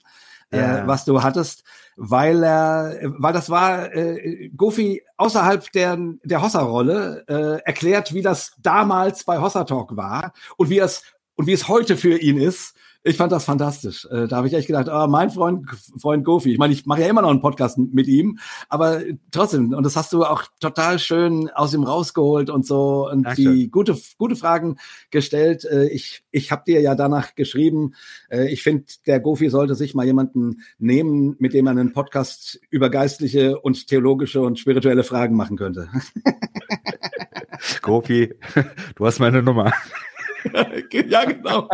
Ja. 0.51 0.83
äh, 0.83 0.87
was 0.87 1.03
du 1.05 1.21
hattest, 1.23 1.63
weil 1.97 2.43
er, 2.43 2.97
weil 3.17 3.33
das 3.33 3.49
war 3.49 3.93
äh, 3.93 4.49
Gofi 4.55 5.01
außerhalb 5.17 5.69
der 5.73 5.97
der 6.23 6.41
Hossa-Rolle 6.41 7.25
äh, 7.27 7.61
erklärt, 7.65 8.13
wie 8.13 8.21
das 8.21 8.53
damals 8.61 9.25
bei 9.25 9.39
Hossa 9.41 9.65
Talk 9.65 9.97
war 9.97 10.31
und 10.55 10.69
wie 10.69 10.79
es 10.79 11.03
und 11.35 11.45
wie 11.47 11.53
es 11.53 11.67
heute 11.67 11.97
für 11.97 12.17
ihn 12.17 12.37
ist. 12.37 12.73
Ich 13.07 13.17
fand 13.17 13.31
das 13.31 13.45
fantastisch. 13.45 14.05
Äh, 14.11 14.27
da 14.27 14.37
habe 14.37 14.47
ich 14.47 14.53
echt 14.53 14.67
gedacht, 14.67 14.87
oh, 14.91 15.07
mein 15.07 15.29
Freund, 15.29 15.65
Freund 15.97 16.25
Gofi. 16.25 16.51
Ich 16.51 16.57
meine, 16.57 16.73
ich 16.73 16.85
mache 16.85 17.01
ja 17.01 17.07
immer 17.07 17.21
noch 17.21 17.29
einen 17.29 17.41
Podcast 17.41 17.77
mit 17.77 18.07
ihm, 18.07 18.37
aber 18.67 19.01
trotzdem, 19.31 19.73
und 19.73 19.83
das 19.83 19.95
hast 19.95 20.11
du 20.11 20.25
auch 20.25 20.43
total 20.59 20.99
schön 20.99 21.49
aus 21.49 21.73
ihm 21.73 21.83
rausgeholt 21.83 22.49
und 22.49 22.65
so 22.65 23.09
und 23.09 23.23
Dankeschön. 23.23 23.55
die 23.55 23.71
gute, 23.71 23.97
gute 24.17 24.35
Fragen 24.35 24.77
gestellt. 25.09 25.63
Äh, 25.63 25.87
ich 25.87 26.23
ich 26.31 26.51
habe 26.51 26.63
dir 26.67 26.81
ja 26.81 26.95
danach 26.95 27.35
geschrieben, 27.35 27.93
äh, 28.29 28.51
ich 28.51 28.61
finde, 28.61 28.85
der 29.05 29.19
Gofi 29.21 29.49
sollte 29.49 29.75
sich 29.75 29.95
mal 29.95 30.05
jemanden 30.05 30.61
nehmen, 30.77 31.35
mit 31.39 31.53
dem 31.53 31.67
er 31.67 31.71
einen 31.71 31.93
Podcast 31.93 32.59
über 32.69 32.89
geistliche 32.89 33.59
und 33.59 33.87
theologische 33.87 34.41
und 34.41 34.59
spirituelle 34.59 35.03
Fragen 35.03 35.35
machen 35.35 35.55
könnte. 35.55 35.89
Gopi, 37.81 38.33
du 38.95 39.05
hast 39.05 39.19
meine 39.19 39.41
Nummer. 39.41 39.71
ja, 41.09 41.25
genau. 41.25 41.67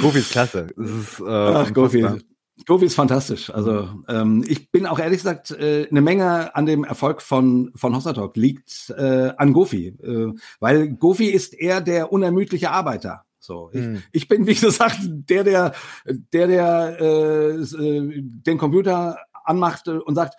Gopi 0.00 0.18
ist 0.18 0.32
klasse. 0.32 0.66
Das 0.76 0.90
ist, 0.90 1.20
äh, 1.20 1.24
Ach, 1.28 1.72
Gofi. 1.72 2.02
unfassbar. 2.02 2.28
Gofi 2.66 2.84
ist 2.84 2.94
fantastisch. 2.94 3.50
Also 3.50 3.88
ähm, 4.08 4.44
ich 4.46 4.70
bin 4.70 4.86
auch 4.86 4.98
ehrlich 4.98 5.18
gesagt, 5.18 5.50
äh, 5.50 5.88
eine 5.90 6.00
Menge 6.00 6.54
an 6.54 6.66
dem 6.66 6.84
Erfolg 6.84 7.22
von, 7.22 7.72
von 7.74 7.94
Hossa 7.96 8.12
Talk 8.12 8.36
liegt 8.36 8.90
äh, 8.96 9.32
an 9.36 9.52
Gofi. 9.52 9.88
Äh, 10.02 10.32
weil 10.60 10.88
Gofi 10.90 11.26
ist 11.26 11.54
eher 11.54 11.80
der 11.80 12.12
unermüdliche 12.12 12.70
Arbeiter. 12.70 13.24
So, 13.40 13.70
ich, 13.72 13.80
Hm. 13.80 14.02
ich 14.12 14.28
bin, 14.28 14.46
wie 14.46 14.54
gesagt, 14.54 14.98
der, 15.02 15.42
der, 15.42 15.72
der, 16.06 16.46
der 16.46 16.96
äh, 17.00 17.50
äh, 17.56 18.22
den 18.22 18.58
Computer 18.58 19.18
anmacht 19.44 19.88
und 19.88 20.14
sagt, 20.14 20.36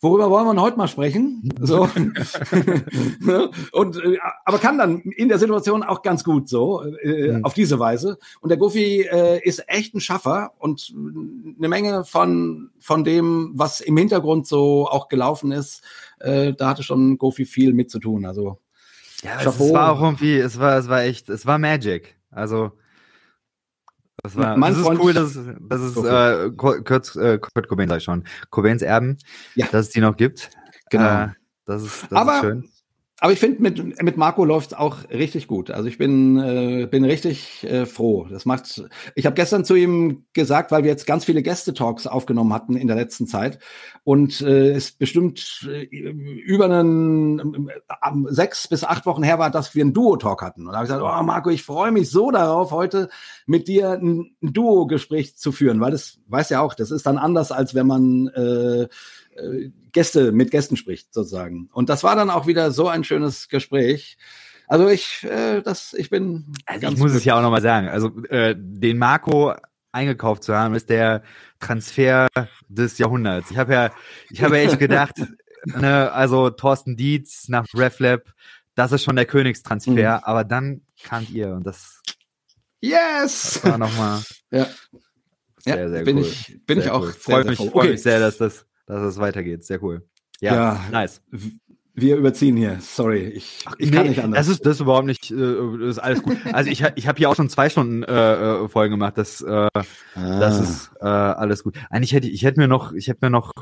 worüber 0.00 0.30
wollen 0.30 0.46
wir 0.46 0.52
denn 0.52 0.62
heute 0.62 0.76
mal 0.78 0.88
sprechen? 0.88 1.48
So. 1.60 1.88
Und 3.72 3.96
äh, 4.04 4.18
aber 4.44 4.58
kann 4.58 4.78
dann 4.78 5.00
in 5.00 5.28
der 5.28 5.38
Situation 5.38 5.82
auch 5.82 6.02
ganz 6.02 6.24
gut 6.24 6.48
so 6.48 6.82
äh, 7.02 7.32
Mhm. 7.38 7.44
auf 7.44 7.54
diese 7.54 7.78
Weise. 7.78 8.18
Und 8.40 8.48
der 8.50 8.58
Goofy 8.58 9.02
äh, 9.02 9.40
ist 9.42 9.64
echt 9.68 9.94
ein 9.94 10.00
Schaffer 10.00 10.52
und 10.58 10.94
eine 11.58 11.68
Menge 11.68 12.04
von 12.04 12.70
von 12.78 13.04
dem, 13.04 13.52
was 13.54 13.80
im 13.80 13.96
Hintergrund 13.96 14.46
so 14.46 14.86
auch 14.88 15.08
gelaufen 15.08 15.52
ist, 15.52 15.82
äh, 16.20 16.52
da 16.54 16.68
hatte 16.70 16.82
schon 16.82 17.18
Goofy 17.18 17.44
viel 17.44 17.72
mit 17.72 17.90
zu 17.90 17.98
tun. 17.98 18.24
Also 18.24 18.58
Ja, 19.22 19.40
es 19.40 19.58
war 19.72 19.92
auch 19.92 20.02
irgendwie, 20.02 20.36
es 20.36 20.58
war, 20.58 20.78
es 20.78 20.88
war 20.88 21.02
echt, 21.02 21.28
es 21.28 21.44
war 21.44 21.58
Magic. 21.58 22.16
Also, 22.30 22.72
das 24.34 24.36
war, 24.36 24.56
Mein 24.56 24.72
das 24.72 24.80
ist 24.80 24.86
Freund- 24.86 25.00
cool, 25.00 25.12
dass, 25.12 25.36
es- 25.36 25.46
dass 25.60 25.80
es 25.80 25.96
äh, 25.96 26.50
Kurt, 26.56 26.84
Kurt, 26.86 27.16
äh, 27.16 27.38
Kurt 27.38 27.68
Cobain, 27.68 27.88
sag 27.88 27.98
ich 27.98 28.04
schon, 28.04 28.24
Cobains 28.50 28.82
Erben, 28.82 29.16
Ja. 29.54 29.66
dass 29.70 29.86
es 29.86 29.90
die 29.92 30.00
noch 30.00 30.16
gibt. 30.16 30.50
Genau. 30.90 31.24
Äh, 31.24 31.28
das 31.64 31.82
ist, 31.82 32.02
das 32.10 32.12
Aber- 32.12 32.34
ist 32.36 32.40
schön. 32.40 32.68
Aber 33.20 33.32
ich 33.32 33.40
finde, 33.40 33.60
mit, 33.60 34.00
mit 34.00 34.16
Marco 34.16 34.44
läuft's 34.44 34.74
auch 34.74 34.98
richtig 35.10 35.48
gut. 35.48 35.72
Also 35.72 35.88
ich 35.88 35.98
bin, 35.98 36.38
äh, 36.38 36.86
bin 36.86 37.04
richtig 37.04 37.64
äh, 37.64 37.84
froh. 37.84 38.28
Das 38.30 38.44
macht. 38.44 38.84
Ich 39.16 39.26
habe 39.26 39.34
gestern 39.34 39.64
zu 39.64 39.74
ihm 39.74 40.24
gesagt, 40.34 40.70
weil 40.70 40.84
wir 40.84 40.90
jetzt 40.90 41.04
ganz 41.04 41.24
viele 41.24 41.42
Gästetalks 41.42 42.06
aufgenommen 42.06 42.52
hatten 42.52 42.76
in 42.76 42.86
der 42.86 42.94
letzten 42.94 43.26
Zeit 43.26 43.58
und 44.04 44.40
äh, 44.40 44.70
es 44.70 44.92
bestimmt 44.92 45.68
äh, 45.68 45.82
über 45.86 46.66
einen 46.66 47.68
äh, 47.68 48.12
sechs 48.28 48.68
bis 48.68 48.84
acht 48.84 49.04
Wochen 49.04 49.24
her 49.24 49.40
war, 49.40 49.50
dass 49.50 49.74
wir 49.74 49.82
einen 49.82 49.94
Duo-Talk 49.94 50.40
hatten. 50.40 50.66
Und 50.66 50.72
da 50.72 50.78
habe 50.78 50.86
ich 50.86 50.92
gesagt, 50.92 51.02
oh 51.04 51.22
Marco, 51.24 51.50
ich 51.50 51.64
freue 51.64 51.90
mich 51.90 52.10
so 52.10 52.30
darauf, 52.30 52.70
heute 52.70 53.08
mit 53.46 53.66
dir 53.66 53.90
ein, 54.00 54.36
ein 54.40 54.52
Duo-Gespräch 54.52 55.36
zu 55.36 55.50
führen, 55.50 55.80
weil 55.80 55.90
das 55.90 56.20
weiß 56.28 56.50
ja 56.50 56.60
auch, 56.60 56.74
das 56.74 56.92
ist 56.92 57.04
dann 57.06 57.18
anders, 57.18 57.50
als 57.50 57.74
wenn 57.74 57.86
man 57.88 58.28
äh, 58.28 58.86
Gäste 59.92 60.32
mit 60.32 60.50
Gästen 60.50 60.76
spricht 60.76 61.12
sozusagen. 61.14 61.68
Und 61.72 61.88
das 61.88 62.04
war 62.04 62.16
dann 62.16 62.30
auch 62.30 62.46
wieder 62.46 62.70
so 62.70 62.88
ein 62.88 63.04
schönes 63.04 63.48
Gespräch. 63.48 64.16
Also 64.66 64.88
ich, 64.88 65.24
äh, 65.24 65.62
das, 65.62 65.94
ich 65.94 66.10
bin. 66.10 66.52
Also 66.66 66.88
ich 66.88 66.96
muss 66.98 67.14
es 67.14 67.24
ja 67.24 67.36
auch 67.38 67.42
nochmal 67.42 67.62
sagen. 67.62 67.88
Also 67.88 68.08
äh, 68.26 68.54
den 68.56 68.98
Marco 68.98 69.54
eingekauft 69.92 70.44
zu 70.44 70.54
haben, 70.54 70.74
ist 70.74 70.90
der 70.90 71.22
Transfer 71.60 72.28
des 72.68 72.98
Jahrhunderts. 72.98 73.50
Ich 73.50 73.56
habe 73.56 73.72
ja, 73.72 73.90
ich 74.30 74.42
habe 74.42 74.58
ja 74.58 74.64
echt 74.64 74.78
gedacht, 74.78 75.14
ne, 75.64 76.12
also 76.12 76.50
Thorsten 76.50 76.96
Dietz 76.96 77.48
nach 77.48 77.64
RefLab, 77.74 78.22
das 78.74 78.92
ist 78.92 79.02
schon 79.04 79.16
der 79.16 79.24
Königstransfer, 79.24 79.90
Mhm. 79.90 80.24
aber 80.24 80.44
dann 80.44 80.82
kamt 81.02 81.30
ihr 81.30 81.48
und 81.54 81.64
das 81.66 82.02
Yes! 82.80 83.60
war 83.64 83.78
nochmal 83.78 84.22
Ja. 84.52 84.66
sehr, 85.58 85.76
ja, 85.78 85.88
sehr 85.88 86.04
bin 86.04 86.18
cool. 86.18 86.26
ich, 86.26 86.60
bin 86.66 86.78
ich 86.78 86.84
Sehr 86.84 86.94
auch. 86.94 87.02
cool. 87.02 87.12
sehr 87.18 87.44
mich, 87.44 87.60
Okay. 87.60 87.90
mich 87.90 88.02
sehr, 88.02 88.20
dass 88.20 88.36
das, 88.38 88.66
dass 88.88 89.02
es 89.02 89.18
weitergeht. 89.18 89.64
Sehr 89.64 89.82
cool. 89.82 90.02
Ja, 90.40 90.54
Ja. 90.54 90.80
nice. 90.90 91.22
wir 91.94 92.16
überziehen 92.16 92.56
hier. 92.56 92.78
Sorry, 92.80 93.26
ich, 93.26 93.64
ich 93.78 93.90
nee, 93.90 93.96
kann 93.96 94.08
nicht 94.08 94.22
anders. 94.22 94.46
Das 94.46 94.48
ist, 94.48 94.66
das 94.66 94.76
ist 94.76 94.80
überhaupt 94.80 95.06
nicht, 95.06 95.30
äh, 95.30 95.36
das 95.80 95.90
ist 95.90 95.98
alles 95.98 96.22
gut. 96.22 96.36
Also 96.52 96.70
ich, 96.70 96.84
ich 96.94 97.06
habe 97.08 97.18
hier 97.18 97.28
auch 97.28 97.36
schon 97.36 97.48
zwei 97.48 97.68
Stunden 97.68 98.02
äh, 98.04 98.64
äh, 98.64 98.68
Folgen 98.68 98.92
gemacht. 98.92 99.18
Das, 99.18 99.40
äh, 99.40 99.50
ah. 99.50 99.70
das 100.14 100.60
ist 100.60 100.90
äh, 101.00 101.06
alles 101.06 101.64
gut. 101.64 101.76
Eigentlich 101.90 102.12
hätte 102.12 102.28
ich, 102.28 102.34
ich 102.34 102.42
hätte 102.44 102.60
mir 102.60 102.68
noch, 102.68 102.92
ich 102.92 103.08
hätte 103.08 103.18
mir 103.22 103.30
noch 103.30 103.52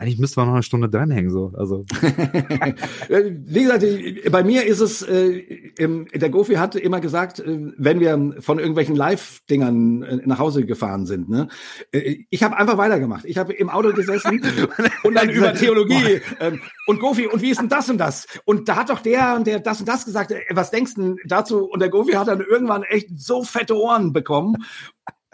eigentlich 0.00 0.20
müsste 0.20 0.38
man 0.38 0.46
noch 0.46 0.54
eine 0.54 0.62
Stunde 0.62 0.88
dranhängen, 0.88 1.28
so. 1.32 1.52
Also. 1.56 1.84
Wie 3.08 3.62
gesagt, 3.62 3.84
bei 4.30 4.44
mir 4.44 4.64
ist 4.64 4.78
es, 4.78 5.02
äh, 5.02 5.72
der 5.76 6.30
Gofi 6.30 6.54
hat 6.54 6.76
immer 6.76 7.00
gesagt, 7.00 7.40
äh, 7.40 7.72
wenn 7.76 7.98
wir 7.98 8.36
von 8.38 8.60
irgendwelchen 8.60 8.94
Live-Dingern 8.94 10.02
äh, 10.04 10.16
nach 10.24 10.38
Hause 10.38 10.64
gefahren 10.64 11.04
sind, 11.04 11.28
ne, 11.28 11.48
äh, 11.90 12.18
ich 12.30 12.44
habe 12.44 12.56
einfach 12.56 12.78
weitergemacht. 12.78 13.24
Ich 13.24 13.38
habe 13.38 13.52
im 13.52 13.68
Auto 13.70 13.92
gesessen 13.92 14.40
und 15.02 15.14
dann 15.16 15.30
über 15.30 15.52
Theologie 15.54 16.20
ähm, 16.38 16.60
und 16.86 17.00
Gofi, 17.00 17.26
und 17.26 17.42
wie 17.42 17.50
ist 17.50 17.60
denn 17.60 17.68
das 17.68 17.90
und 17.90 17.98
das? 17.98 18.28
Und 18.44 18.68
da 18.68 18.76
hat 18.76 18.90
doch 18.90 19.00
der 19.00 19.34
und 19.34 19.48
der 19.48 19.58
das 19.58 19.80
und 19.80 19.88
das 19.88 20.04
gesagt, 20.04 20.30
äh, 20.30 20.42
was 20.50 20.70
denkst 20.70 20.94
du 20.94 21.16
dazu? 21.26 21.64
Und 21.64 21.80
der 21.80 21.88
Gofi 21.88 22.12
hat 22.12 22.28
dann 22.28 22.40
irgendwann 22.40 22.84
echt 22.84 23.18
so 23.18 23.42
fette 23.42 23.76
Ohren 23.76 24.12
bekommen 24.12 24.58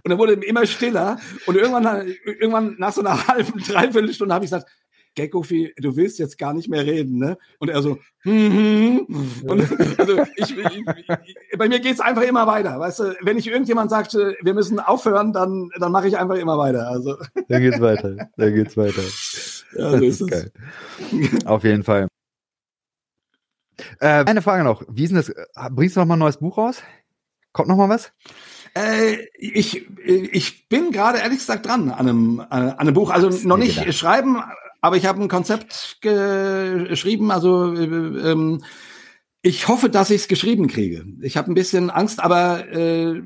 und 0.05 0.11
er 0.11 0.19
wurde 0.19 0.35
immer 0.35 0.67
stiller. 0.67 1.19
Und 1.47 1.57
irgendwann, 1.57 2.15
irgendwann 2.25 2.77
nach 2.79 2.93
so 2.93 3.01
einer 3.01 3.27
halben, 3.29 3.59
dreiviertel 3.59 4.13
Stunde 4.13 4.35
habe 4.35 4.45
ich 4.45 4.51
gesagt, 4.51 4.71
Geckofi, 5.15 5.73
du 5.77 5.97
willst 5.97 6.19
jetzt 6.19 6.39
gar 6.39 6.53
nicht 6.53 6.69
mehr 6.69 6.85
reden, 6.85 7.19
ne? 7.19 7.39
Und 7.59 7.69
er 7.69 7.83
so, 7.83 7.99
hm, 8.23 8.53
hm. 8.53 9.07
Und, 9.49 9.81
also 9.99 10.23
ich, 10.37 10.59
ich, 10.59 10.85
ich, 10.97 11.59
bei 11.59 11.69
mir 11.69 11.79
geht's 11.79 12.01
einfach 12.01 12.23
immer 12.23 12.47
weiter. 12.47 12.81
Weißt 12.81 12.99
du, 12.99 13.15
wenn 13.23 13.39
ich 13.39 13.47
irgendjemand 13.47 13.91
sagt, 13.91 14.15
wir 14.15 14.55
müssen 14.55 14.81
aufhören, 14.81 15.33
dann, 15.33 15.71
dann 15.79 15.93
mache 15.93 16.09
ich 16.09 16.19
einfach 16.19 16.37
immer 16.37 16.59
weiter. 16.59 16.89
Also. 16.89 17.17
Dann 17.49 17.63
geht's 17.63 17.81
weiter. 17.81 18.29
Dann 18.37 18.55
geht's 18.55 18.77
weiter. 18.77 19.03
Ja, 19.77 19.91
so 19.99 20.05
ist, 20.05 20.21
ist 20.21 20.31
geil. 20.31 20.51
Auf 21.45 21.63
jeden 21.63 21.85
Fall. 21.85 22.09
Äh, 24.01 24.25
eine 24.25 24.43
Frage 24.43 24.65
noch. 24.65 24.83
Wie 24.89 25.05
ist 25.05 25.11
denn 25.11 25.17
das? 25.17 25.33
Bringst 25.73 25.97
du 25.97 26.01
noch 26.01 26.07
mal 26.07 26.17
ein 26.17 26.21
neues 26.21 26.39
Buch 26.39 26.59
raus? 26.59 26.83
Kommt 27.53 27.69
noch 27.69 27.77
mal 27.77 27.89
was? 27.89 28.13
Äh, 28.75 29.29
ich, 29.39 29.87
ich 30.05 30.69
bin 30.69 30.91
gerade 30.91 31.19
ehrlich 31.19 31.39
gesagt 31.39 31.67
dran 31.67 31.91
an 31.91 32.09
einem, 32.09 32.41
äh, 32.41 32.43
an 32.55 32.79
einem 32.79 32.95
Buch. 32.95 33.11
Also 33.11 33.31
noch 33.47 33.57
nicht 33.57 33.79
gedacht. 33.79 33.95
schreiben, 33.95 34.43
aber 34.81 34.97
ich 34.97 35.07
habe 35.07 35.23
ein 35.23 35.29
Konzept 35.29 35.99
geschrieben. 36.01 37.31
Also 37.31 37.73
äh, 37.75 37.85
ähm, 37.85 38.65
ich 39.43 39.69
hoffe, 39.69 39.91
dass 39.91 40.11
ich 40.11 40.23
es 40.23 40.29
geschrieben 40.29 40.67
kriege. 40.67 41.05
Ich 41.23 41.37
habe 41.37 41.51
ein 41.51 41.55
bisschen 41.55 41.91
Angst, 41.91 42.19
aber 42.19 42.69
äh, 42.69 43.23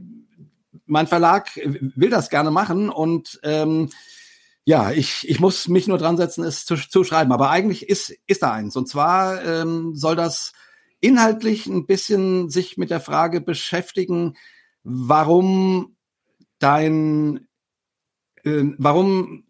mein 0.84 1.06
Verlag 1.06 1.48
will 1.64 2.10
das 2.10 2.30
gerne 2.30 2.50
machen 2.50 2.90
und 2.90 3.40
ähm, 3.42 3.90
ja, 4.64 4.90
ich, 4.90 5.26
ich 5.26 5.40
muss 5.40 5.66
mich 5.68 5.88
nur 5.88 5.96
dran 5.96 6.18
setzen, 6.18 6.44
es 6.44 6.66
zu, 6.66 6.76
zu 6.76 7.02
schreiben. 7.02 7.32
Aber 7.32 7.48
eigentlich 7.48 7.88
ist, 7.88 8.14
ist 8.26 8.42
da 8.42 8.52
eins. 8.52 8.76
Und 8.76 8.86
zwar 8.86 9.42
ähm, 9.42 9.94
soll 9.94 10.14
das 10.14 10.52
inhaltlich 11.00 11.64
ein 11.66 11.86
bisschen 11.86 12.50
sich 12.50 12.76
mit 12.76 12.90
der 12.90 13.00
Frage 13.00 13.40
beschäftigen, 13.40 14.36
warum 14.84 15.96
dein, 16.58 17.46
äh, 18.44 18.64
warum, 18.78 19.44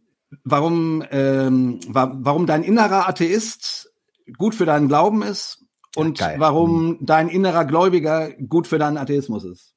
warum, 0.44 1.04
ähm, 1.10 1.80
wa 1.88 2.12
warum 2.14 2.46
dein 2.46 2.62
innerer 2.62 3.08
Atheist 3.08 3.92
gut 4.36 4.54
für 4.54 4.66
deinen 4.66 4.88
Glauben 4.88 5.22
ist 5.22 5.64
und 5.96 6.18
ja, 6.20 6.34
warum 6.38 6.88
mhm. 6.88 6.98
dein 7.06 7.28
innerer 7.28 7.64
Gläubiger 7.64 8.30
gut 8.32 8.66
für 8.66 8.78
deinen 8.78 8.98
Atheismus 8.98 9.44
ist. 9.44 9.74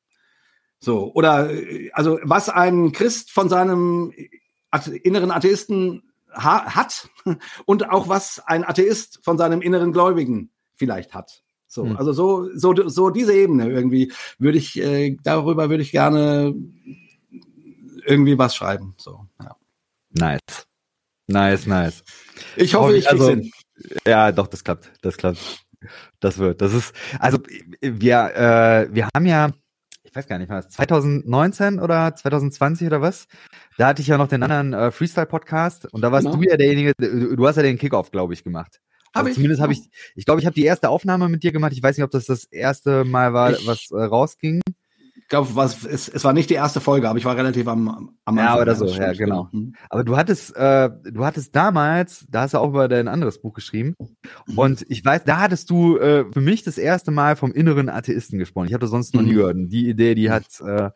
So, 0.79 1.13
oder 1.13 1.51
also 1.93 2.19
was 2.23 2.49
ein 2.49 2.91
Christ 2.91 3.31
von 3.31 3.49
seinem 3.49 4.11
inneren 5.03 5.31
Atheisten 5.31 6.11
ha 6.33 6.75
hat 6.75 7.09
und 7.65 7.89
auch 7.89 8.07
was 8.07 8.41
ein 8.45 8.63
Atheist 8.63 9.23
von 9.23 9.37
seinem 9.37 9.61
inneren 9.61 9.91
Gläubigen 9.93 10.51
vielleicht 10.75 11.13
hat. 11.13 11.43
So, 11.71 11.85
hm. 11.85 11.95
also 11.95 12.11
so, 12.11 12.49
so, 12.53 12.89
so 12.89 13.09
diese 13.11 13.33
Ebene 13.33 13.69
irgendwie 13.69 14.11
würde 14.37 14.57
ich, 14.57 14.77
äh, 14.77 15.15
darüber 15.23 15.69
würde 15.69 15.81
ich 15.81 15.91
gerne 15.91 16.53
irgendwie 18.05 18.37
was 18.37 18.53
schreiben. 18.53 18.93
So, 18.97 19.25
ja. 19.41 19.55
Nice. 20.09 20.67
Nice, 21.27 21.67
nice. 21.67 22.03
Ich 22.57 22.75
hoffe, 22.75 22.97
ich 22.97 23.09
also, 23.09 23.29
hin. 23.29 23.49
Ja, 24.05 24.33
doch, 24.33 24.47
das 24.47 24.65
klappt. 24.65 24.91
Das 25.01 25.15
klappt. 25.15 25.63
Das 26.19 26.37
wird. 26.39 26.59
Das 26.59 26.73
ist, 26.73 26.93
also 27.19 27.39
wir, 27.79 28.35
äh, 28.35 28.93
wir 28.93 29.07
haben 29.15 29.25
ja, 29.25 29.51
ich 30.03 30.13
weiß 30.13 30.27
gar 30.27 30.39
nicht 30.39 30.49
was, 30.49 30.67
2019 30.71 31.79
oder 31.79 32.13
2020 32.13 32.87
oder 32.87 33.01
was? 33.01 33.27
Da 33.77 33.87
hatte 33.87 34.01
ich 34.01 34.09
ja 34.09 34.17
noch 34.17 34.27
den 34.27 34.43
anderen 34.43 34.73
äh, 34.73 34.91
Freestyle-Podcast 34.91 35.85
und 35.93 36.01
da 36.01 36.11
warst 36.11 36.25
genau. 36.25 36.35
du 36.35 36.43
ja 36.43 36.57
derjenige, 36.57 36.91
du, 36.97 37.37
du 37.37 37.47
hast 37.47 37.55
ja 37.55 37.63
den 37.63 37.77
Kickoff, 37.77 38.11
glaube 38.11 38.33
ich, 38.33 38.43
gemacht. 38.43 38.81
Hab 39.13 39.25
also. 39.25 39.35
Zumindest 39.35 39.61
habe 39.61 39.73
ich, 39.73 39.89
ich 40.15 40.25
glaube, 40.25 40.39
ich 40.39 40.45
habe 40.45 40.53
die 40.53 40.63
erste 40.63 40.89
Aufnahme 40.89 41.29
mit 41.29 41.43
dir 41.43 41.51
gemacht. 41.51 41.73
Ich 41.73 41.83
weiß 41.83 41.97
nicht, 41.97 42.03
ob 42.03 42.11
das 42.11 42.25
das 42.25 42.45
erste 42.45 43.03
Mal 43.03 43.33
war, 43.33 43.51
ich, 43.51 43.67
was 43.67 43.91
äh, 43.91 44.01
rausging. 44.01 44.61
Ich 45.15 45.27
glaube, 45.27 45.49
es, 45.61 46.09
es 46.09 46.23
war 46.25 46.33
nicht 46.33 46.49
die 46.49 46.55
erste 46.55 46.81
Folge, 46.81 47.07
aber 47.07 47.17
ich 47.17 47.23
war 47.23 47.37
relativ 47.37 47.67
am, 47.67 47.87
am 47.87 48.15
Anfang. 48.25 48.45
Ja, 48.45 48.61
oder 48.61 48.75
so, 48.75 48.85
ja, 48.85 49.13
genau. 49.13 49.47
Mhm. 49.51 49.75
Aber 49.89 50.03
du 50.03 50.17
hattest, 50.17 50.55
äh, 50.55 50.89
du 51.09 51.23
hattest 51.25 51.55
damals, 51.55 52.25
da 52.29 52.41
hast 52.41 52.53
du 52.53 52.57
auch 52.57 52.69
über 52.69 52.89
dein 52.89 53.07
anderes 53.07 53.41
Buch 53.41 53.53
geschrieben. 53.53 53.95
Mhm. 54.47 54.57
Und 54.57 54.85
ich 54.89 55.03
weiß, 55.03 55.23
da 55.23 55.39
hattest 55.39 55.69
du 55.69 55.97
äh, 55.97 56.25
für 56.31 56.41
mich 56.41 56.63
das 56.63 56.77
erste 56.77 57.11
Mal 57.11 57.37
vom 57.37 57.53
inneren 57.53 57.87
Atheisten 57.87 58.39
gesprochen. 58.39 58.67
Ich 58.67 58.73
hatte 58.73 58.87
sonst 58.87 59.13
noch 59.13 59.21
nie 59.21 59.31
mhm. 59.31 59.35
gehört. 59.35 59.55
Und 59.55 59.69
die 59.69 59.89
Idee, 59.89 60.15
die 60.15 60.31
hat, 60.31 60.59
äh, 60.61 60.89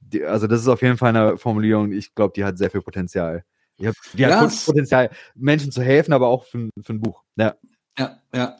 die, 0.00 0.24
also 0.24 0.46
das 0.46 0.60
ist 0.60 0.68
auf 0.68 0.82
jeden 0.82 0.96
Fall 0.96 1.16
eine 1.16 1.36
Formulierung, 1.36 1.90
ich 1.92 2.14
glaube, 2.14 2.32
die 2.36 2.44
hat 2.44 2.58
sehr 2.58 2.70
viel 2.70 2.82
Potenzial. 2.82 3.44
Die 3.78 3.88
hat, 3.88 3.94
die 4.12 4.22
ja, 4.22 4.40
hat 4.40 4.52
Potenzial, 4.66 5.10
Menschen 5.34 5.70
zu 5.70 5.82
helfen, 5.82 6.12
aber 6.12 6.28
auch 6.28 6.44
für, 6.44 6.68
für 6.82 6.92
ein 6.92 7.00
Buch. 7.00 7.22
Ja, 7.36 7.54
ja. 7.98 8.18
ja. 8.34 8.56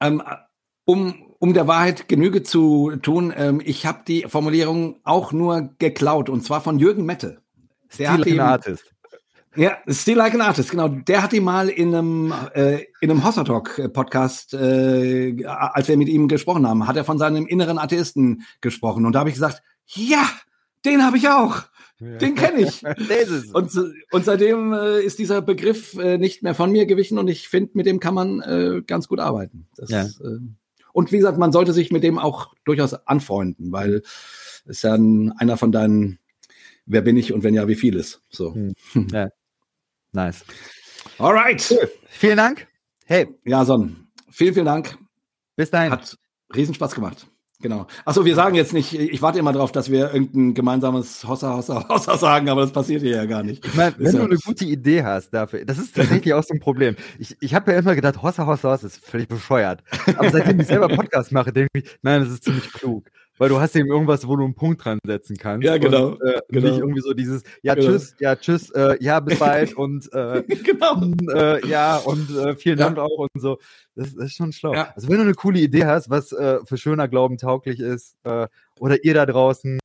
Ähm, 0.00 0.22
um, 0.84 1.34
um 1.38 1.54
der 1.54 1.66
Wahrheit 1.66 2.08
Genüge 2.08 2.42
zu 2.42 2.96
tun, 3.02 3.32
ähm, 3.36 3.60
ich 3.64 3.84
habe 3.84 4.02
die 4.06 4.22
Formulierung 4.28 5.00
auch 5.04 5.32
nur 5.32 5.70
geklaut 5.78 6.30
und 6.30 6.44
zwar 6.44 6.60
von 6.60 6.78
Jürgen 6.78 7.04
Mette. 7.04 7.42
Der 7.98 8.12
Still 8.12 8.24
like 8.24 8.40
an 8.40 8.46
Artist. 8.48 8.94
Ja, 9.56 9.78
Still 9.88 10.16
Like 10.16 10.34
an 10.34 10.40
Artist, 10.42 10.70
genau. 10.70 10.88
Der 10.88 11.22
hat 11.22 11.32
ihn 11.32 11.42
mal 11.42 11.68
in 11.68 11.92
einem, 11.92 12.34
äh, 12.54 12.84
in 13.00 13.10
einem 13.10 13.24
Hossa 13.24 13.42
Talk 13.42 13.92
Podcast, 13.92 14.54
äh, 14.54 15.44
als 15.44 15.88
wir 15.88 15.96
mit 15.96 16.08
ihm 16.08 16.28
gesprochen 16.28 16.66
haben, 16.66 16.86
hat 16.86 16.96
er 16.96 17.04
von 17.04 17.18
seinem 17.18 17.46
inneren 17.46 17.78
Atheisten 17.78 18.44
gesprochen. 18.60 19.04
Und 19.04 19.14
da 19.14 19.20
habe 19.20 19.30
ich 19.30 19.34
gesagt, 19.34 19.62
ja, 19.86 20.28
den 20.84 21.04
habe 21.04 21.16
ich 21.16 21.28
auch. 21.28 21.62
Den 22.00 22.34
kenne 22.36 22.60
ich. 22.60 22.82
und, 23.54 23.72
und 24.12 24.24
seitdem 24.24 24.72
äh, 24.72 25.00
ist 25.00 25.18
dieser 25.18 25.42
Begriff 25.42 25.94
äh, 25.98 26.16
nicht 26.16 26.42
mehr 26.42 26.54
von 26.54 26.70
mir 26.70 26.86
gewichen 26.86 27.18
und 27.18 27.28
ich 27.28 27.48
finde, 27.48 27.72
mit 27.74 27.86
dem 27.86 27.98
kann 27.98 28.14
man 28.14 28.40
äh, 28.40 28.82
ganz 28.86 29.08
gut 29.08 29.18
arbeiten. 29.18 29.66
Das, 29.76 29.90
ja. 29.90 30.04
äh, 30.04 30.38
und 30.92 31.12
wie 31.12 31.16
gesagt, 31.16 31.38
man 31.38 31.52
sollte 31.52 31.72
sich 31.72 31.90
mit 31.90 32.02
dem 32.04 32.18
auch 32.18 32.54
durchaus 32.64 32.94
anfreunden, 32.94 33.72
weil 33.72 34.02
es 34.64 34.82
ja 34.82 34.94
ein, 34.94 35.32
einer 35.38 35.56
von 35.56 35.72
deinen 35.72 36.18
Wer 36.90 37.02
bin 37.02 37.18
ich 37.18 37.34
und 37.34 37.42
wenn 37.42 37.54
ja, 37.54 37.68
wie 37.68 37.74
viel 37.74 37.96
ist. 37.96 38.22
So. 38.30 38.54
Hm. 38.54 38.74
Ja. 39.12 39.28
Nice. 40.12 40.44
Alright. 41.18 41.66
Cool. 41.70 41.90
Vielen 42.08 42.38
Dank. 42.38 42.66
Hey. 43.04 43.28
Ja, 43.44 43.64
Son. 43.64 44.08
Vielen, 44.30 44.54
vielen 44.54 44.66
Dank. 44.66 44.96
Bis 45.54 45.70
dahin. 45.70 45.92
Hat 45.92 46.16
Riesenspaß 46.54 46.94
gemacht. 46.94 47.26
Genau. 47.60 47.88
Achso, 48.04 48.24
wir 48.24 48.36
sagen 48.36 48.54
jetzt 48.54 48.72
nicht, 48.72 48.94
ich 48.94 49.20
warte 49.20 49.40
immer 49.40 49.52
darauf, 49.52 49.72
dass 49.72 49.90
wir 49.90 50.12
irgendein 50.14 50.54
gemeinsames 50.54 51.26
Hossa, 51.26 51.56
Hossa, 51.56 51.84
Hossa 51.88 52.16
sagen, 52.16 52.48
aber 52.48 52.60
das 52.60 52.72
passiert 52.72 53.02
hier 53.02 53.16
ja 53.16 53.24
gar 53.24 53.42
nicht. 53.42 53.66
Ich 53.66 53.74
meine, 53.74 53.94
wenn 53.98 54.14
du 54.14 54.22
eine 54.22 54.36
gute 54.36 54.64
Idee 54.64 55.02
hast 55.02 55.30
dafür, 55.30 55.64
das 55.64 55.78
ist 55.78 55.96
tatsächlich 55.96 56.34
auch 56.34 56.44
so 56.44 56.54
ein 56.54 56.60
Problem. 56.60 56.94
Ich, 57.18 57.36
ich 57.40 57.54
habe 57.54 57.72
ja 57.72 57.78
immer 57.78 57.96
gedacht, 57.96 58.22
Hossa, 58.22 58.46
Hossa, 58.46 58.70
Hossa 58.70 58.86
ist 58.86 59.04
völlig 59.04 59.28
bescheuert. 59.28 59.82
Aber 60.16 60.30
seitdem 60.30 60.60
ich 60.60 60.68
selber 60.68 60.88
Podcast 60.88 61.32
mache, 61.32 61.52
denke 61.52 61.70
ich, 61.74 61.98
nein, 62.02 62.20
das 62.20 62.30
ist 62.30 62.44
ziemlich 62.44 62.72
klug 62.72 63.10
weil 63.38 63.48
du 63.48 63.60
hast 63.60 63.74
eben 63.76 63.88
irgendwas, 63.88 64.26
wo 64.26 64.36
du 64.36 64.44
einen 64.44 64.54
Punkt 64.54 64.84
dran 64.84 64.98
setzen 65.04 65.36
kannst. 65.36 65.64
Ja, 65.64 65.78
genau. 65.78 66.08
Und, 66.08 66.22
äh, 66.22 66.40
genau. 66.48 66.68
Nicht 66.68 66.78
irgendwie 66.78 67.00
so 67.00 67.14
dieses, 67.14 67.42
ja, 67.62 67.74
genau. 67.74 67.88
tschüss, 67.88 68.14
ja, 68.18 68.36
tschüss, 68.36 68.70
äh, 68.70 68.96
ja, 69.00 69.20
bis 69.20 69.38
bald 69.38 69.74
und 69.74 70.12
äh, 70.12 70.42
genau. 70.64 71.12
äh, 71.34 71.66
ja, 71.66 71.96
und 71.96 72.30
äh, 72.36 72.56
vielen 72.56 72.78
Dank 72.78 72.96
ja. 72.96 73.04
auch 73.04 73.18
und 73.18 73.30
so. 73.34 73.58
Das, 73.94 74.14
das 74.14 74.26
ist 74.26 74.36
schon 74.36 74.52
schlau. 74.52 74.74
Ja. 74.74 74.92
Also 74.94 75.08
wenn 75.08 75.16
du 75.16 75.22
eine 75.22 75.34
coole 75.34 75.60
Idee 75.60 75.86
hast, 75.86 76.10
was 76.10 76.32
äh, 76.32 76.58
für 76.64 76.76
schöner 76.76 77.08
Glauben 77.08 77.38
tauglich 77.38 77.80
ist, 77.80 78.16
äh, 78.24 78.46
oder 78.78 79.02
ihr 79.04 79.14
da 79.14 79.26
draußen, 79.26 79.78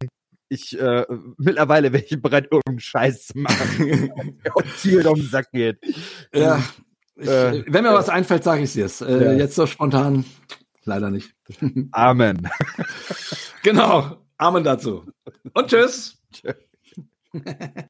ich 0.50 0.80
äh, 0.80 1.06
mittlerweile 1.38 1.92
wäre 1.94 2.04
ich 2.04 2.22
bereit, 2.22 2.48
irgendeinen 2.52 2.80
Scheiß 2.80 3.28
zu 3.28 3.40
machen, 3.40 4.38
der 4.46 4.54
Ziel 4.78 5.06
um 5.08 5.16
den 5.16 5.28
Sack 5.28 5.52
geht. 5.52 5.80
Ja. 6.34 6.64
Ich, 7.16 7.28
äh, 7.28 7.64
wenn 7.68 7.84
mir 7.84 7.94
was 7.94 8.10
einfällt, 8.10 8.44
sage 8.44 8.64
ich 8.64 8.76
es 8.76 8.98
dir. 9.00 9.08
Äh, 9.08 9.26
ja. 9.26 9.34
Jetzt 9.34 9.56
so 9.56 9.66
spontan. 9.66 10.26
Leider 10.86 11.10
nicht. 11.10 11.36
Amen. 11.92 12.50
genau. 13.64 14.18
Amen 14.38 14.64
dazu. 14.64 15.06
Und 15.54 15.68
tschüss. 15.68 16.22
tschüss. 16.32 16.56